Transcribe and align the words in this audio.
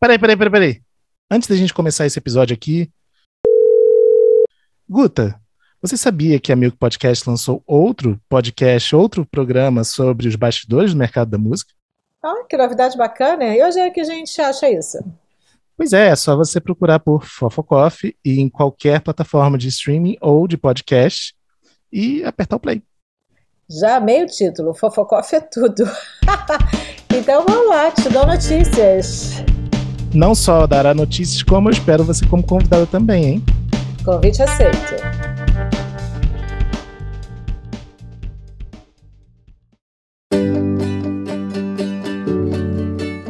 Peraí, 0.00 0.16
peraí, 0.16 0.36
peraí, 0.36 0.52
peraí. 0.52 0.82
Antes 1.28 1.48
da 1.48 1.56
gente 1.56 1.74
começar 1.74 2.06
esse 2.06 2.18
episódio 2.18 2.54
aqui. 2.54 2.88
Guta, 4.88 5.40
você 5.82 5.96
sabia 5.96 6.38
que 6.38 6.52
a 6.52 6.56
Milk 6.56 6.76
Podcast 6.76 7.28
lançou 7.28 7.62
outro 7.66 8.20
podcast, 8.28 8.94
outro 8.94 9.26
programa 9.26 9.82
sobre 9.82 10.28
os 10.28 10.36
bastidores 10.36 10.92
do 10.92 10.98
mercado 10.98 11.30
da 11.30 11.38
música? 11.38 11.72
Ah, 12.22 12.44
que 12.48 12.56
novidade 12.56 12.96
bacana. 12.96 13.44
E 13.44 13.62
hoje 13.62 13.80
é 13.80 13.90
que 13.90 14.00
a 14.00 14.04
gente 14.04 14.40
acha 14.40 14.70
isso? 14.70 14.98
Pois 15.76 15.92
é, 15.92 16.08
é 16.08 16.16
só 16.16 16.36
você 16.36 16.60
procurar 16.60 17.00
por 17.00 17.24
Fofocoff 17.24 18.16
e 18.24 18.40
em 18.40 18.48
qualquer 18.48 19.00
plataforma 19.00 19.58
de 19.58 19.66
streaming 19.66 20.16
ou 20.20 20.46
de 20.46 20.56
podcast 20.56 21.34
e 21.92 22.22
apertar 22.24 22.56
o 22.56 22.60
play. 22.60 22.82
Já 23.68 23.96
amei 23.96 24.22
o 24.22 24.26
título, 24.26 24.74
Fofocoff 24.74 25.34
é 25.34 25.40
tudo. 25.40 25.84
então 27.14 27.44
vamos 27.44 27.68
lá, 27.68 27.90
te 27.90 28.08
dou 28.08 28.26
notícias. 28.26 29.57
Não 30.14 30.34
só 30.34 30.66
dará 30.66 30.94
notícias, 30.94 31.42
como 31.42 31.68
eu 31.68 31.72
espero 31.72 32.02
você 32.02 32.26
como 32.26 32.42
convidada 32.42 32.86
também, 32.86 33.24
hein? 33.24 33.44
Convite 34.02 34.42
aceito. 34.42 34.94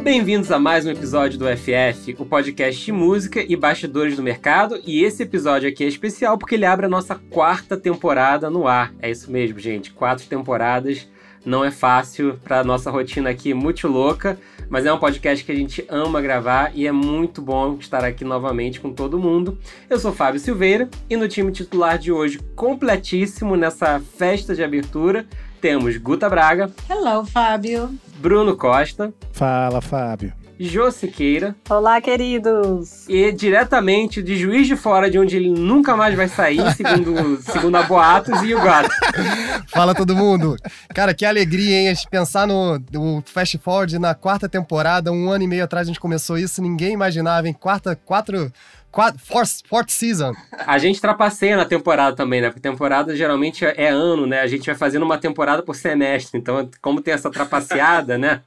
Bem-vindos 0.01 0.49
a 0.51 0.57
mais 0.57 0.85
um 0.85 0.89
episódio 0.89 1.37
do 1.37 1.45
FF, 1.45 2.15
o 2.17 2.25
podcast 2.25 2.83
de 2.83 2.91
música 2.93 3.43
e 3.45 3.57
bastidores 3.57 4.15
do 4.15 4.23
mercado. 4.23 4.79
E 4.85 5.03
esse 5.03 5.23
episódio 5.23 5.67
aqui 5.67 5.83
é 5.83 5.87
especial 5.87 6.37
porque 6.37 6.55
ele 6.55 6.65
abre 6.65 6.85
a 6.85 6.89
nossa 6.89 7.15
quarta 7.15 7.75
temporada 7.75 8.49
no 8.49 8.69
ar. 8.69 8.93
É 9.01 9.11
isso 9.11 9.29
mesmo, 9.29 9.59
gente. 9.59 9.91
Quatro 9.91 10.25
temporadas 10.27 11.05
não 11.49 11.65
é 11.65 11.71
fácil 11.71 12.39
para 12.43 12.63
nossa 12.63 12.91
rotina 12.91 13.31
aqui 13.31 13.55
muito 13.55 13.87
louca, 13.87 14.37
mas 14.69 14.85
é 14.85 14.93
um 14.93 14.99
podcast 14.99 15.43
que 15.43 15.51
a 15.51 15.55
gente 15.55 15.83
ama 15.89 16.21
gravar 16.21 16.71
e 16.75 16.85
é 16.85 16.91
muito 16.91 17.41
bom 17.41 17.75
estar 17.79 18.05
aqui 18.05 18.23
novamente 18.23 18.79
com 18.79 18.93
todo 18.93 19.17
mundo. 19.17 19.57
Eu 19.89 19.97
sou 19.99 20.13
Fábio 20.13 20.39
Silveira 20.39 20.87
e 21.09 21.17
no 21.17 21.27
time 21.27 21.51
titular 21.51 21.97
de 21.97 22.11
hoje, 22.11 22.39
completíssimo 22.55 23.55
nessa 23.55 23.99
festa 23.99 24.53
de 24.53 24.63
abertura, 24.63 25.25
temos 25.59 25.97
Guta 25.97 26.29
Braga. 26.29 26.69
Hello, 26.87 27.25
Fábio. 27.25 27.89
Bruno 28.19 28.55
Costa. 28.55 29.11
Fala, 29.31 29.81
Fábio. 29.81 30.31
Jô 30.59 30.91
Siqueira. 30.91 31.55
Olá, 31.69 32.01
queridos. 32.01 33.07
E 33.07 33.31
diretamente 33.31 34.21
de 34.21 34.35
Juiz 34.35 34.67
de 34.67 34.75
Fora, 34.75 35.09
de 35.09 35.17
onde 35.17 35.37
ele 35.37 35.49
nunca 35.49 35.95
mais 35.95 36.13
vai 36.15 36.27
sair, 36.27 36.59
segundo, 36.75 37.41
segundo 37.41 37.77
a 37.77 37.83
Boatos 37.83 38.41
e 38.43 38.53
o 38.53 38.61
Gato. 38.61 38.89
Fala 39.69 39.95
todo 39.95 40.13
mundo. 40.13 40.57
Cara, 40.93 41.13
que 41.13 41.25
alegria, 41.25 41.79
hein? 41.79 41.87
A 41.87 41.93
gente 41.93 42.09
pensar 42.09 42.45
no, 42.45 42.77
no 42.91 43.23
Fast 43.25 43.57
Forward 43.59 43.97
na 43.97 44.13
quarta 44.13 44.49
temporada, 44.49 45.13
um 45.13 45.29
ano 45.29 45.45
e 45.45 45.47
meio 45.47 45.63
atrás 45.63 45.87
a 45.87 45.91
gente 45.91 45.99
começou 45.99 46.37
isso, 46.37 46.61
ninguém 46.61 46.91
imaginava, 46.91 47.47
em 47.47 47.53
quarta, 47.53 47.95
quatro 47.95 48.51
Quatro, 48.91 49.19
fourth, 49.23 49.61
fourth 49.67 49.89
season. 49.89 50.33
A 50.65 50.77
gente 50.79 50.99
trapaceia 50.99 51.55
na 51.55 51.65
temporada 51.65 52.15
também, 52.15 52.41
né? 52.41 52.49
Porque 52.49 52.59
temporada 52.59 53.15
geralmente 53.15 53.63
é 53.63 53.89
ano, 53.89 54.25
né? 54.25 54.41
A 54.41 54.47
gente 54.47 54.65
vai 54.65 54.75
fazendo 54.75 55.03
uma 55.03 55.17
temporada 55.17 55.61
por 55.61 55.75
semestre. 55.75 56.39
Então, 56.39 56.69
como 56.81 57.01
tem 57.01 57.13
essa 57.13 57.29
trapaceada, 57.29 58.17
né? 58.17 58.41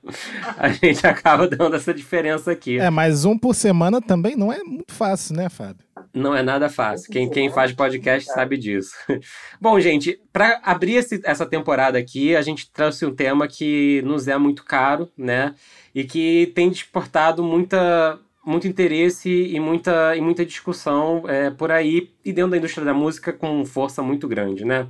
A 0.58 0.68
gente 0.68 1.06
acaba 1.06 1.46
dando 1.46 1.76
essa 1.76 1.94
diferença 1.94 2.50
aqui. 2.50 2.78
É, 2.78 2.90
mas 2.90 3.24
um 3.24 3.38
por 3.38 3.54
semana 3.54 4.00
também 4.00 4.34
não 4.34 4.52
é 4.52 4.62
muito 4.64 4.92
fácil, 4.92 5.36
né, 5.36 5.48
Fábio? 5.48 5.84
Não 6.12 6.34
é 6.34 6.42
nada 6.42 6.68
fácil. 6.68 7.10
Quem, 7.10 7.30
quem 7.30 7.50
faz 7.50 7.72
podcast 7.72 8.30
sabe 8.30 8.58
disso. 8.58 8.92
Bom, 9.60 9.78
gente, 9.80 10.20
para 10.32 10.60
abrir 10.62 10.96
esse, 10.96 11.20
essa 11.24 11.46
temporada 11.46 11.98
aqui, 11.98 12.36
a 12.36 12.42
gente 12.42 12.70
trouxe 12.70 13.06
um 13.06 13.14
tema 13.14 13.46
que 13.46 14.02
nos 14.02 14.28
é 14.28 14.36
muito 14.36 14.64
caro, 14.64 15.10
né? 15.16 15.54
E 15.94 16.04
que 16.04 16.52
tem 16.54 16.68
desportado 16.68 17.42
muita 17.42 18.18
muito 18.44 18.66
interesse 18.66 19.30
e 19.30 19.58
muita, 19.60 20.16
e 20.16 20.20
muita 20.20 20.44
discussão 20.44 21.24
é, 21.28 21.50
por 21.50 21.70
aí 21.70 22.10
e 22.24 22.32
dentro 22.32 22.50
da 22.50 22.56
indústria 22.56 22.84
da 22.84 22.94
música 22.94 23.32
com 23.32 23.64
força 23.64 24.02
muito 24.02 24.26
grande, 24.26 24.64
né? 24.64 24.86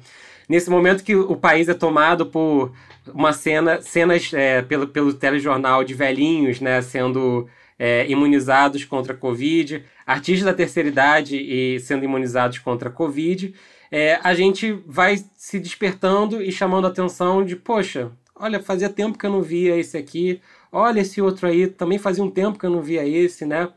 Nesse 0.48 0.70
momento 0.70 1.04
que 1.04 1.14
o 1.14 1.36
país 1.36 1.68
é 1.68 1.74
tomado 1.74 2.26
por 2.26 2.72
uma 3.14 3.32
cena, 3.32 3.80
cenas 3.80 4.32
é, 4.32 4.62
pelo, 4.62 4.88
pelo 4.88 5.14
telejornal 5.14 5.84
de 5.84 5.94
velhinhos, 5.94 6.60
né, 6.60 6.82
sendo 6.82 7.48
é, 7.78 8.06
imunizados 8.08 8.84
contra 8.84 9.12
a 9.12 9.16
Covid, 9.16 9.84
artistas 10.06 10.44
da 10.44 10.54
terceira 10.54 10.88
idade 10.88 11.36
e 11.36 11.80
sendo 11.80 12.04
imunizados 12.04 12.58
contra 12.58 12.88
a 12.88 12.92
Covid, 12.92 13.54
é, 13.90 14.18
a 14.22 14.34
gente 14.34 14.72
vai 14.86 15.22
se 15.36 15.58
despertando 15.58 16.42
e 16.42 16.50
chamando 16.50 16.86
a 16.86 16.88
atenção 16.88 17.44
de, 17.44 17.56
poxa, 17.56 18.10
olha, 18.34 18.60
fazia 18.60 18.88
tempo 18.88 19.18
que 19.18 19.26
eu 19.26 19.30
não 19.30 19.42
via 19.42 19.76
esse 19.76 19.96
aqui, 19.96 20.40
olha 20.72 21.00
esse 21.00 21.20
outro 21.20 21.46
aí, 21.46 21.66
também 21.66 21.98
fazia 21.98 22.24
um 22.24 22.30
tempo 22.30 22.58
que 22.58 22.66
eu 22.66 22.70
não 22.70 22.82
via 22.82 23.06
esse, 23.06 23.44
né? 23.44 23.68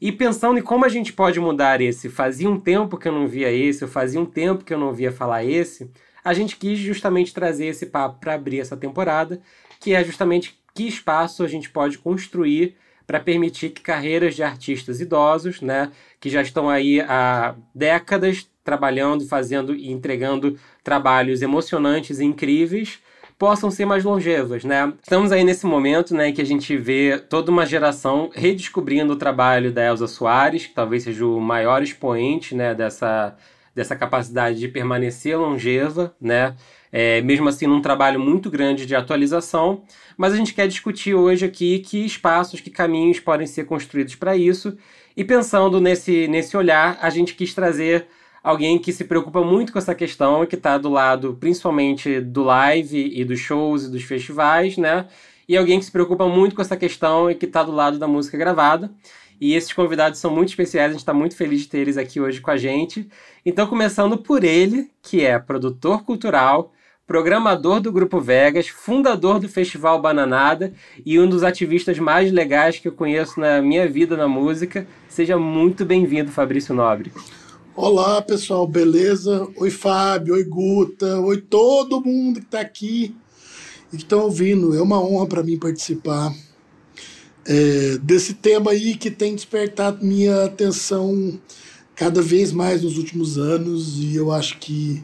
E 0.00 0.10
pensando 0.10 0.58
em 0.58 0.62
como 0.62 0.84
a 0.84 0.88
gente 0.88 1.12
pode 1.12 1.38
mudar 1.38 1.80
esse, 1.80 2.08
fazia 2.08 2.50
um 2.50 2.58
tempo 2.58 2.98
que 2.98 3.06
eu 3.06 3.12
não 3.12 3.28
via 3.28 3.52
esse, 3.52 3.82
eu 3.82 3.88
fazia 3.88 4.20
um 4.20 4.26
tempo 4.26 4.64
que 4.64 4.74
eu 4.74 4.78
não 4.78 4.92
via 4.92 5.12
falar 5.12 5.44
esse, 5.44 5.88
a 6.24 6.34
gente 6.34 6.56
quis 6.56 6.78
justamente 6.78 7.32
trazer 7.32 7.66
esse 7.66 7.86
papo 7.86 8.18
para 8.18 8.34
abrir 8.34 8.58
essa 8.58 8.76
temporada, 8.76 9.40
que 9.80 9.94
é 9.94 10.02
justamente 10.02 10.60
que 10.74 10.88
espaço 10.88 11.44
a 11.44 11.48
gente 11.48 11.70
pode 11.70 11.98
construir 11.98 12.76
para 13.06 13.20
permitir 13.20 13.70
que 13.70 13.80
carreiras 13.80 14.34
de 14.34 14.42
artistas 14.42 15.00
idosos, 15.00 15.60
né, 15.60 15.92
que 16.18 16.28
já 16.28 16.42
estão 16.42 16.68
aí 16.68 17.00
há 17.00 17.54
décadas 17.74 18.48
trabalhando, 18.64 19.26
fazendo 19.26 19.74
e 19.74 19.90
entregando 19.90 20.58
trabalhos 20.82 21.42
emocionantes 21.42 22.20
e 22.20 22.24
incríveis, 22.24 23.00
possam 23.42 23.72
ser 23.72 23.84
mais 23.84 24.04
longevas, 24.04 24.62
né? 24.62 24.92
Estamos 25.02 25.32
aí 25.32 25.42
nesse 25.42 25.66
momento, 25.66 26.14
né, 26.14 26.30
que 26.30 26.40
a 26.40 26.46
gente 26.46 26.76
vê 26.76 27.18
toda 27.18 27.50
uma 27.50 27.66
geração 27.66 28.30
redescobrindo 28.32 29.14
o 29.14 29.16
trabalho 29.16 29.72
da 29.72 29.84
Elza 29.84 30.06
Soares, 30.06 30.66
que 30.66 30.72
talvez 30.72 31.02
seja 31.02 31.26
o 31.26 31.40
maior 31.40 31.82
expoente, 31.82 32.54
né, 32.54 32.72
dessa, 32.72 33.36
dessa 33.74 33.96
capacidade 33.96 34.60
de 34.60 34.68
permanecer 34.68 35.36
longeva, 35.36 36.14
né? 36.20 36.54
É, 36.92 37.20
mesmo 37.22 37.48
assim, 37.48 37.66
num 37.66 37.82
trabalho 37.82 38.20
muito 38.20 38.48
grande 38.48 38.86
de 38.86 38.94
atualização, 38.94 39.82
mas 40.16 40.32
a 40.32 40.36
gente 40.36 40.54
quer 40.54 40.68
discutir 40.68 41.14
hoje 41.14 41.44
aqui 41.44 41.80
que 41.80 42.06
espaços, 42.06 42.60
que 42.60 42.70
caminhos 42.70 43.18
podem 43.18 43.48
ser 43.48 43.64
construídos 43.64 44.14
para 44.14 44.36
isso, 44.36 44.78
e 45.16 45.24
pensando 45.24 45.80
nesse, 45.80 46.28
nesse 46.28 46.56
olhar, 46.56 46.96
a 47.02 47.10
gente 47.10 47.34
quis 47.34 47.52
trazer 47.52 48.06
alguém 48.42 48.78
que 48.78 48.92
se 48.92 49.04
preocupa 49.04 49.42
muito 49.42 49.72
com 49.72 49.78
essa 49.78 49.94
questão 49.94 50.44
que 50.46 50.56
está 50.56 50.76
do 50.76 50.88
lado, 50.88 51.36
principalmente, 51.38 52.20
do 52.20 52.42
live 52.42 53.12
e 53.14 53.24
dos 53.24 53.38
shows 53.38 53.84
e 53.84 53.90
dos 53.90 54.02
festivais, 54.02 54.76
né? 54.76 55.06
E 55.48 55.56
alguém 55.56 55.78
que 55.78 55.84
se 55.84 55.92
preocupa 55.92 56.26
muito 56.26 56.54
com 56.56 56.62
essa 56.62 56.76
questão 56.76 57.30
e 57.30 57.34
que 57.34 57.46
está 57.46 57.62
do 57.62 57.72
lado 57.72 57.98
da 57.98 58.08
música 58.08 58.36
gravada. 58.36 58.90
E 59.40 59.54
esses 59.54 59.72
convidados 59.72 60.20
são 60.20 60.30
muito 60.30 60.50
especiais, 60.50 60.90
a 60.90 60.92
gente 60.92 61.00
está 61.00 61.12
muito 61.12 61.36
feliz 61.36 61.62
de 61.62 61.68
ter 61.68 61.78
eles 61.78 61.96
aqui 61.96 62.20
hoje 62.20 62.40
com 62.40 62.50
a 62.50 62.56
gente. 62.56 63.08
Então, 63.44 63.66
começando 63.66 64.16
por 64.16 64.44
ele, 64.44 64.90
que 65.02 65.24
é 65.24 65.36
produtor 65.38 66.04
cultural, 66.04 66.72
programador 67.06 67.80
do 67.80 67.90
Grupo 67.90 68.20
Vegas, 68.20 68.68
fundador 68.68 69.40
do 69.40 69.48
Festival 69.48 70.00
Bananada 70.00 70.72
e 71.04 71.18
um 71.18 71.28
dos 71.28 71.42
ativistas 71.42 71.98
mais 71.98 72.30
legais 72.30 72.78
que 72.78 72.86
eu 72.86 72.92
conheço 72.92 73.40
na 73.40 73.60
minha 73.60 73.88
vida 73.88 74.16
na 74.16 74.28
música. 74.28 74.86
Seja 75.08 75.36
muito 75.36 75.84
bem-vindo, 75.84 76.30
Fabrício 76.30 76.72
Nobre. 76.72 77.10
Olá, 77.74 78.20
pessoal, 78.20 78.66
beleza? 78.66 79.48
Oi, 79.56 79.70
Fábio, 79.70 80.34
oi, 80.34 80.44
Guta, 80.44 81.18
oi, 81.20 81.40
todo 81.40 82.04
mundo 82.04 82.38
que 82.38 82.44
está 82.44 82.60
aqui 82.60 83.16
e 83.90 83.96
que 83.96 84.02
estão 84.02 84.20
ouvindo. 84.24 84.76
É 84.76 84.82
uma 84.82 85.02
honra 85.02 85.26
para 85.26 85.42
mim 85.42 85.58
participar 85.58 86.34
é, 87.46 87.96
desse 88.02 88.34
tema 88.34 88.72
aí 88.72 88.94
que 88.94 89.10
tem 89.10 89.34
despertado 89.34 90.04
minha 90.04 90.44
atenção 90.44 91.40
cada 91.96 92.20
vez 92.20 92.52
mais 92.52 92.82
nos 92.82 92.98
últimos 92.98 93.38
anos 93.38 93.98
e 93.98 94.16
eu 94.16 94.30
acho 94.30 94.58
que 94.58 95.02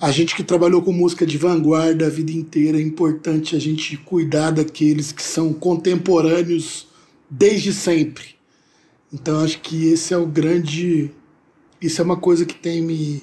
a 0.00 0.12
gente 0.12 0.36
que 0.36 0.44
trabalhou 0.44 0.80
com 0.80 0.92
música 0.92 1.26
de 1.26 1.36
vanguarda 1.36 2.06
a 2.06 2.10
vida 2.10 2.30
inteira 2.30 2.78
é 2.78 2.82
importante 2.82 3.56
a 3.56 3.58
gente 3.58 3.96
cuidar 3.96 4.52
daqueles 4.52 5.10
que 5.10 5.24
são 5.24 5.52
contemporâneos 5.52 6.86
desde 7.28 7.72
sempre. 7.72 8.36
Então 9.12 9.40
acho 9.40 9.60
que 9.60 9.88
esse 9.88 10.14
é 10.14 10.16
o 10.16 10.24
grande 10.24 11.10
isso 11.84 12.00
é 12.00 12.04
uma 12.04 12.16
coisa 12.16 12.46
que 12.46 12.54
tem 12.54 12.80
me, 12.80 13.22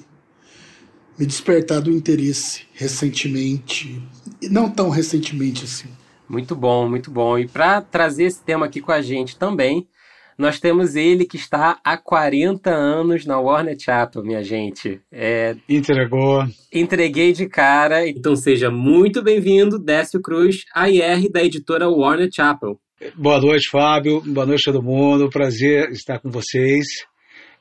me 1.17 1.25
despertado 1.25 1.89
o 1.89 1.93
interesse 1.93 2.67
recentemente, 2.73 4.01
e 4.41 4.49
não 4.49 4.69
tão 4.69 4.89
recentemente 4.89 5.63
assim. 5.63 5.89
Muito 6.29 6.55
bom, 6.55 6.87
muito 6.87 7.11
bom. 7.11 7.37
E 7.37 7.47
para 7.47 7.81
trazer 7.81 8.25
esse 8.25 8.41
tema 8.43 8.67
aqui 8.67 8.79
com 8.79 8.91
a 8.91 9.01
gente 9.01 9.37
também, 9.37 9.87
nós 10.37 10.59
temos 10.59 10.95
ele 10.95 11.25
que 11.25 11.35
está 11.35 11.79
há 11.83 11.97
40 11.97 12.69
anos 12.69 13.25
na 13.25 13.39
Warner 13.39 13.77
Chapel, 13.77 14.23
minha 14.23 14.43
gente. 14.43 15.01
É... 15.11 15.55
Entregou. 15.67 16.45
Entreguei 16.71 17.33
de 17.33 17.47
cara. 17.47 18.07
Então 18.07 18.35
seja 18.35 18.71
muito 18.71 19.21
bem-vindo, 19.21 19.77
Décio 19.77 20.21
Cruz, 20.21 20.63
AIR 20.73 21.29
da 21.29 21.43
editora 21.43 21.89
Warner 21.89 22.29
Chapel. 22.33 22.79
Boa 23.15 23.41
noite, 23.41 23.67
Fábio. 23.69 24.21
Boa 24.21 24.45
noite, 24.45 24.63
todo 24.63 24.81
mundo. 24.81 25.29
Prazer 25.29 25.91
estar 25.91 26.19
com 26.19 26.29
vocês. 26.29 27.10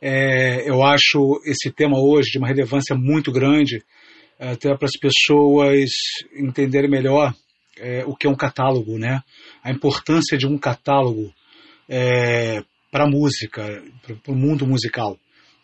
É, 0.00 0.69
eu 0.69 0.82
acho 0.82 1.41
esse 1.44 1.70
tema 1.70 1.99
hoje 1.99 2.31
de 2.31 2.38
uma 2.38 2.49
relevância 2.49 2.97
muito 2.97 3.31
grande, 3.31 3.82
até 4.38 4.75
para 4.75 4.87
as 4.87 4.97
pessoas 4.99 5.91
entenderem 6.35 6.91
melhor 6.91 7.35
é, 7.79 8.05
o 8.06 8.17
que 8.17 8.26
é 8.26 8.31
um 8.31 8.37
catálogo, 8.37 8.99
né? 8.99 9.23
A 9.62 9.70
importância 9.70 10.38
de 10.38 10.47
um 10.47 10.56
catálogo 10.56 11.32
é, 11.88 12.62
para 12.91 13.05
a 13.05 13.11
música, 13.11 13.82
para 14.23 14.32
o 14.32 14.37
mundo 14.37 14.67
musical. 14.67 15.19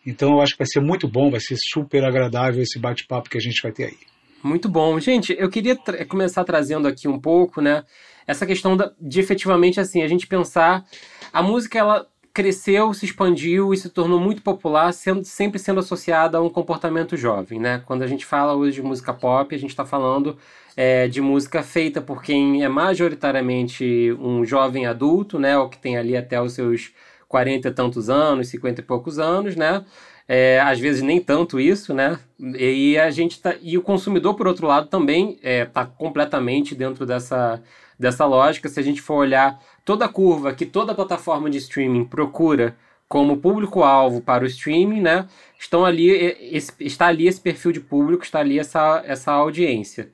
Então 0.05 0.33
eu 0.33 0.41
acho 0.41 0.53
que 0.53 0.59
vai 0.59 0.67
ser 0.67 0.79
muito 0.79 1.07
bom, 1.07 1.31
vai 1.31 1.39
ser 1.39 1.57
super 1.57 2.03
agradável 2.05 2.61
esse 2.61 2.79
bate-papo 2.79 3.29
que 3.29 3.37
a 3.37 3.41
gente 3.41 3.61
vai 3.61 3.71
ter 3.71 3.85
aí. 3.85 3.97
Muito 4.43 4.69
bom. 4.69 4.99
Gente, 4.99 5.35
eu 5.37 5.49
queria 5.49 5.75
começar 6.07 6.43
trazendo 6.43 6.87
aqui 6.87 7.07
um 7.07 7.19
pouco, 7.19 7.59
né, 7.59 7.83
essa 8.25 8.45
questão 8.45 8.77
da, 8.77 8.91
de 9.01 9.19
efetivamente 9.19 9.79
assim, 9.79 10.03
a 10.03 10.07
gente 10.07 10.27
pensar 10.27 10.85
a 11.33 11.41
música 11.41 11.79
ela 11.79 12.07
cresceu, 12.37 12.93
se 12.93 13.03
expandiu 13.03 13.73
e 13.73 13.77
se 13.77 13.89
tornou 13.89 14.19
muito 14.19 14.43
popular, 14.43 14.93
sendo, 14.93 15.23
sempre 15.23 15.57
sendo 15.57 15.79
associada 15.79 16.37
a 16.37 16.41
um 16.41 16.51
comportamento 16.51 17.17
jovem, 17.17 17.59
né? 17.59 17.81
Quando 17.83 18.03
a 18.03 18.07
gente 18.07 18.27
fala 18.27 18.53
hoje 18.53 18.75
de 18.75 18.83
música 18.83 19.11
pop, 19.11 19.55
a 19.55 19.57
gente 19.57 19.71
está 19.71 19.83
falando 19.83 20.37
é, 20.75 21.07
de 21.07 21.19
música 21.19 21.63
feita 21.63 21.99
por 21.99 22.21
quem 22.21 22.63
é 22.63 22.69
majoritariamente 22.69 24.15
um 24.19 24.45
jovem 24.45 24.85
adulto, 24.85 25.39
né? 25.39 25.57
Ou 25.57 25.67
que 25.67 25.79
tem 25.79 25.97
ali 25.97 26.15
até 26.15 26.39
os 26.39 26.53
seus 26.53 26.91
40 27.27 27.69
e 27.69 27.71
tantos 27.71 28.07
anos, 28.07 28.49
50 28.49 28.81
e 28.81 28.83
poucos 28.83 29.17
anos, 29.17 29.55
né? 29.55 29.83
É, 30.27 30.59
às 30.59 30.79
vezes 30.79 31.01
nem 31.01 31.19
tanto 31.19 31.59
isso, 31.59 31.91
né? 31.91 32.19
E 32.39 32.99
a 32.99 33.09
gente 33.09 33.41
tá, 33.41 33.55
e 33.63 33.79
o 33.79 33.81
consumidor, 33.81 34.35
por 34.35 34.45
outro 34.45 34.67
lado, 34.67 34.89
também 34.89 35.31
está 35.37 35.49
é, 35.49 35.65
tá 35.65 35.85
completamente 35.87 36.75
dentro 36.75 37.03
dessa, 37.03 37.59
dessa 37.99 38.25
lógica. 38.25 38.69
Se 38.69 38.79
a 38.79 38.83
gente 38.83 39.01
for 39.01 39.15
olhar 39.15 39.59
toda 39.85 40.05
a 40.05 40.09
curva 40.09 40.53
que 40.53 40.65
toda 40.65 40.95
plataforma 40.95 41.49
de 41.49 41.57
streaming 41.57 42.05
procura 42.05 42.75
como 43.07 43.37
público-alvo 43.37 44.21
para 44.21 44.43
o 44.43 44.47
streaming, 44.47 45.01
né? 45.01 45.27
Estão 45.57 45.85
ali, 45.85 46.09
esse, 46.09 46.73
está 46.79 47.07
ali 47.07 47.27
esse 47.27 47.39
perfil 47.39 47.71
de 47.71 47.79
público, 47.79 48.23
está 48.23 48.39
ali 48.39 48.59
essa, 48.59 49.01
essa 49.05 49.31
audiência. 49.31 50.11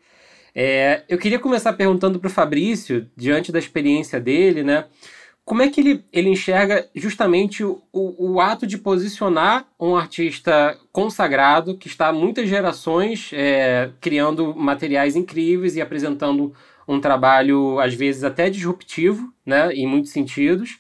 É, 0.56 1.04
eu 1.10 1.18
queria 1.18 1.40
começar 1.40 1.74
perguntando 1.74 2.20
para 2.20 2.28
o 2.28 2.32
Fabrício, 2.32 3.10
diante 3.18 3.52
da 3.52 3.58
experiência 3.58 4.20
dele, 4.20 4.64
né? 4.64 4.86
como 5.46 5.62
é 5.62 5.70
que 5.70 5.82
ele, 5.82 6.06
ele 6.12 6.30
enxerga 6.30 6.88
justamente 6.96 7.64
o, 7.64 7.82
o, 7.92 8.34
o, 8.34 8.42
ato 8.42 8.66
de 8.66 8.78
posicionar 8.78 9.68
um 9.80 9.96
artista 9.96 10.78
consagrado 10.92 11.78
que 11.78 11.88
está 11.88 12.08
há 12.08 12.14
muitas 12.14 12.48
gerações 12.48 13.30
é, 13.34 13.90
criando 14.00 14.56
materiais 14.56 15.16
incríveis 15.18 15.76
e 15.76 15.82
apresentando 15.82 16.54
um 16.88 17.00
trabalho, 17.00 17.80
às 17.80 17.94
vezes, 17.94 18.24
até 18.24 18.50
disruptivo, 18.50 19.34
né, 19.46 19.72
em 19.74 19.88
muitos 19.88 20.12
sentidos, 20.12 20.80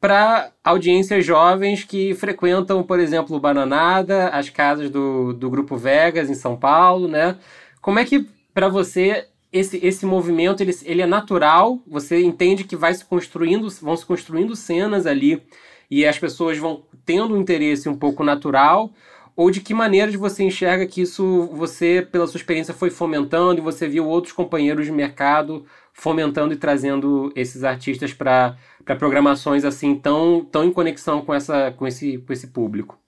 para 0.00 0.52
audiências 0.62 1.24
jovens 1.24 1.84
que 1.84 2.14
frequentam, 2.14 2.82
por 2.82 3.00
exemplo, 3.00 3.36
o 3.36 3.40
Bananada, 3.40 4.28
as 4.28 4.48
casas 4.48 4.90
do, 4.90 5.32
do 5.32 5.50
Grupo 5.50 5.76
Vegas 5.76 6.30
em 6.30 6.34
São 6.34 6.56
Paulo, 6.56 7.08
né? 7.08 7.36
Como 7.80 7.98
é 7.98 8.04
que, 8.04 8.28
para 8.54 8.68
você, 8.68 9.26
esse, 9.52 9.84
esse 9.84 10.06
movimento 10.06 10.62
ele, 10.62 10.72
ele 10.84 11.02
é 11.02 11.06
natural, 11.06 11.80
você 11.86 12.22
entende 12.22 12.64
que 12.64 12.76
vai 12.76 12.94
se 12.94 13.04
construindo, 13.04 13.68
vão 13.82 13.96
se 13.96 14.06
construindo 14.06 14.54
cenas 14.54 15.06
ali 15.06 15.42
e 15.90 16.06
as 16.06 16.18
pessoas 16.18 16.58
vão 16.58 16.82
tendo 17.04 17.34
um 17.34 17.40
interesse 17.40 17.88
um 17.88 17.96
pouco 17.96 18.22
natural, 18.22 18.90
ou 19.38 19.52
de 19.52 19.60
que 19.60 19.72
maneira 19.72 20.10
você 20.18 20.42
enxerga 20.42 20.84
que 20.84 21.00
isso 21.00 21.48
você, 21.52 22.04
pela 22.10 22.26
sua 22.26 22.38
experiência, 22.38 22.74
foi 22.74 22.90
fomentando 22.90 23.60
e 23.60 23.62
você 23.62 23.86
viu 23.86 24.04
outros 24.04 24.32
companheiros 24.32 24.84
de 24.84 24.90
mercado 24.90 25.64
fomentando 25.92 26.52
e 26.52 26.56
trazendo 26.56 27.32
esses 27.36 27.62
artistas 27.62 28.12
para 28.12 28.56
programações 28.98 29.64
assim 29.64 29.94
tão, 29.94 30.44
tão 30.44 30.64
em 30.64 30.72
conexão 30.72 31.24
com, 31.24 31.32
essa, 31.32 31.70
com, 31.70 31.86
esse, 31.86 32.18
com 32.18 32.32
esse 32.32 32.48
público? 32.48 32.98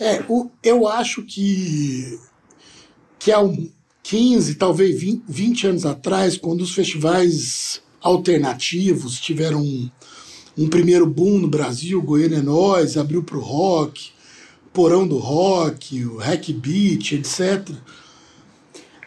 É, 0.00 0.24
o, 0.28 0.50
eu 0.60 0.88
acho 0.88 1.22
que, 1.22 2.18
que 3.16 3.32
um, 3.38 3.70
15, 4.02 4.56
talvez 4.56 5.00
20, 5.00 5.22
20 5.28 5.66
anos 5.68 5.86
atrás, 5.86 6.36
quando 6.36 6.62
os 6.62 6.74
festivais 6.74 7.80
alternativos 8.00 9.20
tiveram 9.20 9.60
um, 9.60 9.88
um 10.58 10.68
primeiro 10.68 11.06
boom 11.06 11.38
no 11.38 11.46
Brasil, 11.46 12.02
Goiânia 12.02 12.38
é 12.38 12.42
Nós, 12.42 12.96
abriu 12.96 13.22
para 13.22 13.38
o 13.38 13.40
rock, 13.40 14.15
Porão 14.76 15.08
do 15.08 15.16
Rock, 15.16 16.04
o 16.04 16.18
Hack 16.18 16.52
Beat, 16.52 17.12
etc. 17.12 17.70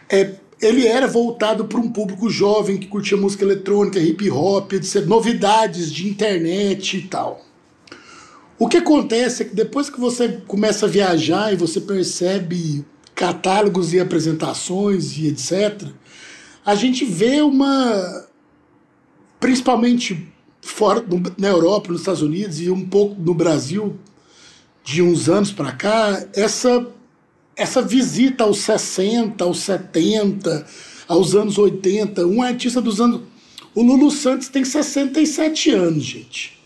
É, 0.08 0.34
ele 0.60 0.84
era 0.84 1.06
voltado 1.06 1.64
para 1.66 1.78
um 1.78 1.88
público 1.88 2.28
jovem 2.28 2.76
que 2.76 2.88
curtia 2.88 3.16
música 3.16 3.44
eletrônica, 3.44 4.00
hip 4.00 4.28
hop, 4.32 4.72
etc. 4.72 5.06
Novidades 5.06 5.92
de 5.92 6.08
internet 6.08 6.96
e 6.96 7.02
tal. 7.02 7.46
O 8.58 8.66
que 8.66 8.78
acontece 8.78 9.44
é 9.44 9.46
que 9.46 9.54
depois 9.54 9.88
que 9.88 10.00
você 10.00 10.40
começa 10.44 10.86
a 10.86 10.88
viajar 10.88 11.52
e 11.52 11.56
você 11.56 11.80
percebe 11.80 12.84
catálogos 13.14 13.94
e 13.94 14.00
apresentações 14.00 15.16
e 15.18 15.28
etc., 15.28 15.86
a 16.66 16.74
gente 16.74 17.04
vê 17.04 17.42
uma. 17.42 18.26
Principalmente 19.38 20.28
fora 20.60 21.04
na 21.38 21.46
Europa, 21.46 21.92
nos 21.92 22.00
Estados 22.00 22.22
Unidos 22.22 22.60
e 22.60 22.68
um 22.70 22.84
pouco 22.88 23.14
no 23.22 23.34
Brasil, 23.34 23.96
de 24.82 25.02
uns 25.02 25.28
anos 25.28 25.52
para 25.52 25.72
cá, 25.72 26.26
essa, 26.34 26.86
essa 27.56 27.82
visita 27.82 28.44
aos 28.44 28.58
60, 28.58 29.44
aos 29.44 29.60
70, 29.60 30.66
aos 31.06 31.34
anos 31.34 31.58
80. 31.58 32.26
Um 32.26 32.42
artista 32.42 32.80
dos 32.80 33.00
anos. 33.00 33.22
O 33.74 33.82
Lulu 33.82 34.10
Santos 34.10 34.48
tem 34.48 34.64
67 34.64 35.70
anos, 35.70 36.02
gente. 36.02 36.58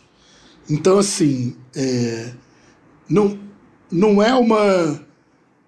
Então, 0.70 0.99
assim, 0.99 1.55
é, 1.75 2.32
não, 3.08 3.38
não 3.90 4.22
é 4.22 4.34
uma 4.34 5.05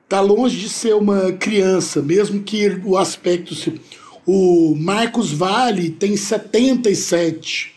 tá 0.08 0.20
longe 0.20 0.58
de 0.58 0.69
ser 0.69 0.94
uma 0.94 1.32
criança, 1.32 2.00
mesmo 2.00 2.43
que 2.43 2.81
o 2.84 2.96
aspecto. 2.96 3.54
O 4.25 4.75
Marcos 4.76 5.32
Vale 5.32 5.90
tem 5.90 6.16
77. 6.16 7.75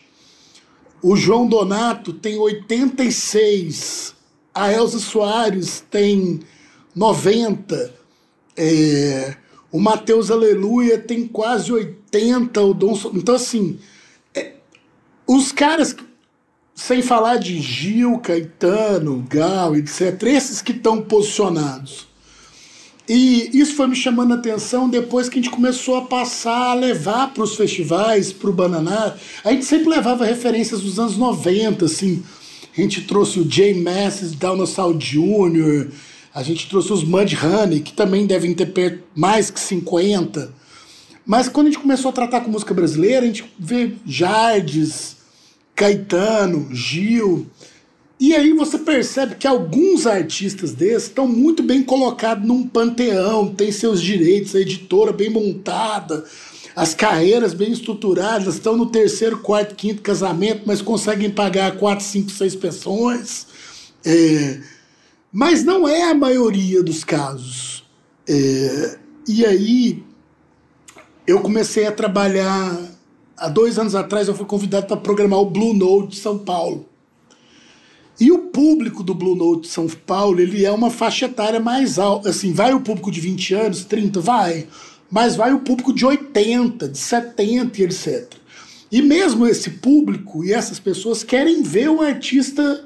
O 1.01 1.16
João 1.16 1.48
Donato 1.48 2.13
tem 2.13 2.38
86. 2.38 4.16
A 4.54 4.72
Elza 4.72 5.00
Soares 5.00 5.84
tem 5.90 6.40
90. 6.96 7.94
É, 8.57 9.36
o 9.72 9.80
Matheus 9.80 10.30
Aleluia 10.31 10.98
tem 10.98 11.28
quase 11.28 11.72
80. 11.72 12.62
O 12.62 12.74
Dom, 12.74 13.00
então, 13.13 13.36
assim, 13.36 13.80
é, 14.34 14.54
os 15.28 15.51
caras, 15.51 15.96
sem 16.75 17.01
falar 17.01 17.38
de 17.38 17.60
Gil, 17.60 18.19
Caetano, 18.19 19.25
Gal, 19.30 19.75
etc., 19.75 20.24
esses 20.24 20.62
que 20.62 20.72
estão 20.72 21.02
posicionados 21.02 22.10
e 23.10 23.50
isso 23.60 23.74
foi 23.74 23.88
me 23.88 23.95
chamando 23.95 24.34
a 24.34 24.36
atenção 24.36 24.88
depois 24.88 25.28
que 25.28 25.40
a 25.40 25.42
gente 25.42 25.52
começou 25.52 25.95
a 25.95 26.04
passar 26.04 26.69
a 26.69 26.74
levar 26.75 27.34
para 27.34 27.42
os 27.42 27.56
festivais, 27.56 28.31
para 28.31 28.52
o 28.52 28.54
Bananá. 28.54 29.16
A 29.44 29.52
gente 29.52 29.66
sempre 29.66 29.90
levava 29.90 30.24
referências 30.24 30.81
dos 30.81 31.00
anos 31.00 31.18
90, 31.18 31.86
assim. 31.86 32.24
A 32.80 32.81
gente 32.81 33.02
trouxe 33.02 33.42
o 33.42 33.52
Jay 33.52 33.74
Masses, 33.74 34.31
Dinosaur 34.31 34.98
Jr., 34.98 35.90
a 36.33 36.42
gente 36.42 36.69
trouxe 36.69 36.94
os 36.94 37.04
Mud 37.04 37.36
Honey, 37.36 37.81
que 37.81 37.92
também 37.92 38.26
devem 38.26 38.54
ter 38.54 39.04
mais 39.14 39.52
que 39.52 39.59
50. 39.59 40.54
Mas 41.26 41.50
quando 41.50 41.68
a 41.68 41.69
gente 41.71 41.81
começou 41.81 42.07
a 42.07 42.14
tratar 42.14 42.40
com 42.40 42.50
música 42.50 42.74
brasileira, 42.74 43.24
a 43.24 43.26
gente 43.26 43.44
vê 43.59 43.95
Jardes, 44.06 45.18
Caetano, 45.76 46.74
Gil. 46.74 47.48
E 48.18 48.33
aí 48.33 48.54
você 48.54 48.78
percebe 48.78 49.36
que 49.36 49.45
alguns 49.48 50.07
artistas 50.07 50.71
desses 50.71 51.09
estão 51.09 51.28
muito 51.28 51.62
bem 51.62 51.83
colocados 51.83 52.48
num 52.48 52.66
panteão, 52.66 53.54
tem 53.54 53.74
seus 53.74 54.02
direitos, 54.02 54.56
a 54.56 54.62
editora 54.62 55.12
bem 55.12 55.30
montada, 55.30 56.24
as 56.80 56.94
carreiras 56.94 57.54
bem 57.54 57.74
estruturadas, 57.74 58.56
estão 58.56 58.78
no 58.78 58.86
terceiro, 58.86 59.40
quarto, 59.40 59.76
quinto 59.76 60.02
casamento, 60.02 60.62
mas 60.66 60.81
conseguem 60.81 61.30
pagar 61.30 61.76
quatro, 61.76 62.06
cinco, 62.06 62.31
seis 62.31 62.56
pensões. 62.56 63.48
É, 64.06 64.62
mas 65.30 65.62
não 65.62 65.86
é 65.86 66.09
a 66.09 66.16
maioria 66.16 66.81
dos 66.81 67.04
casos. 67.04 67.83
É, 68.26 68.98
e 69.28 69.45
aí 69.45 70.02
eu 71.28 71.42
comecei 71.42 71.86
a 71.86 71.92
trabalhar. 71.92 72.80
Há 73.36 73.50
dois 73.50 73.78
anos 73.78 73.94
atrás 73.94 74.30
eu 74.30 74.36
fui 74.36 74.45
convidado 74.45 74.88
para 74.88 74.95
programar 74.95 75.40
o 75.40 75.50
Blue 75.50 75.74
Note 75.74 76.12
de 76.12 76.16
São 76.16 76.40
Paulo. 76.40 76.88
E 78.18 78.31
o 78.31 78.40
público 78.40 79.04
do 79.04 79.14
Blue 79.14 79.36
Note 79.36 79.68
São 79.68 79.86
Paulo, 79.90 80.40
ele 80.40 80.64
é 80.64 80.71
uma 80.71 80.90
faixa 80.90 81.26
etária 81.26 81.59
mais 81.59 82.00
alta. 82.00 82.30
Assim, 82.30 82.54
vai 82.54 82.74
o 82.74 82.80
público 82.80 83.12
de 83.12 83.19
20 83.19 83.54
anos, 83.54 83.83
30, 83.83 84.21
vai. 84.21 84.66
Mas 85.09 85.35
vai 85.35 85.54
o 85.54 85.59
público 85.59 85.94
de 85.94 86.06
80, 86.06 86.87
de 86.89 86.97
70 86.97 87.81
e 87.81 87.83
etc. 87.83 88.33
E 88.92 89.01
mesmo 89.01 89.47
esse 89.47 89.71
público 89.71 90.44
e 90.44 90.51
essas 90.54 90.80
pessoas 90.80 91.23
querem 91.23 91.61
ver 91.61 91.89
um 91.89 92.01
artista 92.01 92.85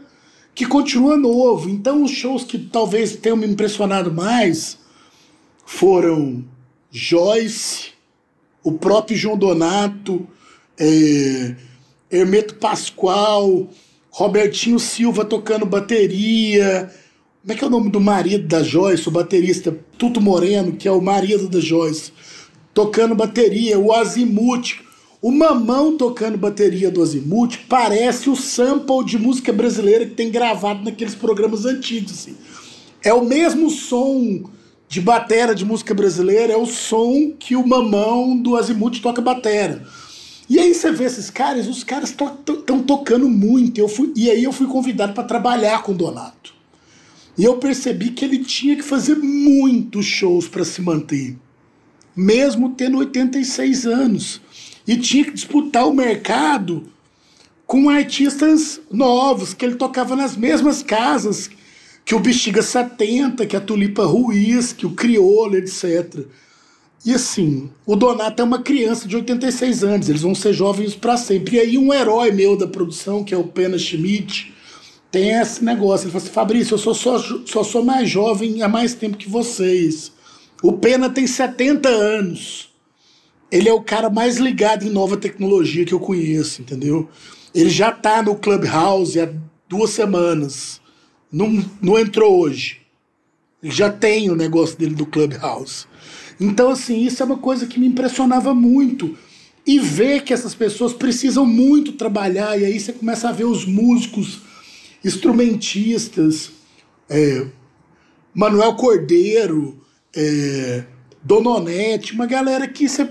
que 0.54 0.66
continua 0.66 1.18
novo. 1.18 1.70
Então, 1.70 2.04
os 2.04 2.12
shows 2.12 2.44
que 2.44 2.58
talvez 2.58 3.16
tenham 3.16 3.38
me 3.38 3.48
impressionado 3.48 4.12
mais 4.12 4.78
foram 5.66 6.44
Joyce, 6.92 7.92
o 8.64 8.74
próprio 8.74 9.18
João 9.18 9.38
Donato, 9.38 10.28
é, 10.78 11.56
Hermeto 12.12 12.56
Pascoal, 12.56 13.68
Robertinho 14.10 14.80
Silva 14.80 15.26
tocando 15.26 15.66
bateria. 15.66 16.94
Como 17.44 17.52
é 17.52 17.56
que 17.58 17.64
é 17.66 17.68
o 17.68 17.70
nome 17.70 17.90
do 17.90 18.00
marido 18.00 18.48
da 18.48 18.64
Joyce, 18.64 19.10
o 19.10 19.12
baterista 19.12 19.78
Tuto 19.98 20.22
Moreno, 20.22 20.78
que 20.78 20.88
é 20.88 20.92
o 20.94 21.02
marido 21.02 21.50
da 21.50 21.60
Joyce, 21.60 22.14
tocando 22.74 23.14
bateria. 23.14 23.78
O 23.78 23.92
Azimuth, 23.92 24.80
O 25.22 25.30
Mamão 25.30 25.98
tocando 25.98 26.38
bateria 26.38 26.90
do 26.90 27.02
Azimuth 27.02 27.58
parece 27.68 28.30
o 28.30 28.36
sample 28.38 29.04
de 29.06 29.18
música 29.18 29.52
brasileira 29.52 30.06
que 30.06 30.16
tem 30.16 30.32
gravado 30.32 30.86
naqueles 30.86 31.16
programas 31.16 31.66
antigos. 31.66 32.14
Assim. 32.14 32.38
É 33.04 33.14
o 33.14 33.26
mesmo 33.26 33.70
som 33.70 34.50
de 34.88 35.02
batera 35.02 35.54
de 35.54 35.66
música 35.66 35.94
brasileira, 35.94 36.54
é 36.54 36.58
o 36.58 36.66
som 36.66 37.34
que 37.38 37.58
o 37.58 37.68
Mamão 37.68 38.38
do 38.38 38.56
Azimuth 38.56 39.02
toca 39.02 39.22
batera. 39.22 39.86
E 40.50 40.58
aí 40.60 40.74
você 40.74 40.94
vê 40.94 41.04
esses 41.04 41.30
caras, 41.30 41.68
os 41.68 41.84
caras 41.84 42.12
estão 42.12 42.38
to 42.38 42.84
tocando 42.88 43.28
muito. 43.28 43.80
Eu 43.80 43.90
fui, 43.90 44.14
e 44.16 44.32
aí 44.32 44.46
eu 44.46 44.54
fui 44.54 44.68
convidado 44.68 45.12
para 45.12 45.26
trabalhar 45.26 45.84
com 45.84 45.92
o 45.92 45.96
Donato. 45.96 46.53
E 47.38 47.44
eu 47.44 47.58
percebi 47.58 48.12
que 48.12 48.24
ele 48.24 48.40
tinha 48.40 48.76
que 48.76 48.84
fazer 48.84 49.16
muitos 49.16 50.06
shows 50.06 50.48
para 50.48 50.64
se 50.64 50.82
manter, 50.82 51.36
mesmo 52.16 52.70
tendo 52.70 52.98
86 53.00 53.86
anos. 53.86 54.42
E 54.88 54.98
tinha 54.98 55.26
que 55.26 55.32
disputar 55.32 55.88
o 55.88 55.94
mercado 55.94 56.84
com 57.66 57.90
artistas 57.90 58.80
novos, 58.92 59.54
que 59.54 59.66
ele 59.66 59.76
tocava 59.76 60.16
nas 60.16 60.36
mesmas 60.36 60.84
casas 60.84 61.50
que 62.06 62.14
o 62.14 62.20
Bexiga 62.20 62.62
70, 62.62 63.46
que 63.46 63.56
a 63.56 63.62
Tulipa 63.62 64.06
Ruiz, 64.06 64.74
que 64.74 64.86
o 64.86 64.92
Criolo, 64.92 65.56
etc. 65.56 66.26
E 67.06 67.14
assim, 67.14 67.70
o 67.86 67.96
Donato 67.96 68.42
é 68.42 68.46
uma 68.46 68.62
criança 68.62 69.08
de 69.08 69.16
86 69.16 69.84
anos, 69.84 70.10
eles 70.10 70.22
vão 70.22 70.36
ser 70.36 70.54
jovens 70.54 70.96
para 70.96 71.18
sempre. 71.18 71.58
E 71.58 71.60
aí 71.60 71.78
um 71.78 71.94
herói 71.94 72.32
meu 72.32 72.58
da 72.58 72.68
produção, 72.68 73.24
que 73.24 73.34
é 73.34 73.38
o 73.38 73.44
Pena 73.44 73.78
Schmidt, 73.78 74.53
tem 75.14 75.30
esse 75.30 75.64
negócio. 75.64 76.06
Ele 76.06 76.12
falou 76.12 76.26
assim, 76.26 76.34
Fabrício, 76.34 76.74
eu 76.74 76.80
sou, 76.80 76.96
só, 76.96 77.20
só 77.46 77.64
sou 77.64 77.86
mais 77.86 78.10
jovem 78.10 78.64
há 78.64 78.68
mais 78.68 78.96
tempo 78.96 79.16
que 79.16 79.30
vocês. 79.30 80.12
O 80.64 80.74
Pena 80.74 81.08
tem 81.08 81.28
70 81.28 81.88
anos. 81.88 82.74
Ele 83.52 83.70
é 83.70 83.74
o 83.74 83.84
cara 83.84 84.10
mais 84.10 84.38
ligado 84.38 84.84
em 84.84 84.90
nova 84.90 85.16
tecnologia 85.16 85.86
que 85.86 85.94
eu 85.94 86.00
conheço, 86.00 86.64
entendeu? 86.64 87.08
Ele 87.54 87.70
já 87.70 87.92
tá 87.92 88.24
no 88.24 88.36
Clubhouse 88.36 89.20
há 89.20 89.32
duas 89.70 89.92
semanas. 89.92 90.82
Não, 91.32 91.64
não 91.80 92.00
entrou 92.00 92.40
hoje. 92.40 92.82
Ele 93.62 93.72
já 93.72 93.92
tem 93.92 94.32
o 94.32 94.36
negócio 94.36 94.76
dele 94.76 94.96
do 94.96 95.06
Clubhouse. 95.06 95.86
Então, 96.42 96.72
assim, 96.72 97.06
isso 97.06 97.22
é 97.22 97.26
uma 97.28 97.38
coisa 97.38 97.68
que 97.68 97.80
me 97.80 97.86
impressionava 97.86 98.56
muito. 98.56 99.16
E 99.66 99.78
ver 99.78 100.24
que 100.24 100.34
essas 100.34 100.56
pessoas 100.56 100.92
precisam 100.92 101.46
muito 101.46 101.92
trabalhar, 101.92 102.60
e 102.60 102.66
aí 102.66 102.80
você 102.80 102.92
começa 102.92 103.30
a 103.30 103.32
ver 103.32 103.46
os 103.46 103.64
músicos, 103.64 104.42
instrumentistas, 105.04 106.52
é, 107.10 107.46
Manuel 108.34 108.76
Cordeiro, 108.76 109.82
é, 110.16 110.84
Dononete, 111.24 112.14
uma 112.14 112.26
galera 112.26 112.68
que 112.68 112.88
você 112.88 113.10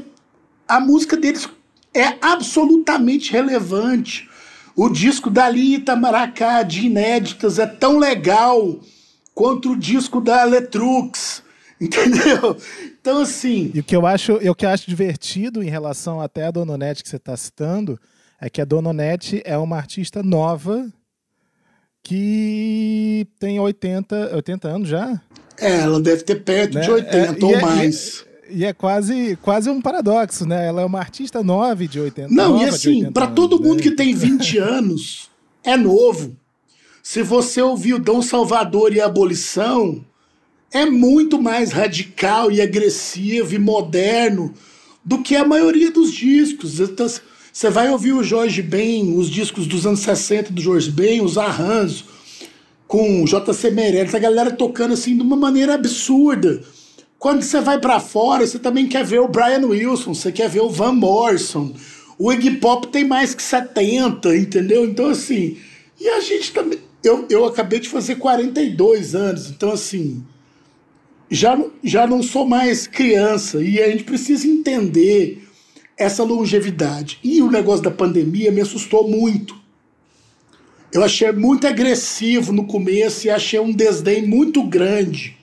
a 0.66 0.80
música 0.80 1.16
deles 1.16 1.48
é 1.94 2.16
absolutamente 2.22 3.30
relevante. 3.30 4.28
O 4.74 4.88
disco 4.88 5.28
da 5.28 5.48
Lita 5.50 5.94
Maracá 5.94 6.62
de 6.62 6.86
inéditas 6.86 7.58
é 7.58 7.66
tão 7.66 7.98
legal 7.98 8.80
quanto 9.34 9.72
o 9.72 9.78
disco 9.78 10.18
da 10.18 10.44
Letrux, 10.44 11.42
entendeu? 11.78 12.56
Então 12.98 13.20
assim. 13.20 13.70
E 13.74 13.80
o 13.80 13.84
que 13.84 13.94
eu 13.94 14.06
acho, 14.06 14.34
o 14.36 14.54
que 14.54 14.64
eu 14.64 14.70
acho 14.70 14.88
divertido 14.88 15.62
em 15.62 15.68
relação 15.68 16.20
até 16.20 16.46
a 16.46 16.50
Dononete 16.50 17.02
que 17.02 17.08
você 17.08 17.16
está 17.16 17.36
citando 17.36 18.00
é 18.40 18.48
que 18.48 18.60
a 18.60 18.64
Dononete 18.64 19.42
é 19.44 19.58
uma 19.58 19.76
artista 19.76 20.22
nova 20.22 20.90
que 22.02 23.26
tem 23.38 23.60
80, 23.60 24.34
80 24.34 24.68
anos 24.68 24.88
já. 24.88 25.20
É, 25.58 25.80
ela 25.80 26.00
deve 26.00 26.22
ter 26.22 26.42
perto 26.42 26.74
né? 26.74 26.80
de 26.80 26.90
80 26.90 27.16
é, 27.16 27.44
ou 27.44 27.54
é, 27.54 27.60
mais. 27.60 28.24
E 28.50 28.64
é 28.64 28.72
quase, 28.72 29.38
quase 29.40 29.70
um 29.70 29.80
paradoxo, 29.80 30.46
né? 30.46 30.66
Ela 30.66 30.82
é 30.82 30.84
uma 30.84 30.98
artista 30.98 31.42
nova 31.42 31.86
de 31.86 32.00
80 32.00 32.28
Não, 32.34 32.60
e 32.60 32.64
assim, 32.64 33.10
para 33.12 33.28
todo 33.28 33.60
mundo 33.60 33.76
né? 33.76 33.82
que 33.82 33.92
tem 33.92 34.14
20 34.14 34.58
anos, 34.58 35.30
é 35.62 35.76
novo. 35.76 36.36
Se 37.02 37.22
você 37.22 37.62
ouviu 37.62 37.98
Dom 37.98 38.20
Salvador 38.22 38.92
e 38.92 39.00
a 39.00 39.06
Abolição, 39.06 40.04
é 40.72 40.86
muito 40.86 41.40
mais 41.40 41.72
radical 41.72 42.50
e 42.50 42.60
agressivo 42.60 43.54
e 43.54 43.58
moderno 43.58 44.54
do 45.04 45.22
que 45.22 45.34
a 45.34 45.44
maioria 45.44 45.90
dos 45.90 46.12
discos. 46.12 46.80
Então, 46.80 47.06
você 47.52 47.68
vai 47.68 47.90
ouvir 47.90 48.12
o 48.12 48.22
Jorge 48.22 48.62
Ben, 48.62 49.16
os 49.16 49.28
discos 49.28 49.66
dos 49.66 49.86
anos 49.86 50.00
60 50.00 50.52
do 50.52 50.60
Jorge 50.60 50.90
Ben, 50.90 51.20
os 51.20 51.36
arranjos 51.36 52.04
com 52.88 53.24
J.C. 53.24 53.70
Meirelles, 53.70 54.14
a 54.14 54.18
galera 54.18 54.50
tocando 54.50 54.94
assim 54.94 55.16
de 55.16 55.22
uma 55.22 55.36
maneira 55.36 55.74
absurda 55.74 56.62
quando 57.22 57.40
você 57.40 57.60
vai 57.60 57.78
para 57.78 58.00
fora, 58.00 58.44
você 58.44 58.58
também 58.58 58.88
quer 58.88 59.04
ver 59.04 59.20
o 59.20 59.28
Brian 59.28 59.64
Wilson, 59.64 60.12
você 60.12 60.32
quer 60.32 60.48
ver 60.48 60.58
o 60.58 60.68
Van 60.68 60.90
Morrison. 60.90 61.72
O 62.18 62.32
Iggy 62.32 62.56
Pop 62.56 62.88
tem 62.88 63.04
mais 63.04 63.32
que 63.32 63.40
70, 63.40 64.36
entendeu? 64.36 64.84
Então, 64.84 65.08
assim. 65.08 65.56
E 66.00 66.08
a 66.08 66.18
gente 66.18 66.50
também. 66.50 66.80
Eu, 67.00 67.24
eu 67.30 67.44
acabei 67.44 67.78
de 67.78 67.88
fazer 67.88 68.16
42 68.16 69.14
anos, 69.14 69.48
então, 69.50 69.70
assim. 69.70 70.24
Já, 71.30 71.56
já 71.84 72.08
não 72.08 72.24
sou 72.24 72.44
mais 72.44 72.88
criança 72.88 73.62
e 73.62 73.80
a 73.80 73.88
gente 73.88 74.02
precisa 74.02 74.44
entender 74.44 75.46
essa 75.96 76.22
longevidade. 76.22 77.18
E 77.22 77.42
o 77.42 77.50
negócio 77.50 77.82
da 77.82 77.90
pandemia 77.90 78.50
me 78.50 78.60
assustou 78.60 79.08
muito. 79.08 79.60
Eu 80.92 81.02
achei 81.02 81.32
muito 81.32 81.66
agressivo 81.66 82.52
no 82.52 82.66
começo 82.66 83.26
e 83.26 83.30
achei 83.30 83.58
um 83.58 83.72
desdém 83.72 84.26
muito 84.26 84.62
grande 84.62 85.38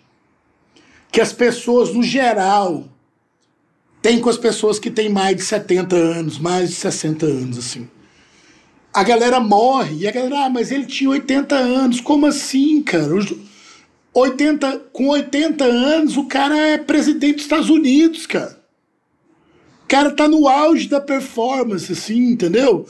que 1.11 1.19
as 1.19 1.33
pessoas, 1.33 1.93
no 1.93 2.03
geral, 2.03 2.87
têm 4.01 4.19
com 4.19 4.29
as 4.29 4.37
pessoas 4.37 4.77
que 4.77 4.91
têm 4.91 5.09
mais 5.09 5.35
de 5.35 5.43
70 5.43 5.95
anos, 5.95 6.37
mais 6.37 6.69
de 6.69 6.75
60 6.75 7.25
anos, 7.25 7.57
assim. 7.57 7.89
A 8.93 9.03
galera 9.03 9.39
morre, 9.39 9.97
e 9.97 10.07
a 10.07 10.11
galera, 10.11 10.45
ah, 10.45 10.49
mas 10.49 10.71
ele 10.71 10.85
tinha 10.85 11.09
80 11.09 11.55
anos. 11.55 12.01
Como 12.01 12.25
assim, 12.25 12.81
cara? 12.81 13.09
80, 14.13 14.79
com 14.91 15.07
80 15.07 15.63
anos, 15.63 16.17
o 16.17 16.25
cara 16.25 16.57
é 16.57 16.77
presidente 16.77 17.35
dos 17.35 17.43
Estados 17.43 17.69
Unidos, 17.69 18.25
cara. 18.25 18.58
Cara 19.89 20.11
tá 20.11 20.27
no 20.27 20.47
auge 20.47 20.87
da 20.87 21.01
performance, 21.01 21.91
assim, 21.91 22.31
entendeu? 22.31 22.85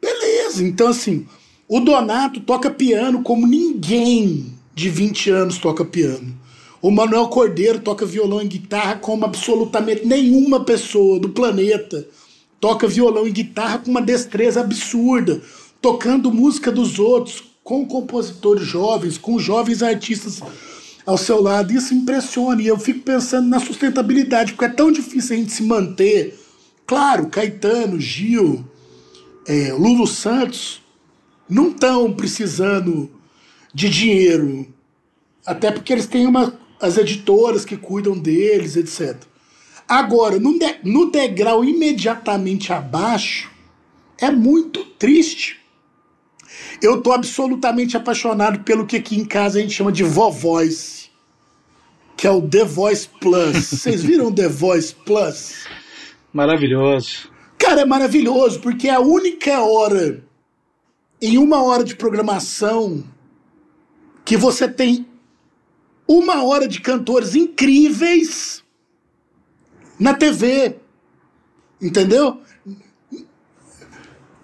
Beleza, 0.00 0.64
então 0.64 0.88
assim, 0.88 1.26
o 1.68 1.80
Donato 1.80 2.40
toca 2.40 2.70
piano 2.70 3.22
como 3.22 3.46
ninguém 3.46 4.54
de 4.74 4.88
20 4.88 5.30
anos 5.30 5.58
toca 5.58 5.84
piano. 5.84 6.34
O 6.80 6.90
Manuel 6.90 7.28
Cordeiro 7.28 7.80
toca 7.80 8.06
violão 8.06 8.40
e 8.40 8.46
guitarra 8.46 8.96
como 8.96 9.24
absolutamente 9.24 10.06
nenhuma 10.06 10.64
pessoa 10.64 11.18
do 11.18 11.30
planeta 11.30 12.06
toca 12.60 12.88
violão 12.88 13.26
e 13.26 13.30
guitarra 13.30 13.78
com 13.78 13.90
uma 13.90 14.00
destreza 14.00 14.60
absurda, 14.60 15.42
tocando 15.82 16.32
música 16.32 16.72
dos 16.72 16.98
outros, 16.98 17.42
com 17.62 17.84
compositores 17.84 18.64
jovens, 18.66 19.18
com 19.18 19.38
jovens 19.38 19.82
artistas 19.82 20.40
ao 21.04 21.18
seu 21.18 21.42
lado. 21.42 21.74
Isso 21.74 21.92
impressiona 21.92 22.62
e 22.62 22.66
eu 22.66 22.78
fico 22.78 23.00
pensando 23.00 23.48
na 23.48 23.60
sustentabilidade, 23.60 24.52
porque 24.52 24.64
é 24.64 24.68
tão 24.68 24.90
difícil 24.90 25.36
a 25.36 25.38
gente 25.40 25.52
se 25.52 25.62
manter. 25.62 26.38
Claro, 26.86 27.28
Caetano, 27.28 27.98
Gil, 28.00 28.64
é, 29.46 29.72
Lulu 29.72 30.06
Santos 30.06 30.82
não 31.48 31.68
estão 31.68 32.12
precisando 32.12 33.10
de 33.72 33.88
dinheiro, 33.88 34.66
até 35.44 35.70
porque 35.70 35.92
eles 35.92 36.06
têm 36.06 36.26
uma 36.26 36.58
as 36.80 36.98
editoras 36.98 37.64
que 37.64 37.76
cuidam 37.76 38.18
deles, 38.18 38.76
etc. 38.76 39.16
Agora, 39.88 40.38
no, 40.38 40.58
de, 40.58 40.76
no 40.84 41.10
degrau 41.10 41.64
imediatamente 41.64 42.72
abaixo, 42.72 43.50
é 44.18 44.30
muito 44.30 44.84
triste. 44.84 45.60
Eu 46.82 47.00
tô 47.00 47.12
absolutamente 47.12 47.96
apaixonado 47.96 48.60
pelo 48.60 48.86
que 48.86 48.96
aqui 48.96 49.16
em 49.16 49.24
casa 49.24 49.58
a 49.58 49.62
gente 49.62 49.74
chama 49.74 49.90
de 49.90 50.02
Vovoice, 50.02 51.08
que 52.16 52.26
é 52.26 52.30
o 52.30 52.42
The 52.42 52.64
Voice 52.64 53.08
Plus. 53.20 53.66
Vocês 53.66 54.02
viram 54.02 54.32
The 54.32 54.48
Voice 54.48 54.94
Plus? 54.94 55.66
Maravilhoso. 56.34 57.30
Cara, 57.56 57.82
é 57.82 57.84
maravilhoso, 57.84 58.58
porque 58.58 58.88
é 58.88 58.94
a 58.94 59.00
única 59.00 59.60
hora, 59.60 60.22
em 61.22 61.38
uma 61.38 61.62
hora 61.62 61.84
de 61.84 61.94
programação, 61.94 63.04
que 64.24 64.36
você 64.36 64.66
tem 64.66 65.06
uma 66.06 66.44
hora 66.44 66.66
de 66.66 66.80
cantores 66.80 67.36
incríveis 67.36 68.64
na 69.98 70.12
TV. 70.12 70.76
Entendeu? 71.80 72.40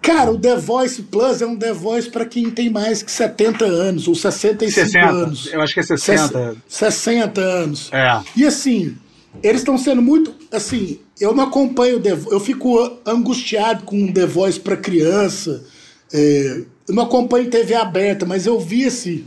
Cara, 0.01 0.31
o 0.31 0.39
The 0.39 0.57
Voice 0.57 1.03
Plus 1.03 1.43
é 1.43 1.47
um 1.47 1.57
The 1.57 1.73
Voice 1.73 2.09
para 2.09 2.25
quem 2.25 2.51
tem 2.51 2.71
mais 2.71 3.03
que 3.03 3.11
70 3.11 3.65
anos, 3.65 4.09
ou 4.09 4.15
65 4.15 4.87
60, 4.87 5.09
anos. 5.11 5.53
Eu 5.53 5.61
acho 5.61 5.75
que 5.75 5.81
é 5.81 5.83
60. 5.83 6.57
60 6.67 7.41
anos. 7.41 7.91
É. 7.93 8.23
E 8.37 8.47
assim, 8.47 8.97
eles 9.43 9.61
estão 9.61 9.77
sendo 9.77 10.01
muito. 10.01 10.40
Assim, 10.53 10.99
eu 11.21 11.35
não 11.35 11.45
acompanho 11.45 12.01
The 12.01 12.11
Eu 12.31 12.41
fico 12.41 12.99
angustiado 13.07 13.85
com 13.85 14.13
The 14.13 14.27
Voice 14.27 14.59
para 14.59 14.77
criança. 14.77 15.65
É, 16.13 16.65
eu 16.89 16.95
não 16.95 17.05
acompanho 17.05 17.51
TV 17.51 17.75
aberta, 17.75 18.27
mas 18.27 18.47
eu 18.47 18.59
vi 18.59 18.83
esse 18.83 19.25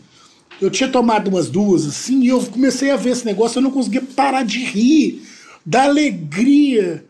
eu 0.62 0.70
tinha 0.70 0.89
tomado 0.89 1.27
umas 1.27 1.50
duas, 1.50 1.86
assim, 1.86 2.22
e 2.22 2.27
eu 2.30 2.39
comecei 2.46 2.89
a 2.89 2.96
ver 2.96 3.12
esse 3.12 3.25
negócio, 3.25 3.58
eu 3.58 3.63
não 3.63 3.72
conseguia 3.72 4.01
parar 4.15 4.44
de 4.44 4.60
rir 4.63 5.22
da 5.65 5.84
alegria 5.84 7.03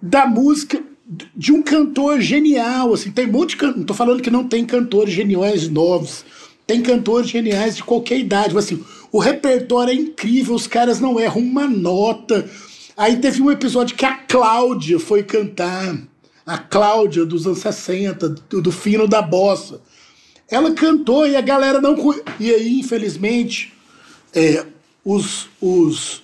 da 0.00 0.26
música 0.26 0.82
de 1.34 1.52
um 1.52 1.62
cantor 1.62 2.20
genial, 2.20 2.92
assim, 2.92 3.10
tem 3.10 3.26
um 3.26 3.32
monte 3.32 3.50
de 3.50 3.56
can... 3.56 3.72
não 3.76 3.84
tô 3.84 3.94
falando 3.94 4.22
que 4.22 4.30
não 4.30 4.44
tem 4.44 4.64
cantores 4.64 5.14
geniais 5.14 5.68
novos, 5.68 6.24
tem 6.66 6.82
cantores 6.82 7.30
geniais 7.30 7.76
de 7.76 7.84
qualquer 7.84 8.18
idade, 8.18 8.54
mas 8.54 8.64
assim, 8.66 8.82
o 9.12 9.18
repertório 9.18 9.92
é 9.92 9.94
incrível, 9.94 10.54
os 10.54 10.66
caras 10.66 10.98
não 10.98 11.20
erram 11.20 11.40
uma 11.40 11.66
nota. 11.66 12.48
Aí 12.96 13.16
teve 13.16 13.42
um 13.42 13.50
episódio 13.50 13.96
que 13.96 14.04
a 14.04 14.14
Cláudia 14.14 15.00
foi 15.00 15.22
cantar, 15.24 15.98
a 16.46 16.58
Cláudia 16.58 17.24
dos 17.26 17.46
anos 17.46 17.58
60, 17.58 18.28
do, 18.28 18.62
do 18.62 18.72
fino 18.72 19.08
da 19.08 19.20
bossa. 19.20 19.80
Ela 20.48 20.72
cantou 20.72 21.26
e 21.26 21.34
a 21.34 21.40
galera 21.40 21.80
não. 21.80 21.96
E 22.38 22.50
aí, 22.50 22.78
infelizmente, 22.78 23.72
é, 24.32 24.64
os, 25.04 25.48
os, 25.60 26.22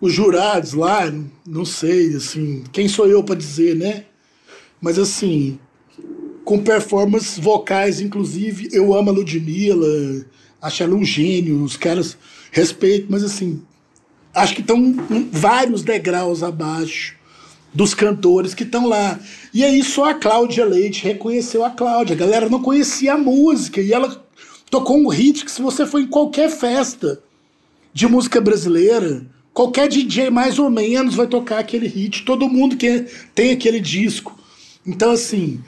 os 0.00 0.12
jurados 0.12 0.74
lá, 0.74 1.12
não 1.46 1.64
sei, 1.64 2.14
assim, 2.14 2.62
quem 2.72 2.88
sou 2.88 3.08
eu 3.08 3.24
para 3.24 3.34
dizer, 3.34 3.74
né? 3.74 4.04
Mas 4.80 4.98
assim, 4.98 5.58
com 6.44 6.62
performances 6.62 7.38
vocais, 7.38 8.00
inclusive, 8.00 8.68
eu 8.72 8.94
amo 8.94 9.10
a 9.10 9.12
Ludmilla, 9.12 10.24
acho 10.60 10.82
ela 10.82 10.94
um 10.94 11.04
gênio, 11.04 11.62
os 11.62 11.76
caras 11.76 12.16
respeito, 12.50 13.06
mas 13.08 13.24
assim, 13.24 13.62
acho 14.34 14.54
que 14.54 14.60
estão 14.60 14.94
vários 15.30 15.82
degraus 15.82 16.42
abaixo 16.42 17.14
dos 17.72 17.94
cantores 17.94 18.54
que 18.54 18.64
estão 18.64 18.86
lá. 18.86 19.18
E 19.52 19.64
aí 19.64 19.82
só 19.82 20.10
a 20.10 20.14
Cláudia 20.14 20.64
Leite 20.64 21.04
reconheceu 21.04 21.64
a 21.64 21.70
Cláudia. 21.70 22.14
A 22.14 22.18
galera 22.18 22.48
não 22.48 22.62
conhecia 22.62 23.14
a 23.14 23.18
música 23.18 23.80
e 23.80 23.92
ela 23.92 24.22
tocou 24.70 24.98
um 24.98 25.08
hit 25.08 25.44
que 25.44 25.50
se 25.50 25.62
você 25.62 25.86
for 25.86 26.00
em 26.00 26.06
qualquer 26.06 26.50
festa 26.50 27.20
de 27.92 28.06
música 28.06 28.40
brasileira, 28.40 29.24
qualquer 29.52 29.88
DJ 29.88 30.30
mais 30.30 30.58
ou 30.58 30.70
menos 30.70 31.14
vai 31.14 31.26
tocar 31.26 31.58
aquele 31.58 31.86
hit. 31.86 32.24
Todo 32.24 32.48
mundo 32.48 32.76
que 32.76 33.06
tem 33.34 33.52
aquele 33.52 33.80
disco. 33.80 34.38
Então 34.86 35.12
assim, 35.12 35.60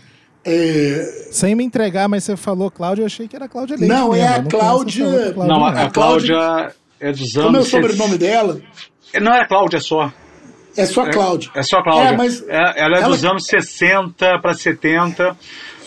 é... 0.44 1.28
Sem 1.30 1.54
me 1.54 1.64
entregar, 1.64 2.06
mas 2.06 2.24
você 2.24 2.36
falou 2.36 2.70
Cláudia, 2.70 3.02
eu 3.02 3.06
achei 3.06 3.26
que 3.26 3.34
era 3.34 3.48
Cláudia 3.48 3.76
Leite. 3.76 3.88
Não, 3.88 4.10
mesmo. 4.10 4.24
é 4.24 4.28
a 4.28 4.42
não 4.42 4.48
Cláudia. 4.48 5.32
Cláudia. 5.32 5.46
Não, 5.46 5.64
a, 5.64 5.70
a 5.70 5.90
Cláudia, 5.90 6.36
Cláudia 6.36 6.74
é 7.00 7.12
dos 7.12 7.36
anos. 7.36 7.46
Como 7.46 7.56
é 7.56 7.60
o 7.60 7.64
sobrenome 7.64 8.18
dela? 8.18 8.60
Não 9.20 9.32
é 9.32 9.46
Cláudia 9.46 9.80
só. 9.80 10.12
É 10.76 10.86
só 10.86 11.02
a 11.02 11.10
Cláudia. 11.10 11.50
É, 11.54 11.60
é 11.60 11.62
só 11.62 11.78
a 11.78 11.82
Cláudia. 11.82 12.08
É, 12.08 12.16
mas 12.16 12.42
é, 12.48 12.82
ela 12.82 12.96
é 12.96 13.02
ela... 13.02 13.08
dos 13.08 13.24
anos 13.24 13.46
60 13.46 14.38
para 14.40 14.54
70. 14.54 15.36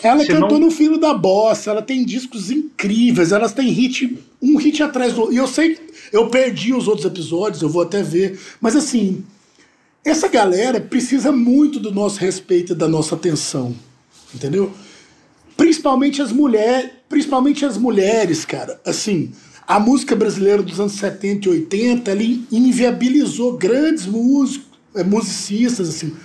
Ela 0.02 0.24
cantou 0.24 0.58
não... 0.58 0.66
no 0.66 0.70
Filho 0.70 0.98
da 0.98 1.12
Bossa, 1.12 1.70
ela 1.70 1.82
tem 1.82 2.04
discos 2.04 2.50
incríveis, 2.50 3.32
elas 3.32 3.52
têm 3.52 3.68
hit, 3.70 4.18
um 4.40 4.56
hit 4.56 4.82
atrás 4.82 5.12
do 5.12 5.22
outro. 5.22 5.34
E 5.34 5.38
eu 5.38 5.46
sei, 5.46 5.78
eu 6.12 6.28
perdi 6.28 6.72
os 6.72 6.86
outros 6.86 7.04
episódios, 7.04 7.62
eu 7.62 7.68
vou 7.68 7.82
até 7.82 8.02
ver. 8.02 8.38
Mas 8.60 8.76
assim, 8.76 9.24
essa 10.04 10.28
galera 10.28 10.80
precisa 10.80 11.32
muito 11.32 11.80
do 11.80 11.92
nosso 11.92 12.20
respeito 12.20 12.72
e 12.72 12.76
da 12.76 12.88
nossa 12.88 13.14
atenção. 13.14 13.74
Entendeu? 14.34 14.72
Principalmente 15.56 16.22
as 16.22 16.30
mulheres, 16.30 16.90
principalmente 17.08 17.64
as 17.64 17.76
mulheres, 17.76 18.44
cara. 18.44 18.80
Assim, 18.86 19.32
a 19.68 19.78
música 19.78 20.16
brasileira 20.16 20.62
dos 20.62 20.80
anos 20.80 20.92
70 20.92 21.46
e 21.46 21.50
80, 21.50 22.10
ele 22.10 22.46
inviabilizou 22.50 23.58
grandes 23.58 24.06
músicos, 24.06 24.66
é, 24.94 25.04
musicistas, 25.04 25.90
assim. 25.90 26.16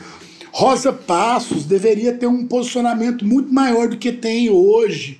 Rosa 0.49 0.93
Passos 0.93 1.65
deveria 1.65 2.13
ter 2.13 2.25
um 2.25 2.47
posicionamento 2.47 3.25
muito 3.25 3.53
maior 3.53 3.89
do 3.89 3.97
que 3.97 4.13
tem 4.13 4.49
hoje. 4.49 5.19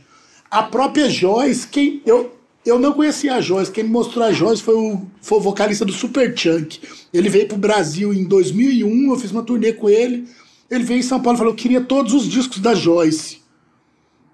A 0.49 0.63
própria 0.63 1.09
Joyce, 1.09 1.67
quem 1.67 2.01
eu, 2.05 2.33
eu 2.65 2.79
não 2.79 2.93
conhecia 2.93 3.35
a 3.35 3.41
Joyce, 3.41 3.69
quem 3.69 3.83
me 3.83 3.89
mostrou 3.89 4.23
a 4.23 4.31
Joyce 4.31 4.63
foi 4.63 4.75
o, 4.75 5.01
foi 5.21 5.39
o 5.39 5.41
vocalista 5.41 5.83
do 5.83 5.91
Super 5.91 6.33
Chunk. 6.37 6.79
Ele 7.13 7.27
veio 7.27 7.49
pro 7.49 7.57
Brasil 7.57 8.13
em 8.13 8.23
2001, 8.23 9.11
eu 9.11 9.19
fiz 9.19 9.31
uma 9.31 9.43
turnê 9.43 9.73
com 9.73 9.89
ele. 9.89 10.29
Ele 10.71 10.85
veio 10.85 10.99
em 10.99 11.03
São 11.03 11.19
Paulo 11.19 11.35
e 11.35 11.39
falou: 11.39 11.51
eu 11.51 11.57
queria 11.57 11.81
todos 11.81 12.13
os 12.13 12.25
discos 12.25 12.59
da 12.59 12.73
Joyce. 12.73 13.42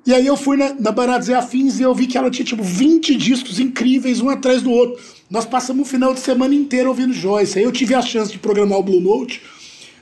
E 0.05 0.13
aí 0.13 0.25
eu 0.25 0.37
fui 0.37 0.57
na, 0.57 0.73
na 0.73 0.91
Baratos 0.91 1.29
Afins 1.29 1.79
e 1.79 1.83
eu 1.83 1.93
vi 1.93 2.07
que 2.07 2.17
ela 2.17 2.31
tinha 2.31 2.45
tipo 2.45 2.63
20 2.63 3.15
discos 3.15 3.59
incríveis, 3.59 4.21
um 4.21 4.29
atrás 4.29 4.61
do 4.61 4.71
outro. 4.71 4.99
Nós 5.29 5.45
passamos 5.45 5.87
o 5.87 5.89
final 5.89 6.13
de 6.13 6.19
semana 6.19 6.55
inteiro 6.55 6.89
ouvindo 6.89 7.13
Joyce. 7.13 7.59
Aí 7.59 7.65
eu 7.65 7.71
tive 7.71 7.93
a 7.93 8.01
chance 8.01 8.31
de 8.31 8.39
programar 8.39 8.79
o 8.79 8.83
Blue 8.83 9.01
Note. 9.01 9.41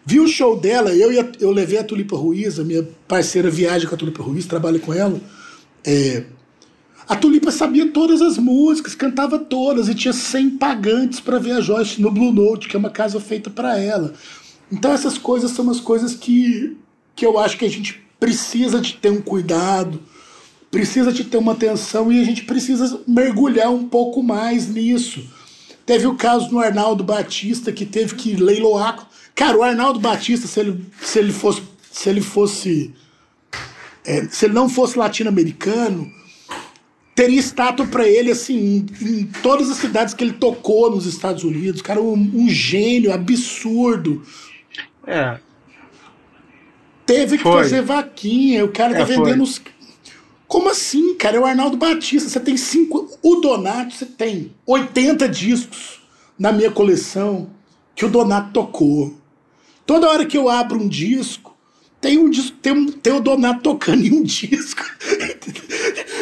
Vi 0.06 0.20
o 0.20 0.28
show 0.28 0.58
dela, 0.58 0.96
eu, 0.96 1.10
a, 1.20 1.26
eu 1.40 1.52
levei 1.52 1.78
a 1.78 1.84
Tulipa 1.84 2.16
Ruiz, 2.16 2.58
a 2.60 2.64
minha 2.64 2.88
parceira 3.08 3.50
viaja 3.50 3.88
com 3.88 3.96
a 3.96 3.98
Tulipa 3.98 4.24
Ruiz, 4.24 4.46
trabalho 4.46 4.80
com 4.80 4.94
ela. 4.94 5.20
É, 5.86 6.24
a 7.08 7.16
Tulipa 7.16 7.52
sabia 7.52 7.92
todas 7.92 8.22
as 8.22 8.38
músicas, 8.38 8.96
cantava 8.96 9.38
todas 9.38 9.90
e 9.90 9.96
tinha 9.96 10.14
100 10.14 10.52
pagantes 10.52 11.20
para 11.20 11.40
ver 11.40 11.54
a 11.54 11.62
Joyce 11.62 12.02
no 12.02 12.12
Blue 12.12 12.32
Note, 12.32 12.70
que 12.70 12.76
é 12.76 12.80
uma 12.80 12.90
casa 12.90 13.20
feita 13.20 13.50
para 13.50 13.78
ela. 13.78 14.14
Então 14.72 14.92
essas 14.94 15.18
coisas 15.18 15.52
são 15.52 15.66
umas 15.66 15.80
coisas 15.80 16.16
que, 16.16 16.78
que 17.16 17.26
eu 17.26 17.40
acho 17.40 17.58
que 17.58 17.66
a 17.66 17.70
gente 17.70 18.07
precisa 18.20 18.80
de 18.80 18.94
ter 18.94 19.12
um 19.12 19.22
cuidado, 19.22 20.02
precisa 20.72 21.12
de 21.12 21.24
ter 21.24 21.38
uma 21.38 21.54
atenção 21.54 22.12
e 22.12 22.20
a 22.20 22.24
gente 22.24 22.44
precisa 22.44 23.02
mergulhar 23.08 23.72
um 23.72 23.88
pouco 23.88 24.22
mais 24.22 24.68
nisso. 24.68 25.24
Teve 25.86 26.06
o 26.06 26.16
caso 26.16 26.50
do 26.50 26.60
Arnaldo 26.60 27.04
Batista 27.04 27.72
que 27.72 27.86
teve 27.86 28.16
que 28.16 28.36
leiloar. 28.36 29.08
Cara, 29.34 29.58
o 29.58 29.64
Arnaldo 29.64 30.00
Batista, 30.00 30.48
se 30.48 30.60
ele, 30.60 30.86
se 31.02 31.20
ele 31.20 31.32
fosse. 31.32 31.64
Se 31.90 32.10
ele 32.10 32.22
fosse. 32.22 32.94
É, 34.06 34.26
se 34.26 34.46
ele 34.46 34.54
não 34.54 34.70
fosse 34.70 34.98
latino-americano, 35.00 36.12
teria 37.16 37.40
estátua 37.40 37.88
para 37.88 38.08
ele 38.08 38.32
assim 38.32 38.86
em, 39.02 39.10
em, 39.10 39.26
todas 39.42 39.70
as 39.70 39.78
cidades 39.78 40.14
que 40.14 40.24
ele 40.24 40.34
tocou 40.34 40.92
nos 40.92 41.06
Estados 41.06 41.44
Unidos. 41.44 41.82
Cara, 41.82 42.02
um, 42.02 42.32
um 42.34 42.50
gênio 42.50 43.14
absurdo. 43.14 44.22
É, 45.06 45.40
Teve 47.08 47.38
que 47.38 47.44
foi. 47.44 47.64
fazer 47.64 47.82
vaquinha, 47.82 48.66
o 48.66 48.68
cara 48.68 48.94
tá 48.94 49.00
é, 49.00 49.06
vendendo 49.06 49.42
os. 49.42 49.62
Como 50.46 50.70
assim, 50.70 51.16
cara? 51.16 51.38
É 51.38 51.40
o 51.40 51.46
Arnaldo 51.46 51.78
Batista. 51.78 52.30
Você 52.30 52.40
tem 52.40 52.58
cinco. 52.58 53.10
O 53.24 53.36
Donato, 53.36 53.96
você 53.96 54.06
tem 54.06 54.54
80 54.66 55.28
discos 55.30 56.02
na 56.38 56.52
minha 56.52 56.70
coleção 56.70 57.50
que 57.96 58.06
o 58.06 58.10
Donato 58.10 58.52
tocou. 58.52 59.14
Toda 59.86 60.10
hora 60.10 60.26
que 60.26 60.38
eu 60.38 60.50
abro 60.50 60.80
um 60.80 60.88
disco, 60.88 61.56
tem 62.00 62.18
um 62.18 62.30
disco, 62.30 62.58
tem, 62.62 62.74
um, 62.74 62.86
tem 62.88 63.14
o 63.14 63.22
Donato 63.22 63.62
tocando 63.62 64.06
em 64.06 64.14
um 64.14 64.22
disco. 64.24 64.84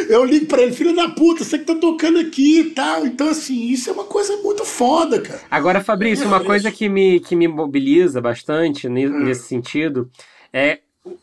eu 0.08 0.24
ligo 0.24 0.46
pra 0.46 0.62
ele, 0.62 0.72
filho 0.72 0.96
da 0.96 1.10
puta, 1.10 1.44
você 1.44 1.58
que 1.58 1.66
tá 1.66 1.76
tocando 1.76 2.20
aqui 2.20 2.60
e 2.60 2.70
tal. 2.72 3.08
Então, 3.08 3.30
assim, 3.30 3.68
isso 3.70 3.90
é 3.90 3.94
uma 3.94 4.06
coisa 4.06 4.38
muito 4.38 4.64
foda, 4.64 5.20
cara. 5.20 5.42
Agora, 5.50 5.84
Fabrício, 5.84 6.28
uma 6.28 6.44
coisa 6.44 6.72
que 6.72 6.88
me, 6.88 7.20
que 7.20 7.36
me 7.36 7.48
mobiliza 7.48 8.22
bastante 8.22 8.88
nesse 8.88 9.48
sentido 9.48 10.10
é 10.56 10.80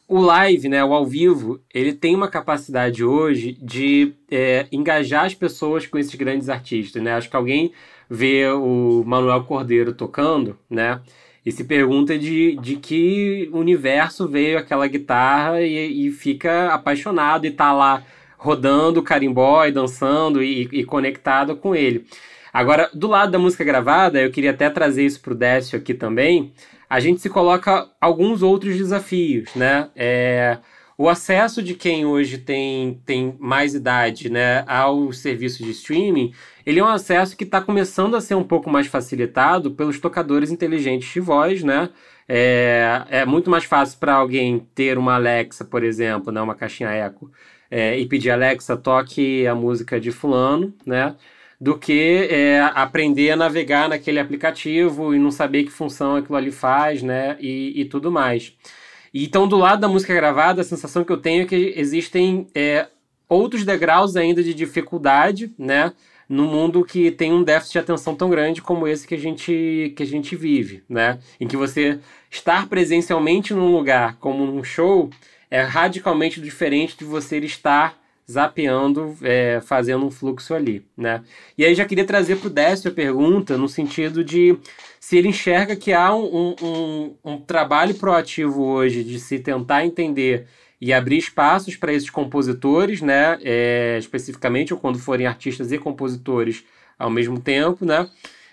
o 0.06 0.20
live, 0.20 0.68
né, 0.68 0.84
o 0.84 0.92
ao 0.92 1.06
vivo, 1.06 1.58
ele 1.72 1.94
tem 1.94 2.14
uma 2.14 2.28
capacidade 2.28 3.02
hoje 3.02 3.56
de 3.62 4.12
é, 4.30 4.66
engajar 4.70 5.24
as 5.24 5.34
pessoas 5.34 5.86
com 5.86 5.98
esses 5.98 6.14
grandes 6.14 6.50
artistas, 6.50 7.02
né? 7.02 7.14
Acho 7.14 7.30
que 7.30 7.34
alguém 7.34 7.72
vê 8.10 8.46
o 8.48 9.02
Manuel 9.06 9.42
Cordeiro 9.44 9.94
tocando, 9.94 10.58
né? 10.68 11.00
E 11.44 11.50
se 11.50 11.64
pergunta 11.64 12.16
de, 12.18 12.56
de 12.60 12.76
que 12.76 13.48
universo 13.54 14.28
veio 14.28 14.58
aquela 14.58 14.86
guitarra 14.86 15.62
e, 15.62 16.06
e 16.06 16.12
fica 16.12 16.68
apaixonado 16.68 17.46
e 17.46 17.50
tá 17.50 17.72
lá 17.72 18.04
rodando 18.36 19.02
carimbó 19.02 19.64
e 19.64 19.72
dançando 19.72 20.42
e, 20.42 20.68
e 20.70 20.84
conectado 20.84 21.56
com 21.56 21.74
ele. 21.74 22.06
Agora, 22.52 22.90
do 22.92 23.08
lado 23.08 23.32
da 23.32 23.38
música 23.38 23.64
gravada, 23.64 24.20
eu 24.20 24.30
queria 24.30 24.50
até 24.50 24.68
trazer 24.68 25.06
isso 25.06 25.22
pro 25.22 25.34
Décio 25.34 25.78
aqui 25.78 25.94
também, 25.94 26.52
a 26.92 27.00
gente 27.00 27.22
se 27.22 27.30
coloca 27.30 27.88
alguns 27.98 28.42
outros 28.42 28.76
desafios, 28.76 29.54
né? 29.54 29.88
É, 29.96 30.58
o 30.98 31.08
acesso 31.08 31.62
de 31.62 31.72
quem 31.72 32.04
hoje 32.04 32.36
tem, 32.36 33.00
tem 33.06 33.34
mais 33.40 33.74
idade 33.74 34.28
né, 34.28 34.62
ao 34.66 35.10
serviço 35.10 35.64
de 35.64 35.70
streaming, 35.70 36.34
ele 36.66 36.80
é 36.80 36.84
um 36.84 36.88
acesso 36.88 37.34
que 37.34 37.44
está 37.44 37.62
começando 37.62 38.14
a 38.14 38.20
ser 38.20 38.34
um 38.34 38.44
pouco 38.44 38.68
mais 38.68 38.88
facilitado 38.88 39.70
pelos 39.70 39.98
tocadores 39.98 40.50
inteligentes 40.50 41.10
de 41.10 41.18
voz, 41.18 41.64
né? 41.64 41.88
É, 42.28 43.06
é 43.08 43.24
muito 43.24 43.48
mais 43.48 43.64
fácil 43.64 43.98
para 43.98 44.12
alguém 44.12 44.68
ter 44.74 44.98
uma 44.98 45.14
Alexa, 45.14 45.64
por 45.64 45.82
exemplo, 45.82 46.30
né, 46.30 46.42
uma 46.42 46.54
caixinha 46.54 46.90
Echo, 46.90 47.30
é, 47.70 47.98
e 47.98 48.04
pedir 48.04 48.30
Alexa, 48.30 48.76
toque 48.76 49.46
a 49.46 49.54
música 49.54 49.98
de 49.98 50.12
fulano, 50.12 50.74
né? 50.84 51.16
Do 51.62 51.78
que 51.78 52.26
é, 52.28 52.60
aprender 52.74 53.30
a 53.30 53.36
navegar 53.36 53.88
naquele 53.88 54.18
aplicativo 54.18 55.14
e 55.14 55.18
não 55.20 55.30
saber 55.30 55.62
que 55.62 55.70
função 55.70 56.16
aquilo 56.16 56.34
ali 56.34 56.50
faz, 56.50 57.04
né? 57.04 57.36
E, 57.38 57.80
e 57.80 57.84
tudo 57.84 58.10
mais. 58.10 58.52
Então, 59.14 59.46
do 59.46 59.56
lado 59.56 59.80
da 59.80 59.86
música 59.86 60.12
gravada, 60.12 60.60
a 60.60 60.64
sensação 60.64 61.04
que 61.04 61.12
eu 61.12 61.18
tenho 61.18 61.42
é 61.42 61.46
que 61.46 61.72
existem 61.76 62.48
é, 62.52 62.88
outros 63.28 63.64
degraus 63.64 64.16
ainda 64.16 64.42
de 64.42 64.52
dificuldade, 64.52 65.52
né? 65.56 65.92
No 66.28 66.48
mundo 66.48 66.84
que 66.84 67.12
tem 67.12 67.32
um 67.32 67.44
déficit 67.44 67.74
de 67.74 67.78
atenção 67.78 68.16
tão 68.16 68.28
grande 68.28 68.60
como 68.60 68.88
esse 68.88 69.06
que 69.06 69.14
a 69.14 69.18
gente, 69.18 69.92
que 69.96 70.02
a 70.02 70.06
gente 70.06 70.34
vive, 70.34 70.82
né? 70.88 71.20
Em 71.40 71.46
que 71.46 71.56
você 71.56 72.00
estar 72.28 72.68
presencialmente 72.68 73.54
num 73.54 73.70
lugar 73.70 74.16
como 74.16 74.44
num 74.44 74.64
show 74.64 75.10
é 75.48 75.60
radicalmente 75.62 76.40
diferente 76.40 76.98
de 76.98 77.04
você 77.04 77.38
estar 77.38 78.01
zapeando, 78.32 79.16
é, 79.22 79.60
fazendo 79.62 80.06
um 80.06 80.10
fluxo 80.10 80.54
ali, 80.54 80.84
né? 80.96 81.22
E 81.56 81.64
aí 81.64 81.74
já 81.74 81.84
queria 81.84 82.04
trazer 82.04 82.36
para 82.36 82.46
o 82.48 82.50
Décio 82.50 82.90
a 82.90 82.94
pergunta 82.94 83.56
no 83.56 83.68
sentido 83.68 84.24
de 84.24 84.56
se 84.98 85.16
ele 85.16 85.28
enxerga 85.28 85.76
que 85.76 85.92
há 85.92 86.14
um, 86.14 86.54
um, 86.62 87.14
um 87.24 87.38
trabalho 87.38 87.94
proativo 87.94 88.62
hoje 88.62 89.04
de 89.04 89.18
se 89.18 89.38
tentar 89.38 89.84
entender 89.84 90.46
e 90.80 90.92
abrir 90.92 91.18
espaços 91.18 91.76
para 91.76 91.92
esses 91.92 92.10
compositores, 92.10 93.00
né? 93.00 93.38
É, 93.42 93.96
especificamente, 93.98 94.72
ou 94.72 94.80
quando 94.80 94.98
forem 94.98 95.26
artistas 95.26 95.70
e 95.70 95.78
compositores 95.78 96.64
ao 96.98 97.10
mesmo 97.10 97.38
tempo, 97.38 97.84
né? 97.84 98.08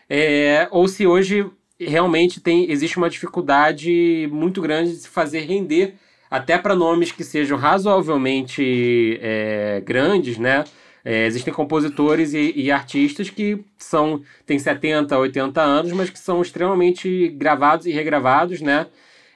É, 0.10 0.68
ou 0.72 0.88
se 0.88 1.08
hoje 1.08 1.50
realmente 1.80 2.42
tem, 2.42 2.70
existe 2.70 2.98
uma 2.98 3.10
dificuldade 3.10 4.28
muito 4.32 4.62
grande 4.62 4.92
de 4.92 4.98
se 4.98 5.10
fazer 5.10 5.42
render 5.42 5.96
até 6.30 6.58
para 6.58 6.76
nomes 6.76 7.12
que 7.12 7.24
sejam 7.24 7.58
razoavelmente 7.58 9.20
é, 9.22 9.82
grandes, 9.86 10.38
né? 10.38 10.64
É, 11.04 11.26
existem 11.26 11.54
compositores 11.54 12.34
e, 12.34 12.52
e, 12.56 12.72
artistas 12.72 13.30
que 13.30 13.64
são 13.78 14.22
têm 14.46 14.60
70, 14.60 15.18
80 15.18 15.62
anos, 15.62 15.92
mas 15.94 16.10
que 16.10 16.20
são 16.20 16.42
extremamente 16.42 17.30
gravados 17.30 17.86
e 17.86 17.92
regravados, 17.92 18.62
né? 18.62 18.86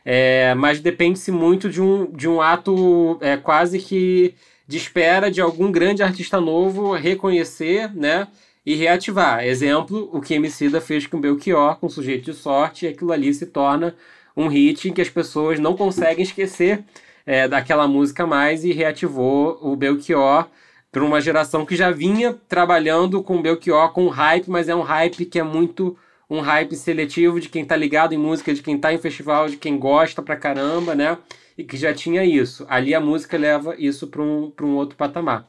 É, 0.06 0.54
mas 0.56 0.82
depende-se 0.82 1.32
muito 1.32 1.70
de 1.70 1.82
um, 1.82 2.12
de 2.12 2.28
um 2.28 2.42
ato 2.42 3.18
é, 3.22 3.38
quase 3.38 3.80
que 3.80 4.36
de 4.68 4.78
espera 4.78 5.32
de 5.32 5.42
algum 5.42 5.72
grande 5.72 6.04
artista 6.04 6.40
novo 6.42 6.94
reconhecer, 6.94 7.94
né? 7.96 8.28
E 8.66 8.76
reativar. 8.76 9.44
Exemplo, 9.46 10.10
o 10.14 10.22
que 10.22 10.34
Emicida 10.34 10.80
fez 10.80 11.06
com 11.08 11.20
Belchior, 11.20 11.78
com 11.78 11.90
Sujeito 11.90 12.26
de 12.26 12.34
Sorte, 12.34 12.86
e 12.86 12.90
aquilo 12.90 13.12
ali 13.12 13.34
se 13.34 13.46
torna 13.46 13.96
um 14.36 14.48
hit 14.48 14.90
em 14.90 14.94
que 14.94 15.02
as 15.02 15.10
pessoas 15.10 15.60
não 15.60 15.76
conseguem 15.76 16.24
esquecer 16.24 16.84
é, 17.26 17.48
daquela 17.48 17.88
música 17.88 18.26
mais 18.26 18.64
e 18.64 18.72
reativou 18.72 19.58
o 19.62 19.76
Belchior 19.76 20.48
para 20.92 21.04
uma 21.04 21.20
geração 21.20 21.66
que 21.66 21.76
já 21.76 21.90
vinha 21.90 22.36
trabalhando 22.48 23.24
com 23.24 23.38
o 23.38 23.42
Belchior 23.42 23.92
com 23.94 24.08
hype, 24.10 24.50
mas 24.50 24.70
é 24.70 24.76
um 24.76 24.82
hype 24.82 25.26
que 25.26 25.40
é 25.40 25.44
muito 25.44 25.98
um 26.30 26.40
hype 26.40 26.76
seletivo 26.76 27.40
de 27.40 27.50
quem 27.50 27.66
tá 27.66 27.76
ligado 27.76 28.14
em 28.14 28.18
música, 28.18 28.54
de 28.54 28.62
quem 28.62 28.78
tá 28.78 28.94
em 28.94 28.98
festival, 28.98 29.48
de 29.48 29.58
quem 29.58 29.78
gosta 29.78 30.22
pra 30.22 30.36
caramba, 30.36 30.96
né? 30.96 31.18
E 31.58 31.64
que 31.64 31.78
já 31.78 31.94
tinha 31.94 32.24
isso. 32.24 32.66
Ali 32.70 32.96
a 32.96 33.00
música 33.00 33.38
leva 33.38 33.76
isso 33.78 34.08
para 34.08 34.22
um, 34.22 34.52
um 34.62 34.76
outro 34.76 34.96
patamar. 34.96 35.48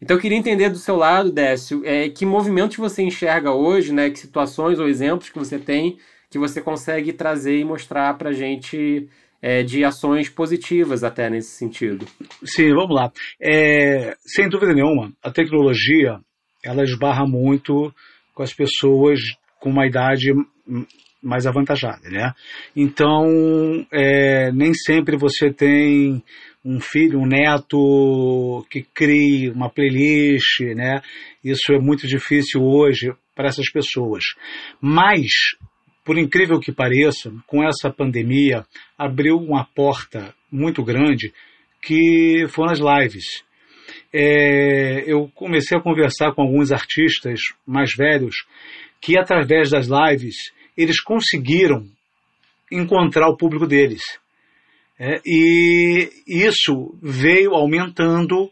Então 0.00 0.16
eu 0.16 0.20
queria 0.20 0.36
entender 0.36 0.68
do 0.68 0.78
seu 0.78 0.96
lado, 0.96 1.30
Décio, 1.30 1.82
é, 1.84 2.08
que 2.08 2.26
movimentos 2.26 2.76
você 2.76 3.02
enxerga 3.02 3.52
hoje, 3.52 3.92
né? 3.92 4.10
Que 4.10 4.18
situações 4.18 4.78
ou 4.78 4.88
exemplos 4.88 5.30
que 5.30 5.38
você 5.38 5.58
tem 5.58 5.98
que 6.30 6.38
você 6.38 6.60
consegue 6.60 7.12
trazer 7.12 7.58
e 7.58 7.64
mostrar 7.64 8.16
para 8.16 8.30
a 8.30 8.32
gente 8.32 9.08
é, 9.40 9.62
de 9.62 9.84
ações 9.84 10.28
positivas 10.28 11.04
até 11.04 11.30
nesse 11.30 11.50
sentido. 11.50 12.06
Sim, 12.44 12.74
vamos 12.74 12.94
lá. 12.94 13.12
É, 13.40 14.16
sem 14.20 14.48
dúvida 14.48 14.74
nenhuma, 14.74 15.12
a 15.22 15.30
tecnologia 15.30 16.18
ela 16.64 16.82
esbarra 16.82 17.26
muito 17.26 17.92
com 18.34 18.42
as 18.42 18.52
pessoas 18.52 19.20
com 19.60 19.70
uma 19.70 19.86
idade 19.86 20.32
mais 21.22 21.46
avantajada, 21.46 22.08
né? 22.10 22.32
Então, 22.74 23.26
é, 23.92 24.50
nem 24.52 24.74
sempre 24.74 25.16
você 25.16 25.52
tem 25.52 26.22
um 26.64 26.80
filho, 26.80 27.20
um 27.20 27.26
neto 27.26 28.66
que 28.70 28.82
crie 28.82 29.50
uma 29.50 29.70
playlist, 29.70 30.60
né? 30.74 31.00
Isso 31.42 31.72
é 31.72 31.78
muito 31.78 32.06
difícil 32.06 32.62
hoje 32.62 33.12
para 33.34 33.48
essas 33.48 33.70
pessoas. 33.70 34.24
Mas 34.80 35.56
por 36.06 36.16
incrível 36.16 36.60
que 36.60 36.70
pareça, 36.70 37.32
com 37.48 37.64
essa 37.64 37.90
pandemia, 37.90 38.64
abriu 38.96 39.38
uma 39.38 39.64
porta 39.64 40.32
muito 40.50 40.84
grande 40.84 41.34
que 41.82 42.46
foram 42.48 42.70
as 42.70 42.78
lives. 42.78 43.42
É, 44.14 45.02
eu 45.04 45.28
comecei 45.34 45.76
a 45.76 45.82
conversar 45.82 46.32
com 46.32 46.42
alguns 46.42 46.70
artistas 46.70 47.40
mais 47.66 47.92
velhos 47.92 48.46
que, 49.00 49.18
através 49.18 49.68
das 49.70 49.88
lives, 49.88 50.52
eles 50.76 51.00
conseguiram 51.00 51.84
encontrar 52.70 53.28
o 53.28 53.36
público 53.36 53.66
deles. 53.66 54.02
É, 55.00 55.20
e 55.26 56.08
isso 56.24 56.96
veio 57.02 57.52
aumentando 57.52 58.48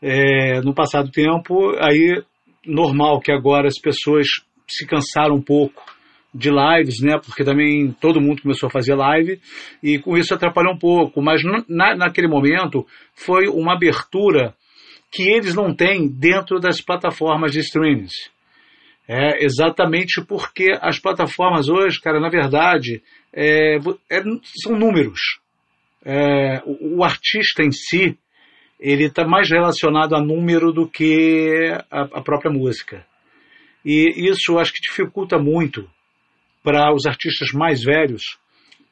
é, 0.00 0.62
no 0.62 0.74
passado 0.74 1.10
tempo, 1.10 1.76
aí 1.78 2.22
normal 2.64 3.20
que 3.20 3.30
agora 3.30 3.68
as 3.68 3.78
pessoas 3.78 4.26
se 4.66 4.86
cansaram 4.86 5.34
um 5.34 5.42
pouco 5.42 5.97
de 6.34 6.50
lives, 6.50 7.00
né? 7.00 7.18
Porque 7.18 7.44
também 7.44 7.92
todo 8.00 8.20
mundo 8.20 8.42
começou 8.42 8.66
a 8.66 8.70
fazer 8.70 8.94
live 8.94 9.40
e 9.82 9.98
com 9.98 10.16
isso 10.16 10.34
atrapalhou 10.34 10.74
um 10.74 10.78
pouco. 10.78 11.22
Mas 11.22 11.42
na, 11.68 11.96
naquele 11.96 12.28
momento 12.28 12.86
foi 13.14 13.48
uma 13.48 13.74
abertura 13.74 14.54
que 15.10 15.22
eles 15.22 15.54
não 15.54 15.74
têm 15.74 16.08
dentro 16.08 16.60
das 16.60 16.80
plataformas 16.80 17.52
de 17.52 17.60
streamings. 17.60 18.30
É 19.08 19.42
exatamente 19.42 20.22
porque 20.22 20.66
as 20.82 20.98
plataformas 20.98 21.70
hoje, 21.70 21.98
cara, 21.98 22.20
na 22.20 22.28
verdade, 22.28 23.02
é, 23.32 23.76
é, 24.10 24.22
são 24.62 24.78
números. 24.78 25.40
É, 26.04 26.62
o, 26.66 26.98
o, 26.98 27.04
artista 27.04 27.62
em 27.62 27.72
si, 27.72 28.18
ele 28.78 29.04
está 29.04 29.26
mais 29.26 29.50
relacionado 29.50 30.14
a 30.14 30.20
número 30.20 30.72
do 30.72 30.86
que 30.86 31.74
a, 31.90 32.02
a 32.02 32.22
própria 32.22 32.52
música. 32.52 33.04
E 33.82 34.28
isso 34.30 34.58
acho 34.58 34.74
que 34.74 34.80
dificulta 34.80 35.38
muito 35.38 35.88
para 36.68 36.92
os 36.92 37.06
artistas 37.06 37.50
mais 37.54 37.82
velhos 37.82 38.36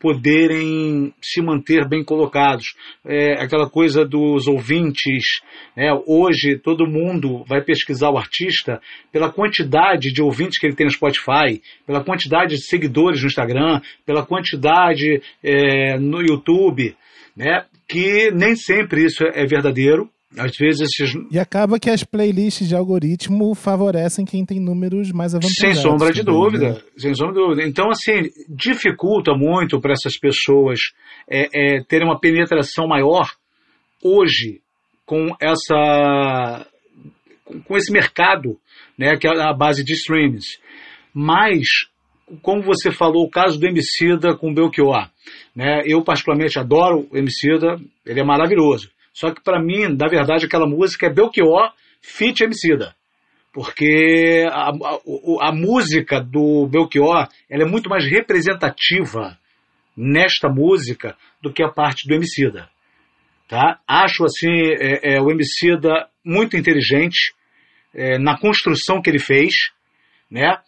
poderem 0.01 1.13
se 1.21 1.43
manter 1.43 1.87
bem 1.87 2.03
colocados. 2.03 2.75
É, 3.05 3.35
aquela 3.35 3.69
coisa 3.69 4.03
dos 4.03 4.47
ouvintes. 4.47 5.43
Né? 5.77 5.91
Hoje 6.07 6.57
todo 6.57 6.87
mundo 6.87 7.45
vai 7.47 7.63
pesquisar 7.63 8.09
o 8.09 8.17
artista 8.17 8.81
pela 9.13 9.31
quantidade 9.31 10.11
de 10.11 10.23
ouvintes 10.23 10.59
que 10.59 10.67
ele 10.67 10.75
tem 10.75 10.87
no 10.87 10.93
Spotify, 10.93 11.61
pela 11.87 12.03
quantidade 12.03 12.57
de 12.57 12.63
seguidores 12.63 13.21
no 13.21 13.27
Instagram, 13.27 13.83
pela 14.07 14.25
quantidade 14.25 15.21
é, 15.45 15.99
no 15.99 16.23
YouTube, 16.23 16.97
né? 17.37 17.67
que 17.87 18.31
nem 18.31 18.57
sempre 18.57 19.05
isso 19.05 19.23
é 19.23 19.45
verdadeiro. 19.45 20.09
Às 20.37 20.57
vezes 20.57 20.81
esses... 20.81 21.15
E 21.31 21.39
acaba 21.39 21.79
que 21.79 21.89
as 21.89 22.03
playlists 22.03 22.69
de 22.69 22.75
algoritmo 22.75 23.55
favorecem 23.55 24.25
quem 24.25 24.45
tem 24.45 24.61
números 24.61 25.13
mais 25.13 25.35
avantajados. 25.35 25.57
Sem 25.57 25.75
sombra 25.75 26.13
de 26.13 26.25
também, 26.25 26.41
dúvida. 26.41 26.73
Né? 26.73 26.81
Sem 26.97 27.15
sombra 27.15 27.35
de 27.35 27.41
dúvida. 27.41 27.69
Então, 27.69 27.91
assim, 27.91 28.31
dificulta 28.49 29.33
muito 29.35 29.81
para 29.81 29.93
essas 29.93 30.19
pessoas 30.19 30.81
é, 31.31 31.77
é, 31.77 31.83
terem 31.85 32.07
uma 32.07 32.19
penetração 32.19 32.87
maior 32.87 33.31
hoje 34.03 34.61
com 35.05 35.35
essa 35.41 36.67
com 37.65 37.77
esse 37.77 37.93
mercado, 37.93 38.59
né, 38.99 39.17
que 39.17 39.27
é 39.27 39.31
a 39.41 39.53
base 39.53 39.85
de 39.85 39.93
streams. 39.93 40.59
Mas, 41.15 41.87
como 42.43 42.63
você 42.63 42.91
falou, 42.91 43.25
o 43.25 43.31
caso 43.31 43.59
do 43.59 43.67
Emicida 43.67 44.37
com 44.37 44.51
o 44.51 44.55
Belchior, 44.55 45.09
né, 45.55 45.83
eu 45.87 46.03
particularmente 46.03 46.59
adoro 46.59 47.07
o 47.11 47.17
Emicida, 47.17 47.81
ele 48.05 48.21
é 48.21 48.25
maravilhoso. 48.25 48.91
Só 49.17 49.33
que 49.33 49.43
para 49.43 49.59
mim, 49.59 49.97
na 49.97 50.09
verdade, 50.09 50.45
aquela 50.45 50.67
música 50.67 51.07
é 51.07 51.11
Belchior 51.11 51.73
Fit 52.03 52.45
Emicida. 52.45 52.95
Porque 53.51 54.47
a, 54.47 54.69
a, 54.69 55.49
a, 55.49 55.53
música 55.53 56.21
do 56.21 56.67
Belchior 56.67 57.27
ela 57.49 57.63
é 57.63 57.67
muito 57.67 57.89
mais 57.89 58.05
representativa 58.05 59.39
nesta 59.97 60.51
música 60.51 61.17
do 61.41 61.51
que 61.51 61.63
a 61.63 61.71
parte 61.71 62.07
do 62.07 62.13
Emicida. 62.15 62.69
Tá? 63.49 63.81
Acho 63.89 64.27
assim 64.27 64.53
é, 64.53 65.15
é, 65.15 65.23
o 65.23 65.31
Emicida 65.31 66.11
muito 66.23 66.55
inteligente 66.55 67.33
é, 67.95 68.19
na 68.19 68.39
construção 68.39 69.01
que 69.01 69.09
ele 69.09 69.19
fez, 69.19 69.55
né? 70.31 70.59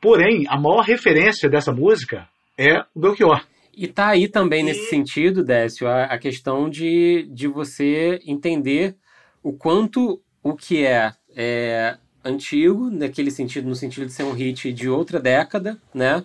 Porém, 0.00 0.46
a 0.48 0.58
maior 0.58 0.80
referência 0.80 1.48
dessa 1.48 1.70
música 1.70 2.28
é 2.58 2.80
o 2.92 3.00
Belchior. 3.00 3.46
E 3.76 3.88
tá 3.88 4.08
aí 4.08 4.28
também 4.28 4.60
e... 4.60 4.64
nesse 4.64 4.88
sentido, 4.88 5.42
Décio, 5.42 5.86
a, 5.86 6.04
a, 6.04 6.18
questão 6.18 6.68
de, 6.68 7.28
de 7.32 7.46
você 7.48 8.20
entender 8.26 8.96
o 9.42 9.52
quanto 9.52 10.20
o 10.42 10.54
que 10.54 10.84
é, 10.84 11.12
é 11.34 11.96
antigo, 12.24 12.90
naquele 12.90 13.30
sentido, 13.30 13.68
no 13.68 13.74
sentido 13.74 14.06
de 14.06 14.12
ser 14.12 14.24
um 14.24 14.32
hit 14.32 14.72
de 14.72 14.88
outra 14.88 15.20
década, 15.20 15.78
né? 15.92 16.24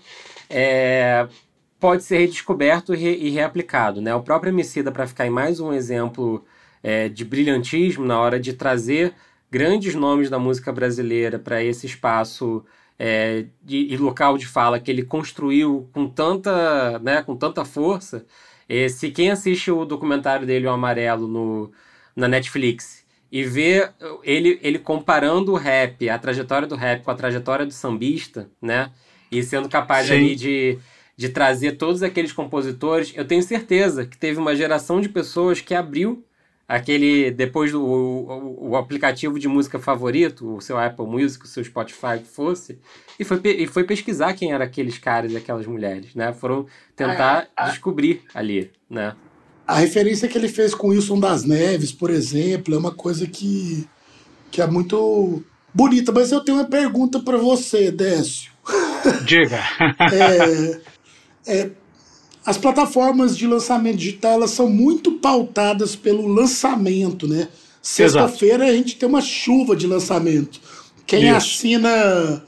É, 0.49 1.27
pode 1.79 2.03
ser 2.03 2.17
redescoberto 2.17 2.93
e, 2.93 2.97
re, 2.97 3.15
e 3.17 3.29
reaplicado, 3.29 4.01
né? 4.01 4.13
O 4.15 4.21
próprio 4.21 4.51
Emicida, 4.51 4.91
para 4.91 5.07
ficar 5.07 5.25
em 5.25 5.29
mais 5.29 5.59
um 5.59 5.73
exemplo 5.73 6.43
é, 6.83 7.09
de 7.09 7.25
brilhantismo 7.25 8.05
na 8.05 8.19
hora 8.19 8.39
de 8.39 8.53
trazer 8.53 9.13
grandes 9.51 9.95
nomes 9.95 10.29
da 10.29 10.39
música 10.39 10.71
brasileira 10.71 11.39
para 11.39 11.63
esse 11.63 11.85
espaço 11.85 12.63
é, 12.99 13.45
de, 13.63 13.77
e 13.77 13.95
local 13.95 14.37
de 14.37 14.45
fala 14.45 14.79
que 14.79 14.91
ele 14.91 15.03
construiu 15.03 15.89
com 15.93 16.07
tanta, 16.07 16.99
né, 16.99 17.23
com 17.23 17.35
tanta 17.35 17.63
força. 17.63 18.25
É, 18.67 18.89
se 18.89 19.09
quem 19.09 19.31
assiste 19.31 19.71
o 19.71 19.85
documentário 19.85 20.45
dele, 20.45 20.67
o 20.67 20.71
Amarelo, 20.71 21.27
no, 21.27 21.71
na 22.15 22.27
Netflix, 22.27 23.05
e 23.31 23.43
vê 23.43 23.89
ele, 24.23 24.59
ele 24.61 24.77
comparando 24.77 25.53
o 25.53 25.55
rap, 25.55 26.09
a 26.09 26.19
trajetória 26.19 26.67
do 26.67 26.75
rap 26.75 27.03
com 27.03 27.11
a 27.11 27.15
trajetória 27.15 27.65
do 27.65 27.73
sambista, 27.73 28.49
né? 28.61 28.91
E 29.31 29.41
sendo 29.43 29.69
capaz 29.69 30.07
Sim. 30.07 30.13
ali 30.13 30.35
de, 30.35 30.77
de 31.15 31.29
trazer 31.29 31.73
todos 31.73 32.03
aqueles 32.03 32.33
compositores, 32.33 33.13
eu 33.15 33.25
tenho 33.25 33.43
certeza 33.43 34.05
que 34.05 34.17
teve 34.17 34.39
uma 34.39 34.55
geração 34.55 34.99
de 34.99 35.07
pessoas 35.07 35.61
que 35.61 35.75
abriu 35.75 36.25
aquele 36.69 37.31
depois 37.31 37.71
do 37.71 37.83
o, 37.83 38.69
o, 38.69 38.75
aplicativo 38.77 39.39
de 39.39 39.47
música 39.47 39.79
favorito, 39.79 40.57
o 40.57 40.61
seu 40.61 40.77
Apple 40.77 41.07
Music, 41.07 41.43
o 41.43 41.47
seu 41.47 41.63
Spotify 41.63 42.19
que 42.19 42.27
fosse, 42.27 42.77
e 43.19 43.23
foi, 43.25 43.41
e 43.43 43.65
foi 43.65 43.83
pesquisar 43.83 44.33
quem 44.33 44.53
eram 44.53 44.63
aqueles 44.63 44.99
caras 44.99 45.31
e 45.31 45.37
aquelas 45.37 45.65
mulheres, 45.65 46.13
né? 46.13 46.31
Foram 46.31 46.67
tentar 46.95 47.47
ah, 47.57 47.65
é, 47.65 47.71
descobrir 47.71 48.21
ali, 48.35 48.69
né? 48.87 49.15
A 49.65 49.75
referência 49.75 50.27
que 50.27 50.37
ele 50.37 50.47
fez 50.47 50.75
com 50.75 50.89
Wilson 50.89 51.19
das 51.19 51.43
Neves, 51.43 51.91
por 51.91 52.11
exemplo, 52.11 52.75
é 52.75 52.77
uma 52.77 52.91
coisa 52.91 53.25
que, 53.25 53.87
que 54.51 54.61
é 54.61 54.67
muito 54.67 55.43
bonita. 55.73 56.11
Mas 56.11 56.31
eu 56.31 56.41
tenho 56.41 56.59
uma 56.59 56.67
pergunta 56.67 57.19
para 57.19 57.37
você, 57.37 57.91
Décio. 57.91 58.51
Diga. 59.25 59.59
é, 60.11 61.61
é, 61.61 61.69
as 62.45 62.57
plataformas 62.57 63.37
de 63.37 63.45
lançamento 63.45 63.97
digital 63.97 64.33
elas 64.33 64.51
são 64.51 64.69
muito 64.69 65.13
pautadas 65.13 65.95
pelo 65.95 66.27
lançamento, 66.27 67.27
né? 67.27 67.49
Sexta-feira 67.81 68.65
a 68.65 68.73
gente 68.73 68.95
tem 68.95 69.07
uma 69.07 69.21
chuva 69.21 69.75
de 69.75 69.87
lançamento. 69.87 70.59
Quem 71.05 71.27
Isso. 71.27 71.35
assina 71.35 72.43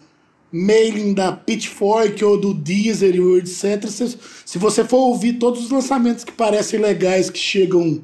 mailing 0.51 1.13
da 1.13 1.31
Pitchfork 1.31 2.23
ou 2.23 2.37
do 2.37 2.53
Deezer 2.53 3.15
e 3.15 3.37
etc. 3.37 3.87
Se, 3.87 4.17
se 4.45 4.57
você 4.57 4.83
for 4.83 4.97
ouvir 4.97 5.33
todos 5.33 5.63
os 5.63 5.71
lançamentos 5.71 6.23
que 6.23 6.31
parecem 6.31 6.79
legais 6.79 7.29
que 7.29 7.39
chegam 7.39 8.01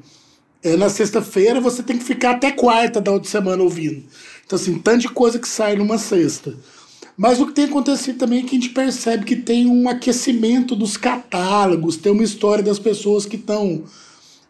é, 0.62 0.76
na 0.76 0.88
sexta-feira, 0.88 1.60
você 1.60 1.82
tem 1.82 1.98
que 1.98 2.04
ficar 2.04 2.32
até 2.32 2.50
quarta 2.50 3.00
da 3.00 3.12
outra 3.12 3.30
semana 3.30 3.62
ouvindo. 3.62 4.02
Então, 4.44 4.56
assim, 4.56 4.78
tanto 4.78 5.02
de 5.02 5.08
coisa 5.08 5.38
que 5.38 5.46
sai 5.48 5.76
numa 5.76 5.98
sexta. 5.98 6.56
Mas 7.18 7.40
o 7.40 7.46
que 7.46 7.52
tem 7.52 7.64
acontecido 7.64 8.16
também 8.16 8.38
é 8.38 8.42
que 8.42 8.54
a 8.56 8.60
gente 8.60 8.68
percebe 8.68 9.24
que 9.24 9.34
tem 9.34 9.66
um 9.66 9.88
aquecimento 9.88 10.76
dos 10.76 10.96
catálogos, 10.96 11.96
tem 11.96 12.12
uma 12.12 12.22
história 12.22 12.62
das 12.62 12.78
pessoas 12.78 13.26
que 13.26 13.34
estão 13.34 13.82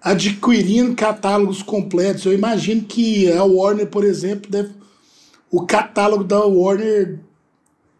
adquirindo 0.02 0.94
catálogos 0.94 1.62
completos. 1.62 2.26
Eu 2.26 2.35
imagino 2.35 2.83
que 2.83 3.33
a 3.33 3.42
Warner, 3.42 3.87
por 3.87 4.04
exemplo, 4.04 4.50
deve, 4.50 4.72
o 5.50 5.64
catálogo 5.64 6.22
da 6.22 6.44
Warner 6.44 7.20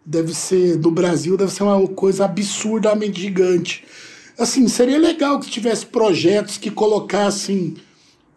deve 0.05 0.35
ser 0.35 0.77
do 0.77 0.91
Brasil 0.91 1.37
deve 1.37 1.51
ser 1.51 1.63
uma 1.63 1.89
coisa 1.89 2.27
absurdamente 2.27 3.23
gigante. 3.23 3.85
Assim, 4.39 4.69
seria 4.69 4.99
legal 4.99 5.41
que 5.41 5.49
tivesse 5.49 5.87
projetos 5.87 6.59
que 6.59 6.71
colocassem, 6.71 7.75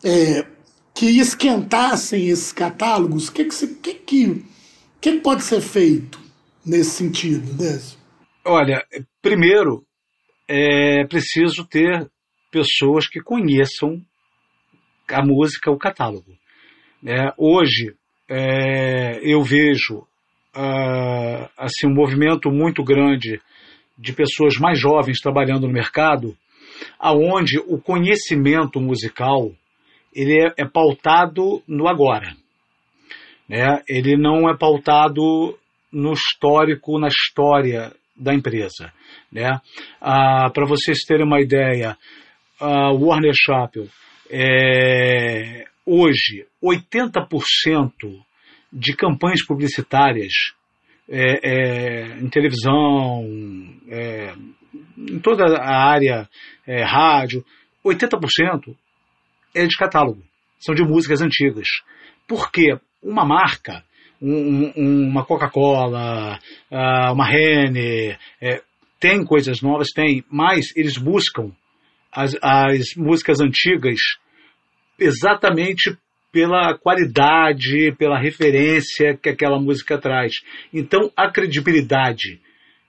é, 0.02 0.46
que 0.94 1.08
esquentassem 1.08 2.30
esses 2.30 2.54
catálogos. 2.54 3.28
O 3.28 3.34
que 3.34 3.44
que, 3.44 3.68
que, 3.68 3.94
que, 3.96 4.46
que 5.02 5.12
pode 5.20 5.44
ser 5.44 5.60
feito? 5.60 6.21
Nesse 6.66 6.92
sentido, 6.92 7.54
Décio? 7.54 8.00
Olha, 8.44 8.86
primeiro 9.22 9.86
é 10.48 11.06
preciso 11.06 11.66
ter 11.66 12.10
pessoas 12.52 13.08
que 13.08 13.22
conheçam 13.22 14.02
a 15.10 15.26
música, 15.26 15.72
o 15.72 15.78
catálogo. 15.78 16.38
É, 17.06 17.34
hoje 17.38 17.96
é, 18.30 19.20
eu 19.24 19.42
vejo 19.42 20.00
uh, 20.56 21.50
assim 21.58 21.88
um 21.88 21.94
movimento 21.94 22.50
muito 22.52 22.84
grande 22.84 23.42
de 23.98 24.14
pessoas 24.14 24.58
mais 24.58 24.80
jovens 24.80 25.20
trabalhando 25.20 25.68
no 25.68 25.74
mercado, 25.74 26.36
aonde 27.00 27.60
o 27.60 27.80
conhecimento 27.80 28.80
musical 28.80 29.52
ele 30.14 30.42
é, 30.42 30.64
é 30.64 30.66
pautado 30.66 31.62
no 31.68 31.88
agora. 31.88 32.36
Né? 33.48 33.82
Ele 33.88 34.18
não 34.18 34.50
é 34.50 34.58
pautado 34.58 35.58
no 35.92 36.14
histórico, 36.14 37.00
na 37.00 37.08
história 37.08 37.94
da 38.16 38.34
empresa. 38.34 38.92
Né? 39.32 39.50
Ah, 40.00 40.50
Para 40.54 40.66
vocês 40.66 41.04
terem 41.04 41.26
uma 41.26 41.42
ideia, 41.42 41.98
a 42.60 42.92
Warner 42.92 43.34
Chappell, 43.34 43.88
é, 44.30 45.66
hoje, 45.86 46.46
80% 46.64 47.92
de 48.72 48.96
campanhas 48.96 49.44
publicitárias 49.44 50.54
é, 51.10 51.40
é, 51.44 52.20
em 52.20 52.30
televisão, 52.30 53.26
é, 53.90 54.34
em 54.98 55.20
toda 55.20 55.44
a 55.58 55.90
área, 55.90 56.30
é, 56.66 56.84
rádio, 56.84 57.44
80% 57.86 58.76
é 59.54 59.66
de 59.66 59.76
catálogo, 59.76 60.24
são 60.60 60.74
de 60.74 60.84
músicas 60.84 61.22
antigas. 61.22 61.68
Por 62.28 62.52
quê? 62.52 62.78
Uma 63.04 63.26
marca 63.26 63.84
um, 64.22 64.72
um, 64.76 65.08
uma 65.10 65.26
Coca-Cola, 65.26 66.40
uh, 66.72 67.14
uma 67.14 67.26
Rene, 67.26 68.18
é, 68.40 68.62
tem 69.00 69.26
coisas 69.26 69.62
novas, 69.62 69.90
tem, 69.90 70.24
mas 70.30 70.76
eles 70.76 70.98
buscam 70.98 71.52
as, 72.12 72.36
as 72.42 72.96
músicas 72.96 73.42
antigas 73.42 74.00
exatamente 75.00 75.98
pela 76.32 76.78
qualidade, 76.78 77.94
pela 77.98 78.20
referência 78.20 79.18
que 79.18 79.30
aquela 79.30 79.60
música 79.60 79.98
traz. 79.98 80.42
Então, 80.74 81.12
a 81.18 81.30
credibilidade 81.30 82.40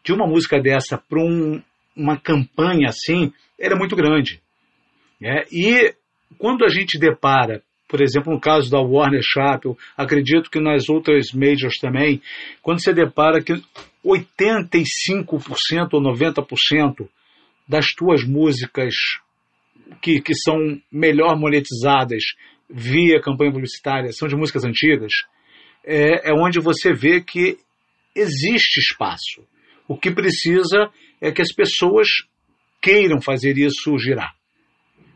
de 0.04 0.12
uma 0.12 0.26
música 0.26 0.60
dessa 0.60 0.98
para 0.98 1.20
um, 1.20 1.62
uma 1.96 2.18
campanha 2.18 2.88
assim 2.88 3.32
era 3.58 3.76
muito 3.76 3.96
grande. 3.96 4.40
Né? 5.20 5.44
E 5.50 5.94
quando 6.38 6.64
a 6.64 6.68
gente 6.68 6.98
depara 6.98 7.62
por 7.92 8.00
exemplo, 8.00 8.32
no 8.32 8.40
caso 8.40 8.70
da 8.70 8.80
Warner 8.80 9.20
Chappell, 9.22 9.76
acredito 9.94 10.50
que 10.50 10.58
nas 10.58 10.88
outras 10.88 11.30
majors 11.34 11.76
também, 11.76 12.22
quando 12.62 12.82
você 12.82 12.90
depara 12.90 13.42
que 13.42 13.52
85% 14.02 15.90
ou 15.92 16.00
90% 16.00 17.06
das 17.68 17.88
tuas 17.92 18.24
músicas 18.24 18.94
que, 20.00 20.22
que 20.22 20.34
são 20.34 20.56
melhor 20.90 21.38
monetizadas 21.38 22.22
via 22.66 23.20
campanha 23.20 23.52
publicitária 23.52 24.10
são 24.10 24.26
de 24.26 24.36
músicas 24.36 24.64
antigas, 24.64 25.12
é, 25.84 26.30
é 26.30 26.32
onde 26.32 26.60
você 26.60 26.94
vê 26.94 27.20
que 27.20 27.58
existe 28.16 28.78
espaço. 28.78 29.46
O 29.86 29.98
que 29.98 30.10
precisa 30.10 30.88
é 31.20 31.30
que 31.30 31.42
as 31.42 31.52
pessoas 31.52 32.08
queiram 32.80 33.20
fazer 33.20 33.58
isso 33.58 33.98
girar 33.98 34.34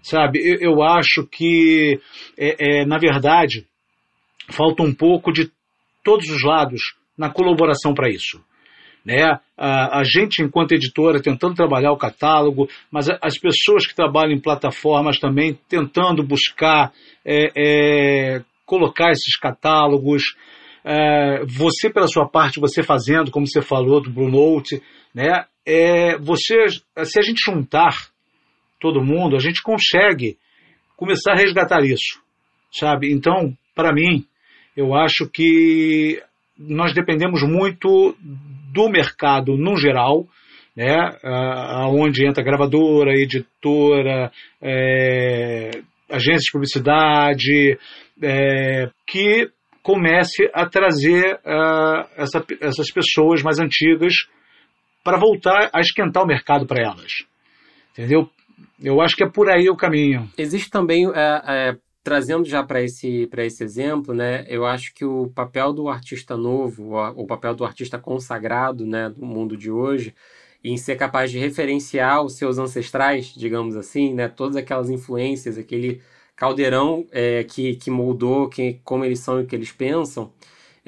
sabe? 0.07 0.39
Eu, 0.39 0.73
eu 0.73 0.83
acho 0.83 1.27
que, 1.27 1.99
é, 2.39 2.81
é, 2.81 2.87
na 2.87 2.97
verdade, 2.97 3.67
falta 4.49 4.83
um 4.83 4.95
pouco 4.95 5.33
de 5.33 5.51
todos 6.05 6.29
os 6.31 6.45
lados 6.45 6.95
na 7.19 7.29
colaboração 7.29 7.93
para 7.93 8.09
isso. 8.09 8.41
Né? 9.05 9.39
A, 9.57 9.99
a, 9.99 10.05
gente, 10.05 10.43
enquanto 10.43 10.73
editora, 10.73 11.21
tentando 11.21 11.55
trabalhar 11.55 11.91
o 11.91 11.97
catálogo, 11.97 12.69
mas 12.91 13.09
as 13.21 13.37
pessoas 13.37 13.85
que 13.85 13.95
trabalham 13.95 14.33
em 14.33 14.41
plataformas 14.41 15.19
também 15.19 15.59
tentando 15.69 16.23
buscar 16.23 16.93
é, 17.25 17.51
é, 17.57 18.43
colocar 18.65 19.11
esses 19.11 19.37
catálogos. 19.37 20.37
É, 20.85 21.45
você, 21.47 21.91
pela 21.91 22.07
sua 22.07 22.29
parte, 22.29 22.61
você 22.61 22.81
fazendo, 22.81 23.33
como 23.33 23.47
você 23.47 23.61
falou, 23.61 24.01
do 24.01 24.11
Blue 24.11 24.31
Note, 24.31 24.81
né? 25.13 25.47
É, 25.65 26.17
você, 26.19 26.69
se 27.05 27.19
a 27.19 27.23
gente 27.23 27.43
juntar 27.45 28.09
todo 28.87 29.05
mundo, 29.05 29.37
a 29.37 29.41
gente 29.41 29.63
consegue 29.63 30.37
começar 30.97 31.33
a 31.33 31.37
resgatar 31.37 31.83
isso, 31.83 32.21
sabe? 32.71 33.13
Então, 33.13 33.57
para 33.75 33.93
mim, 33.93 34.25
eu 34.77 34.95
acho 34.95 35.29
que 35.29 36.23
nós 36.57 36.95
dependemos 36.95 37.43
muito 37.43 38.17
do 38.73 38.89
mercado 38.89 39.57
no 39.57 39.77
geral, 39.77 40.27
né? 40.77 40.95
Aonde 41.23 42.27
entra 42.27 42.45
gravadora, 42.45 43.13
editora, 43.13 44.31
é, 44.63 45.71
agências 46.09 46.45
de 46.45 46.53
publicidade, 46.53 47.79
é, 48.23 48.91
que 49.07 49.51
comece 49.83 50.49
a 50.53 50.67
trazer 50.67 51.41
essa, 52.17 52.45
essas 52.61 52.91
pessoas 52.91 53.43
mais 53.43 53.59
antigas 53.59 54.15
para 55.05 55.19
voltar 55.19 55.71
a 55.73 55.81
esquentar 55.81 56.25
o 56.25 56.27
mercado 56.27 56.67
para 56.67 56.83
elas. 56.83 57.25
Entendeu? 57.93 58.29
Eu 58.83 59.01
acho 59.01 59.17
que 59.17 59.23
é 59.23 59.29
por 59.29 59.49
aí 59.49 59.69
o 59.69 59.77
caminho. 59.77 60.31
Existe 60.37 60.71
também, 60.71 61.07
é, 61.07 61.43
é, 61.47 61.77
trazendo 62.03 62.45
já 62.45 62.63
para 62.63 62.83
esse, 62.83 63.29
esse 63.39 63.65
exemplo, 63.65 64.15
né, 64.15 64.45
eu 64.49 64.65
acho 64.65 64.95
que 64.95 65.05
o 65.05 65.31
papel 65.35 65.73
do 65.73 65.89
artista 65.89 66.37
novo, 66.37 66.95
o 67.17 67.27
papel 67.27 67.55
do 67.55 67.65
artista 67.65 67.99
consagrado 67.99 68.87
né, 68.87 69.09
do 69.09 69.25
mundo 69.25 69.57
de 69.57 69.71
hoje, 69.71 70.15
em 70.63 70.77
ser 70.77 70.97
capaz 70.97 71.31
de 71.31 71.39
referenciar 71.39 72.23
os 72.23 72.35
seus 72.35 72.59
ancestrais, 72.59 73.33
digamos 73.35 73.77
assim, 73.77 74.15
né, 74.15 74.29
todas 74.29 74.57
aquelas 74.57 74.91
influências, 74.91 75.59
aquele 75.59 76.01
caldeirão 76.35 77.07
é, 77.11 77.45
que, 77.45 77.77
que 77.77 77.91
moldou 77.91 78.49
que, 78.49 78.79
como 78.85 79.05
eles 79.05 79.21
são 79.21 79.41
e 79.41 79.45
o 79.45 79.47
que 79.47 79.57
eles 79.57 79.73
pensam, 79.73 80.31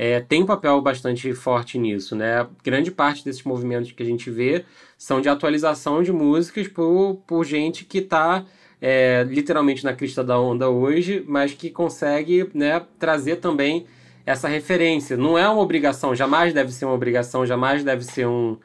é, 0.00 0.20
tem 0.20 0.44
um 0.44 0.46
papel 0.46 0.80
bastante 0.80 1.34
forte 1.34 1.76
nisso, 1.76 2.14
né? 2.14 2.46
Grande 2.62 2.88
parte 2.88 3.24
desses 3.24 3.42
movimentos 3.42 3.90
que 3.90 4.00
a 4.00 4.06
gente 4.06 4.30
vê 4.30 4.64
são 4.96 5.20
de 5.20 5.28
atualização 5.28 6.04
de 6.04 6.12
músicas 6.12 6.68
por, 6.68 7.16
por 7.26 7.44
gente 7.44 7.84
que 7.84 7.98
está 7.98 8.44
é, 8.80 9.26
literalmente 9.28 9.84
na 9.84 9.92
crista 9.92 10.22
da 10.22 10.38
onda 10.38 10.70
hoje, 10.70 11.24
mas 11.26 11.52
que 11.52 11.68
consegue 11.68 12.48
né, 12.54 12.80
trazer 12.96 13.36
também 13.36 13.86
essa 14.24 14.46
referência. 14.46 15.16
Não 15.16 15.36
é 15.36 15.48
uma 15.48 15.60
obrigação, 15.60 16.14
jamais 16.14 16.54
deve 16.54 16.70
ser 16.70 16.84
uma 16.84 16.94
obrigação, 16.94 17.44
jamais 17.44 17.82
deve 17.82 18.04
ser 18.04 18.28
um, 18.28 18.56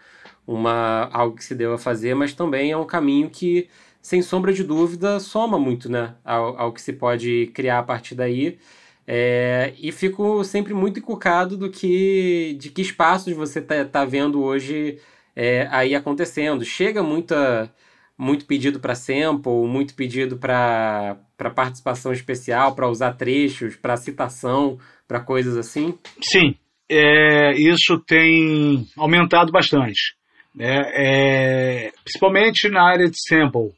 uma, 0.46 1.10
algo 1.12 1.36
que 1.36 1.44
se 1.44 1.56
deva 1.56 1.80
fazer, 1.80 2.14
mas 2.14 2.34
também 2.34 2.72
é 2.72 2.78
um 2.78 2.86
caminho 2.86 3.28
que 3.28 3.68
sem 4.00 4.22
sombra 4.22 4.54
de 4.54 4.64
dúvida, 4.64 5.20
soma 5.20 5.58
muito 5.58 5.90
né, 5.90 6.14
ao, 6.24 6.60
ao 6.60 6.74
que 6.74 6.82
se 6.82 6.94
pode 6.94 7.50
criar 7.56 7.80
a 7.80 7.84
partir 7.84 8.14
daí. 8.14 8.60
É, 9.06 9.74
e 9.78 9.92
fico 9.92 10.44
sempre 10.44 10.74
muito 10.74 11.00
encucado 11.00 11.58
do 11.58 11.70
que 11.70 12.56
de 12.58 12.70
que 12.70 12.82
espaços 12.82 13.34
você 13.34 13.60
está 13.60 13.84
tá 13.84 14.06
vendo 14.06 14.42
hoje 14.42 14.98
é, 15.36 15.68
aí 15.72 15.94
acontecendo. 15.94 16.64
Chega 16.64 17.04
muita, 17.04 17.70
muito 18.18 18.46
pedido 18.46 18.80
para 18.80 18.96
sample, 18.96 19.68
muito 19.68 19.94
pedido 19.94 20.38
para 20.38 21.18
participação 21.56 22.14
especial, 22.14 22.76
para 22.76 22.90
usar 22.90 23.14
trechos, 23.14 23.76
para 23.76 23.98
citação, 23.98 24.78
para 25.08 25.20
coisas 25.20 25.58
assim? 25.58 25.98
Sim, 26.22 26.56
é, 26.90 27.54
isso 27.54 28.00
tem 28.00 28.88
aumentado 28.98 29.52
bastante. 29.52 30.16
Né? 30.56 30.82
É, 30.94 31.92
principalmente 32.04 32.70
na 32.70 32.84
área 32.84 33.10
de 33.10 33.18
sample. 33.28 33.74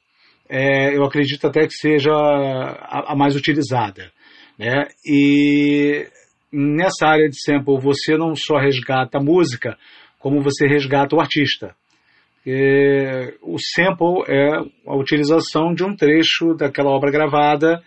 É, 0.47 0.95
eu 0.95 1.03
acredito 1.03 1.47
até 1.47 1.65
que 1.65 1.73
seja 1.73 2.11
a, 2.11 3.13
a 3.13 3.15
mais 3.15 3.35
utilizada. 3.35 4.11
Né? 4.57 4.87
E 5.05 6.07
nessa 6.51 7.07
área 7.07 7.29
de 7.29 7.41
sample 7.41 7.79
você 7.79 8.17
não 8.17 8.35
só 8.35 8.57
resgata 8.57 9.17
a 9.17 9.23
música, 9.23 9.77
como 10.19 10.41
você 10.41 10.67
resgata 10.67 11.15
o 11.15 11.19
artista. 11.19 11.75
E 12.45 13.33
o 13.41 13.57
sample 13.57 14.23
é 14.27 14.57
a 14.87 14.95
utilização 14.95 15.73
de 15.73 15.83
um 15.83 15.95
trecho 15.95 16.53
daquela 16.53 16.91
obra 16.91 17.11
gravada 17.11 17.81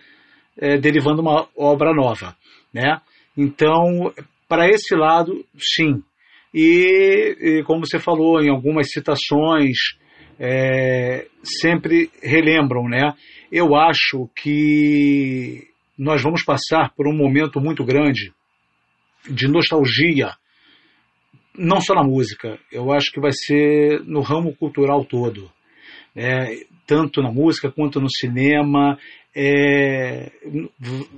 é, 0.58 0.76
derivando 0.76 1.22
uma 1.22 1.48
obra 1.56 1.94
nova, 1.94 2.36
né? 2.74 3.00
Então, 3.36 4.12
para 4.48 4.68
esse 4.68 4.96
lado, 4.96 5.44
sim. 5.56 6.02
E, 6.52 7.36
e, 7.40 7.62
como 7.64 7.86
você 7.86 8.00
falou, 8.00 8.42
em 8.42 8.50
algumas 8.50 8.90
citações, 8.90 9.76
é, 10.40 11.26
sempre 11.44 12.10
relembram, 12.20 12.88
né? 12.88 13.12
Eu 13.52 13.76
acho 13.76 14.28
que 14.34 15.67
nós 15.98 16.22
vamos 16.22 16.44
passar 16.44 16.92
por 16.94 17.08
um 17.08 17.16
momento 17.16 17.60
muito 17.60 17.84
grande 17.84 18.32
de 19.28 19.48
nostalgia, 19.48 20.34
não 21.56 21.80
só 21.80 21.94
na 21.94 22.04
música, 22.04 22.58
eu 22.70 22.92
acho 22.92 23.10
que 23.10 23.20
vai 23.20 23.32
ser 23.32 24.00
no 24.04 24.20
ramo 24.20 24.54
cultural 24.54 25.04
todo. 25.04 25.50
É, 26.14 26.64
tanto 26.86 27.20
na 27.20 27.30
música 27.30 27.70
quanto 27.70 28.00
no 28.00 28.10
cinema. 28.10 28.98
É, 29.36 30.32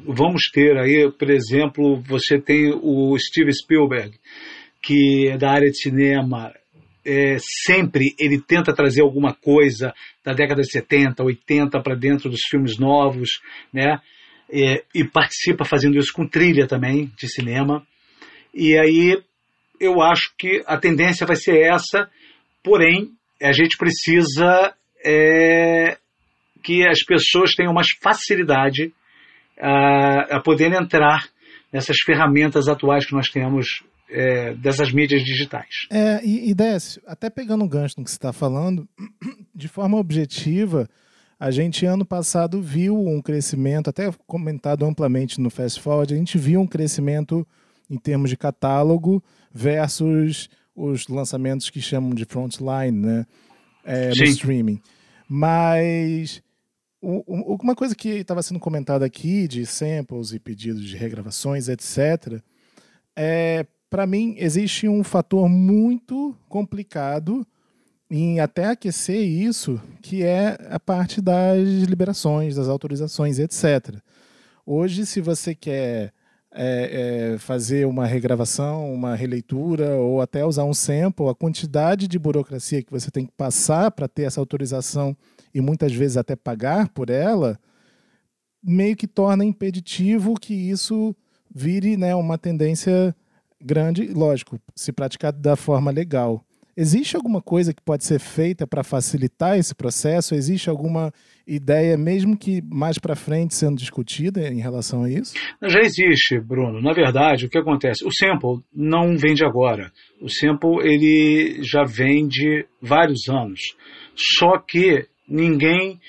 vamos 0.04 0.50
ter 0.50 0.76
aí, 0.76 1.10
por 1.12 1.30
exemplo, 1.30 2.02
você 2.02 2.40
tem 2.40 2.72
o 2.72 3.16
Steve 3.18 3.52
Spielberg, 3.52 4.18
que 4.82 5.28
é 5.28 5.38
da 5.38 5.52
área 5.52 5.70
de 5.70 5.80
cinema, 5.80 6.52
é, 7.04 7.36
sempre 7.38 8.14
ele 8.18 8.40
tenta 8.40 8.74
trazer 8.74 9.00
alguma 9.00 9.32
coisa 9.32 9.94
da 10.24 10.32
década 10.32 10.60
de 10.62 10.70
70, 10.70 11.22
80 11.22 11.80
para 11.80 11.94
dentro 11.94 12.28
dos 12.28 12.42
filmes 12.42 12.78
novos, 12.78 13.40
né? 13.72 14.00
É, 14.52 14.82
e 14.94 15.04
participa 15.04 15.64
fazendo 15.64 15.98
isso 15.98 16.12
com 16.12 16.26
trilha 16.26 16.66
também 16.66 17.10
de 17.18 17.28
cinema. 17.28 17.86
E 18.52 18.76
aí 18.78 19.22
eu 19.80 20.02
acho 20.02 20.32
que 20.38 20.62
a 20.66 20.76
tendência 20.76 21.26
vai 21.26 21.36
ser 21.36 21.60
essa, 21.60 22.08
porém 22.62 23.10
a 23.42 23.52
gente 23.52 23.76
precisa 23.76 24.74
é, 25.04 25.96
que 26.62 26.86
as 26.86 27.02
pessoas 27.02 27.54
tenham 27.54 27.72
mais 27.72 27.90
facilidade 27.90 28.92
a, 29.58 30.36
a 30.36 30.40
poder 30.40 30.72
entrar 30.72 31.26
nessas 31.72 32.00
ferramentas 32.00 32.68
atuais 32.68 33.06
que 33.06 33.14
nós 33.14 33.28
temos 33.28 33.82
é, 34.10 34.54
dessas 34.54 34.92
mídias 34.92 35.22
digitais. 35.22 35.86
É, 35.90 36.20
e, 36.24 36.50
e 36.50 36.54
Décio, 36.54 37.00
até 37.06 37.30
pegando 37.30 37.64
um 37.64 37.68
gancho 37.68 37.94
no 37.98 38.04
que 38.04 38.10
você 38.10 38.16
está 38.16 38.32
falando, 38.32 38.88
de 39.54 39.68
forma 39.68 39.96
objetiva, 39.96 40.88
a 41.40 41.50
gente, 41.50 41.86
ano 41.86 42.04
passado, 42.04 42.60
viu 42.60 42.94
um 42.94 43.22
crescimento, 43.22 43.88
até 43.88 44.12
comentado 44.26 44.84
amplamente 44.84 45.40
no 45.40 45.48
Fast 45.48 45.80
Forward, 45.80 46.12
a 46.12 46.16
gente 46.18 46.36
viu 46.36 46.60
um 46.60 46.66
crescimento 46.66 47.48
em 47.88 47.96
termos 47.96 48.28
de 48.28 48.36
catálogo 48.36 49.24
versus 49.50 50.50
os 50.76 51.08
lançamentos 51.08 51.70
que 51.70 51.80
chamam 51.80 52.10
de 52.10 52.26
frontline, 52.26 52.92
né? 52.92 53.26
É, 53.82 54.10
no 54.10 54.24
streaming. 54.24 54.82
Mas 55.26 56.42
uma 57.00 57.74
coisa 57.74 57.94
que 57.94 58.10
estava 58.10 58.42
sendo 58.42 58.60
comentada 58.60 59.06
aqui 59.06 59.48
de 59.48 59.64
samples 59.64 60.32
e 60.32 60.38
pedidos 60.38 60.84
de 60.84 60.94
regravações, 60.94 61.68
etc., 61.68 62.42
é, 63.16 63.66
para 63.88 64.06
mim 64.06 64.34
existe 64.36 64.86
um 64.86 65.02
fator 65.02 65.48
muito 65.48 66.36
complicado 66.50 67.46
em 68.10 68.40
até 68.40 68.66
aquecer 68.66 69.20
isso, 69.20 69.80
que 70.02 70.24
é 70.24 70.58
a 70.68 70.80
parte 70.80 71.20
das 71.20 71.60
liberações, 71.88 72.56
das 72.56 72.68
autorizações, 72.68 73.38
etc. 73.38 73.96
Hoje, 74.66 75.06
se 75.06 75.20
você 75.20 75.54
quer 75.54 76.12
é, 76.52 77.32
é, 77.34 77.38
fazer 77.38 77.86
uma 77.86 78.06
regravação, 78.06 78.92
uma 78.92 79.14
releitura 79.14 79.96
ou 79.96 80.20
até 80.20 80.44
usar 80.44 80.64
um 80.64 80.74
sample, 80.74 81.28
a 81.28 81.34
quantidade 81.34 82.08
de 82.08 82.18
burocracia 82.18 82.82
que 82.82 82.90
você 82.90 83.10
tem 83.10 83.24
que 83.24 83.32
passar 83.32 83.90
para 83.92 84.08
ter 84.08 84.22
essa 84.22 84.40
autorização 84.40 85.16
e 85.54 85.60
muitas 85.60 85.92
vezes 85.92 86.16
até 86.16 86.34
pagar 86.34 86.88
por 86.88 87.10
ela, 87.10 87.58
meio 88.62 88.96
que 88.96 89.06
torna 89.06 89.44
impeditivo 89.44 90.34
que 90.34 90.54
isso 90.54 91.14
vire 91.54 91.96
né, 91.96 92.14
uma 92.14 92.36
tendência 92.36 93.14
grande, 93.60 94.08
lógico, 94.08 94.58
se 94.74 94.92
praticado 94.92 95.38
da 95.38 95.54
forma 95.54 95.90
legal. 95.90 96.44
Existe 96.80 97.14
alguma 97.14 97.42
coisa 97.42 97.74
que 97.74 97.82
pode 97.82 98.06
ser 98.06 98.18
feita 98.18 98.66
para 98.66 98.82
facilitar 98.82 99.58
esse 99.58 99.74
processo? 99.74 100.34
Existe 100.34 100.70
alguma 100.70 101.12
ideia, 101.46 101.94
mesmo 101.94 102.34
que 102.34 102.62
mais 102.62 102.98
para 102.98 103.14
frente, 103.14 103.54
sendo 103.54 103.76
discutida 103.76 104.48
em 104.48 104.62
relação 104.62 105.04
a 105.04 105.10
isso? 105.10 105.34
Já 105.62 105.80
existe, 105.80 106.40
Bruno. 106.40 106.80
Na 106.80 106.94
verdade, 106.94 107.44
o 107.44 107.50
que 107.50 107.58
acontece? 107.58 108.02
O 108.02 108.10
sample 108.10 108.64
não 108.74 109.14
vende 109.18 109.44
agora. 109.44 109.92
O 110.22 110.28
sample 110.30 110.78
ele 110.82 111.62
já 111.62 111.84
vende 111.84 112.64
vários 112.80 113.28
anos. 113.28 113.60
Só 114.16 114.56
que 114.56 115.06
ninguém 115.28 116.00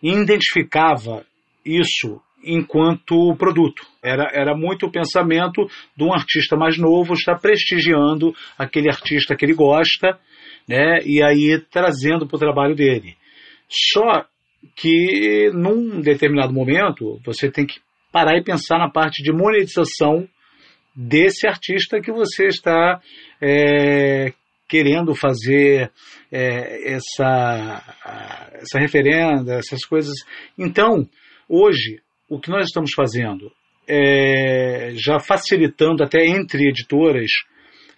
identificava 0.00 1.26
isso 1.66 2.20
enquanto 2.44 3.34
produto. 3.36 3.82
Era, 4.02 4.30
era 4.32 4.56
muito 4.56 4.86
o 4.86 4.90
pensamento 4.90 5.66
de 5.96 6.04
um 6.04 6.12
artista 6.12 6.56
mais 6.56 6.76
novo 6.78 7.14
estar 7.14 7.38
prestigiando 7.38 8.34
aquele 8.58 8.88
artista 8.88 9.36
que 9.36 9.44
ele 9.44 9.54
gosta, 9.54 10.18
né, 10.68 11.00
e 11.04 11.22
aí 11.22 11.58
trazendo 11.70 12.26
para 12.26 12.36
o 12.36 12.40
trabalho 12.40 12.74
dele. 12.74 13.16
Só 13.68 14.24
que 14.76 15.50
num 15.52 16.00
determinado 16.00 16.52
momento 16.52 17.20
você 17.24 17.50
tem 17.50 17.66
que 17.66 17.80
parar 18.12 18.36
e 18.36 18.44
pensar 18.44 18.78
na 18.78 18.90
parte 18.90 19.22
de 19.22 19.32
monetização 19.32 20.28
desse 20.94 21.46
artista 21.46 22.00
que 22.00 22.12
você 22.12 22.46
está 22.46 23.00
é, 23.40 24.32
querendo 24.68 25.14
fazer 25.14 25.90
é, 26.30 26.94
essa, 26.94 27.82
essa 28.54 28.78
referenda, 28.78 29.54
essas 29.54 29.84
coisas. 29.84 30.14
Então, 30.58 31.08
hoje, 31.48 32.00
o 32.32 32.40
que 32.40 32.48
nós 32.48 32.68
estamos 32.68 32.92
fazendo 32.94 33.52
é 33.86 34.92
já 34.94 35.20
facilitando 35.20 36.02
até 36.02 36.24
entre 36.24 36.66
editoras 36.66 37.30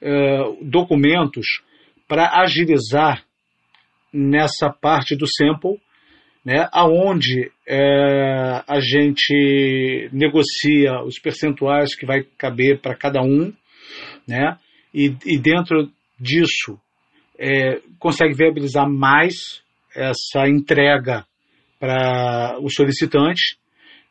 é, 0.03 0.39
documentos 0.61 1.63
para 2.09 2.41
agilizar 2.41 3.25
nessa 4.13 4.71
parte 4.71 5.15
do 5.15 5.25
sample, 5.25 5.81
né, 6.45 6.69
aonde 6.73 7.53
é, 7.67 8.65
a 8.67 8.81
gente 8.81 10.09
negocia 10.13 11.01
os 11.05 11.21
percentuais 11.21 11.95
que 11.95 12.05
vai 12.05 12.25
caber 12.37 12.81
para 12.81 12.97
cada 12.97 13.23
um, 13.23 13.53
né, 14.27 14.59
e, 14.93 15.15
e 15.25 15.39
dentro 15.39 15.89
disso 16.19 16.77
é, 17.39 17.81
consegue 18.01 18.35
viabilizar 18.35 18.91
mais 18.91 19.63
essa 19.95 20.49
entrega 20.49 21.25
para 21.79 22.59
o 22.61 22.69
solicitante 22.69 23.63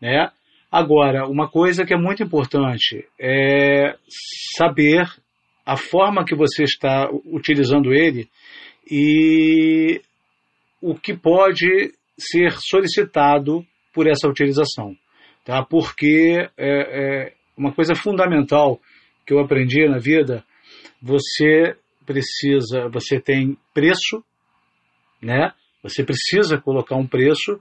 né? 0.03 0.29
Agora, 0.69 1.29
uma 1.29 1.47
coisa 1.47 1.85
que 1.85 1.93
é 1.93 1.97
muito 1.97 2.21
importante 2.21 3.07
é 3.17 3.95
saber 4.57 5.07
a 5.65 5.77
forma 5.77 6.25
que 6.25 6.35
você 6.35 6.63
está 6.63 7.09
utilizando 7.25 7.93
ele 7.93 8.27
e 8.91 10.01
o 10.81 10.93
que 10.93 11.13
pode 11.13 11.93
ser 12.19 12.51
solicitado 12.59 13.65
por 13.93 14.07
essa 14.07 14.27
utilização, 14.27 14.93
tá? 15.45 15.63
Porque 15.63 16.49
é, 16.57 17.27
é 17.27 17.33
uma 17.55 17.71
coisa 17.71 17.95
fundamental 17.95 18.81
que 19.25 19.33
eu 19.33 19.39
aprendi 19.39 19.87
na 19.87 19.99
vida, 19.99 20.43
você 21.01 21.77
precisa, 22.05 22.89
você 22.89 23.21
tem 23.21 23.57
preço, 23.73 24.21
né? 25.21 25.53
Você 25.81 26.03
precisa 26.03 26.57
colocar 26.57 26.97
um 26.97 27.07
preço 27.07 27.57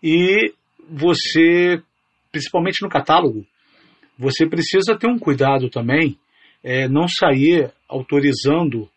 e 0.00 0.54
você, 0.88 1.82
principalmente 2.30 2.82
no 2.82 2.88
catálogo, 2.88 3.46
você 4.18 4.46
precisa 4.46 4.96
ter 4.96 5.08
um 5.08 5.18
cuidado 5.18 5.68
também, 5.68 6.18
é, 6.62 6.88
não 6.88 7.08
sair 7.08 7.72
autorizando 7.88 8.88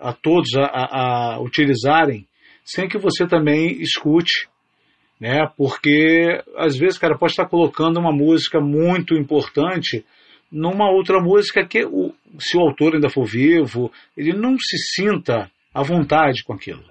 a 0.00 0.12
todos 0.12 0.50
a, 0.56 0.64
a, 0.64 1.34
a 1.34 1.40
utilizarem, 1.40 2.26
sem 2.64 2.88
que 2.88 2.98
você 2.98 3.26
também 3.26 3.80
escute 3.80 4.48
né? 5.22 5.48
Porque 5.56 6.42
às 6.56 6.76
vezes 6.76 6.98
cara 6.98 7.16
pode 7.16 7.30
estar 7.30 7.46
colocando 7.46 8.00
uma 8.00 8.10
música 8.10 8.60
muito 8.60 9.14
importante 9.14 10.04
numa 10.50 10.90
outra 10.90 11.20
música 11.20 11.64
que 11.64 11.84
o, 11.84 12.12
se 12.40 12.56
o 12.56 12.60
autor 12.60 12.96
ainda 12.96 13.08
for 13.08 13.24
vivo, 13.24 13.92
ele 14.16 14.32
não 14.32 14.58
se 14.58 14.76
sinta 14.78 15.48
à 15.72 15.80
vontade 15.80 16.42
com 16.42 16.52
aquilo. 16.52 16.82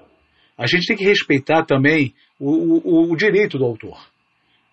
A 0.58 0.66
gente 0.66 0.88
tem 0.88 0.96
que 0.96 1.04
respeitar 1.04 1.66
também 1.66 2.14
o, 2.40 3.10
o, 3.10 3.12
o 3.12 3.16
direito 3.18 3.58
do 3.58 3.66
autor, 3.66 4.00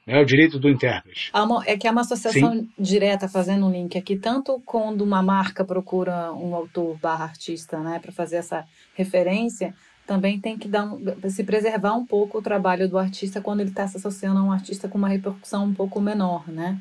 né? 0.09 0.21
o 0.21 0.25
direito 0.25 0.59
do 0.59 0.69
intérprete. 0.69 1.31
É 1.67 1.77
que 1.77 1.87
é 1.87 1.91
uma 1.91 2.01
associação 2.01 2.53
Sim. 2.55 2.69
direta, 2.79 3.29
fazendo 3.29 3.67
um 3.67 3.71
link 3.71 3.97
aqui, 3.97 4.17
tanto 4.17 4.61
quando 4.65 5.03
uma 5.03 5.23
marca 5.23 5.65
procura 5.65 6.33
um 6.33 6.55
autor 6.55 6.97
barra 6.99 7.25
artista 7.25 7.79
né, 7.79 7.99
para 7.99 8.11
fazer 8.11 8.37
essa 8.37 8.65
referência, 8.95 9.75
também 10.07 10.41
tem 10.41 10.57
que 10.57 10.67
dar 10.67 10.85
um, 10.87 10.99
se 11.29 11.45
preservar 11.45 11.95
um 11.95 12.07
pouco 12.07 12.39
o 12.39 12.43
trabalho 12.43 12.89
do 12.89 12.97
artista 12.97 13.43
quando 13.43 13.61
ele 13.61 13.69
está 13.69 13.87
se 13.87 13.99
associando 13.99 14.41
a 14.41 14.43
um 14.43 14.51
artista 14.51 14.89
com 14.89 14.97
uma 14.97 15.09
repercussão 15.09 15.67
um 15.67 15.75
pouco 15.75 16.01
menor, 16.01 16.49
né? 16.49 16.79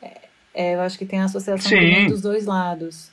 É, 0.00 0.20
é 0.54 0.74
eu 0.76 0.80
acho 0.80 0.96
que 0.96 1.04
tem 1.04 1.20
a 1.20 1.24
associação 1.24 1.72
dos 2.08 2.22
dois 2.22 2.46
lados. 2.46 3.10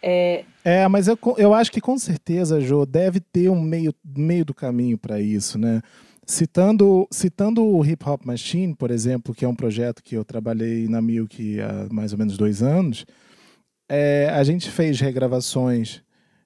É, 0.00 0.44
é 0.62 0.86
mas 0.86 1.08
eu, 1.08 1.18
eu 1.38 1.52
acho 1.52 1.72
que 1.72 1.80
com 1.80 1.98
certeza, 1.98 2.60
Jô, 2.60 2.86
deve 2.86 3.18
ter 3.18 3.48
um 3.48 3.60
meio, 3.60 3.92
meio 4.04 4.44
do 4.44 4.54
caminho 4.54 4.96
para 4.96 5.18
isso, 5.18 5.58
né? 5.58 5.82
Citando, 6.26 7.06
citando 7.10 7.64
o 7.64 7.84
Hip 7.84 8.08
Hop 8.08 8.24
Machine, 8.24 8.74
por 8.74 8.90
exemplo, 8.90 9.34
que 9.34 9.44
é 9.44 9.48
um 9.48 9.54
projeto 9.54 10.02
que 10.02 10.14
eu 10.14 10.24
trabalhei 10.24 10.88
na 10.88 11.02
Milk 11.02 11.60
há 11.60 11.92
mais 11.92 12.12
ou 12.12 12.18
menos 12.18 12.36
dois 12.36 12.62
anos, 12.62 13.04
é, 13.88 14.30
a 14.32 14.42
gente 14.42 14.70
fez 14.70 14.98
regravações 15.00 16.02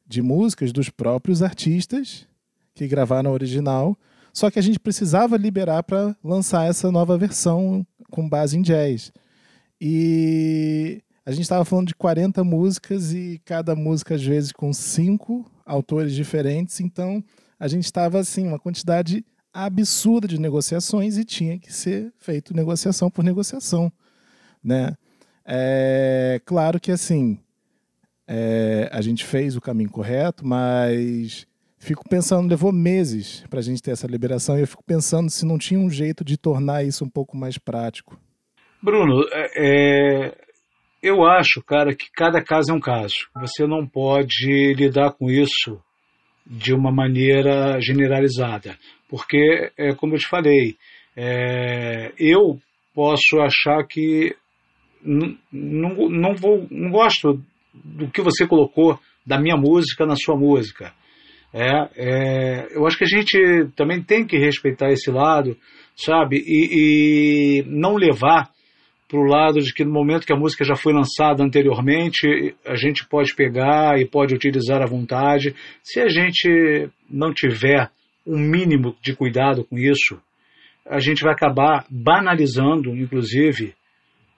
de 0.06 0.20
músicas 0.20 0.72
dos 0.72 0.90
próprios 0.90 1.42
artistas 1.42 2.26
que 2.74 2.88
gravaram 2.88 3.30
a 3.30 3.32
original, 3.32 3.96
só 4.32 4.50
que 4.50 4.58
a 4.58 4.62
gente 4.62 4.80
precisava 4.80 5.36
liberar 5.36 5.82
para 5.82 6.16
lançar 6.22 6.68
essa 6.68 6.90
nova 6.90 7.16
versão 7.16 7.86
com 8.10 8.28
base 8.28 8.56
em 8.56 8.62
jazz. 8.62 9.12
E 9.80 11.02
a 11.24 11.30
gente 11.30 11.42
estava 11.42 11.64
falando 11.64 11.88
de 11.88 11.94
40 11.94 12.42
músicas 12.42 13.12
e 13.12 13.40
cada 13.44 13.76
música, 13.76 14.14
às 14.14 14.24
vezes, 14.24 14.50
com 14.50 14.72
cinco 14.72 15.44
autores 15.64 16.14
diferentes, 16.14 16.80
então 16.80 17.22
a 17.60 17.68
gente 17.68 17.84
estava 17.84 18.18
assim, 18.18 18.46
uma 18.46 18.58
quantidade 18.58 19.24
absurda 19.52 20.28
de 20.28 20.40
negociações 20.40 21.16
e 21.16 21.24
tinha 21.24 21.58
que 21.58 21.72
ser 21.72 22.12
feito 22.18 22.54
negociação 22.54 23.10
por 23.10 23.24
negociação, 23.24 23.92
né? 24.62 24.96
É 25.44 26.40
claro 26.44 26.78
que 26.78 26.92
assim 26.92 27.38
é, 28.26 28.90
a 28.92 29.00
gente 29.00 29.24
fez 29.24 29.56
o 29.56 29.60
caminho 29.60 29.90
correto, 29.90 30.46
mas 30.46 31.46
fico 31.78 32.06
pensando, 32.06 32.50
levou 32.50 32.72
meses 32.72 33.44
para 33.48 33.60
a 33.60 33.62
gente 33.62 33.82
ter 33.82 33.92
essa 33.92 34.06
liberação 34.06 34.58
e 34.58 34.60
eu 34.60 34.66
fico 34.66 34.84
pensando 34.84 35.30
se 35.30 35.46
não 35.46 35.56
tinha 35.56 35.80
um 35.80 35.88
jeito 35.88 36.22
de 36.22 36.36
tornar 36.36 36.84
isso 36.84 37.04
um 37.04 37.08
pouco 37.08 37.36
mais 37.36 37.56
prático. 37.56 38.20
Bruno, 38.82 39.24
é, 39.32 40.26
é, 40.26 40.36
eu 41.02 41.24
acho, 41.24 41.62
cara, 41.62 41.94
que 41.94 42.10
cada 42.14 42.42
caso 42.42 42.70
é 42.70 42.74
um 42.74 42.80
caso. 42.80 43.28
Você 43.40 43.66
não 43.66 43.86
pode 43.86 44.74
lidar 44.74 45.12
com 45.12 45.30
isso 45.30 45.80
de 46.46 46.74
uma 46.74 46.92
maneira 46.92 47.80
generalizada, 47.80 48.76
porque, 49.08 49.70
é, 49.76 49.94
como 49.94 50.14
eu 50.14 50.18
te 50.18 50.28
falei, 50.28 50.76
é, 51.16 52.12
eu 52.18 52.60
posso 52.94 53.40
achar 53.40 53.84
que 53.86 54.36
não, 55.02 55.36
não, 55.52 56.34
vou, 56.34 56.66
não 56.70 56.90
gosto 56.90 57.42
do 57.72 58.10
que 58.10 58.20
você 58.20 58.46
colocou 58.46 58.98
da 59.26 59.40
minha 59.40 59.56
música 59.56 60.04
na 60.04 60.16
sua 60.16 60.36
música. 60.36 60.92
É, 61.52 61.88
é, 61.96 62.76
eu 62.76 62.86
acho 62.86 62.98
que 62.98 63.04
a 63.04 63.08
gente 63.08 63.38
também 63.74 64.02
tem 64.02 64.26
que 64.26 64.36
respeitar 64.36 64.90
esse 64.90 65.10
lado, 65.10 65.56
sabe? 65.96 66.42
E, 66.46 67.60
e 67.60 67.64
não 67.66 67.96
levar 67.96 68.50
para 69.08 69.18
o 69.18 69.24
lado 69.24 69.60
de 69.60 69.72
que 69.72 69.84
no 69.84 69.92
momento 69.92 70.26
que 70.26 70.32
a 70.32 70.38
música 70.38 70.64
já 70.64 70.76
foi 70.76 70.92
lançada 70.92 71.42
anteriormente, 71.42 72.54
a 72.66 72.76
gente 72.76 73.08
pode 73.08 73.34
pegar 73.34 73.98
e 73.98 74.06
pode 74.06 74.34
utilizar 74.34 74.82
à 74.82 74.86
vontade. 74.86 75.54
Se 75.82 75.98
a 76.00 76.08
gente 76.08 76.90
não 77.08 77.32
tiver 77.32 77.90
um 78.28 78.38
mínimo 78.38 78.94
de 79.00 79.16
cuidado 79.16 79.64
com 79.64 79.78
isso, 79.78 80.20
a 80.86 81.00
gente 81.00 81.22
vai 81.22 81.32
acabar 81.32 81.86
banalizando, 81.90 82.94
inclusive, 82.94 83.74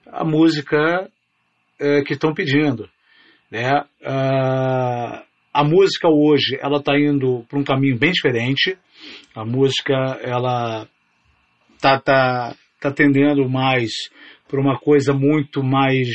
a 0.07 0.23
música 0.23 1.09
é, 1.79 2.01
que 2.01 2.13
estão 2.13 2.33
pedindo. 2.33 2.89
Né? 3.49 3.69
Uh, 4.01 5.23
a 5.53 5.63
música 5.63 6.07
hoje 6.07 6.57
ela 6.61 6.77
está 6.77 6.97
indo 6.97 7.45
para 7.49 7.59
um 7.59 7.63
caminho 7.63 7.97
bem 7.97 8.11
diferente. 8.11 8.77
A 9.35 9.43
música 9.43 9.93
ela 10.21 10.87
tá 11.81 11.99
tá 11.99 12.55
tá 12.79 12.91
tendendo 12.91 13.47
mais 13.49 13.91
para 14.47 14.61
uma 14.61 14.77
coisa 14.79 15.13
muito 15.13 15.61
mais 15.61 16.07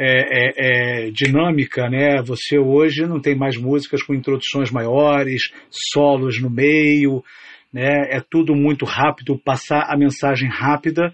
é, 0.00 0.20
é, 0.30 1.06
é, 1.06 1.10
dinâmica, 1.10 1.88
né? 1.90 2.22
Você 2.22 2.56
hoje 2.56 3.04
não 3.04 3.20
tem 3.20 3.34
mais 3.36 3.56
músicas 3.56 4.00
com 4.00 4.14
introduções 4.14 4.70
maiores, 4.70 5.50
solos 5.92 6.40
no 6.40 6.48
meio, 6.48 7.24
né? 7.72 8.04
É 8.10 8.20
tudo 8.20 8.54
muito 8.54 8.84
rápido, 8.84 9.36
passar 9.36 9.92
a 9.92 9.96
mensagem 9.96 10.48
rápida 10.48 11.12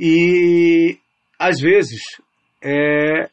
e 0.00 0.96
às 1.38 1.60
vezes 1.60 2.00
é, 2.64 3.28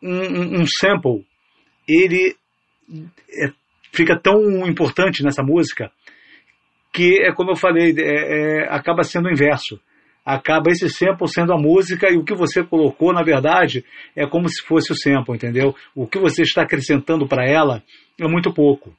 um, 0.00 0.60
um 0.60 0.66
sample, 0.66 1.26
ele 1.88 2.36
é, 2.88 3.50
fica 3.92 4.16
tão 4.16 4.68
importante 4.68 5.24
nessa 5.24 5.42
música 5.42 5.90
que 6.92 7.22
é 7.22 7.32
como 7.32 7.50
eu 7.50 7.56
falei, 7.56 7.92
é, 7.98 8.02
é, 8.02 8.68
acaba 8.68 9.02
sendo 9.02 9.26
o 9.26 9.32
inverso. 9.32 9.80
Acaba 10.24 10.70
esse 10.70 10.88
sample 10.88 11.28
sendo 11.28 11.52
a 11.52 11.58
música 11.58 12.10
e 12.10 12.16
o 12.16 12.24
que 12.24 12.34
você 12.34 12.62
colocou, 12.62 13.12
na 13.12 13.22
verdade, 13.22 13.84
é 14.14 14.26
como 14.26 14.48
se 14.48 14.62
fosse 14.62 14.92
o 14.92 14.96
sample, 14.96 15.34
entendeu? 15.34 15.74
O 15.94 16.06
que 16.06 16.18
você 16.18 16.42
está 16.42 16.62
acrescentando 16.62 17.26
para 17.26 17.44
ela 17.44 17.82
é 18.18 18.28
muito 18.28 18.52
pouco. 18.52 18.94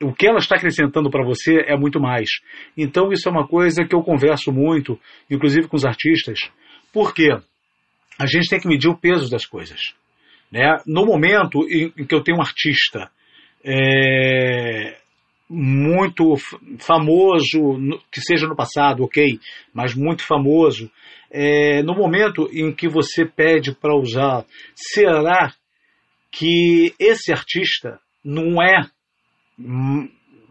O 0.00 0.12
que 0.12 0.28
ela 0.28 0.38
está 0.38 0.56
acrescentando 0.56 1.10
para 1.10 1.24
você 1.24 1.64
é 1.66 1.76
muito 1.76 2.00
mais. 2.00 2.30
Então, 2.76 3.10
isso 3.12 3.28
é 3.28 3.32
uma 3.32 3.48
coisa 3.48 3.84
que 3.84 3.94
eu 3.94 4.02
converso 4.02 4.52
muito, 4.52 4.98
inclusive 5.28 5.66
com 5.66 5.76
os 5.76 5.84
artistas. 5.84 6.50
Por 6.92 7.12
quê? 7.12 7.36
a 8.18 8.26
gente 8.26 8.48
tem 8.48 8.58
que 8.58 8.66
medir 8.66 8.88
o 8.88 8.98
peso 8.98 9.30
das 9.30 9.46
coisas. 9.46 9.94
Né? 10.50 10.76
No 10.86 11.06
momento 11.06 11.60
em 11.70 12.04
que 12.04 12.14
eu 12.14 12.22
tenho 12.22 12.38
um 12.38 12.42
artista 12.42 13.10
é, 13.64 14.98
muito 15.48 16.34
famoso, 16.78 18.00
que 18.10 18.20
seja 18.20 18.46
no 18.46 18.56
passado, 18.56 19.04
ok, 19.04 19.38
mas 19.72 19.94
muito 19.94 20.22
famoso, 20.22 20.90
é, 21.30 21.82
no 21.82 21.94
momento 21.94 22.48
em 22.52 22.72
que 22.72 22.88
você 22.88 23.24
pede 23.24 23.74
para 23.74 23.96
usar, 23.96 24.44
será 24.74 25.52
que 26.30 26.94
esse 26.98 27.32
artista 27.32 27.98
não 28.24 28.62
é, 28.62 28.88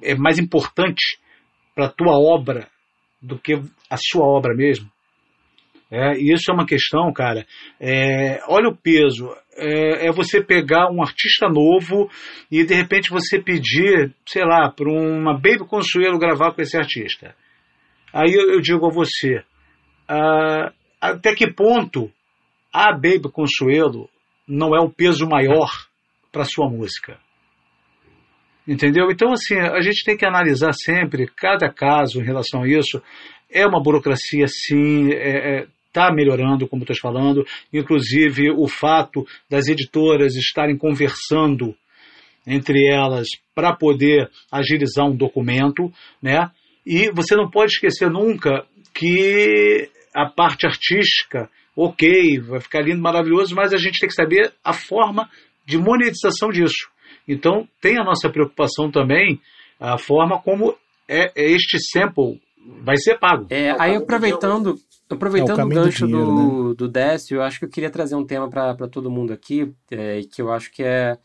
é 0.01 0.15
mais 0.15 0.39
importante 0.39 1.19
para 1.75 1.85
a 1.85 1.91
tua 1.91 2.17
obra 2.17 2.67
do 3.21 3.37
que 3.37 3.53
a 3.89 3.97
sua 3.97 4.25
obra 4.25 4.55
mesmo? 4.55 4.91
É, 5.89 6.17
isso 6.17 6.51
é 6.51 6.53
uma 6.53 6.65
questão, 6.65 7.11
cara. 7.13 7.45
É, 7.79 8.41
olha 8.47 8.69
o 8.69 8.75
peso. 8.75 9.29
É, 9.55 10.07
é, 10.07 10.11
você 10.11 10.43
pegar 10.43 10.91
um 10.91 11.01
artista 11.01 11.47
novo 11.47 12.09
e 12.51 12.63
de 12.63 12.75
repente 12.75 13.09
você 13.09 13.41
pedir, 13.41 14.13
sei 14.25 14.43
lá, 14.43 14.69
para 14.69 14.89
uma 14.89 15.33
Baby 15.33 15.65
Consuelo 15.67 16.19
gravar 16.19 16.53
com 16.53 16.61
esse 16.61 16.77
artista. 16.77 17.33
Aí 18.13 18.33
eu, 18.33 18.51
eu 18.51 18.61
digo 18.61 18.85
a 18.85 18.93
você, 18.93 19.43
ah, 20.07 20.71
até 21.01 21.33
que 21.33 21.51
ponto 21.51 22.11
a 22.71 22.91
Baby 22.91 23.31
Consuelo 23.31 24.09
não 24.47 24.75
é 24.75 24.79
o 24.79 24.89
peso 24.89 25.27
maior 25.27 25.69
para 26.31 26.45
sua 26.45 26.69
música? 26.69 27.17
Entendeu? 28.67 29.09
Então, 29.09 29.31
assim, 29.31 29.57
a 29.57 29.79
gente 29.79 30.03
tem 30.03 30.17
que 30.17 30.25
analisar 30.25 30.73
sempre 30.73 31.27
cada 31.27 31.71
caso 31.71 32.19
em 32.19 32.25
relação 32.25 32.63
a 32.63 32.67
isso. 32.67 33.01
É 33.49 33.65
uma 33.65 33.81
burocracia, 33.81 34.45
sim, 34.47 35.09
é, 35.13 35.59
é, 35.59 35.67
está 35.97 36.13
melhorando, 36.13 36.67
como 36.67 36.83
estou 36.83 36.95
falando, 36.97 37.43
inclusive 37.73 38.51
o 38.51 38.67
fato 38.67 39.25
das 39.49 39.67
editoras 39.67 40.35
estarem 40.35 40.77
conversando 40.77 41.75
entre 42.45 42.87
elas 42.87 43.27
para 43.53 43.75
poder 43.75 44.29
agilizar 44.51 45.05
um 45.05 45.15
documento, 45.15 45.91
né? 46.21 46.49
E 46.85 47.11
você 47.11 47.35
não 47.35 47.49
pode 47.49 47.73
esquecer 47.73 48.09
nunca 48.09 48.65
que 48.93 49.89
a 50.15 50.29
parte 50.29 50.65
artística, 50.65 51.49
ok, 51.75 52.39
vai 52.39 52.61
ficar 52.61 52.81
lindo, 52.81 53.01
maravilhoso, 53.01 53.53
mas 53.53 53.73
a 53.73 53.77
gente 53.77 53.99
tem 53.99 54.07
que 54.07 54.15
saber 54.15 54.53
a 54.63 54.71
forma 54.71 55.29
de 55.65 55.77
monetização 55.77 56.49
disso. 56.49 56.87
Então, 57.27 57.67
tem 57.81 57.99
a 57.99 58.05
nossa 58.05 58.29
preocupação 58.29 58.89
também, 58.89 59.41
a 59.77 59.97
forma 59.97 60.41
como 60.41 60.77
é, 61.09 61.31
é 61.35 61.51
este 61.51 61.77
sample 61.77 62.39
vai 62.81 62.95
ser 62.95 63.19
pago. 63.19 63.47
É, 63.49 63.75
aí 63.77 63.95
aproveitando, 63.95 64.75
Aproveitando 65.09 65.59
é 65.59 65.63
o, 65.63 65.67
o 65.67 65.69
gancho 65.69 66.05
do, 66.05 66.17
dinheiro, 66.17 66.69
né? 66.69 66.75
do 66.75 66.87
Décio, 66.87 67.35
eu 67.35 67.41
acho 67.41 67.59
que 67.59 67.65
eu 67.65 67.69
queria 67.69 67.89
trazer 67.89 68.15
um 68.15 68.25
tema 68.25 68.49
para 68.49 68.87
todo 68.87 69.09
mundo 69.09 69.31
aqui, 69.31 69.73
é, 69.89 70.21
que 70.29 70.41
eu 70.41 70.51
acho 70.51 70.71
que 70.71 70.83
é, 70.83 71.17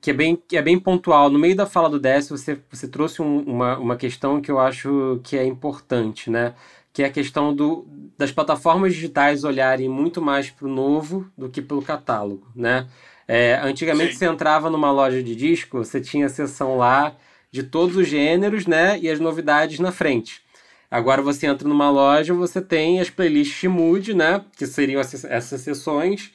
que 0.00 0.10
é 0.10 0.14
bem, 0.14 0.36
que 0.36 0.56
é 0.56 0.62
bem 0.62 0.78
pontual. 0.78 1.28
No 1.28 1.38
meio 1.38 1.56
da 1.56 1.66
fala 1.66 1.90
do 1.90 1.98
Décio, 1.98 2.36
você, 2.36 2.58
você 2.70 2.86
trouxe 2.88 3.20
um, 3.20 3.40
uma, 3.40 3.78
uma 3.78 3.96
questão 3.96 4.40
que 4.40 4.50
eu 4.50 4.58
acho 4.58 5.20
que 5.24 5.36
é 5.36 5.44
importante, 5.44 6.30
né? 6.30 6.54
Que 6.92 7.02
é 7.02 7.06
a 7.06 7.10
questão 7.10 7.54
do, 7.54 7.86
das 8.16 8.30
plataformas 8.30 8.94
digitais 8.94 9.44
olharem 9.44 9.88
muito 9.88 10.22
mais 10.22 10.50
para 10.50 10.66
o 10.66 10.70
novo 10.70 11.26
do 11.36 11.48
que 11.48 11.60
pelo 11.60 11.82
catálogo, 11.82 12.46
né? 12.54 12.86
É, 13.26 13.60
antigamente 13.62 14.12
Sim. 14.12 14.18
você 14.18 14.26
entrava 14.26 14.70
numa 14.70 14.90
loja 14.90 15.22
de 15.22 15.36
disco, 15.36 15.78
você 15.78 16.00
tinha 16.00 16.26
a 16.26 16.28
seção 16.28 16.76
lá 16.76 17.14
de 17.50 17.62
todos 17.62 17.96
os 17.96 18.08
gêneros, 18.08 18.66
né? 18.66 18.98
E 19.00 19.08
as 19.08 19.20
novidades 19.20 19.78
na 19.78 19.92
frente. 19.92 20.42
Agora 20.90 21.22
você 21.22 21.46
entra 21.46 21.68
numa 21.68 21.90
loja, 21.90 22.34
você 22.34 22.60
tem 22.60 23.00
as 23.00 23.08
playlists 23.10 23.70
mood, 23.70 24.12
né? 24.14 24.44
Que 24.56 24.66
seriam 24.66 25.00
essas 25.00 25.60
sessões. 25.60 26.32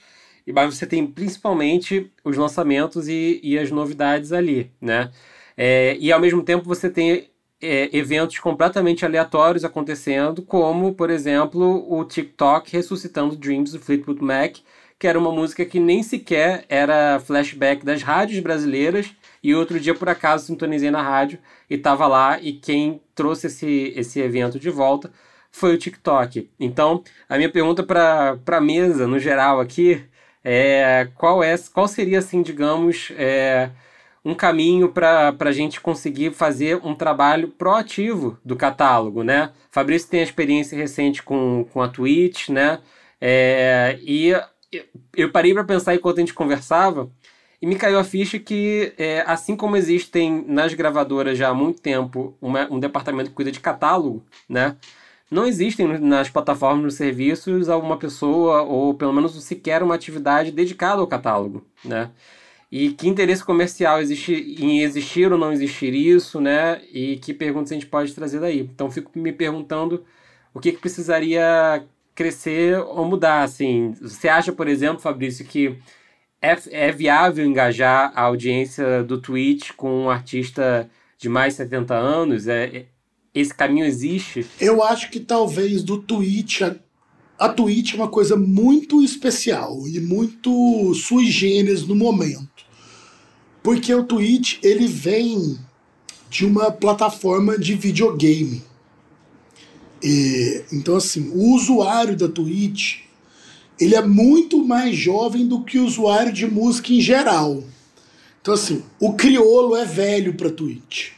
E 0.47 0.53
mas 0.53 0.75
você 0.75 0.85
tem 0.85 1.05
principalmente 1.05 2.11
os 2.23 2.37
lançamentos 2.37 3.07
e, 3.07 3.39
e 3.43 3.57
as 3.59 3.71
novidades 3.71 4.31
ali, 4.31 4.71
né? 4.79 5.11
É, 5.57 5.97
e 5.99 6.11
ao 6.11 6.19
mesmo 6.19 6.43
tempo 6.43 6.65
você 6.65 6.89
tem 6.89 7.29
é, 7.61 7.89
eventos 7.97 8.39
completamente 8.39 9.05
aleatórios 9.05 9.63
acontecendo, 9.65 10.41
como, 10.41 10.93
por 10.93 11.09
exemplo, 11.09 11.85
o 11.91 12.03
TikTok 12.05 12.71
ressuscitando 12.71 13.35
Dreams 13.35 13.71
do 13.71 13.79
Fleetwood 13.79 14.23
Mac, 14.23 14.57
que 14.99 15.07
era 15.07 15.19
uma 15.19 15.31
música 15.31 15.65
que 15.65 15.79
nem 15.79 16.03
sequer 16.03 16.65
era 16.69 17.19
flashback 17.19 17.85
das 17.85 18.01
rádios 18.03 18.39
brasileiras, 18.41 19.13
e 19.43 19.53
outro 19.53 19.79
dia, 19.79 19.93
por 19.93 20.09
acaso, 20.09 20.45
sintonizei 20.45 20.91
na 20.91 21.01
rádio 21.01 21.39
e 21.69 21.75
estava 21.75 22.07
lá, 22.07 22.39
e 22.41 22.53
quem 22.53 23.01
trouxe 23.13 23.47
esse, 23.47 23.93
esse 23.95 24.19
evento 24.19 24.59
de 24.59 24.69
volta 24.69 25.11
foi 25.51 25.73
o 25.73 25.77
TikTok. 25.77 26.49
Então, 26.59 27.03
a 27.29 27.37
minha 27.37 27.49
pergunta 27.49 27.83
para 27.83 28.37
a 28.45 28.61
mesa, 28.61 29.07
no 29.07 29.19
geral, 29.19 29.59
aqui, 29.59 30.03
é 30.43 31.07
qual, 31.15 31.43
é, 31.43 31.55
qual 31.73 31.87
seria, 31.87 32.19
assim, 32.19 32.41
digamos, 32.41 33.11
é, 33.17 33.69
um 34.23 34.33
caminho 34.35 34.89
para 34.89 35.35
a 35.39 35.51
gente 35.51 35.79
conseguir 35.79 36.33
fazer 36.33 36.79
um 36.83 36.93
trabalho 36.95 37.49
proativo 37.49 38.37
do 38.43 38.55
catálogo, 38.55 39.23
né? 39.23 39.51
Fabrício 39.71 40.09
tem 40.09 40.21
experiência 40.21 40.77
recente 40.77 41.23
com, 41.23 41.65
com 41.71 41.81
a 41.81 41.87
Twitch, 41.87 42.49
né? 42.49 42.79
É, 43.21 43.97
e 44.01 44.33
eu 45.15 45.31
parei 45.31 45.53
para 45.53 45.63
pensar 45.63 45.95
enquanto 45.95 46.17
a 46.17 46.19
gente 46.21 46.33
conversava 46.33 47.09
e 47.65 47.67
me 47.67 47.75
caiu 47.75 47.97
a 47.97 48.03
ficha 48.03 48.37
que, 48.37 48.93
é, 48.95 49.23
assim 49.25 49.55
como 49.55 49.75
existem 49.75 50.45
nas 50.47 50.75
gravadoras 50.75 51.35
já 51.35 51.49
há 51.49 51.53
muito 51.55 51.81
tempo 51.81 52.37
uma, 52.39 52.71
um 52.71 52.79
departamento 52.79 53.31
que 53.31 53.35
cuida 53.35 53.51
de 53.51 53.59
catálogo, 53.59 54.23
né? 54.47 54.75
Não 55.31 55.47
existem 55.47 55.87
nas 55.97 56.29
plataformas, 56.29 56.83
nos 56.83 56.93
serviços, 56.93 57.67
alguma 57.67 57.97
pessoa 57.97 58.61
ou 58.61 58.93
pelo 58.93 59.11
menos 59.11 59.43
sequer 59.43 59.81
uma 59.81 59.95
atividade 59.95 60.51
dedicada 60.51 61.01
ao 61.01 61.07
catálogo, 61.07 61.65
né? 61.83 62.11
E 62.71 62.91
que 62.91 63.07
interesse 63.07 63.43
comercial 63.43 63.99
existe 63.99 64.33
em 64.59 64.81
existir 64.83 65.31
ou 65.31 65.37
não 65.39 65.51
existir 65.51 65.91
isso, 65.91 66.39
né? 66.39 66.83
E 66.93 67.17
que 67.17 67.33
perguntas 67.33 67.71
a 67.71 67.75
gente 67.75 67.87
pode 67.87 68.13
trazer 68.13 68.39
daí. 68.39 68.59
Então, 68.59 68.91
fico 68.91 69.17
me 69.17 69.33
perguntando 69.33 70.05
o 70.53 70.59
que, 70.59 70.71
que 70.71 70.77
precisaria 70.77 71.83
crescer 72.13 72.77
ou 72.79 73.05
mudar, 73.05 73.41
assim. 73.41 73.95
Você 73.99 74.29
acha, 74.29 74.53
por 74.53 74.67
exemplo, 74.67 75.01
Fabrício, 75.01 75.43
que 75.43 75.79
é, 76.45 76.87
é 76.87 76.91
viável 76.91 77.45
engajar 77.45 78.11
a 78.15 78.21
audiência 78.21 79.03
do 79.03 79.19
Twitch 79.19 79.71
com 79.75 80.03
um 80.03 80.09
artista 80.09 80.89
de 81.17 81.27
mais 81.27 81.53
de 81.53 81.57
70 81.57 81.95
anos? 81.95 82.47
É, 82.47 82.65
é, 82.65 82.85
esse 83.33 83.53
caminho 83.53 83.85
existe? 83.85 84.45
Eu 84.59 84.83
acho 84.83 85.09
que 85.09 85.19
talvez 85.19 85.83
do 85.83 85.97
Twitch... 85.97 86.61
A, 86.61 86.75
a 87.37 87.49
Twitch 87.49 87.93
é 87.93 87.97
uma 87.97 88.07
coisa 88.07 88.37
muito 88.37 89.03
especial 89.03 89.87
e 89.87 89.99
muito 89.99 90.93
sui 90.93 91.25
generis 91.25 91.85
no 91.85 91.95
momento. 91.95 92.63
Porque 93.61 93.93
o 93.93 94.03
Twitch, 94.03 94.59
ele 94.63 94.87
vem 94.87 95.57
de 96.29 96.45
uma 96.45 96.71
plataforma 96.71 97.57
de 97.57 97.73
videogame. 97.73 98.63
E, 100.03 100.63
então, 100.71 100.95
assim, 100.95 101.29
o 101.33 101.55
usuário 101.55 102.15
da 102.15 102.29
Twitch 102.29 103.04
ele 103.79 103.95
é 103.95 104.01
muito 104.01 104.65
mais 104.65 104.95
jovem 104.95 105.47
do 105.47 105.63
que 105.63 105.77
o 105.77 105.85
usuário 105.85 106.31
de 106.31 106.45
música 106.47 106.93
em 106.93 107.01
geral. 107.01 107.63
Então, 108.41 108.53
assim, 108.53 108.83
o 108.99 109.13
criolo 109.13 109.75
é 109.75 109.85
velho 109.85 110.33
para 110.35 110.49
Twitch. 110.49 111.09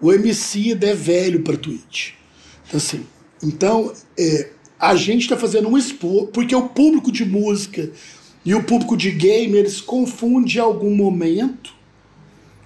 O 0.00 0.12
MC 0.12 0.72
é 0.80 0.94
velho 0.94 1.42
para 1.42 1.56
Twitch. 1.56 2.12
Então, 2.66 2.78
assim, 2.78 3.06
então 3.42 3.92
é, 4.18 4.50
a 4.78 4.94
gente 4.96 5.22
está 5.22 5.36
fazendo 5.36 5.68
um 5.68 5.76
expor, 5.76 6.28
porque 6.28 6.54
o 6.54 6.68
público 6.68 7.12
de 7.12 7.24
música 7.24 7.90
e 8.44 8.54
o 8.54 8.62
público 8.62 8.96
de 8.96 9.10
game 9.10 9.56
eles 9.56 9.80
confundem 9.80 10.56
em 10.56 10.58
algum 10.58 10.94
momento, 10.94 11.74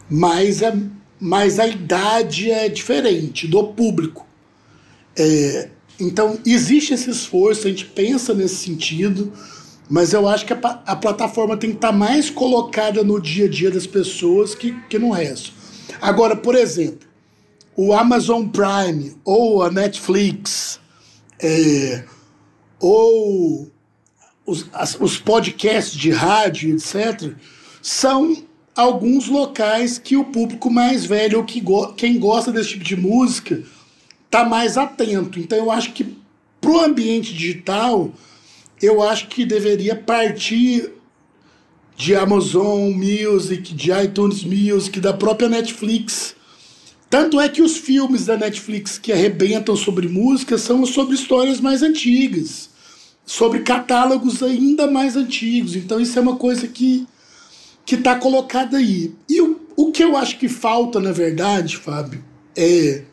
mas, 0.08 0.62
é, 0.62 0.76
mas 1.18 1.58
a 1.58 1.66
idade 1.66 2.50
é 2.50 2.68
diferente 2.68 3.48
do 3.48 3.64
público. 3.64 4.24
É, 5.16 5.70
então, 5.98 6.38
existe 6.44 6.94
esse 6.94 7.10
esforço, 7.10 7.66
a 7.66 7.70
gente 7.70 7.86
pensa 7.86 8.34
nesse 8.34 8.56
sentido, 8.56 9.32
mas 9.88 10.12
eu 10.12 10.28
acho 10.28 10.44
que 10.44 10.52
a, 10.52 10.58
a 10.86 10.96
plataforma 10.96 11.56
tem 11.56 11.70
que 11.70 11.76
estar 11.76 11.92
tá 11.92 11.96
mais 11.96 12.30
colocada 12.30 13.04
no 13.04 13.20
dia 13.20 13.46
a 13.46 13.48
dia 13.48 13.70
das 13.70 13.86
pessoas 13.86 14.54
que, 14.54 14.72
que 14.88 14.98
no 14.98 15.10
resto. 15.10 15.52
Agora, 16.00 16.34
por 16.34 16.54
exemplo, 16.54 17.06
o 17.76 17.92
Amazon 17.92 18.46
Prime 18.46 19.16
ou 19.24 19.62
a 19.62 19.70
Netflix, 19.70 20.80
é, 21.40 22.04
ou 22.80 23.70
os, 24.46 24.66
as, 24.72 24.96
os 25.00 25.18
podcasts 25.18 25.96
de 25.96 26.10
rádio, 26.10 26.74
etc., 26.74 27.32
são 27.80 28.36
alguns 28.74 29.28
locais 29.28 29.98
que 29.98 30.16
o 30.16 30.24
público 30.24 30.70
mais 30.70 31.04
velho, 31.04 31.38
ou 31.38 31.44
que 31.44 31.60
go 31.60 31.92
quem 31.92 32.18
gosta 32.18 32.50
desse 32.50 32.70
tipo 32.70 32.84
de 32.84 32.96
música, 32.96 33.62
tá 34.34 34.44
mais 34.44 34.76
atento. 34.76 35.38
Então 35.38 35.56
eu 35.56 35.70
acho 35.70 35.92
que 35.92 36.04
para 36.60 36.70
o 36.72 36.80
ambiente 36.80 37.32
digital, 37.32 38.12
eu 38.82 39.00
acho 39.00 39.28
que 39.28 39.46
deveria 39.46 39.94
partir 39.94 40.90
de 41.96 42.16
Amazon 42.16 42.90
Music, 42.90 43.72
de 43.72 43.92
iTunes 43.92 44.42
Music, 44.42 44.98
da 44.98 45.12
própria 45.12 45.48
Netflix. 45.48 46.34
Tanto 47.08 47.40
é 47.40 47.48
que 47.48 47.62
os 47.62 47.76
filmes 47.76 48.26
da 48.26 48.36
Netflix 48.36 48.98
que 48.98 49.12
arrebentam 49.12 49.76
sobre 49.76 50.08
música 50.08 50.58
são 50.58 50.84
sobre 50.84 51.14
histórias 51.14 51.60
mais 51.60 51.80
antigas, 51.80 52.70
sobre 53.24 53.60
catálogos 53.60 54.42
ainda 54.42 54.90
mais 54.90 55.16
antigos. 55.16 55.76
Então 55.76 56.00
isso 56.00 56.18
é 56.18 56.22
uma 56.22 56.34
coisa 56.34 56.66
que 56.66 57.06
que 57.86 57.94
está 57.94 58.16
colocada 58.16 58.78
aí. 58.78 59.14
E 59.28 59.40
o, 59.40 59.60
o 59.76 59.92
que 59.92 60.02
eu 60.02 60.16
acho 60.16 60.38
que 60.38 60.48
falta, 60.48 60.98
na 60.98 61.12
verdade, 61.12 61.76
Fábio, 61.76 62.24
é 62.56 63.04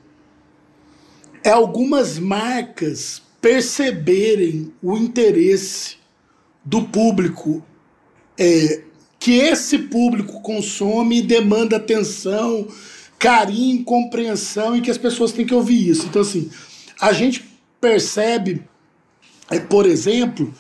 é 1.44 1.50
algumas 1.50 2.18
marcas 2.20 3.22
perceberem 3.42 4.72
o 4.82 4.96
interesse 4.98 5.98
do 6.64 6.84
público 6.84 7.64
é, 8.38 8.84
que 9.20 9.34
esse 9.34 9.78
público 9.78 10.42
consome 10.42 11.20
e 11.20 11.22
demanda 11.22 11.78
atenção, 11.78 12.68
carinho, 13.20 13.84
compreensão 13.84 14.76
e 14.76 14.82
que 14.82 14.89
as 14.89 14.98
pessoas 14.98 15.32
têm 15.32 15.46
que 15.46 15.54
ouvir 15.54 15.89
isso. 15.89 16.08
Então, 16.08 16.22
assim, 16.22 16.50
a 17.00 17.14
gente 17.14 17.46
percebe, 17.80 18.64
é, 19.50 19.60
por 19.60 19.86
exemplo, 19.86 20.54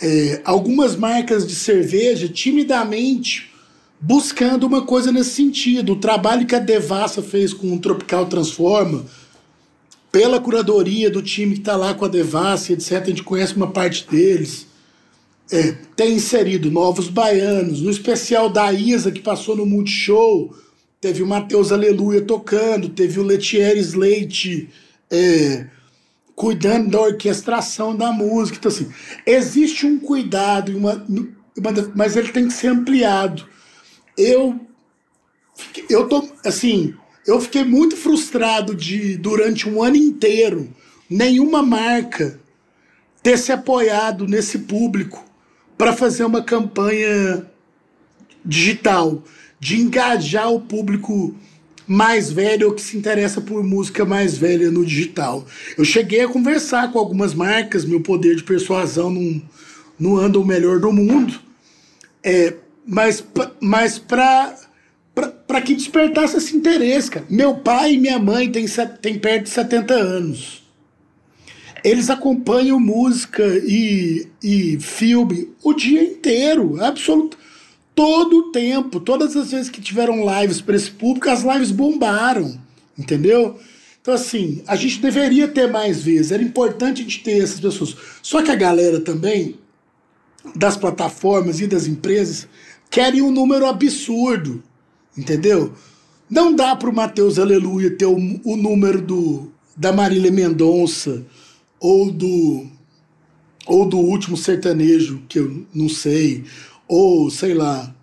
é, 0.00 0.40
algumas 0.44 0.96
marcas 0.96 1.46
de 1.46 1.54
cerveja 1.54 2.28
timidamente 2.28 3.50
buscando 4.00 4.66
uma 4.66 4.82
coisa 4.82 5.12
nesse 5.12 5.30
sentido. 5.30 5.92
O 5.92 6.00
trabalho 6.00 6.46
que 6.46 6.54
a 6.54 6.58
Devassa 6.58 7.22
fez 7.22 7.52
com 7.52 7.74
o 7.74 7.78
Tropical 7.78 8.26
Transforma, 8.26 9.04
pela 10.10 10.40
curadoria 10.40 11.10
do 11.10 11.22
time 11.22 11.54
que 11.54 11.60
está 11.60 11.76
lá 11.76 11.94
com 11.94 12.04
a 12.04 12.08
Devassa, 12.08 12.72
etc., 12.72 13.02
a 13.02 13.06
gente 13.06 13.22
conhece 13.22 13.54
uma 13.54 13.70
parte 13.70 14.08
deles. 14.08 14.66
É, 15.52 15.72
tem 15.96 16.14
inserido 16.14 16.70
novos 16.70 17.08
baianos. 17.08 17.80
No 17.80 17.90
especial 17.90 18.48
da 18.48 18.72
Isa, 18.72 19.10
que 19.10 19.20
passou 19.20 19.56
no 19.56 19.66
Multishow, 19.66 20.54
teve 21.00 21.22
o 21.22 21.26
Matheus 21.26 21.72
Aleluia 21.72 22.20
tocando, 22.20 22.88
teve 22.88 23.18
o 23.18 23.24
Letieres 23.24 23.94
Leite 23.94 24.68
é, 25.10 25.66
cuidando 26.34 26.90
da 26.90 27.00
orquestração 27.00 27.96
da 27.96 28.12
música. 28.12 28.58
Então, 28.58 28.70
assim, 28.70 28.90
existe 29.26 29.86
um 29.86 29.98
cuidado, 29.98 30.76
uma, 30.76 31.04
uma, 31.56 31.92
mas 31.94 32.16
ele 32.16 32.32
tem 32.32 32.46
que 32.46 32.52
ser 32.52 32.68
ampliado. 32.68 33.46
Eu, 34.16 34.58
eu 35.88 36.08
tô, 36.08 36.28
assim, 36.44 36.94
eu 37.30 37.40
fiquei 37.40 37.64
muito 37.64 37.96
frustrado 37.96 38.74
de, 38.74 39.16
durante 39.16 39.68
um 39.68 39.82
ano 39.82 39.96
inteiro, 39.96 40.68
nenhuma 41.08 41.62
marca 41.62 42.40
ter 43.22 43.38
se 43.38 43.52
apoiado 43.52 44.26
nesse 44.26 44.58
público 44.60 45.24
para 45.78 45.92
fazer 45.92 46.24
uma 46.24 46.42
campanha 46.42 47.46
digital, 48.44 49.22
de 49.60 49.80
engajar 49.80 50.50
o 50.50 50.60
público 50.60 51.34
mais 51.86 52.32
velho 52.32 52.68
ou 52.68 52.74
que 52.74 52.82
se 52.82 52.96
interessa 52.96 53.40
por 53.40 53.62
música 53.62 54.04
mais 54.04 54.36
velha 54.36 54.70
no 54.70 54.84
digital. 54.84 55.46
Eu 55.76 55.84
cheguei 55.84 56.22
a 56.22 56.28
conversar 56.28 56.90
com 56.90 56.98
algumas 56.98 57.34
marcas, 57.34 57.84
meu 57.84 58.00
poder 58.00 58.36
de 58.36 58.42
persuasão 58.42 59.10
não, 59.10 59.42
não 59.98 60.16
anda 60.16 60.38
o 60.38 60.44
melhor 60.44 60.80
do 60.80 60.92
mundo, 60.92 61.38
é, 62.22 62.54
mas, 62.86 63.24
mas 63.60 63.98
para 63.98 64.69
para 65.28 65.60
que 65.60 65.74
despertasse 65.74 66.36
esse 66.36 66.56
interesse, 66.56 67.10
cara. 67.10 67.26
Meu 67.28 67.56
pai 67.56 67.94
e 67.94 67.98
minha 67.98 68.18
mãe 68.18 68.50
têm, 68.50 68.66
têm 69.00 69.18
perto 69.18 69.44
de 69.44 69.50
70 69.50 69.94
anos. 69.94 70.62
Eles 71.82 72.10
acompanham 72.10 72.78
música 72.78 73.42
e, 73.64 74.28
e 74.42 74.78
filme 74.80 75.48
o 75.62 75.72
dia 75.72 76.02
inteiro, 76.02 76.82
absoluto. 76.82 77.38
Todo 77.94 78.36
o 78.36 78.52
tempo, 78.52 79.00
todas 79.00 79.36
as 79.36 79.50
vezes 79.50 79.70
que 79.70 79.80
tiveram 79.80 80.24
lives 80.24 80.60
para 80.60 80.76
esse 80.76 80.90
público, 80.90 81.28
as 81.28 81.42
lives 81.42 81.70
bombaram, 81.70 82.58
entendeu? 82.98 83.58
Então, 84.00 84.14
assim, 84.14 84.62
a 84.66 84.76
gente 84.76 85.00
deveria 85.00 85.48
ter 85.48 85.70
mais 85.70 86.02
vezes, 86.02 86.32
era 86.32 86.42
importante 86.42 87.00
a 87.00 87.04
gente 87.04 87.22
ter 87.22 87.42
essas 87.42 87.60
pessoas. 87.60 87.96
Só 88.22 88.42
que 88.42 88.50
a 88.50 88.56
galera 88.56 89.00
também, 89.00 89.56
das 90.54 90.76
plataformas 90.76 91.60
e 91.60 91.66
das 91.66 91.86
empresas, 91.86 92.48
querem 92.90 93.20
um 93.22 93.30
número 93.30 93.66
absurdo, 93.66 94.62
entendeu? 95.16 95.72
Não 96.28 96.54
dá 96.54 96.76
para 96.76 96.88
o 96.88 96.94
Matheus 96.94 97.38
Aleluia 97.38 97.90
ter 97.90 98.06
o, 98.06 98.16
o 98.44 98.56
número 98.56 99.00
do, 99.00 99.50
da 99.76 99.92
Marília 99.92 100.30
Mendonça 100.30 101.24
ou 101.78 102.10
do 102.10 102.66
ou 103.66 103.86
do 103.86 103.98
último 103.98 104.36
sertanejo, 104.36 105.22
que 105.28 105.38
eu 105.38 105.64
não 105.72 105.88
sei, 105.88 106.44
ou 106.88 107.30
sei 107.30 107.54
lá, 107.54 107.94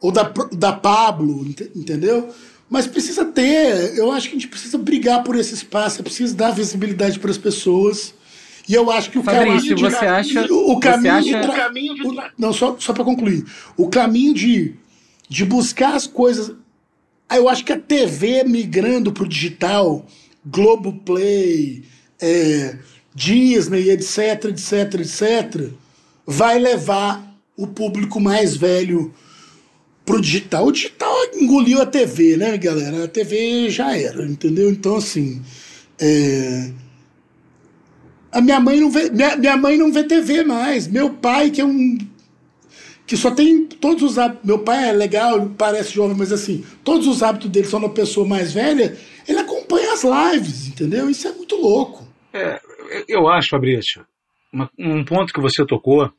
ou 0.00 0.12
da, 0.12 0.32
da 0.52 0.72
Pablo, 0.72 1.44
entendeu? 1.74 2.28
Mas 2.68 2.86
precisa 2.86 3.24
ter, 3.24 3.96
eu 3.96 4.12
acho 4.12 4.28
que 4.28 4.36
a 4.36 4.38
gente 4.38 4.48
precisa 4.48 4.78
brigar 4.78 5.24
por 5.24 5.36
esse 5.36 5.54
espaço, 5.54 6.00
é 6.00 6.02
preciso 6.04 6.34
dar 6.34 6.52
visibilidade 6.52 7.18
para 7.18 7.30
as 7.30 7.38
pessoas. 7.38 8.14
E 8.68 8.74
eu 8.74 8.90
acho 8.90 9.10
que 9.10 9.18
o 9.18 9.22
Fabrício, 9.22 9.74
caminho 9.74 9.74
de, 9.76 9.82
você 9.82 10.06
acha, 10.06 10.52
o 10.52 10.78
caminho, 10.78 11.22
você 11.22 11.34
acha... 11.34 11.50
o 11.50 11.54
caminho 11.54 11.94
de, 11.94 12.02
não 12.38 12.52
só 12.52 12.76
só 12.78 12.92
para 12.92 13.04
concluir, 13.04 13.44
o 13.76 13.88
caminho 13.88 14.32
de 14.32 14.74
de 15.32 15.46
buscar 15.46 15.94
as 15.94 16.06
coisas, 16.06 16.54
eu 17.34 17.48
acho 17.48 17.64
que 17.64 17.72
a 17.72 17.78
TV 17.78 18.44
migrando 18.44 19.10
para 19.10 19.24
o 19.24 19.28
digital, 19.28 20.06
Globoplay, 20.44 21.84
é, 22.20 22.76
Disney, 23.14 23.88
etc, 23.88 24.44
etc, 24.50 25.00
etc, 25.00 25.70
vai 26.26 26.58
levar 26.58 27.34
o 27.56 27.66
público 27.66 28.20
mais 28.20 28.54
velho 28.54 29.14
pro 30.04 30.20
digital. 30.20 30.66
O 30.66 30.72
digital 30.72 31.14
engoliu 31.34 31.80
a 31.80 31.86
TV, 31.86 32.36
né, 32.36 32.58
galera? 32.58 33.04
A 33.04 33.08
TV 33.08 33.70
já 33.70 33.96
era, 33.96 34.26
entendeu? 34.26 34.68
Então, 34.68 34.96
assim. 34.96 35.40
É... 35.98 36.70
A 38.30 38.40
minha 38.42 38.60
mãe 38.60 38.80
não 38.80 38.90
vê. 38.90 39.08
Minha, 39.10 39.36
minha 39.36 39.56
mãe 39.56 39.78
não 39.78 39.90
vê 39.90 40.04
TV 40.04 40.44
mais. 40.44 40.86
Meu 40.86 41.10
pai, 41.10 41.50
que 41.50 41.60
é 41.60 41.64
um. 41.64 41.96
Que 43.12 43.16
só 43.18 43.30
tem 43.30 43.66
todos 43.66 44.02
os 44.02 44.18
hábitos. 44.18 44.42
Meu 44.42 44.60
pai 44.60 44.88
é 44.88 44.92
legal, 44.92 45.46
parece 45.50 45.92
jovem, 45.92 46.16
mas 46.16 46.32
assim, 46.32 46.64
todos 46.82 47.06
os 47.06 47.22
hábitos 47.22 47.50
dele 47.50 47.66
são 47.66 47.78
uma 47.78 47.92
pessoa 47.92 48.26
mais 48.26 48.54
velha, 48.54 48.96
ele 49.28 49.38
acompanha 49.38 49.92
as 49.92 50.02
lives, 50.02 50.68
entendeu? 50.68 51.10
Isso 51.10 51.28
é 51.28 51.32
muito 51.32 51.54
louco. 51.56 52.08
É, 52.32 52.58
eu 53.06 53.28
acho, 53.28 53.50
Fabrício, 53.50 54.06
um 54.78 55.04
ponto 55.04 55.30
que 55.30 55.42
você 55.42 55.62
tocou, 55.66 56.10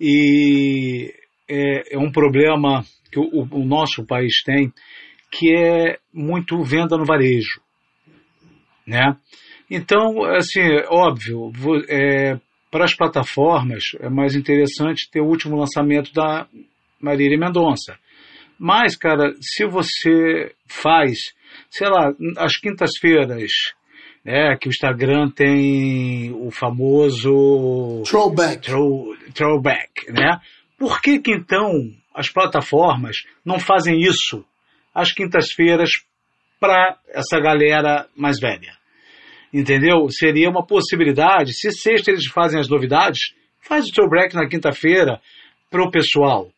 e 0.00 1.14
é, 1.48 1.94
é 1.94 1.98
um 1.98 2.10
problema 2.10 2.84
que 3.12 3.20
o, 3.20 3.46
o, 3.48 3.64
nosso 3.64 4.04
país 4.04 4.42
tem, 4.42 4.72
que 5.30 5.54
é 5.56 5.98
muito 6.12 6.60
venda 6.64 6.96
no 6.96 7.04
varejo. 7.04 7.60
Né? 8.84 9.16
Então, 9.70 10.24
assim, 10.24 10.62
óbvio, 10.88 11.52
é, 11.88 12.40
para 12.70 12.84
as 12.84 12.94
plataformas 12.94 13.82
é 14.00 14.08
mais 14.08 14.34
interessante 14.34 15.10
ter 15.10 15.20
o 15.20 15.26
último 15.26 15.56
lançamento 15.56 16.12
da 16.12 16.46
Marília 17.00 17.38
Mendonça. 17.38 17.98
Mas, 18.58 18.94
cara, 18.94 19.34
se 19.40 19.66
você 19.66 20.54
faz, 20.66 21.34
sei 21.70 21.88
lá, 21.88 22.12
às 22.36 22.56
quintas-feiras, 22.58 23.52
né, 24.24 24.56
que 24.60 24.68
o 24.68 24.70
Instagram 24.70 25.30
tem 25.30 26.30
o 26.32 26.50
famoso 26.50 28.02
throwback, 28.04 28.60
throw, 28.60 29.16
throwback, 29.34 30.12
né? 30.12 30.40
Por 30.78 31.00
que 31.00 31.18
que 31.18 31.32
então 31.32 31.72
as 32.14 32.28
plataformas 32.28 33.24
não 33.44 33.58
fazem 33.58 33.98
isso 34.00 34.44
às 34.94 35.10
quintas-feiras 35.10 35.90
para 36.58 36.98
essa 37.08 37.40
galera 37.40 38.06
mais 38.14 38.38
velha? 38.38 38.79
Entendeu? 39.52 40.08
Seria 40.10 40.48
uma 40.48 40.64
possibilidade. 40.64 41.54
Se 41.54 41.72
sexta 41.72 42.10
eles 42.10 42.26
fazem 42.26 42.60
as 42.60 42.68
novidades, 42.68 43.34
faz 43.60 43.86
o 43.86 43.92
throwback 43.92 44.34
na 44.34 44.48
quinta-feira 44.48 45.20
para 45.70 45.82
o 45.82 45.90
pessoal. 45.90 46.48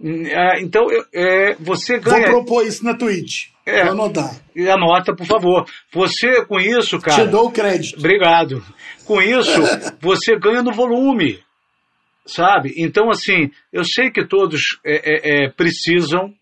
É, 0.00 0.60
então, 0.60 0.86
é, 1.12 1.54
você 1.56 1.98
ganha. 1.98 2.30
Vou 2.30 2.44
propor 2.44 2.66
isso 2.66 2.84
na 2.84 2.94
Twitch. 2.94 3.48
É, 3.66 3.82
Vou 3.82 3.92
anotar. 3.92 4.30
Anota, 4.72 5.14
por 5.14 5.26
favor. 5.26 5.64
Você, 5.92 6.44
com 6.46 6.58
isso, 6.58 6.98
cara. 6.98 7.26
Te 7.26 7.30
dou 7.30 7.48
o 7.48 7.52
crédito. 7.52 7.98
Obrigado. 7.98 8.64
Com 9.04 9.20
isso, 9.20 9.60
você 10.00 10.38
ganha 10.38 10.62
no 10.62 10.72
volume. 10.72 11.40
Sabe? 12.24 12.74
Então, 12.76 13.10
assim, 13.10 13.50
eu 13.72 13.82
sei 13.84 14.10
que 14.10 14.26
todos 14.26 14.78
é, 14.84 14.94
é, 14.94 15.44
é, 15.44 15.50
precisam 15.50 16.32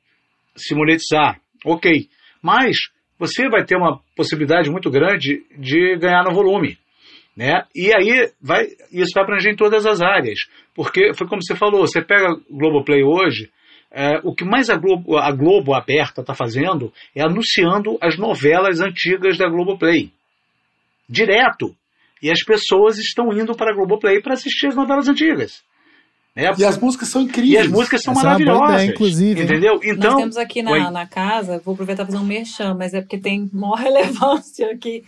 se 0.57 0.74
monetizar. 0.74 1.40
Ok. 1.64 2.09
Mas 2.42 2.76
você 3.18 3.48
vai 3.48 3.64
ter 3.64 3.76
uma 3.76 4.00
possibilidade 4.14 4.70
muito 4.70 4.90
grande 4.90 5.44
de 5.56 5.96
ganhar 5.96 6.24
no 6.24 6.34
volume. 6.34 6.78
Né? 7.36 7.64
E 7.74 7.94
aí 7.94 8.30
vai, 8.40 8.64
isso 8.92 9.12
vai 9.14 9.24
abranger 9.24 9.52
em 9.52 9.56
todas 9.56 9.86
as 9.86 10.00
áreas. 10.00 10.40
Porque 10.74 11.12
foi 11.14 11.26
como 11.26 11.42
você 11.42 11.54
falou, 11.54 11.86
você 11.86 12.02
pega 12.02 12.36
Globoplay 12.50 13.02
hoje, 13.02 13.50
é, 13.90 14.20
o 14.24 14.34
que 14.34 14.44
mais 14.44 14.68
a 14.68 14.76
Globo, 14.76 15.16
a 15.16 15.30
Globo 15.32 15.74
aberta 15.74 16.20
está 16.20 16.34
fazendo 16.34 16.92
é 17.14 17.22
anunciando 17.22 17.98
as 18.00 18.18
novelas 18.18 18.80
antigas 18.80 19.38
da 19.38 19.48
Globoplay. 19.48 20.10
Direto. 21.08 21.74
E 22.22 22.30
as 22.30 22.42
pessoas 22.42 22.98
estão 22.98 23.32
indo 23.32 23.54
para 23.54 23.72
a 23.72 23.74
Globoplay 23.74 24.20
para 24.20 24.34
assistir 24.34 24.68
as 24.68 24.76
novelas 24.76 25.08
antigas. 25.08 25.62
Né? 26.37 26.55
E 26.59 26.64
as 26.64 26.76
músicas 26.76 27.09
são 27.09 27.22
incríveis. 27.22 27.55
E 27.55 27.59
as 27.59 27.68
músicas 27.68 28.03
são 28.03 28.12
Essa 28.12 28.22
maravilhosas. 28.22 28.70
É 28.70 28.74
ideia, 28.74 28.91
inclusive. 28.91 29.43
Entendeu? 29.43 29.80
Então, 29.82 30.11
Nós 30.11 30.20
temos 30.20 30.37
aqui 30.37 30.62
na, 30.62 30.91
na 30.91 31.07
casa, 31.07 31.62
vou 31.64 31.72
aproveitar 31.72 32.05
para 32.05 32.12
fazer 32.12 32.22
um 32.22 32.26
merchan, 32.26 32.74
mas 32.74 32.93
é 32.93 33.01
porque 33.01 33.16
tem 33.16 33.49
maior 33.53 33.78
relevância 33.80 34.70
aqui. 34.70 35.03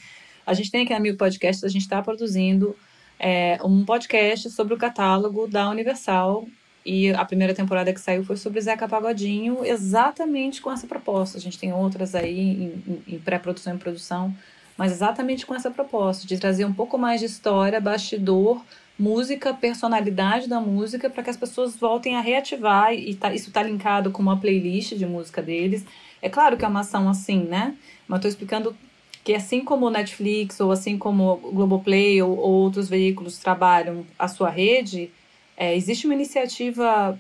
A 0.47 0.55
gente 0.55 0.70
tem 0.70 0.83
aqui 0.85 0.95
na 0.95 1.01
Mil 1.01 1.16
Podcast, 1.18 1.66
a 1.66 1.68
gente 1.68 1.83
está 1.83 2.01
produzindo 2.01 2.74
é, 3.20 3.59
um 3.62 3.85
podcast 3.85 4.49
sobre 4.51 4.72
o 4.72 4.79
catálogo 4.79 5.47
da 5.47 5.68
Universal. 5.68 6.47
E 6.87 7.11
a 7.11 7.24
primeira 7.26 7.53
temporada 7.53 7.93
que 7.93 8.01
saiu 8.01 8.24
foi 8.24 8.39
sobre 8.39 8.59
Zeca 8.62 8.89
Pagodinho, 8.89 9.62
exatamente 9.62 10.62
com 10.62 10.72
essa 10.72 10.87
proposta. 10.87 11.37
A 11.37 11.41
gente 11.41 11.59
tem 11.59 11.70
outras 11.70 12.14
aí 12.14 12.72
em, 12.87 13.03
em 13.07 13.18
pré-produção 13.18 13.74
e 13.74 13.79
produção, 13.79 14.35
mas 14.79 14.93
exatamente 14.93 15.45
com 15.45 15.55
essa 15.55 15.70
proposta, 15.70 16.26
de 16.26 16.39
trazer 16.39 16.64
um 16.64 16.72
pouco 16.72 16.97
mais 16.97 17.20
de 17.20 17.26
história, 17.26 17.79
bastidor, 17.79 18.62
música, 18.99 19.55
personalidade 19.55 20.49
da 20.49 20.61
música, 20.61 21.09
para 21.09 21.22
que 21.22 21.30
as 21.30 21.36
pessoas 21.36 21.76
voltem 21.76 22.16
a 22.16 22.20
reativar. 22.20 22.92
E 22.92 23.14
tá, 23.14 23.32
isso 23.32 23.49
está 23.49 23.62
linkado 23.62 24.11
com 24.11 24.20
uma 24.20 24.36
playlist 24.36 24.94
de 24.94 25.07
música 25.07 25.40
deles. 25.40 25.84
É 26.20 26.28
claro 26.28 26.57
que 26.57 26.64
é 26.64 26.68
uma 26.68 26.80
ação 26.80 27.09
assim, 27.09 27.44
né? 27.44 27.74
Mas 28.09 28.18
estou 28.18 28.28
explicando 28.28 28.76
que 29.22 29.34
assim 29.34 29.62
como 29.62 29.86
o 29.86 29.90
Netflix 29.90 30.59
ou 30.59 30.72
assim 30.72 30.99
como 30.99 31.40
o 31.42 31.53
Globoplay 31.53 32.20
ou, 32.22 32.36
ou 32.36 32.51
outros 32.51 32.88
veículos 32.88 33.38
trabalham 33.38 34.05
a 34.18 34.26
sua 34.26 34.49
rede, 34.49 35.11
é, 35.57 35.76
existe 35.76 36.07
uma 36.07 36.14
iniciativa 36.14 37.18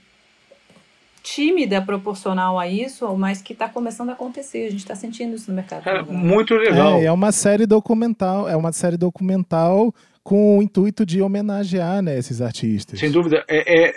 tímida 1.22 1.82
proporcional 1.82 2.58
a 2.58 2.66
isso, 2.66 3.14
mas 3.16 3.42
que 3.42 3.52
está 3.52 3.68
começando 3.68 4.08
a 4.10 4.12
acontecer. 4.12 4.66
A 4.66 4.70
gente 4.70 4.80
está 4.80 4.94
sentindo 4.94 5.34
isso 5.34 5.50
no 5.50 5.56
mercado. 5.56 5.86
É, 5.86 6.02
muito 6.02 6.54
legal. 6.54 6.98
É, 6.98 7.04
é, 7.04 7.12
uma 7.12 7.30
série 7.32 7.66
documental, 7.66 8.48
é 8.48 8.56
uma 8.56 8.72
série 8.72 8.96
documental 8.96 9.94
com 10.28 10.58
o 10.58 10.62
intuito 10.62 11.06
de 11.06 11.22
homenagear 11.22 12.02
né, 12.02 12.18
esses 12.18 12.42
artistas. 12.42 13.00
Sem 13.00 13.10
dúvida. 13.10 13.44
É, 13.48 13.86
é, 13.86 13.92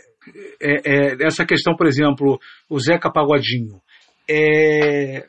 é, 0.61 0.75
é 0.86 1.25
essa 1.25 1.45
questão, 1.45 1.75
por 1.75 1.88
exemplo, 1.88 2.39
o 2.69 2.79
Zeca 2.79 3.11
Pagodinho. 3.11 3.82
É, 4.29 5.25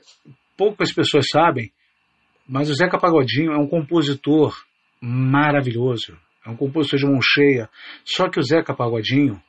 poucas 0.56 0.92
pessoas 0.92 1.26
sabem 1.28 1.72
mas 2.46 2.68
o 2.68 2.74
Zeca 2.74 2.98
Pagodinho 2.98 3.52
é 3.52 3.56
um 3.56 3.66
compositor 3.66 4.54
maravilhoso, 5.00 6.18
é 6.44 6.50
um 6.50 6.56
compositor 6.56 6.98
de 6.98 7.06
mão 7.06 7.20
cheia. 7.22 7.68
Só 8.04 8.28
que 8.28 8.38
o 8.38 8.42
Zeca 8.42 8.74
Pagodinho, 8.74 9.40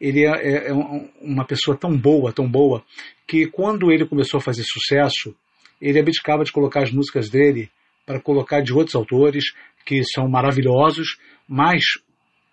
ele 0.00 0.26
é, 0.26 0.30
é, 0.30 0.68
é 0.68 0.72
uma 1.20 1.46
pessoa 1.46 1.76
tão 1.76 1.96
boa, 1.96 2.32
tão 2.32 2.46
boa, 2.46 2.84
que 3.26 3.46
quando 3.46 3.90
ele 3.90 4.06
começou 4.06 4.38
a 4.38 4.42
fazer 4.42 4.64
sucesso, 4.64 5.34
ele 5.80 5.98
abdicava 5.98 6.44
de 6.44 6.52
colocar 6.52 6.82
as 6.82 6.92
músicas 6.92 7.30
dele 7.30 7.70
para 8.04 8.20
colocar 8.20 8.60
de 8.60 8.74
outros 8.74 8.96
autores 8.96 9.54
que 9.84 10.02
são 10.04 10.28
maravilhosos, 10.28 11.18
mas 11.48 11.82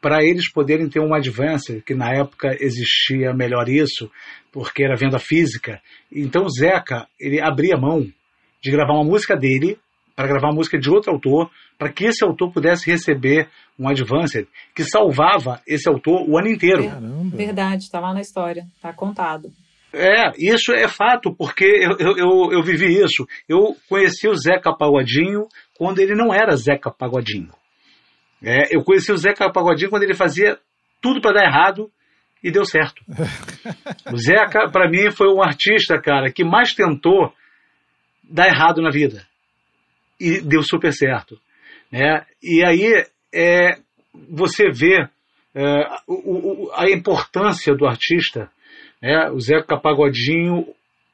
para 0.02 0.24
eles 0.24 0.50
poderem 0.52 0.90
ter 0.90 1.00
um 1.00 1.14
advance, 1.14 1.82
que 1.86 1.94
na 1.94 2.12
época 2.14 2.56
existia 2.60 3.34
melhor 3.34 3.68
isso, 3.68 4.10
porque 4.52 4.84
era 4.84 4.96
venda 4.96 5.20
física. 5.20 5.82
Então 6.12 6.46
o 6.46 6.50
Zeca, 6.50 7.08
ele 7.20 7.42
abria 7.42 7.78
mão 7.78 8.08
de 8.62 8.72
gravar 8.72 8.94
uma 8.94 9.04
música 9.04 9.36
dele 9.36 9.78
para 10.16 10.28
gravar 10.28 10.48
uma 10.50 10.56
música 10.56 10.78
de 10.78 10.90
outro 10.90 11.14
autor, 11.14 11.50
para 11.78 11.92
que 11.92 12.06
esse 12.06 12.26
autor 12.26 12.52
pudesse 12.52 12.90
receber 12.92 13.48
um 13.80 13.88
advance 13.88 14.46
que 14.76 14.84
salvava 14.84 15.62
esse 15.66 15.88
autor 15.88 16.28
o 16.28 16.38
ano 16.38 16.50
inteiro. 16.50 16.84
Caramba. 16.90 17.38
Verdade, 17.38 17.84
está 17.84 18.02
lá 18.02 18.14
na 18.14 18.20
história, 18.20 18.66
está 18.76 18.92
contado. 18.92 19.50
É, 19.94 20.32
isso 20.38 20.74
é 20.74 20.88
fato, 20.88 21.34
porque 21.34 21.66
eu, 21.66 22.16
eu, 22.18 22.52
eu, 22.52 22.62
vivi 22.62 23.02
isso. 23.02 23.26
Eu 23.48 23.76
conheci 23.88 24.28
o 24.28 24.36
Zeca 24.36 24.76
Pagodinho 24.76 25.48
quando 25.80 26.00
ele 26.00 26.14
não 26.14 26.34
era 26.34 26.58
Zeca 26.58 26.92
Pagodinho. 26.92 27.54
É, 28.44 28.76
eu 28.76 28.84
conheci 28.84 29.14
o 29.14 29.18
Zeca 29.18 29.50
Pagodinho 29.50 29.90
quando 29.90 30.04
ele 30.04 30.14
fazia 30.14 30.60
tudo 31.02 31.22
para 31.22 31.36
dar 31.36 31.46
errado 31.46 31.90
e 32.44 32.52
deu 32.52 32.66
certo. 32.66 33.02
o 34.12 34.18
Zeca, 34.18 34.70
para 34.70 34.90
mim, 34.90 35.10
foi 35.10 35.34
um 35.34 35.42
artista, 35.42 35.98
cara, 35.98 36.30
que 36.34 36.44
mais 36.44 36.74
tentou 36.74 37.34
dar 38.22 38.48
errado 38.48 38.82
na 38.82 38.90
vida. 38.90 39.26
E 40.20 40.42
deu 40.42 40.62
super 40.64 40.92
certo. 40.92 41.40
Né? 41.90 42.26
E 42.44 42.62
aí 42.62 43.06
é, 43.34 43.80
você 44.30 44.70
vê 44.70 45.08
é, 45.56 45.64
o, 46.06 46.66
o, 46.66 46.72
a 46.74 46.90
importância 46.90 47.74
do 47.74 47.88
artista, 47.88 48.52
né? 49.02 49.30
o 49.32 49.40
Zeca 49.40 49.80
Pagodinho, 49.80 50.68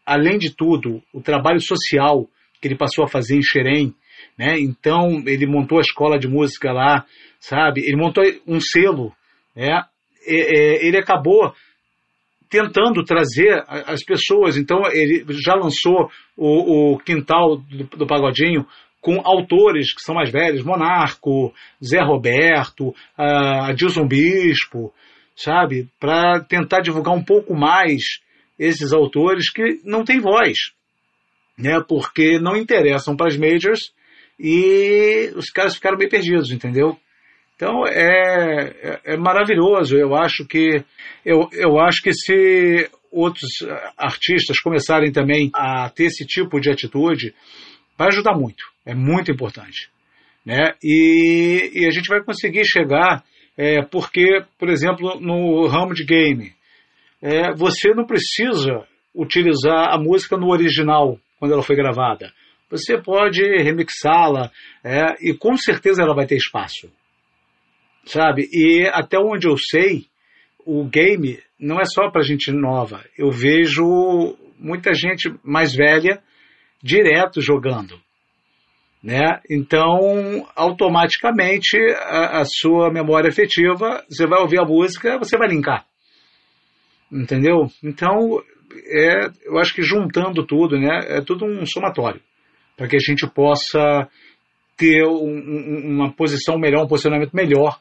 além 0.04 0.40
de 0.40 0.50
tudo, 0.50 1.04
o 1.14 1.22
trabalho 1.22 1.62
social 1.62 2.28
que 2.60 2.68
ele 2.68 2.76
passou 2.76 3.06
a 3.06 3.08
fazer 3.08 3.38
em 3.38 3.44
Xerém, 3.44 3.94
né? 4.38 4.60
então 4.60 5.24
ele 5.26 5.46
montou 5.46 5.78
a 5.78 5.82
escola 5.82 6.18
de 6.18 6.28
música 6.28 6.72
lá, 6.72 7.06
sabe? 7.40 7.82
Ele 7.82 7.98
montou 7.98 8.24
um 8.48 8.60
selo, 8.60 9.14
né? 9.56 9.84
ele 10.28 10.98
acabou 10.98 11.54
tentando 12.50 13.04
trazer 13.04 13.64
as 13.68 14.04
pessoas. 14.04 14.58
Então, 14.58 14.82
ele 14.92 15.26
já 15.44 15.56
lançou 15.56 16.10
o, 16.38 16.94
o 16.94 16.98
Quintal 17.00 17.58
do, 17.58 17.84
do, 17.98 18.08
Pagodinho 18.08 18.66
com 19.02 19.22
autores 19.24 19.94
que 19.94 20.02
são 20.02 20.16
mais 20.16 20.32
velhos, 20.32 20.64
Monarco, 20.64 21.54
Zé 21.84 22.02
Roberto, 22.02 22.96
Adilson 23.18 24.08
Bispo, 24.08 24.94
sabe? 25.36 25.88
Para 26.00 26.40
tentar 26.40 26.82
divulgar 26.82 27.14
um 27.14 27.24
pouco 27.24 27.54
mais 27.54 28.20
esses 28.58 28.94
autores 28.94 29.52
que 29.52 29.82
não 29.84 30.04
têm 30.04 30.20
voz, 30.20 30.72
né? 31.58 31.80
Porque 31.88 32.40
não 32.40 32.56
interessam 32.56 33.16
para 33.16 33.28
as 33.28 33.38
majors 33.38 33.94
e 34.40 35.32
os 35.36 35.50
caras 35.50 35.76
ficaram 35.76 35.98
bem 35.98 36.10
perdidos, 36.10 36.52
entendeu? 36.52 36.98
Então 37.56 37.86
é, 37.88 38.74
é, 38.82 39.00
é, 39.14 39.18
maravilhoso. 39.18 39.96
Eu 39.96 40.16
acho 40.16 40.46
que 40.46 40.84
eu, 41.26 41.50
eu 41.54 41.80
acho 41.80 42.02
que 42.02 42.14
se 42.14 42.90
outros 43.12 43.50
artistas 43.98 44.60
começarem 44.60 45.12
também 45.12 45.50
a 45.56 45.90
ter 45.90 46.06
esse 46.06 46.26
tipo 46.26 46.60
de 46.60 46.70
atitude, 46.70 47.34
vai 47.98 48.10
ajudar 48.10 48.36
muito. 48.36 48.66
É 48.86 48.94
muito 48.94 49.32
importante, 49.32 49.90
né? 50.46 50.74
E, 50.84 51.72
e 51.74 51.88
a 51.88 51.92
gente 51.92 52.10
vai 52.10 52.22
conseguir 52.22 52.66
chegar 52.66 53.24
é, 53.58 53.82
porque, 53.82 54.44
por 54.60 54.70
exemplo, 54.70 55.18
no 55.22 55.66
ramo 55.68 55.94
de 55.94 56.04
game, 56.04 56.54
é, 57.22 57.54
você 57.54 57.94
não 57.94 58.06
precisa 58.06 58.86
utilizar 59.14 59.94
a 59.94 59.98
música 59.98 60.36
no 60.36 60.52
original 60.52 61.18
quando 61.40 61.54
ela 61.54 61.64
foi 61.64 61.76
gravada. 61.76 62.34
Você 62.70 62.98
pode 62.98 63.42
remixá-la 63.42 64.52
é, 64.84 65.16
e 65.22 65.34
com 65.34 65.56
certeza 65.56 66.02
ela 66.02 66.16
vai 66.16 66.26
ter 66.26 66.36
espaço 66.36 66.90
sabe? 68.06 68.48
E 68.52 68.88
até 68.94 69.18
onde 69.18 69.48
eu 69.48 69.58
sei, 69.58 70.06
o 70.66 70.86
game 70.86 71.40
não 71.60 71.80
é 71.80 71.86
só 71.86 72.10
para 72.10 72.24
gente 72.24 72.52
nova. 72.52 73.04
Eu 73.18 73.32
vejo 73.32 74.38
muita 74.60 74.94
gente 74.94 75.34
mais 75.44 75.76
velha 75.76 76.22
direto 76.82 77.42
jogando. 77.42 78.00
Né? 79.04 79.40
Então, 79.50 80.48
automaticamente, 80.56 81.78
a, 82.00 82.40
a, 82.40 82.46
sua 82.46 82.92
memória 82.92 83.30
afetiva, 83.30 84.04
você 84.10 84.26
vai 84.26 84.42
ouvir 84.42 84.60
a 84.60 84.66
música, 84.66 85.20
você 85.20 85.38
vai 85.38 85.48
linkar. 85.48 85.86
Entendeu? 87.12 87.68
Então, 87.84 88.42
é, 88.88 89.28
eu 89.44 89.60
acho 89.60 89.76
que 89.76 89.84
juntando 89.84 90.44
tudo, 90.46 90.80
né, 90.80 91.02
é 91.06 91.22
tudo 91.22 91.46
um 91.46 91.66
somatório, 91.68 92.20
para 92.76 92.88
que 92.88 92.96
a 92.96 93.00
gente 93.00 93.28
possa 93.28 94.08
ter 94.78 95.06
um, 95.06 95.96
uma 95.96 96.12
posição 96.12 96.58
melhor, 96.58 96.84
um 96.84 96.88
posicionamento 96.88 97.34
melhor 97.34 97.80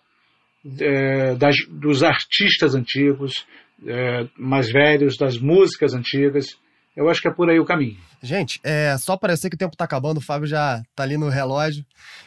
é, 0.81 1.35
das, 1.35 1.57
dos 1.69 2.03
artistas 2.03 2.75
antigos, 2.75 3.47
é, 3.87 4.27
mais 4.37 4.71
velhos, 4.71 5.17
das 5.17 5.37
músicas 5.39 5.95
antigas. 5.95 6.57
Eu 6.97 7.09
acho 7.11 7.21
que 7.21 7.27
é 7.27 7.33
por 7.33 7.51
aí 7.51 7.59
o 7.59 7.65
caminho. 7.65 7.97
Gente, 8.23 8.61
é, 8.63 8.97
só 8.97 9.17
parecer 9.17 9.51
que 9.51 9.57
o 9.57 9.59
tempo 9.59 9.75
está 9.75 9.85
acabando, 9.85 10.19
o 10.19 10.21
Fábio 10.21 10.47
já 10.47 10.81
está 10.89 11.03
ali 11.03 11.17
no 11.17 11.29
relógio, 11.29 11.85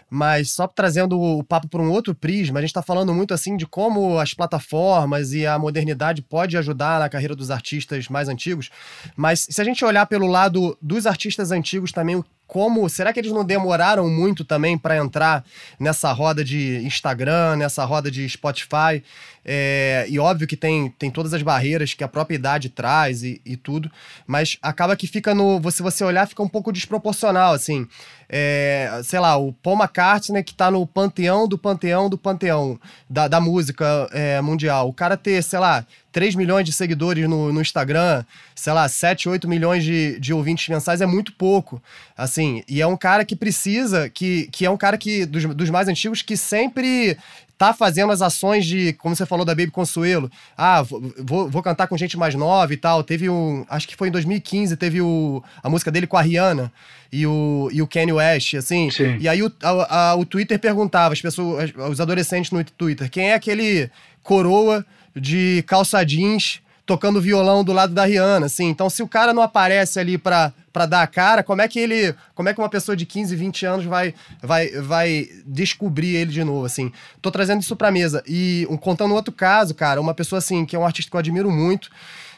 mas 0.09 0.51
só 0.51 0.67
trazendo 0.67 1.19
o 1.19 1.43
papo 1.43 1.69
por 1.69 1.79
um 1.79 1.89
outro 1.89 2.13
prisma, 2.13 2.59
a 2.59 2.61
gente 2.61 2.69
está 2.69 2.83
falando 2.83 3.13
muito 3.13 3.33
assim 3.33 3.55
de 3.55 3.65
como 3.65 4.19
as 4.19 4.33
plataformas 4.33 5.31
e 5.31 5.47
a 5.47 5.57
modernidade 5.57 6.21
pode 6.21 6.57
ajudar 6.57 6.99
na 6.99 7.09
carreira 7.09 7.35
dos 7.35 7.49
artistas 7.49 8.09
mais 8.09 8.27
antigos, 8.27 8.69
mas 9.15 9.47
se 9.49 9.59
a 9.59 9.63
gente 9.63 9.83
olhar 9.83 10.05
pelo 10.05 10.27
lado 10.27 10.77
dos 10.81 11.07
artistas 11.07 11.51
antigos 11.51 11.91
também, 11.91 12.21
como 12.47 12.87
será 12.89 13.11
que 13.11 13.19
eles 13.19 13.31
não 13.31 13.43
demoraram 13.43 14.09
muito 14.09 14.45
também 14.45 14.77
para 14.77 14.97
entrar 14.97 15.43
nessa 15.77 16.11
roda 16.13 16.43
de 16.43 16.77
Instagram, 16.83 17.57
nessa 17.57 17.83
roda 17.83 18.09
de 18.09 18.27
Spotify? 18.27 19.03
É, 19.43 20.05
e 20.09 20.17
óbvio 20.19 20.47
que 20.47 20.57
tem, 20.57 20.89
tem 20.97 21.11
todas 21.11 21.33
as 21.33 21.41
barreiras 21.41 21.93
que 21.93 22.03
a 22.03 22.07
própria 22.07 22.35
idade 22.35 22.69
traz 22.69 23.23
e, 23.23 23.41
e 23.45 23.55
tudo, 23.55 23.91
mas 24.25 24.57
acaba 24.61 24.95
que 24.95 25.07
fica 25.07 25.35
no. 25.35 25.61
Se 25.71 25.81
você 25.81 26.03
olhar, 26.03 26.27
fica 26.27 26.43
um 26.43 26.49
pouco 26.49 26.71
desproporcional, 26.71 27.53
assim 27.53 27.87
é, 28.29 29.01
sei 29.03 29.19
lá, 29.19 29.37
o 29.37 29.53
Paul 29.53 29.77
McCartney 29.77 30.43
que 30.43 30.53
tá 30.53 30.69
no 30.69 30.85
panteão 30.85 31.47
do 31.47 31.57
panteão 31.57 32.09
do 32.09 32.17
panteão 32.17 32.79
da, 33.09 33.27
da 33.27 33.39
música 33.39 34.09
é, 34.11 34.41
mundial. 34.41 34.89
O 34.89 34.93
cara 34.93 35.15
ter, 35.15 35.41
sei 35.41 35.59
lá, 35.59 35.85
3 36.11 36.35
milhões 36.35 36.65
de 36.65 36.73
seguidores 36.73 37.27
no, 37.29 37.53
no 37.53 37.61
Instagram, 37.61 38.25
sei 38.55 38.73
lá, 38.73 38.87
7, 38.87 39.29
8 39.29 39.47
milhões 39.47 39.83
de, 39.83 40.19
de 40.19 40.33
ouvintes 40.33 40.67
mensais 40.67 40.99
é 40.99 41.05
muito 41.05 41.31
pouco. 41.33 41.81
Assim, 42.17 42.63
e 42.67 42.81
é 42.81 42.87
um 42.87 42.97
cara 42.97 43.23
que 43.23 43.35
precisa, 43.35 44.09
que, 44.09 44.49
que 44.51 44.65
é 44.65 44.69
um 44.69 44.77
cara 44.77 44.97
que 44.97 45.25
dos, 45.25 45.45
dos 45.55 45.69
mais 45.69 45.87
antigos 45.87 46.21
que 46.21 46.35
sempre 46.35 47.17
tá 47.57 47.73
fazendo 47.73 48.11
as 48.11 48.21
ações 48.21 48.65
de, 48.65 48.93
como 48.93 49.15
você 49.15 49.25
falou 49.25 49.43
da 49.43 49.55
Baby 49.55 49.71
Consuelo, 49.71 50.29
ah, 50.55 50.83
vou, 50.83 51.49
vou 51.49 51.63
cantar 51.63 51.87
com 51.87 51.97
gente 51.97 52.15
mais 52.15 52.35
nova 52.35 52.71
e 52.73 52.77
tal. 52.77 53.03
Teve 53.03 53.29
um, 53.29 53.65
acho 53.67 53.87
que 53.87 53.95
foi 53.95 54.09
em 54.09 54.11
2015, 54.11 54.77
teve 54.77 55.01
o, 55.01 55.43
a 55.63 55.69
música 55.69 55.91
dele 55.91 56.05
com 56.05 56.17
a 56.17 56.21
Rihanna 56.21 56.71
e 57.11 57.25
o, 57.25 57.69
e 57.71 57.81
o 57.81 57.87
Kanye 57.87 58.13
West, 58.13 58.53
assim. 58.53 58.91
Sim. 58.91 59.17
E 59.19 59.27
aí 59.27 59.41
o, 59.41 59.51
a, 59.63 60.11
a, 60.11 60.15
o 60.15 60.25
Twitter 60.25 60.59
perguntava, 60.59 61.13
as 61.13 61.21
pessoas, 61.21 61.71
os 61.89 61.99
adolescentes 61.99 62.51
no 62.51 62.63
Twitter, 62.63 63.09
quem 63.09 63.31
é 63.31 63.33
aquele 63.33 63.89
coroa 64.21 64.85
de 65.15 65.63
calça 65.65 66.03
jeans 66.05 66.61
tocando 66.87 67.21
violão 67.21 67.65
do 67.65 67.73
lado 67.73 67.93
da 67.93 68.05
Rihanna, 68.05 68.45
assim. 68.45 68.69
Então, 68.69 68.89
se 68.89 69.03
o 69.03 69.07
cara 69.07 69.33
não 69.33 69.43
aparece 69.43 69.99
ali 69.99 70.17
pra, 70.17 70.53
pra 70.71 70.85
dar 70.85 71.03
a 71.03 71.07
cara, 71.07 71.43
como 71.43 71.61
é 71.61 71.67
que 71.67 71.77
ele. 71.77 72.15
Como 72.33 72.47
é 72.47 72.53
que 72.53 72.61
uma 72.61 72.69
pessoa 72.69 72.95
de 72.95 73.05
15, 73.05 73.35
20 73.35 73.65
anos 73.65 73.85
vai, 73.85 74.13
vai, 74.41 74.69
vai 74.69 75.29
descobrir 75.45 76.15
ele 76.15 76.31
de 76.31 76.43
novo, 76.45 76.65
assim? 76.65 76.91
Tô 77.21 77.29
trazendo 77.29 77.61
isso 77.61 77.75
pra 77.75 77.91
mesa. 77.91 78.23
E 78.25 78.65
um, 78.69 78.77
contando 78.77 79.13
outro 79.13 79.33
caso, 79.33 79.75
cara, 79.75 79.99
uma 79.99 80.13
pessoa 80.13 80.39
assim, 80.39 80.65
que 80.65 80.77
é 80.77 80.79
um 80.79 80.85
artista 80.85 81.11
que 81.11 81.15
eu 81.15 81.19
admiro 81.19 81.51
muito. 81.51 81.91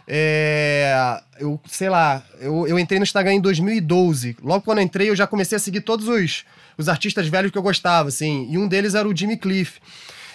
É, 0.07 1.21
eu, 1.39 1.61
sei 1.69 1.87
lá, 1.87 2.23
eu, 2.39 2.67
eu 2.67 2.79
entrei 2.79 2.97
no 2.97 3.03
Instagram 3.03 3.35
em 3.35 3.41
2012. 3.41 4.35
Logo 4.41 4.65
quando 4.65 4.79
eu 4.79 4.83
entrei, 4.83 5.11
eu 5.11 5.15
já 5.15 5.27
comecei 5.27 5.57
a 5.57 5.59
seguir 5.59 5.81
todos 5.81 6.07
os, 6.07 6.43
os 6.75 6.89
artistas 6.89 7.27
velhos 7.27 7.51
que 7.51 7.57
eu 7.57 7.61
gostava, 7.61 8.09
assim. 8.09 8.47
E 8.49 8.57
um 8.57 8.67
deles 8.67 8.95
era 8.95 9.07
o 9.07 9.15
Jimmy 9.15 9.37
Cliff. 9.37 9.79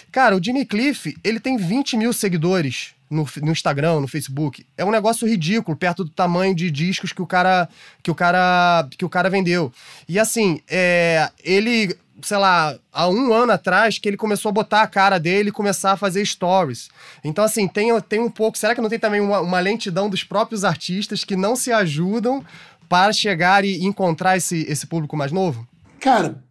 Cara, 0.09 0.37
o 0.37 0.41
Jimmy 0.41 0.65
Cliff, 0.65 1.17
ele 1.21 1.41
tem 1.41 1.57
20 1.57 1.97
mil 1.97 2.13
seguidores 2.13 2.95
no, 3.15 3.27
no, 3.41 3.51
Instagram, 3.51 3.99
no 3.99 4.07
Facebook. 4.07 4.65
É 4.77 4.83
um 4.83 4.91
negócio 4.91 5.27
ridículo 5.27 5.75
perto 5.75 6.03
do 6.03 6.09
tamanho 6.09 6.53
de 6.53 6.69
discos 6.69 7.11
que 7.11 7.21
o 7.21 7.27
cara 7.27 7.67
que 8.03 8.11
o 8.11 8.15
cara 8.15 8.87
que 8.97 9.05
o 9.05 9.09
cara 9.09 9.29
vendeu. 9.29 9.71
E 10.07 10.19
assim, 10.19 10.61
é, 10.69 11.29
ele, 11.43 11.95
sei 12.21 12.37
lá, 12.37 12.75
há 12.91 13.07
um 13.07 13.33
ano 13.33 13.51
atrás 13.51 13.97
que 13.97 14.07
ele 14.07 14.17
começou 14.17 14.49
a 14.49 14.53
botar 14.53 14.81
a 14.81 14.87
cara 14.87 15.19
dele 15.19 15.49
e 15.49 15.51
começar 15.51 15.93
a 15.93 15.97
fazer 15.97 16.25
stories. 16.25 16.89
Então 17.23 17.43
assim, 17.43 17.67
tem, 17.67 17.99
tem 18.01 18.19
um 18.19 18.29
pouco. 18.29 18.57
Será 18.57 18.75
que 18.75 18.81
não 18.81 18.89
tem 18.89 18.99
também 18.99 19.21
uma, 19.21 19.39
uma 19.39 19.59
lentidão 19.59 20.09
dos 20.09 20.23
próprios 20.23 20.63
artistas 20.63 21.23
que 21.23 21.35
não 21.35 21.55
se 21.55 21.71
ajudam 21.71 22.45
para 22.87 23.11
chegar 23.11 23.65
e 23.65 23.83
encontrar 23.83 24.37
esse, 24.37 24.65
esse 24.69 24.85
público 24.85 25.17
mais 25.17 25.31
novo? 25.31 25.67
Cara, 25.99 26.43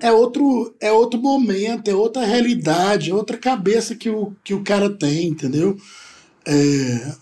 é 0.00 0.12
outro, 0.12 0.74
é 0.80 0.92
outro 0.92 1.20
momento, 1.20 1.88
é 1.88 1.94
outra 1.94 2.24
realidade, 2.24 3.10
é 3.10 3.14
outra 3.14 3.36
cabeça 3.36 3.94
que 3.94 4.08
o, 4.08 4.32
que 4.44 4.54
o 4.54 4.62
cara 4.62 4.88
tem, 4.90 5.28
entendeu? 5.28 5.76
É, 6.46 7.12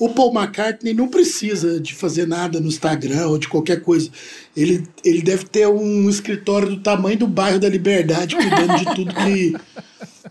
o 0.00 0.08
Paul 0.08 0.32
McCartney 0.34 0.94
não 0.94 1.08
precisa 1.08 1.78
de 1.78 1.94
fazer 1.94 2.26
nada 2.26 2.58
no 2.58 2.68
Instagram 2.68 3.26
ou 3.26 3.38
de 3.38 3.46
qualquer 3.46 3.82
coisa. 3.82 4.10
Ele, 4.56 4.82
ele 5.04 5.20
deve 5.20 5.44
ter 5.44 5.68
um 5.68 6.08
escritório 6.08 6.70
do 6.70 6.80
tamanho 6.80 7.18
do 7.18 7.26
bairro 7.26 7.60
da 7.60 7.68
Liberdade, 7.68 8.34
cuidando 8.34 8.78
de 8.78 8.94
tudo 8.94 9.14
que, 9.14 9.54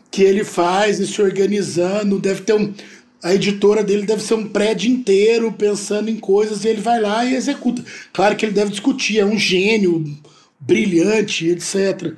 que 0.09 0.23
ele 0.23 0.43
faz 0.43 0.99
e 0.99 1.05
se 1.05 1.21
organizando. 1.21 2.17
Deve 2.19 2.41
ter 2.41 2.53
um. 2.53 2.73
A 3.21 3.35
editora 3.35 3.83
dele 3.83 4.07
deve 4.07 4.23
ser 4.23 4.33
um 4.33 4.47
prédio 4.47 4.89
inteiro 4.89 5.51
pensando 5.51 6.09
em 6.09 6.15
coisas 6.15 6.63
e 6.63 6.69
ele 6.69 6.81
vai 6.81 6.99
lá 6.99 7.23
e 7.23 7.35
executa. 7.35 7.83
Claro 8.11 8.35
que 8.35 8.45
ele 8.45 8.53
deve 8.53 8.71
discutir, 8.71 9.19
é 9.19 9.25
um 9.25 9.37
gênio 9.37 10.03
brilhante, 10.59 11.47
etc. 11.47 12.13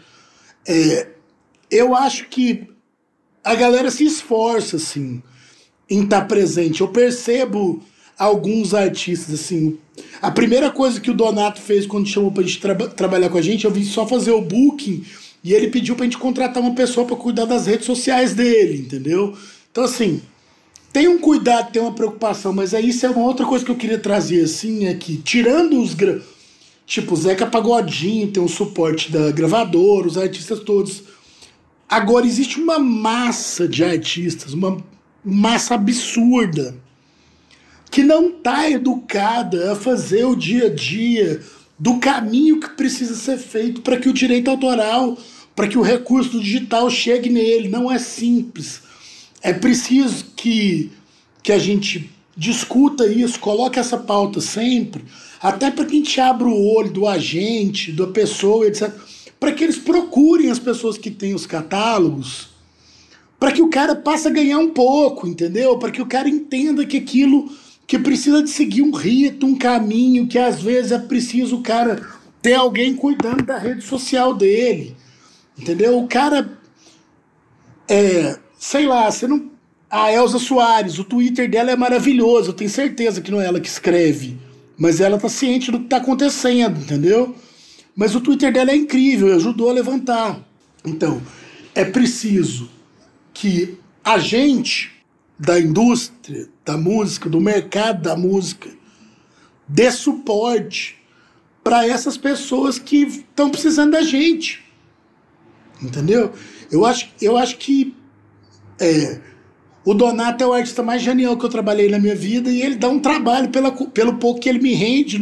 É, 0.68 1.08
eu 1.70 1.96
acho 1.96 2.28
que 2.28 2.68
a 3.44 3.56
galera 3.56 3.90
se 3.90 4.04
esforça, 4.04 4.78
assim, 4.78 5.22
em 5.90 6.04
estar 6.04 6.22
tá 6.22 6.26
presente. 6.26 6.82
Eu 6.82 6.88
percebo 6.88 7.84
alguns 8.18 8.74
artistas, 8.74 9.34
assim. 9.34 9.78
A 10.22 10.30
primeira 10.30 10.70
coisa 10.70 11.00
que 11.00 11.10
o 11.10 11.14
Donato 11.14 11.62
fez 11.62 11.86
quando 11.86 12.08
chamou 12.08 12.32
pra 12.32 12.44
gente 12.44 12.60
tra 12.60 12.76
trabalhar 12.76 13.30
com 13.30 13.38
a 13.38 13.42
gente, 13.42 13.66
eu 13.66 13.72
vim 13.72 13.84
só 13.84 14.08
fazer 14.08 14.32
o 14.32 14.42
booking 14.42 15.04
e 15.44 15.54
ele 15.54 15.70
pediu 15.70 15.96
pra 15.96 16.06
gente 16.06 16.18
contratar 16.18 16.62
uma 16.62 16.76
pessoa 16.76 17.06
para 17.06 17.16
cuidar 17.16 17.46
das 17.46 17.66
redes 17.66 17.86
sociais 17.86 18.34
dele, 18.36 18.78
entendeu? 18.78 19.36
Então, 19.72 19.84
assim, 19.84 20.22
tem 20.94 21.08
um 21.08 21.18
cuidado, 21.18 21.72
tem 21.72 21.82
uma 21.82 21.94
preocupação, 21.96 22.54
mas 22.54 22.74
é 22.74 22.82
isso 22.82 23.06
é 23.06 23.10
uma 23.10 23.26
outra 23.26 23.46
coisa 23.46 23.66
que 23.66 23.72
eu 23.72 23.76
queria 23.76 23.98
trazer, 23.98 24.44
assim, 24.44 24.86
é 24.86 24.94
que, 24.94 25.18
tirando 25.18 25.82
os. 25.82 25.96
Tipo, 26.92 27.16
Zeca 27.16 27.46
Pagodinho 27.46 28.28
tem 28.32 28.44
um 28.44 28.50
suporte 28.50 29.10
da 29.10 29.32
gravadora, 29.32 30.10
os 30.10 30.18
artistas 30.18 30.60
todos. 30.60 31.04
Agora, 31.88 32.28
existe 32.28 32.60
uma 32.60 32.80
massa 32.80 33.66
de 33.66 33.82
artistas, 33.82 34.52
uma 34.52 34.76
massa 35.24 35.76
absurda, 35.76 36.76
que 37.90 38.04
não 38.04 38.28
está 38.28 38.70
educada 38.70 39.72
a 39.72 39.76
fazer 39.78 40.26
o 40.26 40.36
dia 40.36 40.66
a 40.66 40.70
dia 40.70 41.42
do 41.80 41.98
caminho 41.98 42.60
que 42.60 42.72
precisa 42.72 43.16
ser 43.16 43.38
feito 43.38 43.80
para 43.80 43.96
que 43.96 44.10
o 44.10 44.14
direito 44.14 44.52
autoral, 44.52 45.18
para 45.56 45.70
que 45.70 45.78
o 45.78 45.82
recurso 45.82 46.42
digital 46.42 46.90
chegue 46.90 47.30
nele. 47.30 47.70
Não 47.70 47.90
é 47.90 47.98
simples. 47.98 48.82
É 49.42 49.54
preciso 49.54 50.26
que, 50.36 50.92
que 51.42 51.54
a 51.54 51.58
gente 51.58 52.12
discuta 52.36 53.08
isso, 53.08 53.40
coloque 53.40 53.80
essa 53.80 53.98
pauta 53.98 54.42
sempre, 54.42 55.06
até 55.42 55.72
para 55.72 55.86
que 55.86 55.94
a 55.94 55.98
gente 55.98 56.22
abra 56.22 56.48
o 56.48 56.76
olho 56.76 56.92
do 56.92 57.08
agente, 57.08 57.92
da 57.92 58.08
pessoa, 58.08 58.68
etc., 58.68 58.92
para 59.40 59.52
que 59.52 59.64
eles 59.64 59.78
procurem 59.78 60.52
as 60.52 60.60
pessoas 60.60 60.98
que 60.98 61.10
têm 61.10 61.34
os 61.34 61.48
catálogos, 61.48 62.50
para 63.40 63.52
que 63.52 63.62
o 63.62 63.70
cara 63.70 63.96
passe 63.96 64.28
a 64.28 64.32
ganhar 64.32 64.60
um 64.60 64.70
pouco, 64.70 65.28
entendeu? 65.28 65.80
Para 65.80 65.90
que 65.90 66.02
o 66.02 66.06
cara 66.06 66.30
entenda 66.30 66.86
que 66.86 66.98
aquilo 66.98 67.52
que 67.88 67.98
precisa 67.98 68.44
de 68.44 68.50
seguir 68.52 68.84
um 68.84 68.92
rito, 68.92 69.48
um 69.48 69.56
caminho, 69.56 70.28
que 70.28 70.38
às 70.38 70.62
vezes 70.62 70.92
é 70.92 71.00
preciso 71.00 71.58
o 71.58 71.64
cara 71.64 72.08
ter 72.42 72.54
alguém 72.54 72.96
cuidando 72.96 73.44
da 73.44 73.58
rede 73.58 73.84
social 73.84 74.36
dele. 74.36 74.96
Entendeu? 75.58 75.98
O 75.98 76.08
cara 76.08 76.58
é, 77.90 78.38
sei 78.58 78.86
lá, 78.86 79.12
você 79.12 79.28
não 79.28 79.50
a 79.90 80.14
Elza 80.14 80.40
Soares, 80.40 80.98
o 81.00 81.04
Twitter 81.04 81.50
dela 81.50 81.72
é 81.72 81.76
maravilhoso, 81.76 82.52
eu 82.52 82.54
tenho 82.54 82.70
certeza 82.70 83.20
que 83.20 83.30
não 83.30 83.42
é 83.42 83.46
ela 83.46 83.60
que 83.60 83.68
escreve, 83.68 84.38
mas 84.78 85.00
ela 85.00 85.18
tá 85.18 85.30
ciente 85.30 85.72
do 85.72 85.80
que 85.80 85.88
tá 85.88 85.98
acontecendo, 85.98 86.80
entendeu? 86.80 87.36
Mas 87.96 88.16
o 88.16 88.22
Twitter 88.22 88.52
dela 88.52 88.72
é 88.72 88.76
incrível, 88.76 89.36
ajudou 89.36 89.70
a 89.70 89.74
levantar. 89.74 90.40
Então, 90.86 91.22
é 91.76 91.86
preciso 91.86 92.70
que 93.34 93.78
a 94.04 94.18
gente 94.18 94.92
da 95.38 95.60
indústria 95.60 96.48
da 96.64 96.78
música, 96.78 97.28
do 97.28 97.42
mercado 97.42 98.04
da 98.04 98.16
música, 98.16 98.70
dê 99.68 99.92
suporte 99.92 100.98
para 101.64 101.86
essas 101.86 102.16
pessoas 102.16 102.78
que 102.78 102.98
estão 102.98 103.50
precisando 103.50 103.92
da 103.92 104.04
gente. 104.04 104.64
Entendeu? 105.82 106.32
Eu 106.72 106.86
acho, 106.86 107.10
eu 107.20 107.38
acho 107.38 107.58
que 107.58 107.96
é, 108.80 109.20
o 109.84 109.94
Donato 109.94 110.44
é 110.44 110.48
o 110.48 110.54
artista 110.54 110.84
mais 110.84 111.02
genial 111.02 111.38
que 111.38 111.46
eu 111.46 111.50
trabalhei 111.50 111.90
na 111.90 112.00
minha 112.00 112.16
vida 112.16 112.50
e 112.50 112.62
ele 112.62 112.76
dá 112.76 112.88
um 112.88 113.00
trabalho 113.00 113.50
pela, 113.50 113.72
pelo 113.72 114.16
pouco 114.16 114.40
que 114.40 114.48
ele 114.48 114.60
me 114.60 114.74
rende. 114.74 115.20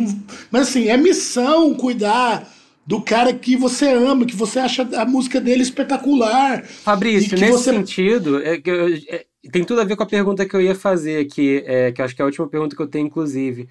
Mas 0.52 0.70
assim, 0.70 0.88
é 0.88 0.98
missão 0.98 1.74
cuidar 1.74 2.48
do 2.86 3.02
cara 3.02 3.32
que 3.34 3.56
você 3.56 3.88
ama, 3.94 4.26
que 4.26 4.36
você 4.36 4.60
acha 4.60 4.82
a 4.98 5.06
música 5.06 5.40
dele 5.40 5.62
espetacular. 5.62 6.64
Fabrício, 6.64 7.38
nesse 7.38 7.52
você... 7.52 7.72
sentido, 7.72 8.42
é, 8.42 8.56
é, 8.56 9.26
tem 9.52 9.64
tudo 9.64 9.80
a 9.80 9.86
ver 9.86 9.96
com 9.96 10.04
a 10.04 10.08
pergunta 10.08 10.46
que 10.46 10.56
eu 10.56 10.62
ia 10.62 10.76
fazer 10.76 11.26
aqui, 11.26 11.64
é, 11.66 11.92
que 11.92 12.02
acho 12.02 12.16
que 12.16 12.22
é 12.22 12.24
a 12.24 12.26
última 12.26 12.48
pergunta 12.48 12.76
que 12.76 12.82
eu 12.82 12.88
tenho, 12.88 13.06
inclusive. 13.08 13.70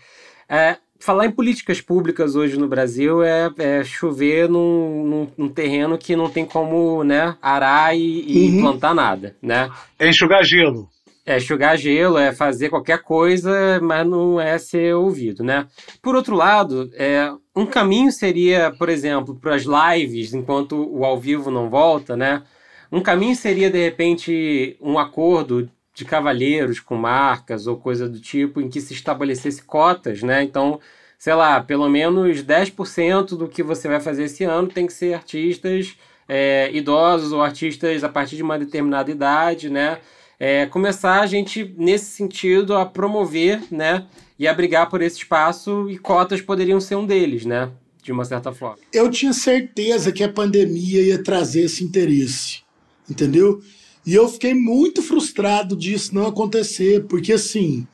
É, 0.49 0.79
falar 0.99 1.27
em 1.27 1.31
políticas 1.31 1.81
públicas 1.81 2.35
hoje 2.35 2.59
no 2.59 2.69
Brasil 2.69 3.23
é, 3.23 3.51
é 3.59 3.85
chover 3.85 4.49
num, 4.49 5.05
num, 5.05 5.29
num, 5.37 5.49
terreno 5.49 5.97
que 5.97 6.17
não 6.17 6.29
tem 6.29 6.45
como 6.45 7.03
né, 7.05 7.37
arar 7.41 7.97
e, 7.97 8.25
e 8.27 8.51
uhum. 8.51 8.61
plantar 8.63 8.95
nada, 8.95 9.37
né? 9.41 9.71
É 9.99 10.09
enxugar 10.09 10.45
gelo. 10.45 10.89
É 11.25 11.37
enxugar 11.37 11.77
gelo, 11.77 12.17
é 12.17 12.33
fazer 12.33 12.71
qualquer 12.71 13.03
coisa, 13.03 13.79
mas 13.83 14.07
não 14.07 14.41
é 14.41 14.57
ser 14.59 14.95
ouvido, 14.95 15.45
né? 15.45 15.67
Por 16.03 16.17
outro 16.17 16.35
lado, 16.35 16.91
é, 16.95 17.31
um 17.55 17.67
caminho 17.67 18.11
seria, 18.11 18.73
por 18.79 18.89
exemplo, 18.89 19.39
para 19.39 19.55
as 19.55 19.65
lives, 19.65 20.33
enquanto 20.33 20.91
o 20.91 21.05
ao 21.05 21.19
vivo 21.19 21.51
não 21.51 21.69
volta, 21.69 22.17
né? 22.17 22.43
Um 22.91 23.03
caminho 23.03 23.37
seria, 23.37 23.71
de 23.71 23.79
repente, 23.79 24.77
um 24.81 24.99
acordo 24.99 25.69
de 25.99 26.05
cavalheiros 26.05 26.79
com 26.79 26.95
marcas 26.95 27.67
ou 27.67 27.77
coisa 27.77 28.09
do 28.09 28.21
tipo 28.21 28.61
em 28.61 28.69
que 28.69 28.81
se 28.81 28.95
estabelecesse 28.95 29.61
cotas, 29.63 30.23
né? 30.23 30.45
Então, 30.45 30.79
sei 31.19 31.35
lá, 31.35 31.61
pelo 31.61 31.89
menos 31.89 32.41
10% 32.41 33.37
do 33.37 33.49
que 33.49 33.65
você 33.65 33.89
vai 33.89 33.99
fazer 33.99 34.25
esse 34.25 34.45
ano 34.45 34.69
tem 34.69 34.87
que 34.87 34.93
ser 34.93 35.15
artistas 35.15 35.97
é, 36.29 36.71
idosos 36.73 37.33
ou 37.33 37.43
artistas 37.43 38.05
a 38.05 38.09
partir 38.09 38.37
de 38.37 38.45
uma 38.45 38.57
determinada 38.57 39.11
idade, 39.11 39.69
né? 39.69 39.99
É, 40.39 40.67
começar 40.67 41.21
a 41.21 41.27
gente, 41.27 41.75
nesse 41.77 42.13
sentido, 42.13 42.77
a 42.77 42.87
promover, 42.87 43.61
né? 43.69 44.07
E 44.39 44.47
a 44.47 44.55
brigar 44.55 44.89
por 44.89 45.03
esse 45.03 45.17
espaço 45.17 45.91
e 45.91 45.99
cotas 45.99 46.41
poderiam 46.41 46.81
ser 46.81 46.95
um 46.95 47.05
deles, 47.05 47.45
né? 47.45 47.73
De 48.01 48.13
uma 48.13 48.25
certa 48.25 48.53
forma. 48.53 48.79
Eu 48.93 49.11
tinha 49.11 49.33
certeza 49.33 50.13
que 50.13 50.23
a 50.23 50.29
pandemia 50.29 51.03
ia 51.03 51.21
trazer 51.21 51.63
esse 51.63 51.83
interesse 51.83 52.63
entendeu? 53.09 53.61
E 54.09 54.15
eu 54.15 54.27
fiquei 54.27 54.55
muito 54.55 55.03
frustrado 55.03 55.77
disso 55.77 56.15
não 56.15 56.27
acontecer, 56.27 57.05
porque 57.05 57.35
assim, 57.35 57.87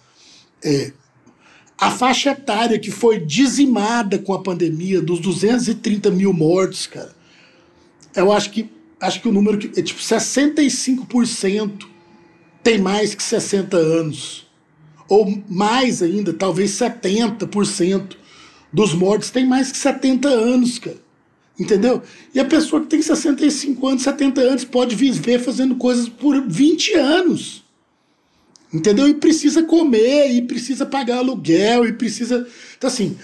é, 0.62 0.92
a 1.76 1.90
faixa 1.90 2.30
etária 2.30 2.78
que 2.78 2.92
foi 2.92 3.18
dizimada 3.18 4.16
com 4.20 4.32
a 4.32 4.40
pandemia, 4.40 5.02
dos 5.02 5.18
230 5.18 6.12
mil 6.12 6.32
mortos, 6.32 6.86
cara, 6.86 7.12
eu 8.14 8.30
acho 8.30 8.52
que 8.52 8.70
acho 9.00 9.20
que 9.20 9.28
o 9.28 9.32
número 9.32 9.58
que 9.58 9.80
é 9.80 9.82
tipo 9.82 10.00
65% 10.00 11.84
tem 12.62 12.78
mais 12.78 13.12
que 13.12 13.22
60 13.24 13.76
anos. 13.76 14.46
Ou 15.08 15.42
mais 15.48 16.00
ainda, 16.00 16.32
talvez 16.32 16.70
70% 16.78 18.14
dos 18.72 18.94
mortos 18.94 19.30
tem 19.30 19.44
mais 19.44 19.72
que 19.72 19.78
70 19.78 20.28
anos, 20.28 20.78
cara. 20.78 21.03
Entendeu? 21.58 22.02
E 22.34 22.40
a 22.40 22.44
pessoa 22.44 22.82
que 22.82 22.88
tem 22.88 23.00
65 23.00 23.86
anos, 23.86 24.02
70 24.02 24.40
anos, 24.40 24.64
pode 24.64 24.96
viver 24.96 25.38
fazendo 25.38 25.76
coisas 25.76 26.08
por 26.08 26.40
20 26.40 26.94
anos. 26.94 27.64
Entendeu? 28.72 29.08
E 29.08 29.14
precisa 29.14 29.62
comer, 29.62 30.32
e 30.32 30.42
precisa 30.42 30.84
pagar 30.84 31.18
aluguel, 31.18 31.86
e 31.86 31.92
precisa. 31.92 32.46
Então, 32.76 32.88
assim, 32.88 33.16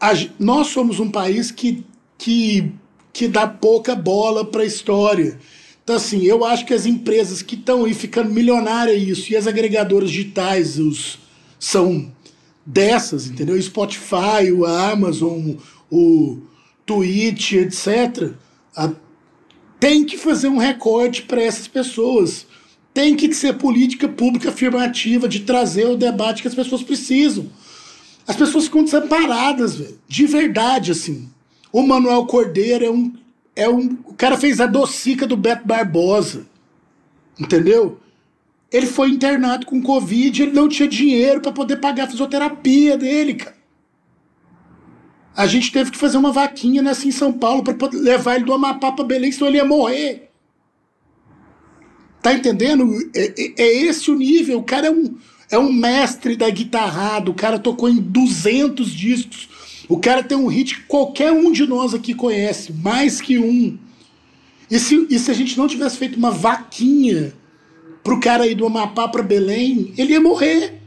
a... 0.00 0.12
nós 0.38 0.68
somos 0.68 1.00
um 1.00 1.10
país 1.10 1.50
que, 1.50 1.84
que, 2.16 2.70
que 3.12 3.26
dá 3.26 3.48
pouca 3.48 3.96
bola 3.96 4.44
para 4.44 4.62
a 4.62 4.66
história. 4.66 5.36
Então, 5.82 5.96
assim, 5.96 6.22
eu 6.22 6.44
acho 6.44 6.64
que 6.64 6.72
as 6.72 6.86
empresas 6.86 7.42
que 7.42 7.56
estão 7.56 7.84
aí 7.84 7.94
ficando 7.94 8.30
milionárias 8.30 9.02
isso, 9.02 9.32
e 9.32 9.36
as 9.36 9.48
agregadoras 9.48 10.08
digitais 10.08 10.78
os, 10.78 11.18
são 11.58 12.12
dessas, 12.64 13.26
entendeu? 13.26 13.60
Spotify, 13.60 14.52
o 14.54 14.64
Amazon, 14.64 15.56
o 15.90 16.38
Twitch, 16.94 17.52
etc., 17.52 18.32
a, 18.76 18.90
tem 19.80 20.04
que 20.04 20.16
fazer 20.16 20.48
um 20.48 20.58
recorte 20.58 21.22
para 21.22 21.42
essas 21.42 21.66
pessoas. 21.66 22.46
Tem 22.94 23.16
que 23.16 23.32
ser 23.34 23.54
política 23.54 24.08
pública 24.08 24.50
afirmativa 24.50 25.28
de 25.28 25.40
trazer 25.40 25.86
o 25.86 25.96
debate 25.96 26.42
que 26.42 26.48
as 26.48 26.54
pessoas 26.54 26.82
precisam. 26.82 27.46
As 28.26 28.36
pessoas 28.36 28.64
ficam 28.66 28.84
desamparadas, 28.84 29.74
velho. 29.76 29.98
De 30.06 30.26
verdade, 30.26 30.92
assim. 30.92 31.28
O 31.72 31.82
Manuel 31.82 32.26
Cordeiro 32.26 32.84
é 32.84 32.90
um. 32.90 33.12
É 33.56 33.68
um 33.68 33.98
o 34.06 34.14
cara 34.14 34.38
fez 34.38 34.60
a 34.60 34.66
docica 34.66 35.26
do 35.26 35.36
Beto 35.36 35.66
Barbosa. 35.66 36.46
Entendeu? 37.38 37.98
Ele 38.70 38.86
foi 38.86 39.10
internado 39.10 39.66
com 39.66 39.82
Covid, 39.82 40.42
ele 40.42 40.52
não 40.52 40.68
tinha 40.68 40.88
dinheiro 40.88 41.40
para 41.40 41.52
poder 41.52 41.76
pagar 41.76 42.04
a 42.04 42.10
fisioterapia 42.10 42.96
dele, 42.96 43.34
cara. 43.34 43.61
A 45.34 45.46
gente 45.46 45.72
teve 45.72 45.90
que 45.90 45.98
fazer 45.98 46.18
uma 46.18 46.32
vaquinha 46.32 46.82
nessa 46.82 47.08
em 47.08 47.10
São 47.10 47.32
Paulo 47.32 47.62
para 47.62 47.88
levar 47.92 48.36
ele 48.36 48.44
do 48.44 48.52
Amapá 48.52 48.92
para 48.92 49.04
Belém, 49.04 49.32
senão 49.32 49.48
ele 49.48 49.56
ia 49.56 49.64
morrer. 49.64 50.30
Tá 52.20 52.32
entendendo? 52.32 52.86
É, 53.14 53.34
é, 53.36 53.54
é, 53.56 53.82
esse 53.84 54.10
o 54.10 54.14
nível. 54.14 54.58
O 54.58 54.62
cara 54.62 54.86
é 54.86 54.90
um, 54.90 55.16
é 55.50 55.58
um 55.58 55.72
mestre 55.72 56.36
da 56.36 56.48
guitarrada. 56.50 57.30
O 57.30 57.34
cara 57.34 57.58
tocou 57.58 57.88
em 57.88 57.96
200 57.96 58.90
discos. 58.92 59.48
O 59.88 59.98
cara 59.98 60.22
tem 60.22 60.38
um 60.38 60.46
hit 60.46 60.76
que 60.76 60.82
qualquer 60.82 61.32
um 61.32 61.50
de 61.50 61.66
nós 61.66 61.92
aqui 61.92 62.14
conhece, 62.14 62.72
mais 62.72 63.20
que 63.20 63.38
um. 63.38 63.76
E 64.70 64.78
se, 64.78 65.06
e 65.10 65.18
se 65.18 65.30
a 65.30 65.34
gente 65.34 65.58
não 65.58 65.66
tivesse 65.66 65.96
feito 65.98 66.16
uma 66.16 66.30
vaquinha 66.30 67.34
pro 68.02 68.20
cara 68.20 68.46
ir 68.46 68.54
do 68.54 68.66
Amapá 68.66 69.08
para 69.08 69.22
Belém, 69.22 69.92
ele 69.98 70.12
ia 70.12 70.20
morrer. 70.20 70.80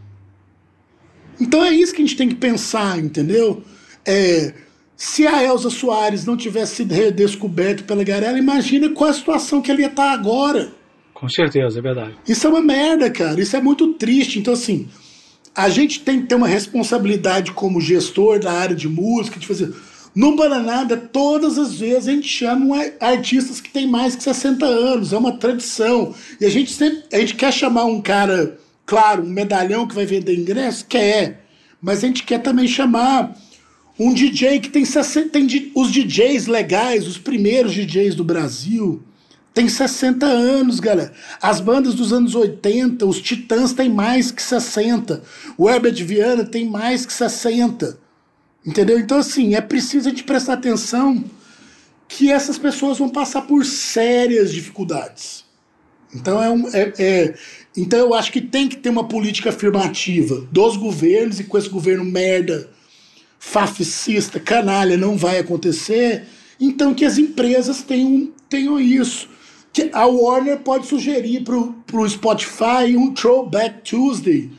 Então 1.39 1.63
é 1.63 1.71
isso 1.71 1.93
que 1.93 2.01
a 2.01 2.05
gente 2.05 2.17
tem 2.17 2.29
que 2.29 2.35
pensar, 2.35 2.97
entendeu? 2.97 3.61
É, 4.05 4.53
se 4.97 5.27
a 5.27 5.43
Elza 5.43 5.69
Soares 5.69 6.25
não 6.25 6.37
tivesse 6.37 6.75
sido 6.75 6.93
redescoberta 6.93 7.83
pela 7.83 8.03
Garela, 8.03 8.37
imagina 8.37 8.89
qual 8.89 9.09
a 9.09 9.13
situação 9.13 9.61
que 9.61 9.71
ele 9.71 9.81
ia 9.81 9.87
estar 9.87 10.11
agora. 10.11 10.71
Com 11.13 11.27
certeza, 11.27 11.79
é 11.79 11.81
verdade. 11.81 12.15
Isso 12.27 12.45
é 12.45 12.49
uma 12.49 12.61
merda, 12.61 13.09
cara. 13.09 13.39
Isso 13.39 13.55
é 13.55 13.61
muito 13.61 13.93
triste. 13.93 14.39
Então, 14.39 14.53
assim, 14.53 14.87
a 15.55 15.69
gente 15.69 16.01
tem 16.01 16.21
que 16.21 16.27
ter 16.27 16.35
uma 16.35 16.47
responsabilidade 16.47 17.51
como 17.51 17.81
gestor 17.81 18.39
da 18.39 18.51
área 18.51 18.75
de 18.75 18.87
música, 18.87 19.39
de 19.39 19.47
fazer. 19.47 19.73
No 20.13 20.35
Bananada, 20.35 20.95
todas 20.95 21.57
as 21.57 21.75
vezes 21.75 22.07
a 22.07 22.11
gente 22.11 22.27
chama 22.27 22.77
artistas 23.01 23.59
que 23.59 23.69
têm 23.69 23.85
mais 23.85 24.15
que 24.15 24.23
60 24.23 24.65
anos, 24.65 25.11
é 25.11 25.17
uma 25.17 25.37
tradição. 25.37 26.13
E 26.39 26.45
a 26.45 26.49
gente 26.49 26.71
sempre, 26.71 27.03
a 27.11 27.19
gente 27.19 27.35
quer 27.35 27.51
chamar 27.51 27.83
um 27.85 28.01
cara, 28.01 28.57
claro, 28.85 29.23
um 29.23 29.29
medalhão 29.29 29.85
que 29.85 29.95
vai 29.95 30.05
vender 30.05 30.35
ingresso, 30.35 30.85
quer. 30.85 31.45
Mas 31.81 32.03
a 32.03 32.07
gente 32.07 32.23
quer 32.23 32.39
também 32.39 32.67
chamar 32.67 33.35
um 33.97 34.13
DJ 34.13 34.59
que 34.59 34.69
tem 34.69 34.83
60, 34.83 35.29
tem 35.29 35.71
os 35.73 35.91
DJs 35.91 36.47
legais, 36.47 37.07
os 37.07 37.17
primeiros 37.17 37.73
DJs 37.73 38.15
do 38.15 38.23
Brasil, 38.23 39.01
tem 39.53 39.69
60 39.69 40.25
anos, 40.25 40.81
galera. 40.81 41.13
As 41.41 41.61
bandas 41.61 41.93
dos 41.93 42.11
anos 42.11 42.35
80, 42.35 43.05
os 43.05 43.21
Titãs 43.21 43.71
têm 43.71 43.89
mais 43.89 44.29
que 44.29 44.43
60. 44.43 45.23
O 45.57 45.69
Herbert 45.69 46.03
Viana 46.03 46.43
tem 46.43 46.69
mais 46.69 47.05
que 47.05 47.13
60. 47.13 47.97
Entendeu? 48.65 48.99
Então, 48.99 49.19
assim, 49.19 49.55
é 49.55 49.61
preciso 49.61 50.09
a 50.09 50.11
gente 50.11 50.25
prestar 50.25 50.53
atenção 50.53 51.23
que 52.07 52.29
essas 52.29 52.57
pessoas 52.57 52.97
vão 52.97 53.07
passar 53.07 53.43
por 53.43 53.63
sérias 53.63 54.51
dificuldades. 54.51 55.45
Então, 56.13 56.43
é, 56.43 56.49
um, 56.49 56.67
é, 56.69 56.93
é, 56.97 57.35
então 57.77 57.99
eu 57.99 58.13
acho 58.13 58.33
que 58.33 58.41
tem 58.41 58.67
que 58.67 58.75
ter 58.75 58.89
uma 58.89 59.07
política 59.07 59.49
afirmativa 59.49 60.45
dos 60.51 60.75
governos, 60.75 61.39
e 61.39 61.45
com 61.45 61.57
esse 61.57 61.69
governo 61.69 62.03
merda, 62.03 62.69
fascista, 63.45 64.39
canalha, 64.39 64.97
não 64.97 65.15
vai 65.15 65.39
acontecer. 65.39 66.23
Então 66.59 66.93
que 66.93 67.05
as 67.05 67.17
empresas 67.17 67.81
tenham, 67.81 68.31
tenham 68.49 68.79
isso 68.79 69.29
que 69.71 69.89
a 69.93 70.05
Warner 70.05 70.59
pode 70.59 70.87
sugerir 70.87 71.43
pro, 71.43 71.73
pro 71.85 72.09
Spotify 72.09 72.95
um 72.97 73.13
Throwback 73.13 73.81
Tuesday 73.83 74.49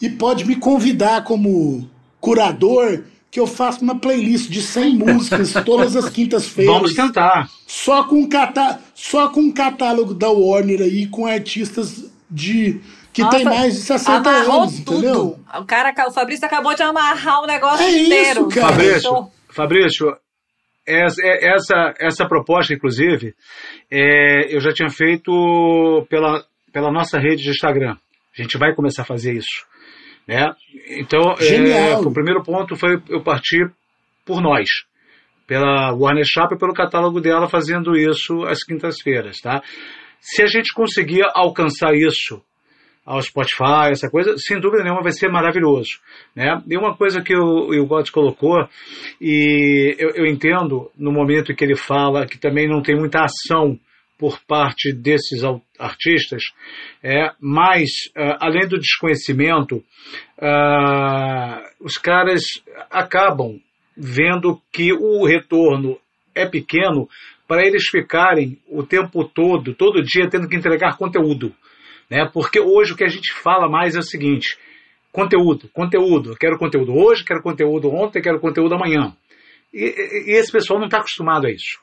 e 0.00 0.08
pode 0.08 0.44
me 0.44 0.56
convidar 0.56 1.24
como 1.24 1.88
curador 2.20 3.02
que 3.30 3.40
eu 3.40 3.46
faça 3.46 3.82
uma 3.82 3.98
playlist 3.98 4.48
de 4.48 4.62
100 4.62 4.96
músicas 4.98 5.52
todas 5.64 5.96
as 5.96 6.08
quintas-feiras. 6.08 6.74
Vamos 6.74 6.94
tentar. 6.94 7.50
Só 7.66 8.04
com 8.04 8.28
catá 8.28 8.80
só 8.94 9.28
com 9.28 9.40
um 9.40 9.52
catálogo 9.52 10.14
da 10.14 10.30
Warner 10.30 10.80
aí 10.80 11.06
com 11.06 11.26
artistas 11.26 12.10
de 12.30 12.80
que 13.12 13.22
Nossa, 13.22 13.36
tem 13.36 13.44
mais 13.44 13.74
de 13.74 13.80
60 13.80 14.30
anos, 14.30 14.80
tudo. 14.80 14.98
entendeu? 14.98 15.38
O 15.58 15.64
cara, 15.66 15.92
o 16.08 16.12
Fabrício 16.12 16.46
acabou 16.46 16.74
de 16.74 16.82
amarrar 16.82 17.42
o 17.42 17.46
negócio 17.46 17.84
é 17.84 17.90
inteiro. 17.90 18.48
Isso, 18.48 18.60
cara. 18.60 18.72
Fabrício, 18.72 19.30
Fabrício, 19.50 20.16
essa, 20.86 21.94
essa 22.00 22.26
proposta, 22.26 22.72
inclusive, 22.72 23.34
é, 23.90 24.54
eu 24.54 24.60
já 24.60 24.72
tinha 24.72 24.88
feito 24.88 26.06
pela, 26.08 26.44
pela 26.72 26.90
nossa 26.90 27.18
rede 27.18 27.42
de 27.42 27.50
Instagram. 27.50 27.96
A 28.36 28.42
gente 28.42 28.56
vai 28.56 28.74
começar 28.74 29.02
a 29.02 29.06
fazer 29.06 29.34
isso. 29.34 29.66
Né? 30.26 30.50
Então, 30.88 31.34
é, 31.38 31.96
o 31.98 32.12
primeiro 32.12 32.42
ponto 32.42 32.76
foi 32.76 33.00
eu 33.08 33.22
partir 33.22 33.70
por 34.24 34.40
nós, 34.40 34.68
pela 35.46 35.92
Warner 35.92 36.24
Shop 36.24 36.54
e 36.54 36.58
pelo 36.58 36.72
catálogo 36.72 37.20
dela 37.20 37.48
fazendo 37.48 37.94
isso 37.94 38.42
às 38.44 38.64
quintas-feiras. 38.64 39.38
Tá? 39.40 39.62
Se 40.20 40.42
a 40.42 40.46
gente 40.46 40.72
conseguir 40.72 41.24
alcançar 41.34 41.92
isso 41.94 42.42
ao 43.04 43.20
Spotify, 43.20 43.90
essa 43.90 44.08
coisa, 44.08 44.36
sem 44.38 44.60
dúvida 44.60 44.84
nenhuma 44.84 45.02
vai 45.02 45.12
ser 45.12 45.28
maravilhoso. 45.28 45.98
Né? 46.34 46.62
E 46.68 46.76
uma 46.76 46.96
coisa 46.96 47.20
que 47.20 47.34
o, 47.34 47.70
o 47.70 48.12
colocou, 48.12 48.68
e 49.20 49.94
eu, 49.98 50.10
eu, 50.10 50.26
entendo 50.26 50.90
no 50.96 51.10
momento 51.10 51.54
que 51.54 51.64
ele 51.64 51.76
fala 51.76 52.26
que 52.26 52.38
também 52.38 52.68
não 52.68 52.80
tem 52.80 52.96
muita 52.96 53.24
ação 53.24 53.78
por 54.16 54.38
parte 54.46 54.92
desses 54.92 55.42
artistas, 55.76 56.44
é, 57.02 57.32
mas 57.40 57.88
uh, 58.16 58.38
além 58.38 58.68
do 58.68 58.78
desconhecimento, 58.78 59.82
uh, 60.38 61.84
os 61.84 61.98
caras 61.98 62.62
acabam 62.88 63.58
vendo 63.96 64.60
que 64.72 64.92
o 64.92 65.26
retorno 65.26 65.98
é 66.34 66.46
pequeno 66.46 67.08
para 67.48 67.66
eles 67.66 67.88
ficarem 67.88 68.58
o 68.68 68.84
tempo 68.84 69.24
todo, 69.24 69.74
todo 69.74 70.02
dia, 70.02 70.30
tendo 70.30 70.48
que 70.48 70.56
entregar 70.56 70.96
conteúdo. 70.96 71.52
Né? 72.12 72.28
Porque 72.30 72.60
hoje 72.60 72.92
o 72.92 72.96
que 72.96 73.04
a 73.04 73.08
gente 73.08 73.32
fala 73.32 73.70
mais 73.70 73.96
é 73.96 74.00
o 74.00 74.02
seguinte: 74.02 74.58
conteúdo, 75.10 75.70
conteúdo. 75.72 76.36
Quero 76.36 76.58
conteúdo 76.58 76.92
hoje, 76.94 77.24
quero 77.24 77.42
conteúdo 77.42 77.88
ontem, 77.88 78.20
quero 78.20 78.38
conteúdo 78.38 78.74
amanhã. 78.74 79.16
E, 79.72 80.26
e 80.26 80.32
esse 80.32 80.52
pessoal 80.52 80.78
não 80.78 80.88
está 80.88 80.98
acostumado 80.98 81.46
a 81.46 81.50
isso. 81.50 81.80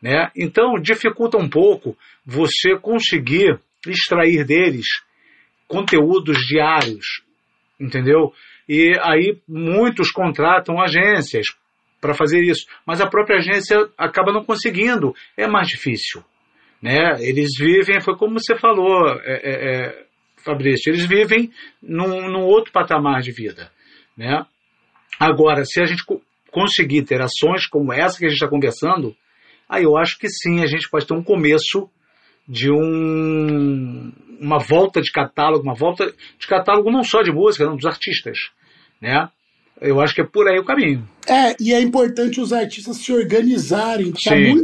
Né? 0.00 0.30
Então 0.36 0.74
dificulta 0.80 1.36
um 1.36 1.48
pouco 1.48 1.98
você 2.24 2.78
conseguir 2.78 3.58
extrair 3.88 4.44
deles 4.44 4.86
conteúdos 5.66 6.38
diários, 6.46 7.24
entendeu? 7.80 8.32
E 8.68 8.96
aí 9.02 9.36
muitos 9.48 10.12
contratam 10.12 10.80
agências 10.80 11.46
para 12.00 12.14
fazer 12.14 12.40
isso, 12.40 12.66
mas 12.86 13.00
a 13.00 13.08
própria 13.08 13.38
agência 13.38 13.88
acaba 13.98 14.32
não 14.32 14.44
conseguindo, 14.44 15.12
é 15.36 15.48
mais 15.48 15.66
difícil. 15.66 16.22
Né? 16.82 17.16
Eles 17.20 17.50
vivem, 17.58 18.00
foi 18.00 18.16
como 18.16 18.38
você 18.38 18.56
falou, 18.56 19.08
é, 19.24 19.40
é, 19.42 19.86
é, 19.86 20.06
Fabrício, 20.44 20.90
eles 20.90 21.06
vivem 21.06 21.50
num, 21.82 22.30
num, 22.30 22.44
outro 22.44 22.72
patamar 22.72 23.20
de 23.20 23.32
vida. 23.32 23.70
Né? 24.16 24.44
Agora, 25.18 25.64
se 25.64 25.80
a 25.80 25.86
gente 25.86 26.04
conseguir 26.50 27.02
ter 27.02 27.20
ações 27.20 27.66
como 27.66 27.92
essa 27.92 28.18
que 28.18 28.26
a 28.26 28.28
gente 28.28 28.38
está 28.38 28.48
conversando, 28.48 29.14
aí 29.68 29.84
eu 29.84 29.96
acho 29.96 30.18
que 30.18 30.28
sim, 30.28 30.62
a 30.62 30.66
gente 30.66 30.88
pode 30.88 31.06
ter 31.06 31.14
um 31.14 31.22
começo 31.22 31.90
de 32.48 32.70
um, 32.70 34.12
uma 34.40 34.58
volta 34.58 35.00
de 35.00 35.10
catálogo, 35.10 35.64
uma 35.64 35.74
volta 35.74 36.06
de 36.38 36.46
catálogo 36.46 36.90
não 36.90 37.02
só 37.02 37.22
de 37.22 37.32
música, 37.32 37.64
não, 37.64 37.76
dos 37.76 37.86
artistas. 37.86 38.38
Né? 39.00 39.28
Eu 39.80 40.00
acho 40.00 40.14
que 40.14 40.22
é 40.22 40.24
por 40.24 40.48
aí 40.48 40.58
o 40.58 40.64
caminho. 40.64 41.06
É, 41.28 41.54
e 41.60 41.74
é 41.74 41.80
importante 41.80 42.40
os 42.40 42.52
artistas 42.52 42.96
se 42.98 43.12
organizarem. 43.12 44.12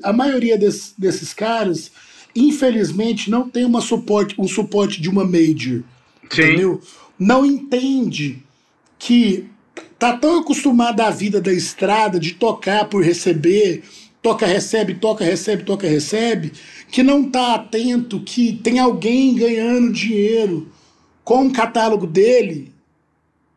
A, 0.02 0.10
a, 0.10 0.12
maioria 0.12 0.56
desses, 0.56 0.94
desses 0.96 1.34
caras, 1.34 1.92
infelizmente, 2.34 3.30
não 3.30 3.48
tem 3.48 3.64
uma 3.64 3.80
suporte, 3.80 4.34
um 4.38 4.48
suporte 4.48 5.00
de 5.00 5.08
uma 5.08 5.24
major. 5.24 5.82
Sim. 6.30 6.42
Entendeu? 6.42 6.80
Não 7.18 7.44
entende 7.44 8.42
que 8.98 9.46
tá 9.98 10.16
tão 10.16 10.40
acostumado 10.40 11.00
à 11.00 11.10
vida 11.10 11.40
da 11.40 11.52
estrada, 11.52 12.18
de 12.18 12.34
tocar 12.34 12.86
por 12.86 13.02
receber, 13.04 13.82
toca, 14.22 14.46
recebe, 14.46 14.94
toca, 14.94 15.24
recebe, 15.24 15.64
toca, 15.64 15.86
recebe, 15.86 16.52
que 16.90 17.02
não 17.02 17.28
tá 17.28 17.54
atento 17.54 18.20
que 18.20 18.52
tem 18.52 18.78
alguém 18.78 19.34
ganhando 19.34 19.92
dinheiro 19.92 20.68
com 21.24 21.46
o 21.46 21.52
catálogo 21.52 22.06
dele 22.06 22.72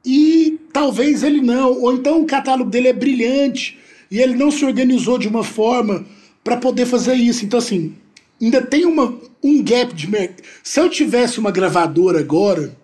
e 0.05 0.59
talvez 0.71 1.23
ele 1.23 1.41
não, 1.41 1.81
ou 1.81 1.93
então 1.93 2.21
o 2.21 2.25
catálogo 2.25 2.69
dele 2.69 2.89
é 2.89 2.93
brilhante 2.93 3.77
e 4.11 4.19
ele 4.19 4.35
não 4.35 4.51
se 4.51 4.63
organizou 4.63 5.17
de 5.17 5.27
uma 5.27 5.43
forma 5.43 6.05
para 6.43 6.57
poder 6.57 6.85
fazer 6.85 7.15
isso. 7.15 7.43
Então, 7.43 7.57
assim, 7.57 7.95
ainda 8.41 8.61
tem 8.61 8.85
uma, 8.85 9.17
um 9.43 9.63
gap 9.63 9.93
de 9.93 10.09
mercado. 10.09 10.43
Se 10.63 10.79
eu 10.79 10.89
tivesse 10.89 11.39
uma 11.39 11.51
gravadora 11.51 12.19
agora, 12.19 12.75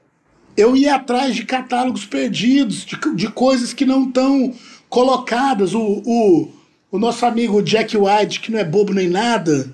eu 0.56 0.76
ia 0.76 0.96
atrás 0.96 1.36
de 1.36 1.46
catálogos 1.46 2.06
perdidos, 2.06 2.86
de, 2.86 2.98
de 3.16 3.28
coisas 3.30 3.74
que 3.74 3.86
não 3.86 4.08
estão 4.08 4.54
colocadas. 4.90 5.74
O, 5.74 6.02
o, 6.06 6.50
o 6.92 7.00
nosso 7.00 7.26
amigo 7.26 7.62
Jack 7.62 7.98
White, 7.98 8.40
que 8.40 8.52
não 8.52 8.60
é 8.60 8.64
bobo 8.64 8.94
nem 8.94 9.10
nada, 9.10 9.74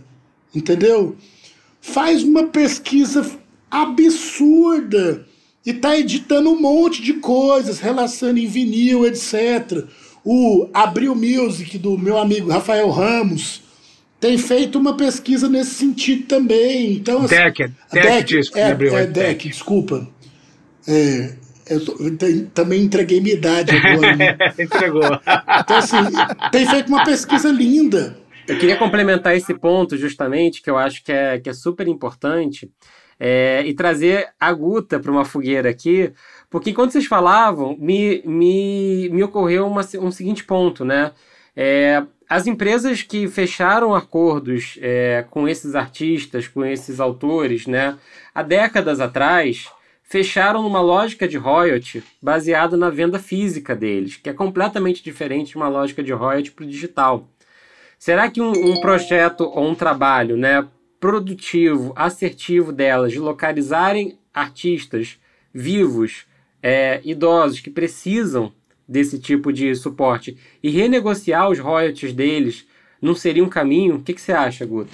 entendeu? 0.54 1.16
Faz 1.82 2.24
uma 2.24 2.44
pesquisa 2.44 3.30
absurda 3.70 5.26
e 5.66 5.74
tá 5.74 5.98
editando 5.98 6.50
um 6.50 6.62
monte 6.62 7.02
de 7.02 7.14
coisas, 7.16 7.80
relação 7.80 8.36
em 8.38 8.48
vinil, 8.48 9.06
etc. 9.06 9.86
O 10.24 10.70
Abril 10.74 11.14
Music, 11.16 11.78
do 11.78 11.98
meu 11.98 12.18
amigo 12.18 12.50
Rafael 12.50 12.90
Ramos, 12.90 13.67
tem 14.20 14.38
feito 14.38 14.80
uma 14.80 14.96
pesquisa 14.96 15.48
nesse 15.48 15.76
sentido 15.76 16.26
também. 16.28 16.94
Então, 16.94 17.24
assim, 17.24 17.36
Deck, 17.36 17.64
Deck, 17.92 18.36
Deck, 18.36 18.60
é, 18.60 18.72
Abril, 18.72 18.98
é, 18.98 19.04
é 19.04 19.08
Deck, 19.08 19.48
desculpa. 19.48 20.08
É, 20.88 21.34
eu, 21.70 21.86
tô, 21.86 21.92
eu 22.00 22.48
também 22.54 22.84
entreguei 22.84 23.22
minha 23.22 23.36
idade 23.36 23.76
agora. 23.76 24.16
Né? 24.16 24.38
Entregou. 24.58 25.04
Então, 25.04 25.78
assim, 25.78 25.98
tem 26.52 26.68
feito 26.68 26.88
uma 26.88 27.04
pesquisa 27.04 27.50
linda. 27.50 28.18
Eu 28.48 28.58
queria 28.58 28.78
complementar 28.78 29.36
esse 29.36 29.54
ponto, 29.54 29.98
justamente, 29.98 30.62
que 30.62 30.70
eu 30.70 30.78
acho 30.78 31.04
que 31.04 31.12
é, 31.12 31.38
que 31.38 31.50
é 31.50 31.54
super 31.54 31.88
importante, 31.88 32.72
é, 33.20 33.64
e 33.66 33.74
trazer 33.74 34.30
a 34.40 34.54
Guta 34.54 35.00
para 35.00 35.12
uma 35.12 35.26
fogueira 35.26 35.70
aqui, 35.70 36.14
porque 36.50 36.72
quando 36.72 36.92
vocês 36.92 37.06
falavam, 37.06 37.76
me, 37.78 38.22
me, 38.26 39.10
me 39.10 39.24
ocorreu 39.24 39.68
uma, 39.68 39.82
um 40.00 40.12
seguinte 40.12 40.46
ponto, 40.46 40.86
né? 40.86 41.12
É, 41.56 42.04
as 42.30 42.46
empresas 42.46 43.02
que 43.02 43.28
fecharam 43.28 43.96
acordos 43.96 44.78
é, 44.82 45.26
com 45.30 45.48
esses 45.48 45.76
artistas, 45.76 46.48
com 46.48 46.66
esses 46.66 47.00
autores, 47.00 47.66
né, 47.68 47.98
há 48.36 48.44
décadas 48.44 49.00
atrás, 49.00 49.70
fecharam 50.04 50.62
numa 50.62 50.82
lógica 50.82 51.28
de 51.28 51.38
royalty 51.38 52.04
baseada 52.22 52.76
na 52.76 52.90
venda 52.90 53.20
física 53.20 53.76
deles, 53.76 54.18
que 54.18 54.30
é 54.30 54.34
completamente 54.34 55.04
diferente 55.04 55.52
de 55.52 55.58
uma 55.58 55.70
lógica 55.70 56.04
de 56.04 56.12
royalty 56.12 56.52
para 56.52 56.66
o 56.66 56.68
digital. 56.68 57.28
Será 57.98 58.30
que 58.30 58.42
um, 58.42 58.52
um 58.52 58.80
projeto 58.82 59.42
ou 59.42 59.68
um 59.68 59.76
trabalho 59.76 60.38
né, 60.38 60.68
produtivo, 61.00 61.94
assertivo 61.96 62.72
delas 62.72 63.12
de 63.12 63.20
localizarem 63.20 64.18
artistas 64.34 65.18
vivos 65.54 66.26
é, 66.62 67.02
idosos 67.04 67.60
que 67.60 67.70
precisam 67.70 68.52
desse 68.88 69.20
tipo 69.20 69.52
de 69.52 69.76
suporte 69.76 70.38
e 70.64 70.70
renegociar 70.70 71.50
os 71.50 71.60
royalties 71.60 72.14
deles 72.14 72.66
não 73.02 73.14
seria 73.14 73.44
um 73.44 73.50
caminho? 73.50 73.96
O 73.96 74.02
que, 74.02 74.14
que 74.14 74.22
você 74.22 74.32
acha, 74.32 74.66
Guto? 74.66 74.92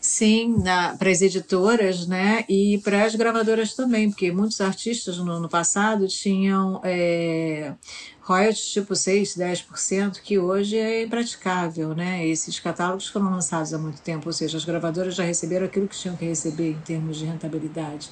Sim, 0.00 0.62
para 0.98 1.10
as 1.10 1.20
editoras, 1.20 2.06
né? 2.06 2.44
E 2.48 2.78
para 2.84 3.04
as 3.04 3.14
gravadoras 3.14 3.74
também, 3.74 4.08
porque 4.08 4.30
muitos 4.30 4.60
artistas 4.60 5.18
no, 5.18 5.40
no 5.40 5.48
passado 5.48 6.06
tinham 6.06 6.80
é, 6.84 7.72
royalties 8.20 8.72
tipo 8.72 8.94
6, 8.94 9.36
10%, 9.36 10.20
que 10.22 10.38
hoje 10.38 10.76
é 10.76 11.02
impraticável, 11.02 11.94
né? 11.94 12.26
Esses 12.26 12.60
catálogos 12.60 13.08
foram 13.08 13.30
lançados 13.30 13.74
há 13.74 13.78
muito 13.78 14.00
tempo, 14.00 14.28
ou 14.28 14.32
seja, 14.32 14.56
as 14.56 14.64
gravadoras 14.64 15.14
já 15.14 15.24
receberam 15.24 15.66
aquilo 15.66 15.88
que 15.88 15.96
tinham 15.96 16.16
que 16.16 16.24
receber 16.24 16.70
em 16.70 16.80
termos 16.80 17.16
de 17.16 17.24
rentabilidade. 17.24 18.10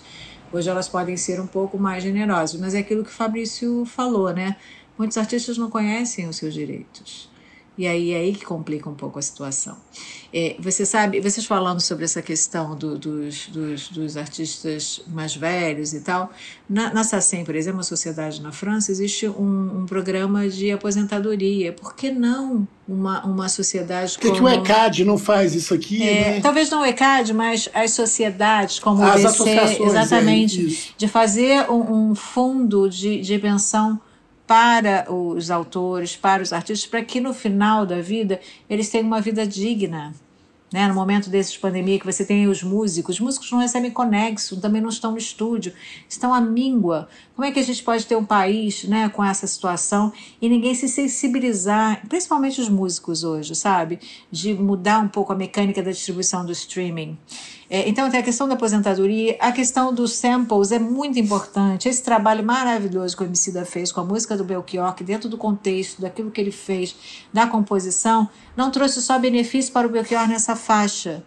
Hoje 0.52 0.68
elas 0.68 0.88
podem 0.88 1.16
ser 1.16 1.40
um 1.40 1.46
pouco 1.46 1.78
mais 1.78 2.02
generosas, 2.02 2.60
mas 2.60 2.74
é 2.74 2.78
aquilo 2.78 3.04
que 3.04 3.10
o 3.10 3.12
Fabrício 3.12 3.84
falou, 3.84 4.32
né? 4.32 4.56
Muitos 4.96 5.16
artistas 5.18 5.58
não 5.58 5.70
conhecem 5.70 6.28
os 6.28 6.36
seus 6.36 6.54
direitos. 6.54 7.28
E 7.76 7.88
aí 7.88 8.12
é 8.12 8.18
aí 8.18 8.32
que 8.32 8.44
complica 8.44 8.88
um 8.88 8.94
pouco 8.94 9.18
a 9.18 9.22
situação. 9.22 9.76
É, 10.32 10.54
você 10.60 10.86
sabe, 10.86 11.20
vocês 11.20 11.44
falando 11.44 11.80
sobre 11.80 12.04
essa 12.04 12.22
questão 12.22 12.76
do, 12.76 12.96
dos, 12.96 13.48
dos, 13.48 13.88
dos, 13.88 14.16
artistas 14.16 15.00
mais 15.08 15.34
velhos 15.34 15.92
e 15.92 16.00
tal, 16.00 16.32
na, 16.68 16.94
na 16.94 17.02
SACEM, 17.02 17.44
por 17.44 17.56
exemplo, 17.56 17.80
a 17.80 17.84
sociedade 17.84 18.40
na 18.40 18.52
França, 18.52 18.92
existe 18.92 19.28
um, 19.28 19.80
um 19.80 19.86
programa 19.86 20.48
de 20.48 20.70
aposentadoria. 20.70 21.72
Por 21.72 21.96
que 21.96 22.12
não 22.12 22.66
uma, 22.86 23.24
uma 23.24 23.48
sociedade 23.48 24.14
Por 24.14 24.20
que, 24.20 24.38
como... 24.38 24.44
o 24.44 24.48
ECAD 24.48 25.04
não 25.04 25.18
faz 25.18 25.52
isso 25.54 25.74
aqui? 25.74 26.00
É, 26.00 26.34
né? 26.34 26.40
Talvez 26.40 26.70
não 26.70 26.82
o 26.82 26.84
ECAD, 26.84 27.32
mas 27.34 27.68
as 27.74 27.90
sociedades 27.90 28.78
como 28.78 29.02
as 29.02 29.40
o 29.40 29.44
DC, 29.44 29.50
é, 29.50 29.82
exatamente, 29.82 30.90
é, 30.92 30.94
de 30.96 31.08
fazer 31.08 31.68
um, 31.68 32.10
um 32.10 32.14
fundo 32.14 32.88
de, 32.88 33.20
de 33.20 33.36
pensão 33.40 34.00
para 34.54 35.12
os 35.12 35.50
autores, 35.50 36.14
para 36.14 36.40
os 36.40 36.52
artistas, 36.52 36.88
para 36.88 37.02
que 37.02 37.20
no 37.20 37.34
final 37.34 37.84
da 37.84 38.00
vida 38.00 38.40
eles 38.70 38.88
tenham 38.88 39.08
uma 39.08 39.20
vida 39.20 39.44
digna. 39.44 40.14
Né? 40.72 40.86
No 40.86 40.94
momento 40.94 41.28
desses 41.28 41.56
pandemia 41.56 41.98
que 41.98 42.06
você 42.06 42.24
tem 42.24 42.46
os 42.46 42.62
músicos, 42.62 43.16
os 43.16 43.20
músicos 43.20 43.50
não 43.50 43.58
recebem 43.58 43.90
conexo, 43.90 44.60
também 44.60 44.80
não 44.80 44.90
estão 44.90 45.10
no 45.10 45.18
estúdio, 45.18 45.72
estão 46.08 46.32
à 46.32 46.40
míngua. 46.40 47.08
Como 47.34 47.44
é 47.44 47.50
que 47.50 47.58
a 47.58 47.64
gente 47.64 47.82
pode 47.82 48.06
ter 48.06 48.14
um 48.14 48.24
país 48.24 48.84
né, 48.84 49.08
com 49.08 49.24
essa 49.24 49.44
situação 49.44 50.12
e 50.40 50.48
ninguém 50.48 50.72
se 50.72 50.88
sensibilizar, 50.88 52.06
principalmente 52.08 52.60
os 52.60 52.68
músicos 52.68 53.24
hoje, 53.24 53.56
sabe? 53.56 53.98
De 54.30 54.54
mudar 54.54 55.00
um 55.00 55.08
pouco 55.08 55.32
a 55.32 55.36
mecânica 55.36 55.82
da 55.82 55.90
distribuição 55.90 56.46
do 56.46 56.52
streaming. 56.52 57.18
É, 57.68 57.88
então, 57.88 58.10
tem 58.10 58.20
a 58.20 58.22
questão 58.22 58.46
da 58.46 58.54
aposentadoria, 58.54 59.36
a 59.40 59.50
questão 59.50 59.92
dos 59.92 60.12
samples 60.12 60.70
é 60.70 60.78
muito 60.78 61.18
importante. 61.18 61.88
Esse 61.88 62.02
trabalho 62.02 62.44
maravilhoso 62.44 63.16
que 63.16 63.22
o 63.22 63.26
Emicida 63.26 63.64
fez 63.64 63.90
com 63.90 64.00
a 64.00 64.04
música 64.04 64.36
do 64.36 64.44
Belchior, 64.44 64.94
que 64.94 65.02
dentro 65.02 65.28
do 65.28 65.38
contexto 65.38 66.00
daquilo 66.00 66.30
que 66.30 66.40
ele 66.40 66.52
fez, 66.52 66.94
da 67.32 67.46
composição, 67.46 68.28
não 68.56 68.70
trouxe 68.70 69.00
só 69.00 69.18
benefício 69.18 69.72
para 69.72 69.86
o 69.86 69.90
Belchior 69.90 70.28
nessa 70.28 70.54
faixa, 70.54 71.24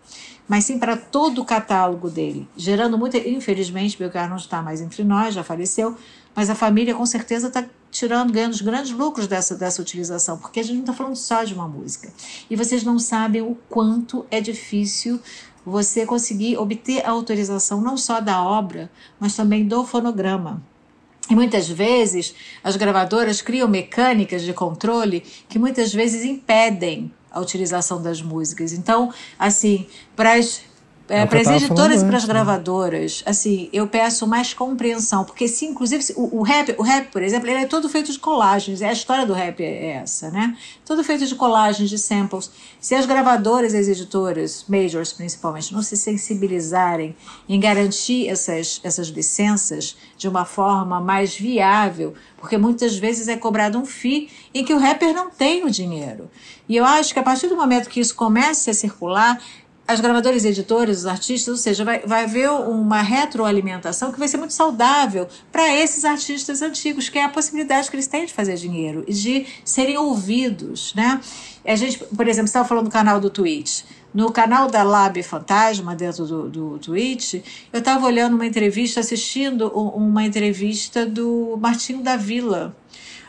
mas 0.47 0.63
sim 0.63 0.79
para 0.79 0.95
todo 0.95 1.41
o 1.41 1.45
catálogo 1.45 2.09
dele, 2.09 2.47
gerando 2.55 2.97
muito. 2.97 3.17
Infelizmente, 3.17 3.97
Belchior 3.97 4.29
não 4.29 4.37
está 4.37 4.61
mais 4.61 4.79
entre 4.79 5.03
nós, 5.03 5.33
já 5.33 5.43
faleceu, 5.43 5.97
mas 6.35 6.49
a 6.49 6.55
família 6.55 6.93
com 6.93 7.05
certeza 7.05 7.47
está 7.47 7.65
tirando, 7.89 8.31
ganhando 8.31 8.53
os 8.53 8.61
grandes 8.61 8.91
lucros 8.91 9.27
dessa, 9.27 9.55
dessa 9.55 9.81
utilização, 9.81 10.37
porque 10.37 10.59
a 10.59 10.63
gente 10.63 10.75
não 10.75 10.81
está 10.81 10.93
falando 10.93 11.15
só 11.15 11.43
de 11.43 11.53
uma 11.53 11.67
música. 11.67 12.09
E 12.49 12.55
vocês 12.55 12.83
não 12.83 12.99
sabem 12.99 13.41
o 13.41 13.57
quanto 13.69 14.25
é 14.29 14.39
difícil 14.39 15.19
você 15.69 16.05
conseguir 16.05 16.55
obter 16.57 17.05
a 17.05 17.09
autorização 17.09 17.81
não 17.81 17.97
só 17.97 18.21
da 18.21 18.41
obra, 18.41 18.89
mas 19.19 19.35
também 19.35 19.67
do 19.67 19.83
fonograma. 19.83 20.63
E 21.29 21.35
muitas 21.35 21.67
vezes 21.67 22.33
as 22.63 22.77
gravadoras 22.77 23.41
criam 23.41 23.67
mecânicas 23.67 24.43
de 24.43 24.53
controle 24.53 25.21
que 25.49 25.59
muitas 25.59 25.93
vezes 25.93 26.23
impedem 26.23 27.11
a 27.29 27.41
utilização 27.41 28.01
das 28.01 28.21
músicas. 28.21 28.71
Então, 28.71 29.13
assim, 29.37 29.85
para 30.15 30.35
as 30.35 30.61
é, 31.09 31.25
para 31.25 31.39
as 31.39 31.47
editoras 31.47 32.01
e 32.01 32.05
para 32.05 32.17
as 32.17 32.23
né? 32.23 32.29
gravadoras, 32.29 33.23
assim, 33.25 33.69
eu 33.71 33.87
peço 33.87 34.27
mais 34.27 34.53
compreensão, 34.53 35.23
porque 35.23 35.47
se 35.47 35.65
inclusive 35.65 36.03
o, 36.15 36.39
o, 36.39 36.43
rap, 36.43 36.75
o 36.77 36.83
rap, 36.83 37.11
por 37.11 37.23
exemplo, 37.23 37.49
ele 37.49 37.63
é 37.63 37.65
todo 37.65 37.87
feito 37.87 38.11
de 38.11 38.19
colagens, 38.19 38.81
é 38.81 38.89
a 38.89 38.93
história 38.93 39.25
do 39.25 39.33
rap 39.33 39.61
é 39.63 39.91
essa, 40.01 40.29
né? 40.29 40.57
Todo 40.85 41.03
feito 41.03 41.25
de 41.25 41.35
colagens, 41.35 41.89
de 41.89 41.97
samples. 41.97 42.51
Se 42.79 42.93
as 42.93 43.05
gravadoras 43.05 43.73
e 43.73 43.77
as 43.77 43.87
editoras, 43.87 44.65
majors 44.67 45.13
principalmente, 45.13 45.73
não 45.73 45.81
se 45.81 45.95
sensibilizarem 45.95 47.15
em 47.47 47.59
garantir 47.59 48.27
essas, 48.27 48.81
essas 48.83 49.07
licenças 49.07 49.95
de 50.17 50.27
uma 50.27 50.45
forma 50.45 50.99
mais 50.99 51.35
viável, 51.35 52.13
porque 52.37 52.57
muitas 52.57 52.97
vezes 52.97 53.27
é 53.27 53.37
cobrado 53.37 53.77
um 53.77 53.85
FII 53.85 54.29
em 54.53 54.63
que 54.63 54.73
o 54.73 54.79
rapper 54.79 55.13
não 55.13 55.29
tem 55.29 55.63
o 55.63 55.71
dinheiro. 55.71 56.29
E 56.67 56.75
eu 56.75 56.83
acho 56.83 57.13
que 57.13 57.19
a 57.19 57.23
partir 57.23 57.47
do 57.47 57.55
momento 57.55 57.89
que 57.89 57.99
isso 57.99 58.13
comece 58.13 58.69
a 58.69 58.73
circular, 58.73 59.41
as 59.87 60.01
gravadoras 60.01 60.43
e 60.43 60.49
editores, 60.49 60.99
os 60.99 61.05
artistas, 61.05 61.47
ou 61.47 61.57
seja, 61.57 61.85
vai, 61.85 61.99
vai 61.99 62.25
haver 62.25 62.49
uma 62.49 63.01
retroalimentação 63.01 64.11
que 64.11 64.19
vai 64.19 64.27
ser 64.27 64.35
muito 64.35 64.53
saudável 64.53 65.27
para 65.51 65.73
esses 65.73 66.03
artistas 66.03 66.61
antigos, 66.61 67.07
que 67.07 67.17
é 67.17 67.23
a 67.23 67.29
possibilidade 67.29 67.89
que 67.89 67.95
eles 67.95 68.07
têm 68.07 68.25
de 68.25 68.33
fazer 68.33 68.55
dinheiro 68.55 69.05
e 69.07 69.13
de 69.13 69.45
serem 69.63 69.97
ouvidos, 69.97 70.93
né? 70.93 71.21
A 71.65 71.75
gente, 71.75 71.99
por 71.99 72.27
exemplo, 72.27 72.47
estava 72.47 72.67
falando 72.67 72.85
do 72.85 72.91
canal 72.91 73.19
do 73.19 73.29
Twitch. 73.29 73.83
No 74.13 74.31
canal 74.31 74.69
da 74.69 74.83
Lab 74.83 75.21
Fantasma, 75.21 75.95
dentro 75.95 76.25
do, 76.25 76.49
do 76.49 76.79
Twitch, 76.79 77.35
eu 77.71 77.79
estava 77.79 78.05
olhando 78.05 78.35
uma 78.35 78.45
entrevista, 78.45 78.99
assistindo 78.99 79.67
uma 79.69 80.23
entrevista 80.23 81.05
do 81.05 81.57
Martinho 81.61 82.01
da 82.01 82.15
Vila, 82.15 82.75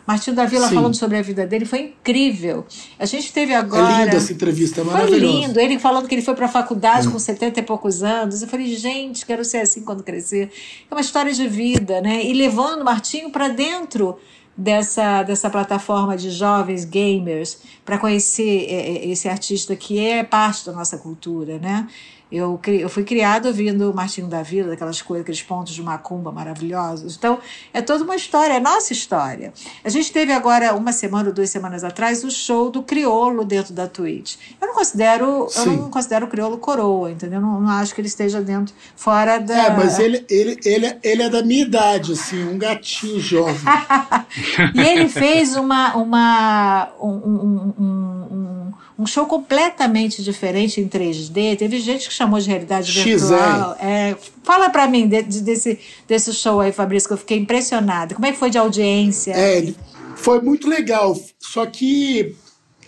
Martinho 0.08 0.34
da 0.34 0.46
Vila 0.46 0.68
Sim. 0.68 0.74
falando 0.76 0.94
sobre 0.94 1.18
a 1.18 1.22
vida 1.22 1.46
dele 1.46 1.66
foi 1.66 1.80
incrível. 1.80 2.64
A 2.98 3.04
gente 3.04 3.30
teve 3.30 3.52
agora. 3.52 3.92
É 3.92 4.04
linda 4.06 4.16
essa 4.16 4.32
entrevista, 4.32 4.80
é 4.80 4.84
maravilhosa. 4.84 5.20
Foi 5.20 5.46
lindo. 5.46 5.60
Ele 5.60 5.78
falando 5.78 6.08
que 6.08 6.14
ele 6.14 6.22
foi 6.22 6.34
para 6.34 6.46
a 6.46 6.48
faculdade 6.48 7.08
hum. 7.08 7.10
com 7.10 7.18
70 7.18 7.60
e 7.60 7.62
poucos 7.62 8.02
anos. 8.02 8.40
Eu 8.40 8.48
falei, 8.48 8.74
gente, 8.74 9.26
quero 9.26 9.44
ser 9.44 9.58
assim 9.58 9.82
quando 9.82 10.02
crescer. 10.02 10.50
É 10.90 10.94
uma 10.94 11.02
história 11.02 11.30
de 11.30 11.46
vida, 11.46 12.00
né? 12.00 12.24
E 12.24 12.32
levando 12.32 12.80
o 12.80 12.84
Martinho 12.86 13.28
para 13.28 13.48
dentro 13.48 14.16
dessa, 14.56 15.22
dessa 15.24 15.50
plataforma 15.50 16.16
de 16.16 16.30
jovens 16.30 16.86
gamers 16.86 17.58
para 17.84 17.98
conhecer 17.98 18.64
é, 18.66 18.74
é, 18.74 19.08
esse 19.08 19.28
artista 19.28 19.76
que 19.76 20.00
é 20.00 20.24
parte 20.24 20.64
da 20.64 20.72
nossa 20.72 20.96
cultura, 20.96 21.58
né? 21.58 21.86
Eu, 22.30 22.60
eu 22.66 22.88
fui 22.90 23.04
criado 23.04 23.46
ouvindo 23.46 23.90
o 23.90 23.94
Martinho 23.94 24.28
da 24.28 24.42
Vila, 24.42 24.74
aquelas 24.74 25.00
coisas, 25.00 25.22
aqueles 25.22 25.42
pontos 25.42 25.72
de 25.72 25.82
macumba 25.82 26.30
maravilhosos. 26.30 27.16
Então, 27.16 27.38
é 27.72 27.80
toda 27.80 28.04
uma 28.04 28.16
história, 28.16 28.52
é 28.52 28.60
nossa 28.60 28.92
história. 28.92 29.52
A 29.82 29.88
gente 29.88 30.12
teve 30.12 30.30
agora, 30.30 30.74
uma 30.74 30.92
semana 30.92 31.30
ou 31.30 31.34
duas 31.34 31.48
semanas 31.48 31.82
atrás, 31.84 32.22
o 32.24 32.30
show 32.30 32.70
do 32.70 32.82
Criolo 32.82 33.46
dentro 33.46 33.72
da 33.72 33.86
Twitch. 33.86 34.36
Eu 34.60 34.68
não 34.68 34.74
considero, 34.74 35.48
eu 35.56 35.66
não 35.66 35.90
considero 35.90 36.26
o 36.26 36.28
Criolo 36.28 36.58
coroa, 36.58 37.10
entendeu? 37.10 37.40
Não, 37.40 37.62
não 37.62 37.70
acho 37.70 37.94
que 37.94 38.00
ele 38.00 38.08
esteja 38.08 38.42
dentro, 38.42 38.74
fora 38.94 39.38
da. 39.38 39.66
É, 39.66 39.70
mas 39.76 39.98
ele, 39.98 40.24
ele, 40.28 40.60
ele, 40.64 40.98
ele 41.02 41.22
é 41.22 41.30
da 41.30 41.42
minha 41.42 41.62
idade, 41.62 42.12
assim, 42.12 42.44
um 42.44 42.58
gatinho 42.58 43.18
jovem. 43.18 43.56
e 44.74 44.80
ele 44.80 45.08
fez 45.08 45.56
uma. 45.56 45.96
uma 45.96 46.92
um, 47.00 47.08
um, 47.08 47.74
um, 47.78 48.34
um 48.34 48.72
show 49.06 49.26
completamente 49.26 50.22
diferente 50.22 50.80
em 50.80 50.88
3D. 50.88 51.56
Teve 51.56 51.78
gente 51.78 52.08
que 52.08 52.14
chamou 52.14 52.40
de 52.40 52.48
realidade 52.48 52.90
virtual. 52.90 53.76
É, 53.80 54.16
fala 54.42 54.68
para 54.70 54.88
mim 54.88 55.06
de, 55.06 55.22
de, 55.22 55.40
desse, 55.40 55.78
desse 56.06 56.32
show 56.32 56.60
aí, 56.60 56.72
Fabrício, 56.72 57.08
que 57.08 57.12
eu 57.14 57.18
fiquei 57.18 57.38
impressionada. 57.38 58.14
Como 58.14 58.26
é 58.26 58.32
que 58.32 58.38
foi 58.38 58.50
de 58.50 58.58
audiência? 58.58 59.32
É, 59.32 59.72
foi 60.16 60.40
muito 60.40 60.68
legal. 60.68 61.16
Só 61.38 61.64
que 61.64 62.34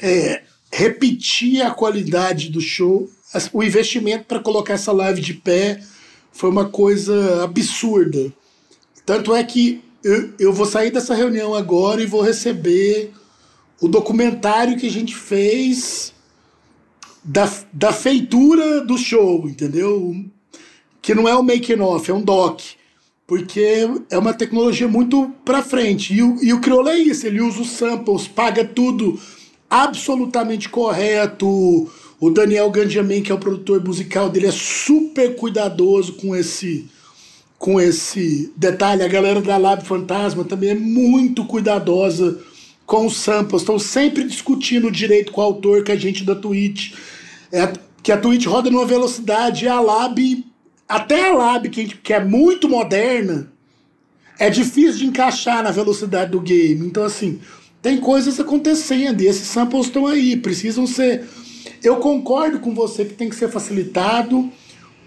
é, 0.02 0.42
repetir 0.72 1.62
a 1.62 1.70
qualidade 1.70 2.48
do 2.48 2.60
show, 2.60 3.08
o 3.52 3.62
investimento 3.62 4.24
para 4.24 4.40
colocar 4.40 4.74
essa 4.74 4.90
live 4.90 5.20
de 5.20 5.34
pé 5.34 5.80
foi 6.32 6.50
uma 6.50 6.68
coisa 6.68 7.44
absurda. 7.44 8.32
Tanto 9.06 9.34
é 9.34 9.44
que 9.44 9.82
eu, 10.02 10.30
eu 10.38 10.52
vou 10.52 10.66
sair 10.66 10.90
dessa 10.90 11.14
reunião 11.14 11.54
agora 11.54 12.02
e 12.02 12.06
vou 12.06 12.20
receber 12.20 13.12
o 13.80 13.88
documentário 13.88 14.76
que 14.76 14.86
a 14.86 14.90
gente 14.90 15.14
fez 15.14 16.12
da, 17.24 17.50
da 17.72 17.92
feitura 17.92 18.84
do 18.84 18.98
show, 18.98 19.48
entendeu? 19.48 20.14
Que 21.00 21.14
não 21.14 21.28
é 21.28 21.34
o 21.34 21.42
making 21.42 21.80
off, 21.80 22.10
é 22.10 22.14
um 22.14 22.22
doc. 22.22 22.60
Porque 23.26 23.88
é 24.10 24.18
uma 24.18 24.34
tecnologia 24.34 24.88
muito 24.88 25.30
pra 25.44 25.62
frente. 25.62 26.12
E 26.12 26.22
o, 26.22 26.42
e 26.42 26.52
o 26.52 26.60
Criolo 26.60 26.88
é 26.88 26.98
isso, 26.98 27.26
ele 27.26 27.40
usa 27.40 27.60
os 27.60 27.70
samples, 27.70 28.26
paga 28.26 28.64
tudo 28.64 29.18
absolutamente 29.68 30.68
correto. 30.68 31.46
O 32.18 32.30
Daniel 32.30 32.68
Gandiamin, 32.70 33.22
que 33.22 33.30
é 33.30 33.34
o 33.34 33.38
produtor 33.38 33.82
musical 33.82 34.28
dele, 34.28 34.48
é 34.48 34.52
super 34.52 35.36
cuidadoso 35.36 36.14
com 36.14 36.34
esse 36.34 36.86
com 37.56 37.78
esse 37.78 38.52
detalhe. 38.56 39.02
A 39.02 39.08
galera 39.08 39.40
da 39.40 39.58
Lab 39.58 39.84
Fantasma 39.84 40.44
também 40.44 40.70
é 40.70 40.74
muito 40.74 41.44
cuidadosa 41.44 42.40
com 42.90 43.06
os 43.06 43.18
samples, 43.18 43.62
estão 43.62 43.78
sempre 43.78 44.24
discutindo 44.24 44.90
direito 44.90 45.30
com 45.30 45.40
o 45.40 45.44
autor 45.44 45.84
que 45.84 45.92
a 45.92 45.96
gente 45.96 46.24
da 46.24 46.34
Twitch. 46.34 46.94
É, 47.52 47.72
que 48.02 48.10
a 48.10 48.16
Twitch 48.16 48.46
roda 48.46 48.68
numa 48.68 48.84
velocidade, 48.84 49.64
e 49.64 49.68
a 49.68 49.78
Lab, 49.78 50.44
até 50.88 51.28
a 51.28 51.32
Lab, 51.32 51.68
que, 51.68 51.84
que 51.86 52.12
é 52.12 52.24
muito 52.24 52.68
moderna, 52.68 53.52
é 54.40 54.50
difícil 54.50 54.94
de 54.94 55.06
encaixar 55.06 55.62
na 55.62 55.70
velocidade 55.70 56.32
do 56.32 56.40
game. 56.40 56.84
Então, 56.84 57.04
assim, 57.04 57.38
tem 57.80 57.96
coisas 57.98 58.40
acontecendo 58.40 59.20
e 59.20 59.28
esses 59.28 59.46
samples 59.46 59.86
estão 59.86 60.08
aí, 60.08 60.36
precisam 60.36 60.84
ser. 60.84 61.28
Eu 61.84 61.98
concordo 61.98 62.58
com 62.58 62.74
você 62.74 63.04
que 63.04 63.14
tem 63.14 63.28
que 63.28 63.36
ser 63.36 63.48
facilitado 63.48 64.50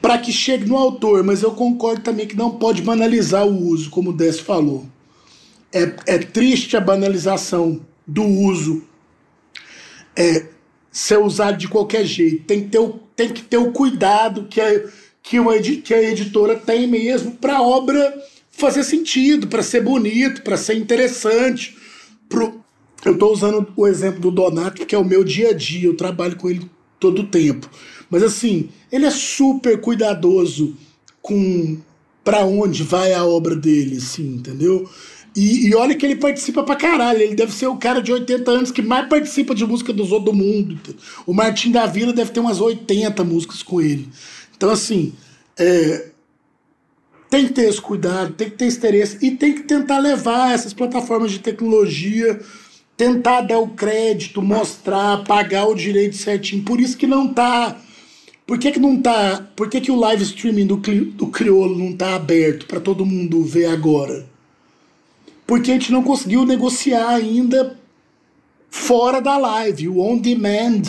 para 0.02 0.18
que 0.18 0.32
chegue 0.32 0.66
no 0.66 0.78
autor, 0.78 1.22
mas 1.22 1.44
eu 1.44 1.52
concordo 1.52 2.02
também 2.02 2.28
que 2.28 2.38
não 2.38 2.52
pode 2.52 2.82
banalizar 2.82 3.46
o 3.46 3.68
uso, 3.68 3.90
como 3.90 4.12
o 4.12 4.14
Décio 4.14 4.46
falou. 4.46 4.86
É, 5.74 5.92
é 6.06 6.18
triste 6.20 6.78
a 6.78 6.82
banalização 6.82 7.82
do 8.06 8.24
uso 8.24 8.84
é, 10.16 10.46
ser 10.92 11.18
usado 11.18 11.58
de 11.58 11.68
qualquer 11.68 12.06
jeito. 12.06 12.46
Tem 12.46 12.62
que 12.62 12.70
ter 12.70 12.80
o, 12.80 13.00
tem 13.16 13.30
que 13.30 13.42
ter 13.42 13.58
o 13.58 13.72
cuidado 13.72 14.46
que 14.46 14.62
a, 14.62 14.84
que, 15.22 15.38
que 15.78 15.94
a 15.94 16.04
editora 16.04 16.56
tem 16.56 16.88
mesmo 16.88 17.32
para 17.32 17.58
a 17.58 17.62
obra 17.62 18.14
fazer 18.52 18.84
sentido, 18.84 19.48
para 19.48 19.64
ser 19.64 19.82
bonito, 19.82 20.44
para 20.44 20.58
ser 20.58 20.76
interessante. 20.76 21.76
Pro... 22.30 22.62
Eu 23.04 23.14
estou 23.14 23.34
usando 23.34 23.68
o 23.76 23.88
exemplo 23.88 24.20
do 24.22 24.32
Donato, 24.32 24.86
que 24.86 24.96
é 24.96 24.98
o 24.98 25.04
meu 25.04 25.24
dia 25.24 25.50
a 25.50 25.54
dia, 25.54 25.88
eu 25.88 25.98
trabalho 25.98 26.38
com 26.38 26.50
ele 26.50 26.70
todo 27.00 27.24
o 27.24 27.28
tempo. 27.28 27.70
Mas 28.10 28.24
assim, 28.24 28.70
ele 28.92 29.06
é 29.06 29.12
super 29.12 29.82
cuidadoso 29.82 30.78
com 31.22 31.78
para 32.24 32.46
onde 32.46 32.84
vai 32.84 33.14
a 33.14 33.26
obra 33.26 33.54
dele, 33.54 33.98
assim, 33.98 34.36
entendeu? 34.36 34.90
E, 35.36 35.68
e, 35.68 35.76
olha 35.76 35.96
que 35.96 36.06
ele 36.06 36.16
participa 36.16 36.64
pra 36.64 36.76
caralho. 36.76 37.22
Ele 37.22 37.36
deve 37.36 37.52
ser 37.52 37.68
o 37.68 37.78
cara 37.78 38.02
de 38.02 38.12
80 38.12 38.52
anos 38.52 38.72
que 38.72 38.82
mais 38.82 39.08
participa 39.08 39.56
de 39.56 39.66
música 39.66 39.92
dos 39.92 40.12
outros 40.12 40.36
do 40.36 40.44
mundo. 40.44 40.80
O 41.26 41.34
Martim 41.34 41.72
da 41.72 41.86
Vila 41.86 42.14
deve 42.14 42.32
ter 42.32 42.40
umas 42.40 42.62
80 42.62 43.24
músicas 43.24 43.64
com 43.64 43.82
ele. 43.82 44.10
Então, 44.56 44.70
assim, 44.70 45.14
é, 45.58 46.10
tem 47.30 47.48
que 47.48 47.54
ter 47.54 47.68
esse 47.68 47.82
cuidado, 47.82 48.34
tem 48.34 48.48
que 48.48 48.58
ter 48.58 48.66
esse 48.66 48.78
interesse 48.78 49.18
e 49.26 49.32
tem 49.32 49.54
que 49.54 49.64
tentar 49.64 49.98
levar 49.98 50.54
essas 50.54 50.72
plataformas 50.72 51.32
de 51.32 51.40
tecnologia, 51.40 52.40
tentar 52.96 53.42
dar 53.42 53.58
o 53.58 53.70
crédito, 53.70 54.40
mostrar, 54.40 55.24
pagar 55.24 55.66
o 55.66 55.74
direito 55.74 56.16
certinho. 56.16 56.64
Por 56.64 56.80
isso 56.80 56.96
que 56.96 57.08
não 57.08 57.34
tá. 57.34 57.76
Por 58.46 58.60
que, 58.60 58.72
que 58.72 58.80
não 58.80 59.02
tá. 59.02 59.48
Por 59.56 59.68
que, 59.68 59.82
que 59.82 59.92
o 59.92 59.96
live 59.96 60.22
streaming 60.22 60.68
do, 60.68 60.76
do 60.78 61.28
Criolo 61.28 61.76
não 61.76 61.94
tá 61.94 62.14
aberto 62.14 62.68
para 62.68 62.80
todo 62.80 63.04
mundo 63.04 63.44
ver 63.44 63.66
agora? 63.66 64.32
Porque 65.54 65.70
a 65.70 65.76
gente 65.76 65.92
não 65.92 66.02
conseguiu 66.02 66.48
negociar 66.48 67.10
ainda 67.10 67.78
fora 68.72 69.22
da 69.22 69.38
live. 69.38 69.88
O 69.88 70.02
on 70.02 70.18
demand 70.18 70.82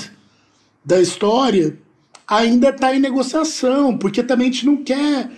da 0.82 1.03
história 1.03 1.78
ainda 2.27 2.70
está 2.70 2.97
em 2.97 2.99
negociação, 2.99 3.99
porque 3.99 4.23
também 4.23 4.49
a 4.49 4.51
gente 4.51 4.65
não 4.65 4.78
quer 4.78 5.31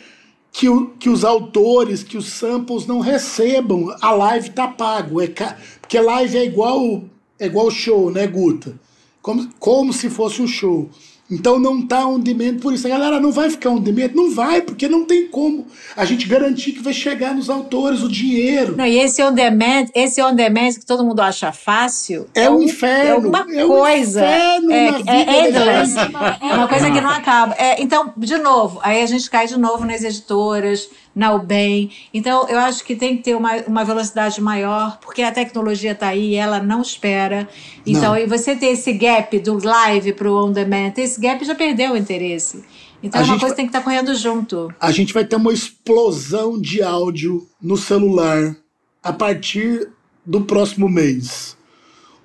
que, 0.53 0.69
o, 0.69 0.91
que 0.91 1.11
os 1.11 1.25
autores, 1.25 2.05
que 2.05 2.17
os 2.17 2.27
samples 2.27 2.87
não 2.87 3.01
recebam. 3.01 3.93
A 4.01 4.13
live 4.13 4.51
tá 4.51 4.69
pago. 4.69 5.21
É 5.21 5.27
ca... 5.27 5.57
Porque 5.81 5.99
live 5.99 6.39
é 6.39 6.45
igual, 6.45 7.03
é 7.37 7.47
igual 7.47 7.69
show, 7.69 8.13
né, 8.13 8.29
Guta? 8.29 8.79
Como, 9.21 9.49
como 9.59 9.93
se 9.93 10.09
fosse 10.09 10.41
um 10.41 10.47
show. 10.47 10.89
Então 11.31 11.59
não 11.59 11.85
tá 11.85 12.07
on 12.07 12.21
demand 12.21 12.59
por 12.61 12.73
isso. 12.73 12.87
A 12.87 12.91
galera 12.91 13.19
não 13.19 13.33
vai 13.33 13.51
ficar 13.51 13.71
on 13.71 13.81
demand? 13.81 14.11
Não 14.15 14.31
vai, 14.31 14.61
porque 14.61 14.89
não 14.89 15.05
tem 15.05 15.27
como 15.27 15.67
a 15.97 16.05
gente 16.05 16.27
garantir 16.29 16.73
que 16.73 16.83
vai 16.83 16.93
chegar 16.93 17.35
nos 17.35 17.51
autores 17.51 18.03
o 18.03 18.09
dinheiro. 18.09 18.77
Não, 18.77 18.87
e 18.87 18.99
esse 18.99 19.23
on 19.23 19.33
demand, 19.33 19.87
esse 19.95 20.23
on 20.23 20.35
demand 20.35 20.75
que 20.75 20.87
todo 20.87 21.05
mundo 21.05 21.21
acha 21.21 21.51
fácil. 21.51 22.29
É, 22.35 22.45
é 22.45 22.51
um 22.51 22.63
inferno. 22.63 23.07
É 23.07 23.11
alguma 23.11 23.47
é 23.51 23.67
coisa. 23.67 24.21
Um 24.23 24.71
é, 24.71 24.89
é 25.07 25.49
endless. 25.49 25.97
É 26.41 26.55
uma 26.55 26.69
coisa 26.69 26.91
que 26.91 27.01
não 27.01 27.11
acaba. 27.11 27.55
É, 27.59 27.83
então, 27.83 28.13
de 28.17 28.39
novo, 28.39 28.79
aí 28.83 29.03
a 29.03 29.07
gente 29.07 29.29
cai 29.29 29.49
de 29.49 29.59
novo 29.59 29.85
nas 29.85 30.05
editoras 30.05 30.89
na 31.17 31.33
UBEM. 31.33 31.91
Então, 32.13 32.47
eu 32.47 32.59
acho 32.59 32.85
que 32.85 32.95
tem 32.95 33.17
que 33.17 33.23
ter 33.23 33.35
uma, 33.35 33.57
uma 33.67 33.83
velocidade 33.87 34.39
maior, 34.39 34.99
porque 35.01 35.23
a 35.23 35.33
tecnologia 35.33 35.93
está 35.93 36.09
aí 36.09 36.33
e 36.33 36.35
ela 36.35 36.63
não 36.63 36.83
espera. 36.83 37.49
Então, 37.87 38.13
não. 38.13 38.19
e 38.19 38.27
você 38.27 38.55
ter 38.55 38.67
esse 38.67 38.93
gap 38.93 39.39
do 39.39 39.59
live 39.65 40.13
para 40.13 40.31
o 40.31 40.45
on-demand, 40.45 40.93
esse 40.99 41.19
gap 41.19 41.43
já 41.43 41.55
perdeu 41.55 41.95
o 41.95 41.97
interesse. 41.97 42.63
Então, 43.03 43.23
a 43.23 43.25
é 43.25 43.27
uma 43.27 43.39
coisa 43.39 43.55
que 43.55 43.57
tem 43.57 43.65
que 43.65 43.71
estar 43.71 43.79
tá 43.79 43.85
correndo 43.85 44.15
junto. 44.15 44.69
A 44.79 44.93
gente 44.93 45.15
vai 45.15 45.25
ter 45.25 45.37
uma 45.37 45.55
explosão 45.55 46.61
de 46.61 46.83
áudio 46.83 47.49
no 47.63 47.79
celular 47.79 48.55
a 49.03 49.13
partir 49.13 49.89
do 50.25 50.43
próximo 50.43 50.87
mês. 50.87 51.57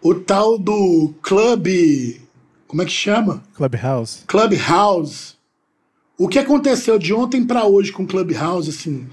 O 0.01 0.13
tal 0.15 0.57
do 0.57 1.13
Club. 1.21 1.67
Como 2.67 2.81
é 2.81 2.85
que 2.85 2.91
chama? 2.91 3.41
Clubhouse. 3.55 4.23
Clubhouse 4.27 5.35
o 6.23 6.27
que 6.27 6.37
aconteceu 6.37 6.99
de 6.99 7.13
ontem 7.13 7.43
para 7.43 7.65
hoje 7.65 7.91
com 7.91 8.03
o 8.03 8.07
Clubhouse, 8.07 8.69
assim, 8.69 9.07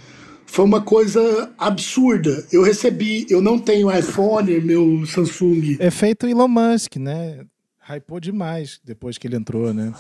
foi 0.44 0.62
uma 0.62 0.82
coisa 0.82 1.50
absurda. 1.56 2.46
Eu 2.52 2.62
recebi, 2.62 3.26
eu 3.30 3.40
não 3.40 3.58
tenho 3.58 3.90
iPhone, 3.90 4.60
meu 4.60 5.06
Samsung. 5.06 5.78
É 5.80 5.90
feito 5.90 6.26
Elon 6.26 6.48
Musk, 6.48 6.96
né? 6.96 7.46
Hypou 7.88 8.20
demais 8.20 8.78
depois 8.84 9.16
que 9.16 9.26
ele 9.26 9.36
entrou, 9.36 9.72
né? 9.72 9.94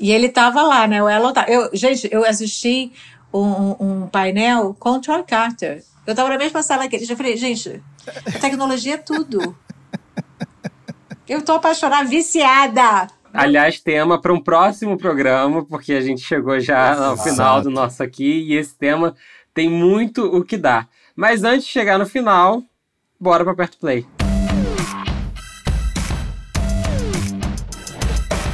E 0.00 0.10
ele 0.10 0.30
tava 0.30 0.62
lá, 0.62 0.86
né? 0.86 1.02
O 1.02 1.08
Elon 1.08 1.34
tá... 1.34 1.44
eu, 1.48 1.68
gente, 1.74 2.08
eu 2.10 2.24
assisti 2.24 2.92
um, 3.30 3.76
um 3.78 4.06
painel 4.06 4.74
com 4.80 4.92
o 4.92 5.00
Troy 5.00 5.22
Carter. 5.22 5.84
Eu 6.06 6.14
tava 6.14 6.30
na 6.30 6.38
mesma 6.38 6.62
sala 6.62 6.88
que 6.88 6.96
ele. 6.96 7.06
Eu 7.06 7.16
falei, 7.16 7.36
gente, 7.36 7.82
tecnologia 8.40 8.94
é 8.94 8.98
tudo. 8.98 9.54
Eu 11.28 11.42
tô 11.42 11.52
apaixonada, 11.52 12.08
viciada. 12.08 13.08
Aliás, 13.34 13.80
tema 13.80 14.20
para 14.20 14.32
um 14.32 14.40
próximo 14.40 14.96
programa, 14.96 15.64
porque 15.64 15.92
a 15.92 16.00
gente 16.00 16.20
chegou 16.20 16.60
já 16.60 16.94
ao 17.06 17.16
final 17.16 17.60
do 17.60 17.68
nosso 17.68 18.00
aqui 18.00 18.44
e 18.44 18.54
esse 18.54 18.78
tema 18.78 19.16
tem 19.52 19.68
muito 19.68 20.24
o 20.24 20.44
que 20.44 20.56
dar. 20.56 20.88
Mas 21.16 21.42
antes 21.42 21.66
de 21.66 21.72
chegar 21.72 21.98
no 21.98 22.06
final, 22.06 22.62
bora 23.18 23.42
para 23.42 23.56
Perto 23.56 23.76
Play. 23.78 24.06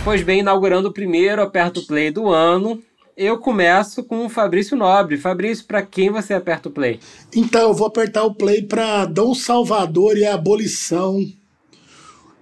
Pois 0.02 0.22
bem, 0.22 0.40
inaugurando 0.40 0.88
o 0.88 0.94
primeiro 0.94 1.42
Aperto 1.42 1.86
Play 1.86 2.10
do 2.10 2.30
ano, 2.30 2.82
eu 3.14 3.36
começo 3.36 4.02
com 4.02 4.24
o 4.24 4.30
Fabrício 4.30 4.78
Nobre. 4.78 5.18
Fabrício, 5.18 5.66
para 5.66 5.82
quem 5.82 6.08
você 6.08 6.32
aperta 6.32 6.70
o 6.70 6.72
play? 6.72 6.98
Então, 7.36 7.68
eu 7.68 7.74
vou 7.74 7.86
apertar 7.86 8.24
o 8.24 8.34
play 8.34 8.62
para 8.62 9.04
Dom 9.04 9.34
Salvador 9.34 10.16
e 10.16 10.24
a 10.24 10.32
abolição 10.32 11.20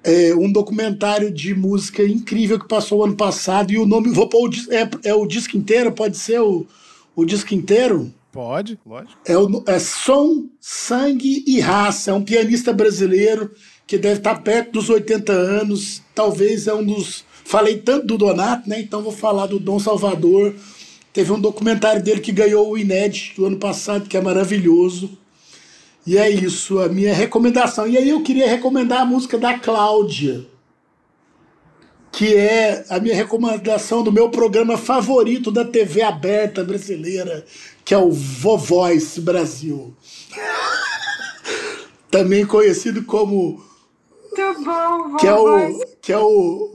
é, 0.04 0.34
um 0.34 0.50
documentário 0.50 1.30
de 1.30 1.54
música 1.54 2.02
incrível 2.02 2.58
que 2.58 2.68
passou 2.68 3.04
ano 3.04 3.16
passado 3.16 3.72
e 3.72 3.78
o 3.78 3.86
nome 3.86 4.10
vou 4.10 4.28
pôr 4.28 4.48
o, 4.48 4.72
é, 4.72 4.88
é 5.04 5.14
o 5.14 5.26
disco 5.26 5.56
inteiro? 5.56 5.92
Pode 5.92 6.16
ser 6.16 6.40
o, 6.40 6.66
o 7.14 7.24
disco 7.24 7.54
inteiro? 7.54 8.12
Pode. 8.32 8.78
Lógico. 8.86 9.18
É, 9.24 9.36
o, 9.36 9.64
é 9.66 9.78
som 9.78 10.46
sangue 10.60 11.42
e 11.46 11.60
raça. 11.60 12.10
É 12.10 12.14
um 12.14 12.22
pianista 12.22 12.72
brasileiro 12.72 13.50
que 13.86 13.98
deve 13.98 14.18
estar 14.18 14.36
perto 14.36 14.72
dos 14.72 14.90
80 14.90 15.32
anos. 15.32 16.02
Talvez 16.14 16.66
é 16.66 16.74
um 16.74 16.84
dos 16.84 17.24
falei 17.44 17.78
tanto 17.78 18.06
do 18.06 18.18
Donato 18.18 18.68
né? 18.68 18.78
Então 18.78 19.02
vou 19.02 19.12
falar 19.12 19.46
do 19.46 19.58
Dom 19.58 19.78
Salvador. 19.78 20.54
Teve 21.12 21.32
um 21.32 21.40
documentário 21.40 22.02
dele 22.02 22.20
que 22.20 22.30
ganhou 22.30 22.70
o 22.70 22.78
Inédito 22.78 23.40
do 23.40 23.46
ano 23.46 23.56
passado 23.56 24.08
que 24.08 24.16
é 24.16 24.20
maravilhoso 24.20 25.18
e 26.08 26.16
é 26.16 26.30
isso, 26.30 26.78
a 26.78 26.88
minha 26.88 27.12
recomendação. 27.12 27.86
E 27.86 27.98
aí 27.98 28.08
eu 28.08 28.22
queria 28.22 28.48
recomendar 28.48 29.02
a 29.02 29.04
música 29.04 29.36
da 29.36 29.58
Cláudia, 29.58 30.46
que 32.10 32.34
é 32.34 32.82
a 32.88 32.98
minha 32.98 33.14
recomendação 33.14 34.02
do 34.02 34.10
meu 34.10 34.30
programa 34.30 34.78
favorito 34.78 35.52
da 35.52 35.66
TV 35.66 36.00
aberta 36.00 36.64
brasileira, 36.64 37.44
que 37.84 37.92
é 37.92 37.98
o 37.98 38.10
Vovoice 38.10 39.20
Brasil. 39.20 39.94
Também 42.10 42.46
conhecido 42.46 43.04
como 43.04 43.62
muito 44.34 44.64
bom, 44.64 45.16
que 45.16 45.26
é 45.26 45.34
o 45.34 45.86
que 46.00 46.10
é 46.10 46.18
o 46.18 46.74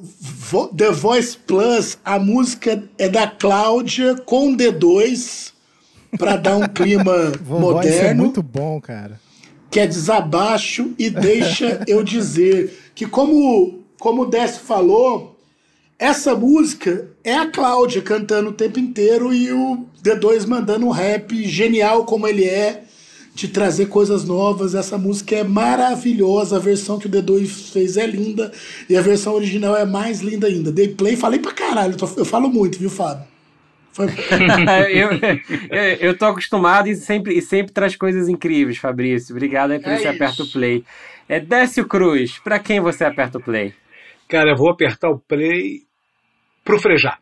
The 0.77 0.91
Voice 0.91 1.35
Plus. 1.35 1.97
A 2.05 2.19
música 2.19 2.83
é 2.99 3.09
da 3.09 3.25
Cláudia 3.25 4.13
com 4.13 4.55
D2 4.55 5.53
para 6.19 6.35
dar 6.35 6.55
um 6.55 6.67
clima 6.67 7.31
moderno. 7.41 8.07
é 8.09 8.13
muito 8.13 8.43
bom, 8.43 8.79
cara 8.79 9.22
que 9.73 9.79
é 9.79 9.87
desabaixo 9.87 10.91
e 10.99 11.09
deixa 11.09 11.83
eu 11.89 12.03
dizer 12.03 12.91
que 12.93 13.07
como 13.07 13.81
como 13.99 14.23
o 14.23 14.25
Décio 14.25 14.61
falou, 14.61 15.39
essa 15.97 16.35
música 16.35 17.07
é 17.23 17.33
a 17.33 17.47
Cláudia 17.49 18.01
cantando 18.01 18.49
o 18.49 18.53
tempo 18.53 18.77
inteiro 18.77 19.33
e 19.33 19.51
o 19.51 19.85
D2 20.03 20.45
mandando 20.45 20.85
um 20.85 20.91
rap 20.91 21.47
genial 21.47 22.05
como 22.05 22.27
ele 22.27 22.43
é, 22.43 22.83
de 23.33 23.47
trazer 23.47 23.87
coisas 23.87 24.25
novas. 24.25 24.75
Essa 24.75 24.97
música 24.97 25.37
é 25.37 25.43
maravilhosa, 25.43 26.57
a 26.57 26.59
versão 26.59 26.99
que 26.99 27.07
o 27.07 27.09
D2 27.09 27.47
fez 27.71 27.95
é 27.95 28.05
linda 28.05 28.51
e 28.89 28.97
a 28.97 29.01
versão 29.01 29.33
original 29.33 29.75
é 29.75 29.85
mais 29.85 30.19
linda 30.19 30.47
ainda. 30.47 30.71
Dei 30.71 30.89
play, 30.89 31.15
falei 31.15 31.39
pra 31.39 31.53
caralho, 31.53 31.95
eu 32.17 32.25
falo 32.25 32.49
muito, 32.49 32.77
viu, 32.77 32.89
Fábio? 32.89 33.32
eu, 34.89 35.11
eu, 35.69 35.83
eu 35.99 36.17
tô 36.17 36.25
acostumado 36.25 36.87
e 36.87 36.95
sempre, 36.95 37.37
e 37.37 37.41
sempre 37.41 37.73
traz 37.73 37.95
coisas 37.95 38.27
incríveis, 38.27 38.77
Fabrício. 38.77 39.35
Obrigado 39.35 39.71
aí 39.71 39.79
por 39.79 39.91
é 39.91 39.95
esse 39.95 40.07
aperta 40.07 40.43
o 40.43 40.51
play. 40.51 40.83
É 41.27 41.39
Décio 41.39 41.87
Cruz, 41.87 42.39
para 42.39 42.59
quem 42.59 42.81
você 42.81 43.05
aperta 43.05 43.37
o 43.37 43.43
play? 43.43 43.73
Cara, 44.27 44.51
eu 44.51 44.57
vou 44.57 44.71
apertar 44.71 45.09
o 45.09 45.19
play 45.19 45.81
pro 46.63 46.79
Frejá. 46.79 47.17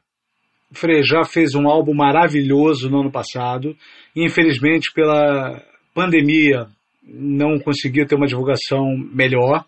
O 0.71 0.75
Frejá 0.75 1.23
fez 1.23 1.53
um 1.55 1.67
álbum 1.67 1.93
maravilhoso 1.93 2.89
no 2.89 3.01
ano 3.01 3.11
passado. 3.11 3.75
E 4.15 4.25
infelizmente, 4.25 4.91
pela, 4.93 5.61
pandemia 5.93 6.67
não 7.03 7.59
conseguia 7.59 8.05
ter 8.05 8.15
uma 8.15 8.27
divulgação 8.27 8.85
melhor. 9.13 9.65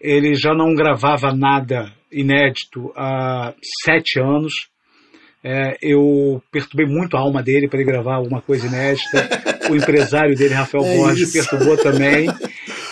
Ele 0.00 0.34
já 0.34 0.54
não 0.54 0.74
gravava 0.74 1.34
nada 1.34 1.92
inédito 2.10 2.92
há 2.96 3.54
sete 3.84 4.20
anos. 4.20 4.68
É, 5.44 5.76
eu 5.82 6.40
perturbei 6.52 6.86
muito 6.86 7.16
a 7.16 7.20
alma 7.20 7.42
dele 7.42 7.68
para 7.68 7.80
ele 7.80 7.90
gravar 7.90 8.14
alguma 8.14 8.40
coisa 8.40 8.66
inédita. 8.66 9.28
o 9.70 9.74
empresário 9.74 10.36
dele, 10.36 10.54
Rafael 10.54 10.84
é 10.86 10.96
Borges, 10.96 11.32
perturbou 11.32 11.76
também. 11.76 12.28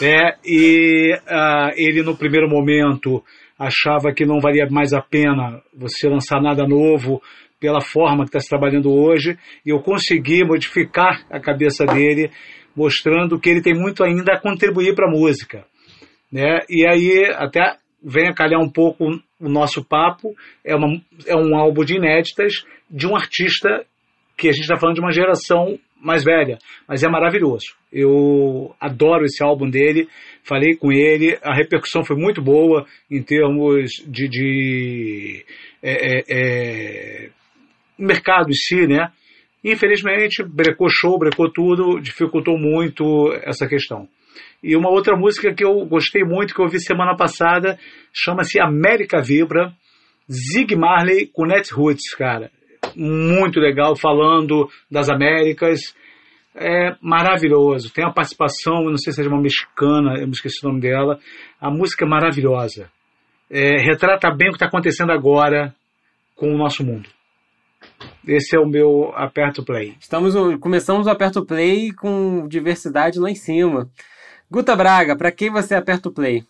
É, 0.02 0.34
e 0.44 1.14
uh, 1.14 1.72
ele, 1.76 2.02
no 2.02 2.16
primeiro 2.16 2.48
momento, 2.48 3.22
achava 3.58 4.12
que 4.12 4.24
não 4.24 4.40
valia 4.40 4.66
mais 4.68 4.92
a 4.92 5.00
pena 5.00 5.62
você 5.72 6.08
lançar 6.08 6.40
nada 6.40 6.66
novo 6.66 7.22
pela 7.60 7.80
forma 7.80 8.24
que 8.24 8.30
está 8.30 8.40
se 8.40 8.48
trabalhando 8.48 8.90
hoje. 8.90 9.38
E 9.64 9.70
eu 9.70 9.80
consegui 9.80 10.44
modificar 10.44 11.24
a 11.30 11.38
cabeça 11.38 11.84
dele, 11.84 12.30
mostrando 12.74 13.38
que 13.38 13.48
ele 13.48 13.62
tem 13.62 13.74
muito 13.74 14.02
ainda 14.02 14.32
a 14.32 14.40
contribuir 14.40 14.94
para 14.94 15.06
a 15.06 15.10
música. 15.10 15.64
Né? 16.32 16.60
E 16.68 16.86
aí, 16.86 17.30
até 17.36 17.76
vem 18.02 18.28
a 18.28 18.34
calhar 18.34 18.60
um 18.60 18.70
pouco 18.70 19.04
o 19.38 19.48
nosso 19.48 19.84
papo, 19.84 20.34
é, 20.64 20.74
uma, 20.74 21.00
é 21.26 21.36
um 21.36 21.56
álbum 21.56 21.84
de 21.84 21.96
inéditas 21.96 22.64
de 22.90 23.06
um 23.06 23.16
artista 23.16 23.84
que 24.36 24.48
a 24.48 24.52
gente 24.52 24.62
está 24.62 24.76
falando 24.76 24.96
de 24.96 25.00
uma 25.00 25.12
geração 25.12 25.78
mais 26.00 26.24
velha, 26.24 26.58
mas 26.88 27.02
é 27.02 27.08
maravilhoso. 27.08 27.74
Eu 27.92 28.74
adoro 28.80 29.24
esse 29.24 29.42
álbum 29.44 29.68
dele, 29.68 30.08
falei 30.42 30.74
com 30.74 30.90
ele, 30.90 31.38
a 31.42 31.54
repercussão 31.54 32.04
foi 32.04 32.16
muito 32.16 32.40
boa 32.40 32.86
em 33.10 33.22
termos 33.22 33.90
de, 34.06 34.28
de 34.28 35.44
é, 35.82 35.92
é, 35.92 36.22
é, 36.28 37.30
mercado 37.98 38.48
em 38.48 38.54
si, 38.54 38.86
né? 38.86 39.12
Infelizmente, 39.62 40.42
brecou 40.42 40.88
show, 40.88 41.18
brecou 41.18 41.52
tudo, 41.52 42.00
dificultou 42.00 42.58
muito 42.58 43.30
essa 43.44 43.68
questão. 43.68 44.08
E 44.62 44.76
uma 44.76 44.90
outra 44.90 45.16
música 45.16 45.54
que 45.54 45.64
eu 45.64 45.86
gostei 45.86 46.22
muito, 46.22 46.54
que 46.54 46.60
eu 46.60 46.64
ouvi 46.64 46.80
semana 46.80 47.16
passada, 47.16 47.78
chama-se 48.12 48.60
América 48.60 49.20
Vibra, 49.20 49.72
Zig 50.30 50.76
Marley 50.76 51.26
com 51.26 51.46
Net 51.46 51.72
Roots, 51.72 52.14
cara. 52.14 52.50
Muito 52.94 53.58
legal, 53.58 53.96
falando 53.96 54.68
das 54.90 55.08
Américas. 55.08 55.94
É 56.54 56.96
maravilhoso. 57.00 57.92
Tem 57.92 58.04
a 58.04 58.10
participação, 58.10 58.84
não 58.84 58.96
sei 58.96 59.12
se 59.12 59.22
é 59.22 59.28
uma 59.28 59.40
mexicana, 59.40 60.18
eu 60.18 60.26
me 60.26 60.32
esqueci 60.32 60.64
o 60.64 60.68
nome 60.68 60.80
dela. 60.80 61.18
A 61.60 61.70
música 61.70 62.04
é 62.04 62.08
maravilhosa. 62.08 62.90
É, 63.48 63.80
retrata 63.82 64.30
bem 64.30 64.48
o 64.48 64.52
que 64.52 64.56
está 64.56 64.66
acontecendo 64.66 65.10
agora 65.12 65.74
com 66.36 66.52
o 66.52 66.58
nosso 66.58 66.84
mundo. 66.84 67.08
Esse 68.26 68.56
é 68.56 68.60
o 68.60 68.66
meu 68.66 69.12
aperto 69.14 69.64
play. 69.64 69.94
Estamos 70.00 70.34
começamos 70.60 71.06
o 71.06 71.10
aperto 71.10 71.44
play 71.44 71.92
com 71.92 72.46
diversidade 72.46 73.18
lá 73.18 73.30
em 73.30 73.34
cima. 73.34 73.88
Guta 74.50 74.74
Braga, 74.74 75.14
para 75.14 75.30
quem 75.30 75.48
você 75.48 75.76
aperta 75.76 76.08
o 76.08 76.12
play? 76.12 76.44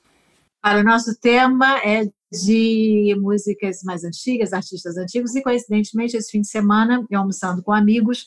Para 0.62 0.80
o 0.80 0.84
nosso 0.84 1.14
tema 1.20 1.78
é 1.84 2.08
de 2.32 3.14
músicas 3.20 3.82
mais 3.82 4.04
antigas, 4.04 4.54
artistas 4.54 4.96
antigos, 4.96 5.34
e 5.34 5.42
coincidentemente, 5.42 6.16
esse 6.16 6.30
fim 6.30 6.40
de 6.40 6.48
semana, 6.48 7.04
eu 7.10 7.20
almoçando 7.20 7.62
com 7.62 7.72
amigos, 7.72 8.26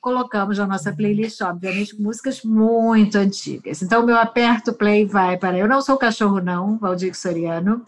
colocamos 0.00 0.58
na 0.58 0.66
nossa 0.66 0.92
playlist, 0.92 1.40
obviamente, 1.40 2.00
músicas 2.00 2.44
muito 2.44 3.18
antigas. 3.18 3.82
Então, 3.82 4.06
meu 4.06 4.16
aperto 4.16 4.72
play 4.72 5.04
vai 5.04 5.36
para 5.36 5.58
Eu 5.58 5.66
Não 5.66 5.82
Sou 5.82 5.96
Cachorro 5.96 6.40
Não, 6.40 6.78
Valdir 6.78 7.16
Soriano, 7.16 7.84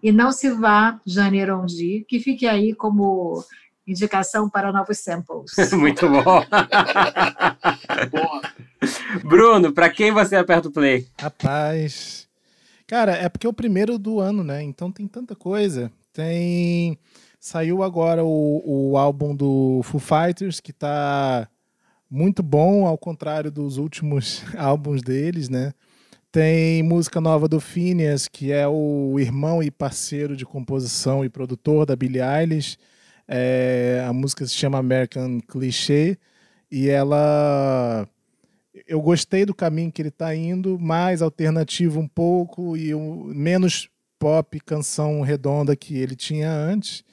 e 0.00 0.12
Não 0.12 0.30
Se 0.30 0.50
Vá, 0.50 1.00
Janeiro 1.04 1.58
Ondi, 1.58 2.04
que 2.08 2.20
fique 2.20 2.46
aí 2.46 2.74
como 2.74 3.44
indicação 3.84 4.48
para 4.48 4.70
novos 4.70 4.98
samples. 4.98 5.50
muito 5.72 6.08
bom. 6.08 6.44
Bruno, 9.24 9.72
para 9.72 9.90
quem 9.90 10.12
você 10.12 10.36
aperta 10.36 10.68
o 10.68 10.72
play? 10.72 11.06
Rapaz. 11.20 12.28
Cara, 12.86 13.12
é 13.12 13.28
porque 13.28 13.46
é 13.46 13.50
o 13.50 13.54
primeiro 13.54 13.98
do 13.98 14.20
ano, 14.20 14.42
né? 14.42 14.62
Então 14.62 14.90
tem 14.90 15.06
tanta 15.06 15.34
coisa. 15.34 15.90
Tem. 16.12 16.98
Saiu 17.38 17.82
agora 17.82 18.24
o, 18.24 18.62
o 18.64 18.96
álbum 18.96 19.34
do 19.34 19.80
Foo 19.84 20.00
Fighters, 20.00 20.60
que 20.60 20.72
tá 20.72 21.48
muito 22.10 22.42
bom, 22.42 22.86
ao 22.86 22.96
contrário 22.96 23.50
dos 23.50 23.76
últimos 23.76 24.42
álbuns 24.56 25.02
deles, 25.02 25.48
né? 25.48 25.72
Tem 26.30 26.82
música 26.82 27.20
nova 27.20 27.48
do 27.48 27.60
Phineas, 27.60 28.28
que 28.28 28.52
é 28.52 28.66
o 28.68 29.16
irmão 29.18 29.62
e 29.62 29.70
parceiro 29.70 30.36
de 30.36 30.44
composição 30.44 31.24
e 31.24 31.28
produtor 31.28 31.86
da 31.86 31.96
Billie 31.96 32.22
Eilish. 32.22 32.76
É, 33.26 34.04
a 34.06 34.12
música 34.12 34.46
se 34.46 34.54
chama 34.54 34.78
American 34.78 35.40
Cliché 35.40 36.16
e 36.70 36.88
ela 36.88 38.06
eu 38.88 39.00
gostei 39.02 39.44
do 39.44 39.54
caminho 39.54 39.92
que 39.92 40.00
ele 40.00 40.08
está 40.08 40.34
indo, 40.34 40.78
mais 40.78 41.20
alternativo 41.20 42.00
um 42.00 42.08
pouco 42.08 42.76
e 42.76 42.94
um, 42.94 43.24
menos 43.24 43.90
pop, 44.18 44.58
canção 44.60 45.20
redonda 45.20 45.76
que 45.76 45.96
ele 45.98 46.16
tinha 46.16 46.50
antes. 46.50 47.04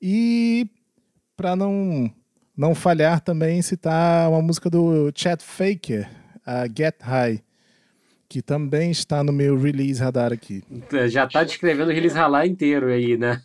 E 0.00 0.68
para 1.36 1.54
não 1.54 2.12
não 2.54 2.74
falhar 2.74 3.20
também 3.20 3.62
citar 3.62 4.28
uma 4.28 4.42
música 4.42 4.68
do 4.68 5.10
Chet 5.14 5.42
Faker, 5.42 6.08
a 6.44 6.66
Get 6.66 6.96
High, 7.00 7.42
que 8.28 8.42
também 8.42 8.90
está 8.90 9.24
no 9.24 9.32
meu 9.32 9.58
release 9.58 10.02
radar 10.02 10.32
aqui. 10.32 10.62
Já 11.08 11.24
está 11.24 11.44
descrevendo 11.44 11.90
o 11.90 11.94
release 11.94 12.16
radar 12.16 12.46
inteiro 12.46 12.88
aí, 12.88 13.16
né? 13.16 13.40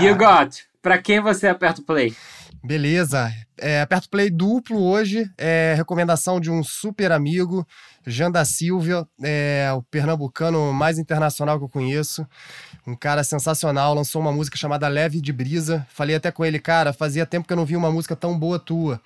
you 0.00 0.14
got. 0.16 0.64
Para 0.80 0.96
quem 0.96 1.20
você 1.20 1.48
aperta 1.48 1.82
o 1.82 1.84
play? 1.84 2.14
Beleza. 2.62 3.32
É, 3.58 3.80
aperto 3.80 4.08
play 4.08 4.30
duplo 4.30 4.82
hoje. 4.82 5.30
É 5.36 5.74
recomendação 5.76 6.38
de 6.38 6.50
um 6.50 6.62
super 6.62 7.10
amigo, 7.10 7.66
Jean 8.06 8.30
da 8.30 8.44
Silva, 8.44 9.08
é 9.22 9.70
o 9.74 9.82
pernambucano 9.82 10.72
mais 10.72 10.98
internacional 10.98 11.58
que 11.58 11.64
eu 11.64 11.68
conheço. 11.68 12.26
Um 12.86 12.94
cara 12.94 13.24
sensacional. 13.24 13.94
Lançou 13.94 14.20
uma 14.20 14.32
música 14.32 14.58
chamada 14.58 14.88
Leve 14.88 15.20
de 15.20 15.32
Brisa. 15.32 15.86
Falei 15.90 16.16
até 16.16 16.30
com 16.30 16.44
ele, 16.44 16.58
cara, 16.58 16.92
fazia 16.92 17.24
tempo 17.24 17.46
que 17.46 17.52
eu 17.52 17.56
não 17.56 17.64
vi 17.64 17.76
uma 17.76 17.90
música 17.90 18.14
tão 18.14 18.38
boa 18.38 18.58
tua. 18.58 19.00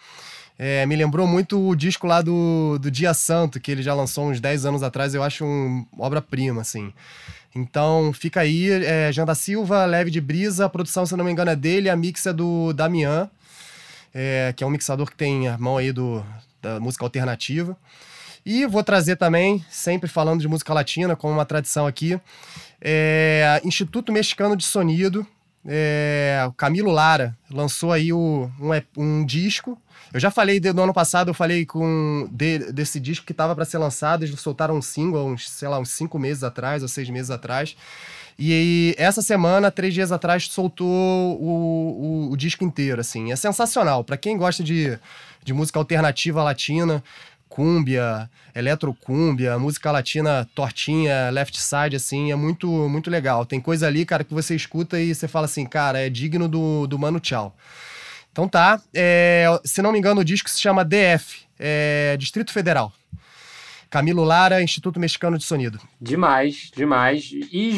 É, 0.59 0.87
me 0.87 0.95
lembrou 0.95 1.27
muito 1.27 1.69
o 1.69 1.75
disco 1.75 2.07
lá 2.07 2.23
do, 2.23 2.79
do 2.81 2.91
Dia 2.91 3.13
Santo, 3.15 3.61
que 3.61 3.73
ele 3.73 3.83
já 3.83 3.95
lançou 3.95 4.31
uns 4.31 4.41
10 4.41 4.67
anos 4.67 4.83
atrás. 4.83 5.15
Eu 5.15 5.23
acho 5.23 5.45
uma 5.45 5.87
obra-prima, 5.99 6.61
assim. 6.61 6.93
Então 7.55 8.13
fica 8.13 8.41
aí, 8.41 8.69
é, 8.69 9.13
da 9.13 9.35
Silva, 9.35 9.85
Leve 9.85 10.11
de 10.11 10.21
Brisa, 10.21 10.67
a 10.67 10.69
produção, 10.69 11.07
se 11.07 11.17
não 11.17 11.25
me 11.25 11.31
engano, 11.31 11.53
é 11.53 11.57
dele, 11.57 11.89
a 11.89 11.95
mix 11.95 12.27
é 12.27 12.33
do 12.33 12.73
Damian 12.73 13.31
é, 14.15 14.55
que 14.57 14.63
é 14.63 14.67
um 14.67 14.71
mixador 14.71 15.11
que 15.11 15.17
tem 15.17 15.49
a 15.49 15.59
mão 15.59 15.77
aí 15.77 15.93
do, 15.93 16.25
da 16.63 16.79
música 16.79 17.05
alternativa. 17.05 17.77
E 18.47 18.67
vou 18.67 18.85
trazer 18.85 19.17
também, 19.17 19.65
sempre 19.71 20.09
falando 20.09 20.41
de 20.41 20.49
música 20.49 20.73
latina, 20.73 21.17
como 21.17 21.33
uma 21.33 21.47
tradição 21.47 21.87
aqui, 21.87 22.21
é, 22.81 23.61
Instituto 23.65 24.13
Mexicano 24.13 24.57
de 24.57 24.65
Sonido. 24.65 25.27
É, 25.67 26.47
Camilo 26.59 26.91
Lara 26.91 27.35
lançou 27.51 27.91
aí 27.91 28.13
o, 28.13 28.51
um, 28.61 29.03
um 29.03 29.25
disco. 29.25 29.81
Eu 30.13 30.21
já 30.21 30.31
falei 30.31 30.61
de, 30.61 30.73
no 30.75 30.83
ano 30.83 30.93
passado, 30.93 31.29
eu 31.29 31.35
falei 31.35 31.65
com 31.65 32.29
de, 32.31 32.71
desse 32.71 33.01
disco 33.01 33.25
que 33.25 33.33
estava 33.33 33.55
para 33.55 33.65
ser 33.65 33.79
lançado. 33.79 34.25
Eles 34.25 34.39
soltaram 34.39 34.77
um 34.77 34.83
single, 34.83 35.27
uns, 35.27 35.49
sei 35.49 35.67
lá, 35.67 35.79
uns 35.79 35.89
cinco 35.89 36.19
meses 36.19 36.45
atrás 36.45 36.83
ou 36.83 36.89
seis 36.89 37.09
meses 37.09 37.31
atrás. 37.31 37.75
E 38.39 38.95
essa 38.99 39.23
semana, 39.23 39.71
três 39.71 39.95
dias 39.95 40.11
atrás, 40.11 40.49
soltou 40.49 40.89
o, 40.89 42.29
o, 42.29 42.33
o 42.33 42.37
disco 42.37 42.65
inteiro, 42.65 43.01
assim. 43.01 43.31
É 43.31 43.37
sensacional. 43.37 44.03
Para 44.03 44.17
quem 44.17 44.37
gosta 44.37 44.63
de, 44.63 44.99
de 45.45 45.53
música 45.53 45.79
alternativa 45.79 46.43
latina, 46.43 47.03
cúmbia, 47.49 48.29
eletrocúmbia, 48.53 49.57
música 49.59 49.93
latina 49.93 50.49
tortinha, 50.57 51.31
left 51.31 51.57
side, 51.61 51.95
assim, 51.95 52.33
é 52.33 52.35
muito, 52.35 52.67
muito 52.89 53.09
legal. 53.09 53.47
Tem 53.47 53.61
coisa 53.61 53.87
ali, 53.87 54.05
cara, 54.05 54.25
que 54.25 54.35
você 54.35 54.57
escuta 54.57 54.99
e 54.99 55.15
você 55.15 55.29
fala 55.29 55.45
assim, 55.45 55.65
cara, 55.65 56.01
é 56.01 56.11
digno 56.11 56.49
do, 56.49 56.89
do 56.89 56.99
Mano 56.99 57.21
Tchau. 57.21 57.57
Então 58.33 58.49
tá, 58.49 58.83
é, 58.93 59.47
se 59.65 59.81
não 59.81 59.93
me 59.93 59.99
engano, 59.99 60.21
o 60.21 60.25
disco 60.25 60.51
se 60.51 60.61
chama 60.61 60.85
DF, 60.85 61.43
é, 61.57 62.17
Distrito 62.19 62.53
Federal. 62.53 62.93
Camilo 63.89 64.25
Lara, 64.25 64.61
Instituto 64.61 64.99
Mexicano 64.99 65.39
de 65.39 65.45
Sonido. 65.45 65.79
Demais, 66.01 66.73
demais. 66.75 67.31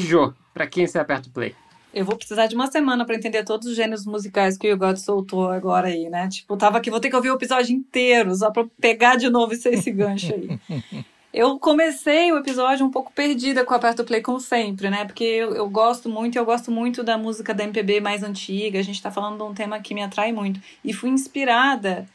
Jô, 0.09 0.33
para 0.57 0.67
quem 0.67 0.87
você 0.87 0.99
aperta 0.99 1.29
o 1.29 1.33
play? 1.33 1.55
Eu 1.93 2.03
vou 2.07 2.17
precisar 2.17 2.47
de 2.47 2.55
uma 2.55 2.71
semana 2.71 3.05
para 3.05 3.15
entender 3.15 3.45
todos 3.45 3.69
os 3.69 3.77
gêneros 3.77 4.07
musicais 4.07 4.57
que 4.57 4.73
o 4.73 4.77
God 4.77 4.97
soltou 4.97 5.51
agora 5.51 5.89
aí, 5.89 6.09
né? 6.09 6.29
Tipo, 6.29 6.57
tava 6.57 6.79
aqui, 6.79 6.91
vou 6.91 6.99
ter 6.99 7.11
que 7.11 7.17
ouvir 7.17 7.31
o 7.31 7.35
episódio 7.35 7.77
inteiro, 7.77 8.35
só 8.35 8.51
pra 8.51 8.65
pegar 8.81 9.17
de 9.17 9.29
novo 9.29 9.53
esse, 9.53 9.69
esse 9.69 9.91
gancho 9.91 10.33
aí. 10.33 10.59
Eu 11.33 11.59
comecei 11.59 12.33
o 12.33 12.39
episódio 12.39 12.87
um 12.87 12.91
pouco 12.91 13.13
perdida 13.13 13.63
com 13.63 13.75
o 13.75 13.77
Aperto 13.77 14.05
Play, 14.05 14.23
como 14.23 14.41
sempre, 14.41 14.89
né? 14.89 15.05
Porque 15.05 15.23
eu, 15.23 15.55
eu 15.55 15.69
gosto 15.69 16.09
muito, 16.09 16.39
eu 16.39 16.47
gosto 16.47 16.71
muito 16.71 17.05
da 17.05 17.19
música 17.19 17.53
da 17.53 17.63
MPB 17.63 18.01
mais 18.01 18.23
antiga. 18.23 18.79
A 18.79 18.83
gente 18.83 19.03
tá 19.03 19.11
falando 19.11 19.37
de 19.37 19.43
um 19.43 19.53
tema 19.53 19.79
que 19.79 19.93
me 19.93 20.03
atrai 20.03 20.33
muito. 20.33 20.59
E 20.83 20.95
fui 20.95 21.11
inspirada 21.11 22.07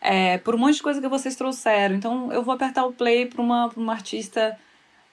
é, 0.00 0.38
por 0.38 0.54
um 0.54 0.58
monte 0.58 0.76
de 0.76 0.82
coisa 0.82 0.98
que 0.98 1.08
vocês 1.08 1.36
trouxeram. 1.36 1.94
Então 1.94 2.32
eu 2.32 2.42
vou 2.42 2.54
apertar 2.54 2.86
o 2.86 2.92
play 2.92 3.26
para 3.26 3.42
uma, 3.42 3.68
pra 3.68 3.78
uma 3.78 3.92
artista 3.92 4.58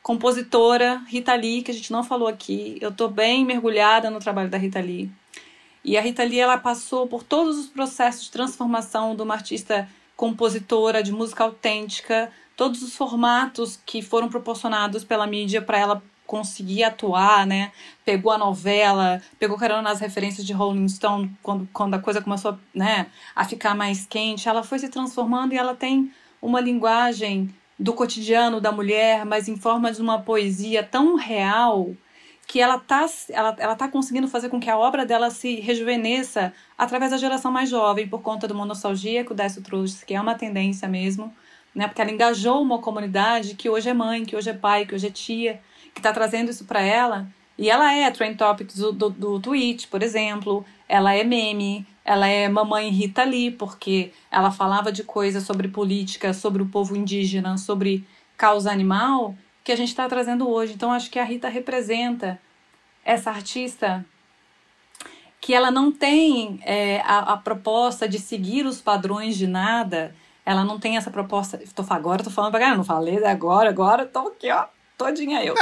compositora, 0.01 1.01
Rita 1.07 1.35
Lee, 1.35 1.61
que 1.61 1.71
a 1.71 1.73
gente 1.73 1.91
não 1.91 2.03
falou 2.03 2.27
aqui. 2.27 2.77
Eu 2.81 2.89
estou 2.89 3.09
bem 3.09 3.45
mergulhada 3.45 4.09
no 4.09 4.19
trabalho 4.19 4.49
da 4.49 4.57
Rita 4.57 4.79
Lee. 4.79 5.11
E 5.83 5.97
a 5.97 6.01
Rita 6.01 6.23
Lee 6.23 6.39
ela 6.39 6.57
passou 6.57 7.07
por 7.07 7.23
todos 7.23 7.57
os 7.57 7.67
processos 7.67 8.25
de 8.25 8.31
transformação 8.31 9.15
de 9.15 9.21
uma 9.21 9.33
artista 9.33 9.87
compositora 10.15 11.03
de 11.03 11.11
música 11.11 11.43
autêntica, 11.43 12.31
todos 12.55 12.81
os 12.81 12.95
formatos 12.95 13.79
que 13.85 14.01
foram 14.01 14.27
proporcionados 14.27 15.03
pela 15.03 15.27
mídia 15.27 15.61
para 15.61 15.77
ela 15.77 16.03
conseguir 16.25 16.83
atuar, 16.83 17.47
né? 17.47 17.71
Pegou 18.03 18.31
a 18.31 18.37
novela, 18.37 19.21
pegou 19.39 19.57
carona 19.57 19.81
nas 19.81 19.99
referências 19.99 20.45
de 20.45 20.51
Rolling 20.51 20.89
Stone 20.89 21.31
quando, 21.41 21.69
quando 21.71 21.93
a 21.93 21.99
coisa 21.99 22.21
começou, 22.21 22.57
né, 22.75 23.07
a 23.33 23.45
ficar 23.45 23.73
mais 23.73 24.05
quente. 24.05 24.49
Ela 24.49 24.63
foi 24.63 24.79
se 24.79 24.89
transformando 24.89 25.53
e 25.53 25.57
ela 25.57 25.73
tem 25.73 26.11
uma 26.41 26.59
linguagem 26.59 27.49
do 27.79 27.93
cotidiano 27.93 28.59
da 28.59 28.71
mulher, 28.71 29.25
mas 29.25 29.47
em 29.47 29.55
forma 29.55 29.91
de 29.91 30.01
uma 30.01 30.21
poesia 30.21 30.83
tão 30.83 31.15
real 31.15 31.91
que 32.47 32.61
ela 32.61 32.79
tá, 32.79 33.05
ela, 33.29 33.55
ela 33.59 33.75
tá 33.75 33.89
conseguindo 33.89 34.27
fazer 34.27 34.49
com 34.49 34.59
que 34.59 34.69
a 34.69 34.77
obra 34.77 35.05
dela 35.05 35.29
se 35.29 35.55
rejuvenesça 35.59 36.53
através 36.77 37.11
da 37.11 37.17
geração 37.17 37.51
mais 37.51 37.69
jovem, 37.69 38.07
por 38.07 38.21
conta 38.21 38.47
do 38.47 38.55
monostalgia 38.55 39.25
que 39.25 39.33
o 39.33 39.35
Décio 39.35 39.61
trouxe, 39.61 40.05
que 40.05 40.13
é 40.13 40.21
uma 40.21 40.33
tendência 40.33 40.87
mesmo, 40.87 41.33
né? 41.75 41.87
Porque 41.87 42.01
ela 42.01 42.09
engajou 42.09 42.61
uma 42.61 42.79
comunidade 42.79 43.53
que 43.53 43.69
hoje 43.69 43.89
é 43.89 43.93
mãe, 43.93 44.23
que 44.23 44.35
hoje 44.35 44.49
é 44.49 44.53
pai, 44.53 44.85
que 44.85 44.95
hoje 44.95 45.07
é 45.07 45.11
tia, 45.11 45.61
que 45.93 45.99
está 45.99 46.13
trazendo 46.13 46.49
isso 46.49 46.63
para 46.63 46.81
ela. 46.81 47.27
E 47.57 47.69
ela 47.69 47.93
é 47.93 48.09
trend 48.11 48.37
topics 48.37 48.77
do, 48.77 48.91
do, 48.91 49.09
do 49.09 49.39
Twitch, 49.39 49.87
por 49.87 50.01
exemplo. 50.01 50.65
Ela 50.87 51.13
é 51.15 51.23
meme, 51.23 51.85
ela 52.07 52.25
é 52.25 52.47
mamãe 52.47 52.87
Rita 52.87 53.25
Lee, 53.25 53.51
porque 53.51 54.13
ela 54.31 54.49
falava 54.49 54.93
de 54.93 55.03
coisas 55.03 55.43
sobre 55.43 55.67
política, 55.67 56.33
sobre 56.33 56.63
o 56.63 56.65
povo 56.65 56.95
indígena, 56.95 57.57
sobre 57.57 58.07
causa 58.37 58.71
animal, 58.71 59.35
que 59.61 59.73
a 59.73 59.75
gente 59.75 59.89
está 59.89 60.07
trazendo 60.07 60.49
hoje. 60.49 60.71
Então, 60.73 60.93
acho 60.93 61.11
que 61.11 61.19
a 61.19 61.25
Rita 61.25 61.49
representa 61.49 62.39
essa 63.03 63.29
artista 63.29 64.05
que 65.41 65.53
ela 65.53 65.69
não 65.69 65.91
tem 65.91 66.61
é, 66.63 67.01
a, 67.01 67.33
a, 67.33 67.37
proposta 67.37 68.07
de 68.07 68.19
seguir 68.19 68.65
os 68.65 68.79
padrões 68.79 69.35
de 69.35 69.45
nada, 69.45 70.15
ela 70.45 70.63
não 70.63 70.79
tem 70.79 70.95
essa 70.95 71.11
proposta. 71.11 71.59
Tô, 71.75 71.83
agora 71.89 72.23
tô 72.23 72.29
falando 72.29 72.51
pra 72.51 72.61
galera, 72.61 72.77
não 72.77 72.85
falei 72.85 73.21
agora, 73.25 73.69
agora 73.69 74.05
tô 74.05 74.29
aqui, 74.29 74.49
ó, 74.49 74.65
todinha 74.97 75.43
eu. 75.43 75.55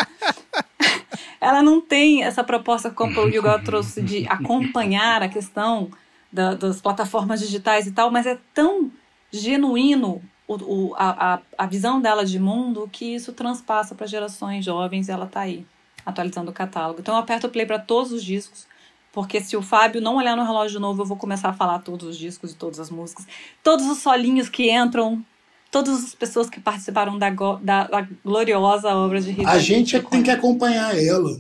ela 1.41 1.63
não 1.63 1.81
tem 1.81 2.23
essa 2.23 2.43
proposta 2.43 2.91
como 2.91 3.19
o 3.19 3.29
Yugal 3.29 3.63
trouxe 3.63 4.03
de 4.03 4.27
acompanhar 4.27 5.23
a 5.23 5.27
questão 5.27 5.89
da, 6.35 6.53
das 6.53 6.81
plataformas 6.81 7.39
digitais 7.39 7.87
e 7.87 7.91
tal, 7.91 8.11
mas 8.11 8.25
é 8.27 8.37
tão 8.53 8.91
genuíno 9.31 10.21
o, 10.47 10.55
o, 10.55 10.95
a, 10.95 11.39
a 11.57 11.65
visão 11.65 11.99
dela 11.99 12.25
de 12.25 12.37
mundo 12.37 12.87
que 12.91 13.15
isso 13.15 13.31
transpassa 13.31 13.95
para 13.95 14.05
gerações 14.05 14.63
jovens 14.63 15.07
e 15.07 15.11
ela 15.11 15.25
está 15.25 15.39
aí, 15.41 15.65
atualizando 16.05 16.51
o 16.51 16.53
catálogo. 16.53 16.99
Então 16.99 17.15
eu 17.15 17.19
aperto 17.19 17.47
o 17.47 17.49
play 17.49 17.65
para 17.65 17.79
todos 17.79 18.11
os 18.11 18.23
discos, 18.23 18.67
porque 19.11 19.39
se 19.39 19.55
o 19.55 19.61
Fábio 19.61 20.01
não 20.01 20.17
olhar 20.17 20.35
no 20.35 20.43
relógio 20.43 20.77
de 20.77 20.81
novo, 20.81 21.01
eu 21.01 21.05
vou 21.05 21.17
começar 21.17 21.49
a 21.49 21.53
falar 21.53 21.79
todos 21.79 22.07
os 22.09 22.17
discos 22.17 22.51
e 22.51 22.55
todas 22.55 22.79
as 22.79 22.89
músicas, 22.89 23.25
todos 23.63 23.85
os 23.87 23.99
solinhos 23.99 24.49
que 24.49 24.69
entram, 24.69 25.25
todas 25.71 26.03
as 26.03 26.13
pessoas 26.13 26.49
que 26.49 26.59
participaram 26.59 27.17
da, 27.17 27.29
da, 27.29 27.87
da 27.87 28.07
gloriosa 28.23 28.93
obra 28.93 29.21
de 29.21 29.31
Rita. 29.31 29.49
A 29.49 29.57
gente 29.57 29.95
é 29.95 29.99
que 29.99 30.11
tem 30.11 30.21
que 30.21 30.31
acompanhar 30.31 30.95
ela. 30.95 31.39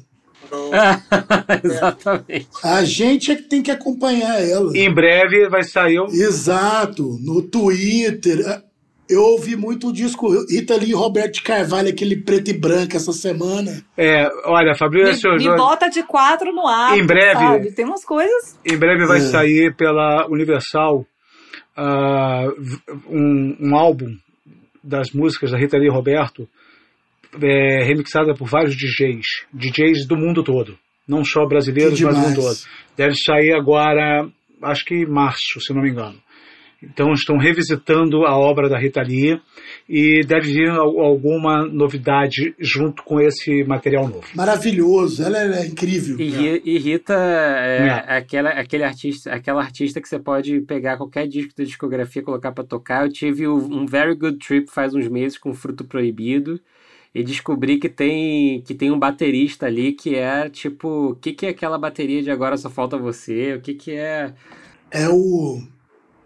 Exatamente. 1.63 2.47
A 2.63 2.83
gente 2.83 3.31
é 3.31 3.35
que 3.35 3.43
tem 3.43 3.61
que 3.61 3.71
acompanhar 3.71 4.41
ela. 4.41 4.75
Em 4.77 4.93
breve 4.93 5.47
vai 5.49 5.63
sair. 5.63 5.99
Um... 5.99 6.07
Exato. 6.07 7.17
No 7.21 7.41
Twitter. 7.41 8.63
Eu 9.07 9.21
ouvi 9.21 9.55
muito 9.55 9.89
o 9.89 9.93
disco 9.93 10.27
Rita 10.49 10.75
Lee 10.75 10.89
e 10.89 10.93
Roberto 10.93 11.43
Carvalho, 11.43 11.89
aquele 11.89 12.15
preto 12.15 12.49
e 12.49 12.53
branco, 12.53 12.95
essa 12.95 13.13
semana. 13.13 13.83
É, 13.95 14.27
olha, 14.45 14.73
Fabrício. 14.75 15.29
Me, 15.33 15.47
me 15.47 15.55
bota 15.55 15.87
de 15.89 16.01
quatro 16.01 16.51
no 16.51 16.65
ar. 16.65 16.97
Em 16.97 17.05
breve. 17.05 17.33
Sabe? 17.33 17.71
Tem 17.71 17.85
umas 17.85 18.03
coisas. 18.03 18.59
Em 18.65 18.75
breve 18.75 19.05
vai 19.05 19.19
é. 19.19 19.21
sair 19.21 19.75
pela 19.75 20.25
Universal 20.27 21.05
uh, 21.77 22.89
um, 23.07 23.57
um 23.59 23.75
álbum 23.75 24.15
das 24.83 25.11
músicas 25.11 25.51
da 25.51 25.57
Rita 25.57 25.77
Lee 25.77 25.87
e 25.87 25.91
Roberto 25.91 26.47
é, 27.41 27.83
remixada 27.83 28.33
por 28.33 28.47
vários 28.47 28.75
DJs, 28.75 29.45
DJs 29.53 30.07
do 30.07 30.15
mundo 30.15 30.43
todo, 30.43 30.77
não 31.07 31.23
só 31.23 31.45
brasileiros, 31.45 31.99
mas 32.01 32.15
do 32.15 32.21
mundo 32.21 32.35
todo. 32.35 32.57
Deve 32.97 33.15
sair 33.15 33.53
agora, 33.53 34.27
acho 34.63 34.85
que 34.85 34.95
em 34.95 35.05
março, 35.05 35.59
se 35.59 35.73
não 35.73 35.81
me 35.81 35.89
engano. 35.89 36.17
Então 36.83 37.11
estão 37.13 37.37
revisitando 37.37 38.25
a 38.25 38.37
obra 38.37 38.69
da 38.69 38.77
Rita 38.77 39.01
Lee 39.01 39.39
e 39.89 40.21
deve 40.25 40.53
vir 40.53 40.69
alguma 40.69 41.65
novidade 41.65 42.53
junto 42.59 43.03
com 43.03 43.19
esse 43.19 43.63
material 43.63 44.07
novo. 44.07 44.25
Maravilhoso, 44.35 45.23
ela 45.23 45.57
é 45.57 45.65
incrível. 45.65 46.19
E, 46.19 46.61
e 46.63 46.77
Rita 46.77 47.13
é, 47.13 47.87
é. 47.87 48.17
Aquela, 48.17 48.49
aquele 48.49 48.83
artista, 48.83 49.31
aquela 49.31 49.61
artista 49.61 50.01
que 50.01 50.07
você 50.07 50.19
pode 50.19 50.61
pegar 50.61 50.97
qualquer 50.97 51.27
disco 51.27 51.53
da 51.57 51.63
discografia 51.63 52.21
colocar 52.21 52.51
para 52.51 52.63
tocar. 52.63 53.05
Eu 53.05 53.11
tive 53.11 53.47
um 53.47 53.85
Very 53.85 54.15
Good 54.15 54.37
Trip 54.37 54.69
faz 54.71 54.93
uns 54.93 55.07
meses 55.07 55.37
com 55.37 55.53
Fruto 55.53 55.85
Proibido 55.85 56.59
e 57.15 57.23
descobri 57.23 57.77
que 57.77 57.87
tem 57.87 58.61
que 58.63 58.75
tem 58.75 58.91
um 58.91 58.99
baterista 58.99 59.67
ali 59.67 59.93
que 59.93 60.15
é 60.15 60.49
tipo, 60.49 61.11
o 61.11 61.15
que, 61.15 61.31
que 61.31 61.45
é 61.45 61.49
aquela 61.49 61.77
bateria 61.77 62.21
de 62.21 62.29
agora 62.29 62.57
só 62.57 62.69
falta 62.69 62.97
você? 62.97 63.53
O 63.53 63.61
que 63.61 63.73
que 63.73 63.91
é? 63.93 64.33
É 64.91 65.07
o 65.07 65.61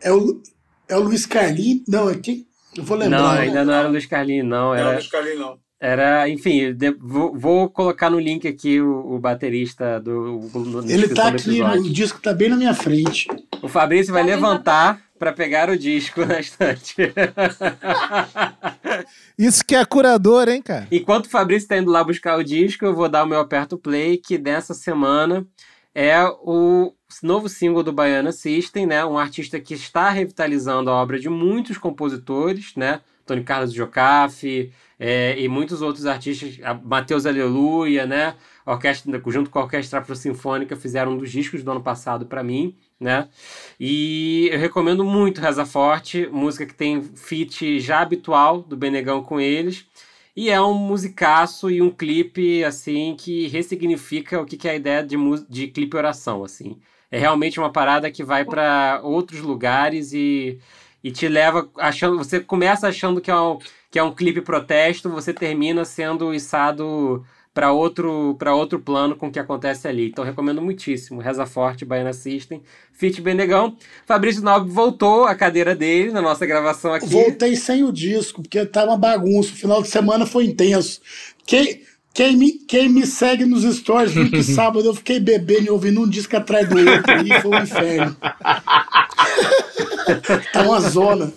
é 0.01 0.11
o 0.11 0.41
é 0.87 0.97
o 0.97 1.01
Luiz 1.01 1.27
Carlinhos? 1.27 1.83
Não, 1.87 2.09
é 2.09 2.15
quem? 2.15 2.47
Eu 2.75 2.83
vou 2.83 2.97
lembrar. 2.97 3.19
Não, 3.19 3.29
ainda 3.29 3.63
não 3.63 3.73
era 3.73 3.87
o 3.87 3.91
Luiz 3.91 4.07
Carlinhos, 4.07 4.47
não. 4.47 4.73
Era... 4.73 4.85
Não, 4.85 4.93
Luiz 4.93 5.07
Carlinhos 5.07 5.39
não. 5.39 5.59
Era, 5.79 6.27
enfim, 6.27 6.73
de, 6.73 6.91
vou, 6.91 7.37
vou, 7.37 7.69
colocar 7.69 8.09
no 8.09 8.19
link 8.19 8.45
aqui 8.45 8.81
o, 8.81 9.15
o 9.15 9.19
baterista 9.19 9.99
do. 9.99 10.39
do 10.39 10.91
Ele 10.91 11.07
tá 11.07 11.29
aqui, 11.29 11.61
o 11.61 11.83
disco 11.83 12.19
tá 12.19 12.33
bem 12.33 12.49
na 12.49 12.57
minha 12.57 12.73
frente. 12.73 13.27
O 13.61 13.67
Fabrício 13.69 14.11
vai 14.11 14.23
levantar 14.23 15.01
para 15.19 15.33
pegar 15.33 15.69
o 15.69 15.77
disco 15.77 16.23
na 16.25 16.39
estante. 16.39 16.95
Isso 19.37 19.63
que 19.65 19.75
é 19.75 19.83
curador, 19.85 20.47
hein, 20.47 20.61
cara? 20.61 20.87
Enquanto 20.89 21.25
o 21.25 21.29
Fabrício 21.29 21.65
está 21.65 21.77
indo 21.77 21.91
lá 21.91 22.03
buscar 22.03 22.39
o 22.39 22.43
disco, 22.43 22.85
eu 22.85 22.95
vou 22.95 23.09
dar 23.09 23.23
o 23.23 23.27
meu 23.27 23.39
aperto 23.39 23.77
play, 23.77 24.17
que 24.17 24.37
dessa 24.37 24.73
semana 24.73 25.45
é 25.93 26.23
o 26.41 26.93
novo 27.21 27.49
single 27.49 27.83
do 27.83 27.91
Baiana 27.91 28.31
System, 28.31 28.85
né? 28.85 29.03
Um 29.05 29.17
artista 29.17 29.59
que 29.59 29.73
está 29.73 30.09
revitalizando 30.09 30.89
a 30.89 30.93
obra 30.93 31.19
de 31.19 31.27
muitos 31.29 31.77
compositores, 31.77 32.73
né? 32.75 33.01
Tony 33.25 33.43
Carlos 33.43 33.73
Jocafe 33.73 34.71
é, 34.97 35.39
e 35.39 35.47
muitos 35.47 35.81
outros 35.81 36.05
artistas, 36.05 36.57
Matheus 36.83 37.25
Aleluia, 37.25 38.05
né? 38.05 38.35
Orquestra, 38.65 39.21
junto 39.27 39.49
com 39.49 39.59
a 39.59 39.63
Orquestra 39.63 39.99
Afro-Sinfônica, 39.99 40.75
fizeram 40.75 41.13
um 41.13 41.17
dos 41.17 41.31
discos 41.31 41.61
do 41.63 41.71
ano 41.71 41.81
passado 41.81 42.25
para 42.25 42.43
mim 42.43 42.75
né? 42.99 43.29
E 43.79 44.49
eu 44.51 44.59
recomendo 44.59 45.03
muito 45.05 45.39
Reza 45.41 45.65
Forte, 45.65 46.27
música 46.27 46.65
que 46.65 46.73
tem 46.73 47.01
feat 47.01 47.79
já 47.79 48.01
habitual 48.01 48.61
do 48.61 48.75
Benegão 48.75 49.23
com 49.23 49.39
eles. 49.39 49.85
E 50.35 50.49
é 50.49 50.61
um 50.61 50.73
musicaço 50.73 51.69
e 51.69 51.81
um 51.81 51.89
clipe, 51.89 52.63
assim, 52.63 53.15
que 53.17 53.47
ressignifica 53.47 54.41
o 54.41 54.45
que 54.45 54.67
é 54.67 54.71
a 54.71 54.75
ideia 54.75 55.03
de, 55.03 55.17
de 55.49 55.67
clipe 55.67 55.97
oração, 55.97 56.43
assim. 56.43 56.77
É 57.11 57.17
realmente 57.17 57.59
uma 57.59 57.71
parada 57.71 58.11
que 58.11 58.23
vai 58.23 58.45
para 58.45 59.01
outros 59.03 59.41
lugares 59.41 60.13
e, 60.13 60.59
e 61.03 61.11
te 61.11 61.27
leva 61.27 61.69
achando... 61.77 62.17
Você 62.17 62.39
começa 62.39 62.87
achando 62.87 63.19
que 63.19 63.31
é 63.31 63.35
um, 63.35 63.59
que 63.91 63.99
é 63.99 64.03
um 64.03 64.13
clipe 64.13 64.41
protesto, 64.41 65.09
você 65.09 65.33
termina 65.33 65.83
sendo 65.83 66.33
içado 66.33 67.25
para 67.53 67.71
outro 67.71 68.35
para 68.37 68.53
outro 68.53 68.79
plano 68.79 69.15
com 69.15 69.27
o 69.27 69.31
que 69.31 69.39
acontece 69.39 69.87
ali. 69.87 70.07
Então 70.07 70.23
recomendo 70.23 70.61
muitíssimo. 70.61 71.19
Reza 71.19 71.45
Forte, 71.45 71.85
Baiana 71.85 72.13
System, 72.13 72.61
Fit 72.93 73.21
Benegão. 73.21 73.75
Fabrício 74.05 74.43
Nobre 74.43 74.71
voltou 74.71 75.25
à 75.25 75.35
cadeira 75.35 75.75
dele 75.75 76.11
na 76.11 76.21
nossa 76.21 76.45
gravação 76.45 76.93
aqui. 76.93 77.07
Voltei 77.07 77.55
sem 77.55 77.83
o 77.83 77.91
disco, 77.91 78.41
porque 78.41 78.65
tá 78.65 78.85
uma 78.85 78.97
bagunça. 78.97 79.51
O 79.51 79.55
final 79.55 79.81
de 79.81 79.87
semana 79.87 80.25
foi 80.25 80.45
intenso. 80.45 81.01
Quem, 81.45 81.81
quem, 82.13 82.37
me, 82.37 82.51
quem 82.51 82.87
me 82.87 83.05
segue 83.05 83.45
nos 83.45 83.63
stories 83.63 84.13
viu 84.13 84.29
que 84.29 84.43
sábado 84.53 84.85
eu 84.85 84.93
fiquei 84.93 85.19
bebendo 85.19 85.67
e 85.67 85.69
ouvindo 85.69 86.01
um 86.01 86.09
disco 86.09 86.37
atrás 86.37 86.67
do 86.69 86.77
outro 86.77 87.11
e 87.25 87.41
foi 87.41 87.51
um 87.51 87.63
inferno. 87.63 88.15
tá 90.53 90.61
uma 90.63 90.79
zona. 90.79 91.33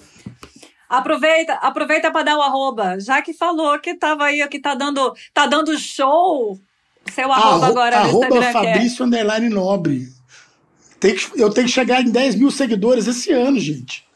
Aproveita, 0.92 1.54
aproveita 1.54 2.10
para 2.10 2.22
dar 2.22 2.36
o 2.36 2.42
arroba. 2.42 3.00
Já 3.00 3.22
que 3.22 3.32
falou 3.32 3.78
que 3.78 3.94
tava 3.94 4.24
aí, 4.24 4.46
que 4.46 4.58
tá 4.58 4.74
dando, 4.74 5.14
tá 5.32 5.46
dando 5.46 5.78
show, 5.78 6.60
seu 7.10 7.32
arroba 7.32 7.64
Arro, 7.64 7.64
agora 7.64 7.96
arroba 7.96 8.28
no 8.28 8.36
Instagram. 8.36 8.68
É 8.68 8.74
Fabrício 8.74 9.06
Underline 9.06 9.48
Nobre. 9.48 10.08
Tem 11.00 11.14
que, 11.14 11.40
eu 11.40 11.48
tenho 11.48 11.66
que 11.66 11.72
chegar 11.72 12.02
em 12.02 12.10
10 12.10 12.34
mil 12.34 12.50
seguidores 12.50 13.06
esse 13.06 13.32
ano, 13.32 13.58
gente. 13.58 14.06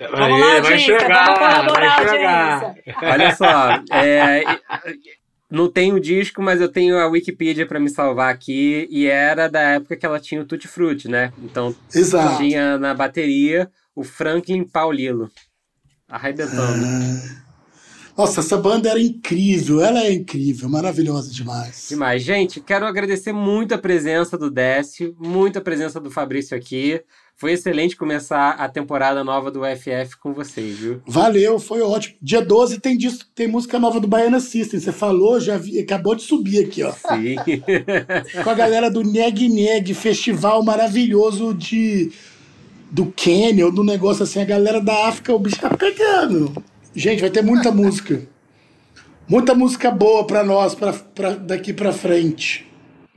Vamos 0.00 0.40
lá, 0.40 0.60
vai 0.60 0.78
chegar, 0.80 1.24
vamos 1.26 1.38
colaborar, 1.38 2.04
vai 2.04 2.08
chegar. 2.08 2.74
Olha 3.04 3.36
só, 3.36 3.70
é, 3.92 4.42
não 5.48 5.70
tenho 5.70 5.94
o 5.94 6.00
disco, 6.00 6.42
mas 6.42 6.60
eu 6.60 6.68
tenho 6.68 6.98
a 6.98 7.06
Wikipedia 7.06 7.66
para 7.66 7.78
me 7.78 7.88
salvar 7.88 8.34
aqui. 8.34 8.88
E 8.90 9.06
era 9.06 9.48
da 9.48 9.60
época 9.60 9.96
que 9.96 10.04
ela 10.04 10.18
tinha 10.18 10.42
o 10.42 10.44
Tutti 10.44 10.66
Frutti, 10.66 11.08
né? 11.08 11.32
Então 11.38 11.72
Exato. 11.94 12.38
tinha 12.38 12.76
na 12.76 12.92
bateria 12.92 13.70
o 13.96 14.04
Franklin 14.04 14.62
Paulilo. 14.62 15.30
Arrebentando. 16.06 16.86
Ah. 16.86 17.46
Nossa, 18.16 18.40
essa 18.40 18.56
banda 18.56 18.88
era 18.88 19.00
incrível, 19.00 19.82
ela 19.82 20.00
é 20.02 20.10
incrível, 20.10 20.70
maravilhosa 20.70 21.30
demais. 21.30 21.86
Demais. 21.90 22.22
Gente, 22.22 22.62
quero 22.62 22.86
agradecer 22.86 23.30
muito 23.30 23.74
a 23.74 23.78
presença 23.78 24.38
do 24.38 24.50
Décio, 24.50 25.14
muita 25.18 25.60
presença 25.60 26.00
do 26.00 26.10
Fabrício 26.10 26.56
aqui. 26.56 27.02
Foi 27.36 27.52
excelente 27.52 27.94
começar 27.94 28.52
a 28.52 28.66
temporada 28.70 29.22
nova 29.22 29.50
do 29.50 29.60
FF 29.60 30.16
com 30.18 30.32
vocês, 30.32 30.78
viu? 30.78 31.02
Valeu, 31.06 31.58
foi 31.58 31.82
ótimo. 31.82 32.16
Dia 32.22 32.40
12 32.40 32.80
tem, 32.80 32.96
disco, 32.96 33.26
tem 33.34 33.46
música 33.46 33.78
nova 33.78 34.00
do 34.00 34.08
Baiana 34.08 34.40
System. 34.40 34.80
Você 34.80 34.92
falou, 34.92 35.38
já 35.38 35.58
vi, 35.58 35.78
acabou 35.78 36.14
de 36.14 36.22
subir 36.22 36.64
aqui, 36.64 36.82
ó. 36.82 36.92
Sim. 36.92 37.36
com 38.42 38.48
a 38.48 38.54
galera 38.54 38.90
do 38.90 39.02
Neg 39.02 39.46
Neg, 39.50 39.92
festival 39.92 40.62
maravilhoso 40.62 41.52
de 41.52 42.10
do 42.90 43.12
Quênia 43.12 43.66
ou 43.66 43.72
do 43.72 43.84
negócio 43.84 44.22
assim, 44.22 44.40
a 44.40 44.44
galera 44.44 44.80
da 44.80 45.08
África, 45.08 45.34
o 45.34 45.38
bicho 45.38 45.60
tá 45.60 45.70
pegando. 45.70 46.52
Gente, 46.94 47.20
vai 47.20 47.30
ter 47.30 47.42
muita 47.42 47.70
música. 47.72 48.22
Muita 49.28 49.54
música 49.54 49.90
boa 49.90 50.26
para 50.26 50.44
nós 50.44 50.74
pra, 50.74 50.92
pra, 50.92 51.30
daqui 51.32 51.72
para 51.72 51.92
frente. 51.92 52.66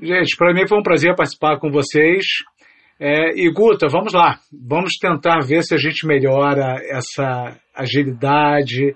Gente, 0.01 0.35
para 0.37 0.53
mim 0.53 0.67
foi 0.67 0.79
um 0.79 0.83
prazer 0.83 1.15
participar 1.15 1.59
com 1.59 1.69
vocês. 1.69 2.25
É, 2.99 3.31
e 3.39 3.51
Guta, 3.51 3.87
vamos 3.87 4.13
lá. 4.13 4.39
Vamos 4.51 4.97
tentar 4.97 5.39
ver 5.41 5.63
se 5.63 5.73
a 5.73 5.77
gente 5.77 6.05
melhora 6.07 6.81
essa 6.89 7.55
agilidade 7.75 8.95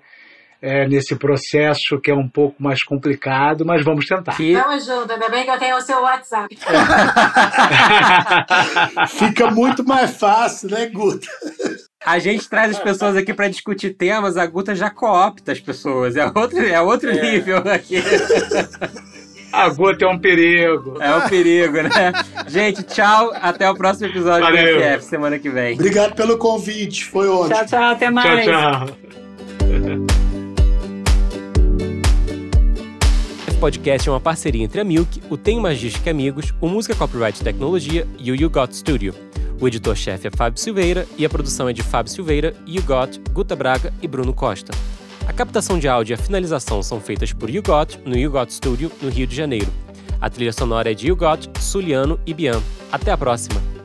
é, 0.63 0.87
nesse 0.87 1.13
processo 1.17 1.99
que 1.99 2.09
é 2.09 2.15
um 2.15 2.29
pouco 2.29 2.63
mais 2.63 2.81
complicado, 2.81 3.65
mas 3.65 3.83
vamos 3.83 4.05
tentar. 4.05 4.39
E... 4.39 4.53
Vamos 4.53 4.85
junto, 4.85 5.11
ainda 5.11 5.27
bem 5.27 5.43
que 5.43 5.51
eu 5.51 5.59
tenho 5.59 5.75
o 5.75 5.81
seu 5.81 6.01
WhatsApp. 6.01 6.55
Fica 9.09 9.51
muito 9.51 9.83
mais 9.83 10.15
fácil, 10.15 10.69
né, 10.69 10.85
Guta? 10.85 11.27
A 12.05 12.17
gente 12.17 12.47
traz 12.47 12.71
as 12.71 12.79
pessoas 12.81 13.17
aqui 13.17 13.33
para 13.33 13.49
discutir 13.49 13.89
temas, 13.89 14.37
a 14.37 14.45
Guta 14.45 14.73
já 14.73 14.89
coopta 14.89 15.51
as 15.51 15.59
pessoas. 15.59 16.15
É 16.15 16.31
outro, 16.33 16.65
é 16.65 16.79
outro 16.79 17.09
é. 17.09 17.21
nível 17.21 17.57
aqui. 17.57 18.01
A 19.51 19.67
gota 19.69 20.05
é 20.05 20.07
um 20.07 20.17
perigo. 20.17 20.97
É 20.99 21.15
um 21.15 21.29
perigo, 21.29 21.83
né? 21.83 21.89
Gente, 22.47 22.81
tchau. 22.81 23.31
Até 23.35 23.69
o 23.69 23.75
próximo 23.75 24.07
episódio 24.07 24.41
Valeu. 24.41 24.79
do 24.79 24.83
FF, 24.83 25.05
semana 25.05 25.37
que 25.37 25.47
vem. 25.47 25.75
Obrigado 25.75 26.15
pelo 26.15 26.39
convite. 26.39 27.05
Foi 27.05 27.27
ótimo. 27.27 27.53
Tchau, 27.53 27.65
tchau. 27.67 27.83
Até 27.83 28.09
mais. 28.09 28.45
Tchau, 28.45 28.87
tchau. 28.87 30.07
podcast 33.63 34.09
é 34.09 34.11
uma 34.11 34.19
parceria 34.19 34.61
entre 34.61 34.81
a 34.81 34.83
Milk, 34.83 35.21
o 35.29 35.37
Tem 35.37 35.57
Magística 35.57 36.11
Amigos, 36.11 36.53
o 36.59 36.67
Música 36.67 36.93
Copyright 36.93 37.41
Tecnologia 37.41 38.05
e 38.19 38.29
o 38.29 38.35
You 38.35 38.49
Got 38.49 38.75
Studio. 38.75 39.15
O 39.57 39.65
editor-chefe 39.65 40.27
é 40.27 40.29
Fábio 40.29 40.59
Silveira 40.59 41.07
e 41.17 41.25
a 41.25 41.29
produção 41.29 41.69
é 41.69 41.71
de 41.71 41.81
Fábio 41.81 42.11
Silveira, 42.11 42.53
You 42.67 42.83
Got, 42.83 43.21
Guta 43.31 43.55
Braga 43.55 43.93
e 44.01 44.07
Bruno 44.07 44.33
Costa. 44.33 44.73
A 45.25 45.31
captação 45.31 45.79
de 45.79 45.87
áudio 45.87 46.11
e 46.11 46.15
a 46.15 46.17
finalização 46.17 46.83
são 46.83 46.99
feitas 46.99 47.31
por 47.31 47.49
YouGot 47.49 47.99
no 48.03 48.17
YouGot 48.17 48.53
Studio, 48.53 48.91
no 49.01 49.07
Rio 49.07 49.25
de 49.25 49.33
Janeiro. 49.33 49.71
A 50.19 50.29
trilha 50.29 50.51
sonora 50.51 50.91
é 50.91 50.93
de 50.93 51.07
YouGot, 51.07 51.49
Suliano 51.57 52.19
e 52.25 52.33
Bian. 52.33 52.61
Até 52.91 53.13
a 53.13 53.17
próxima! 53.17 53.82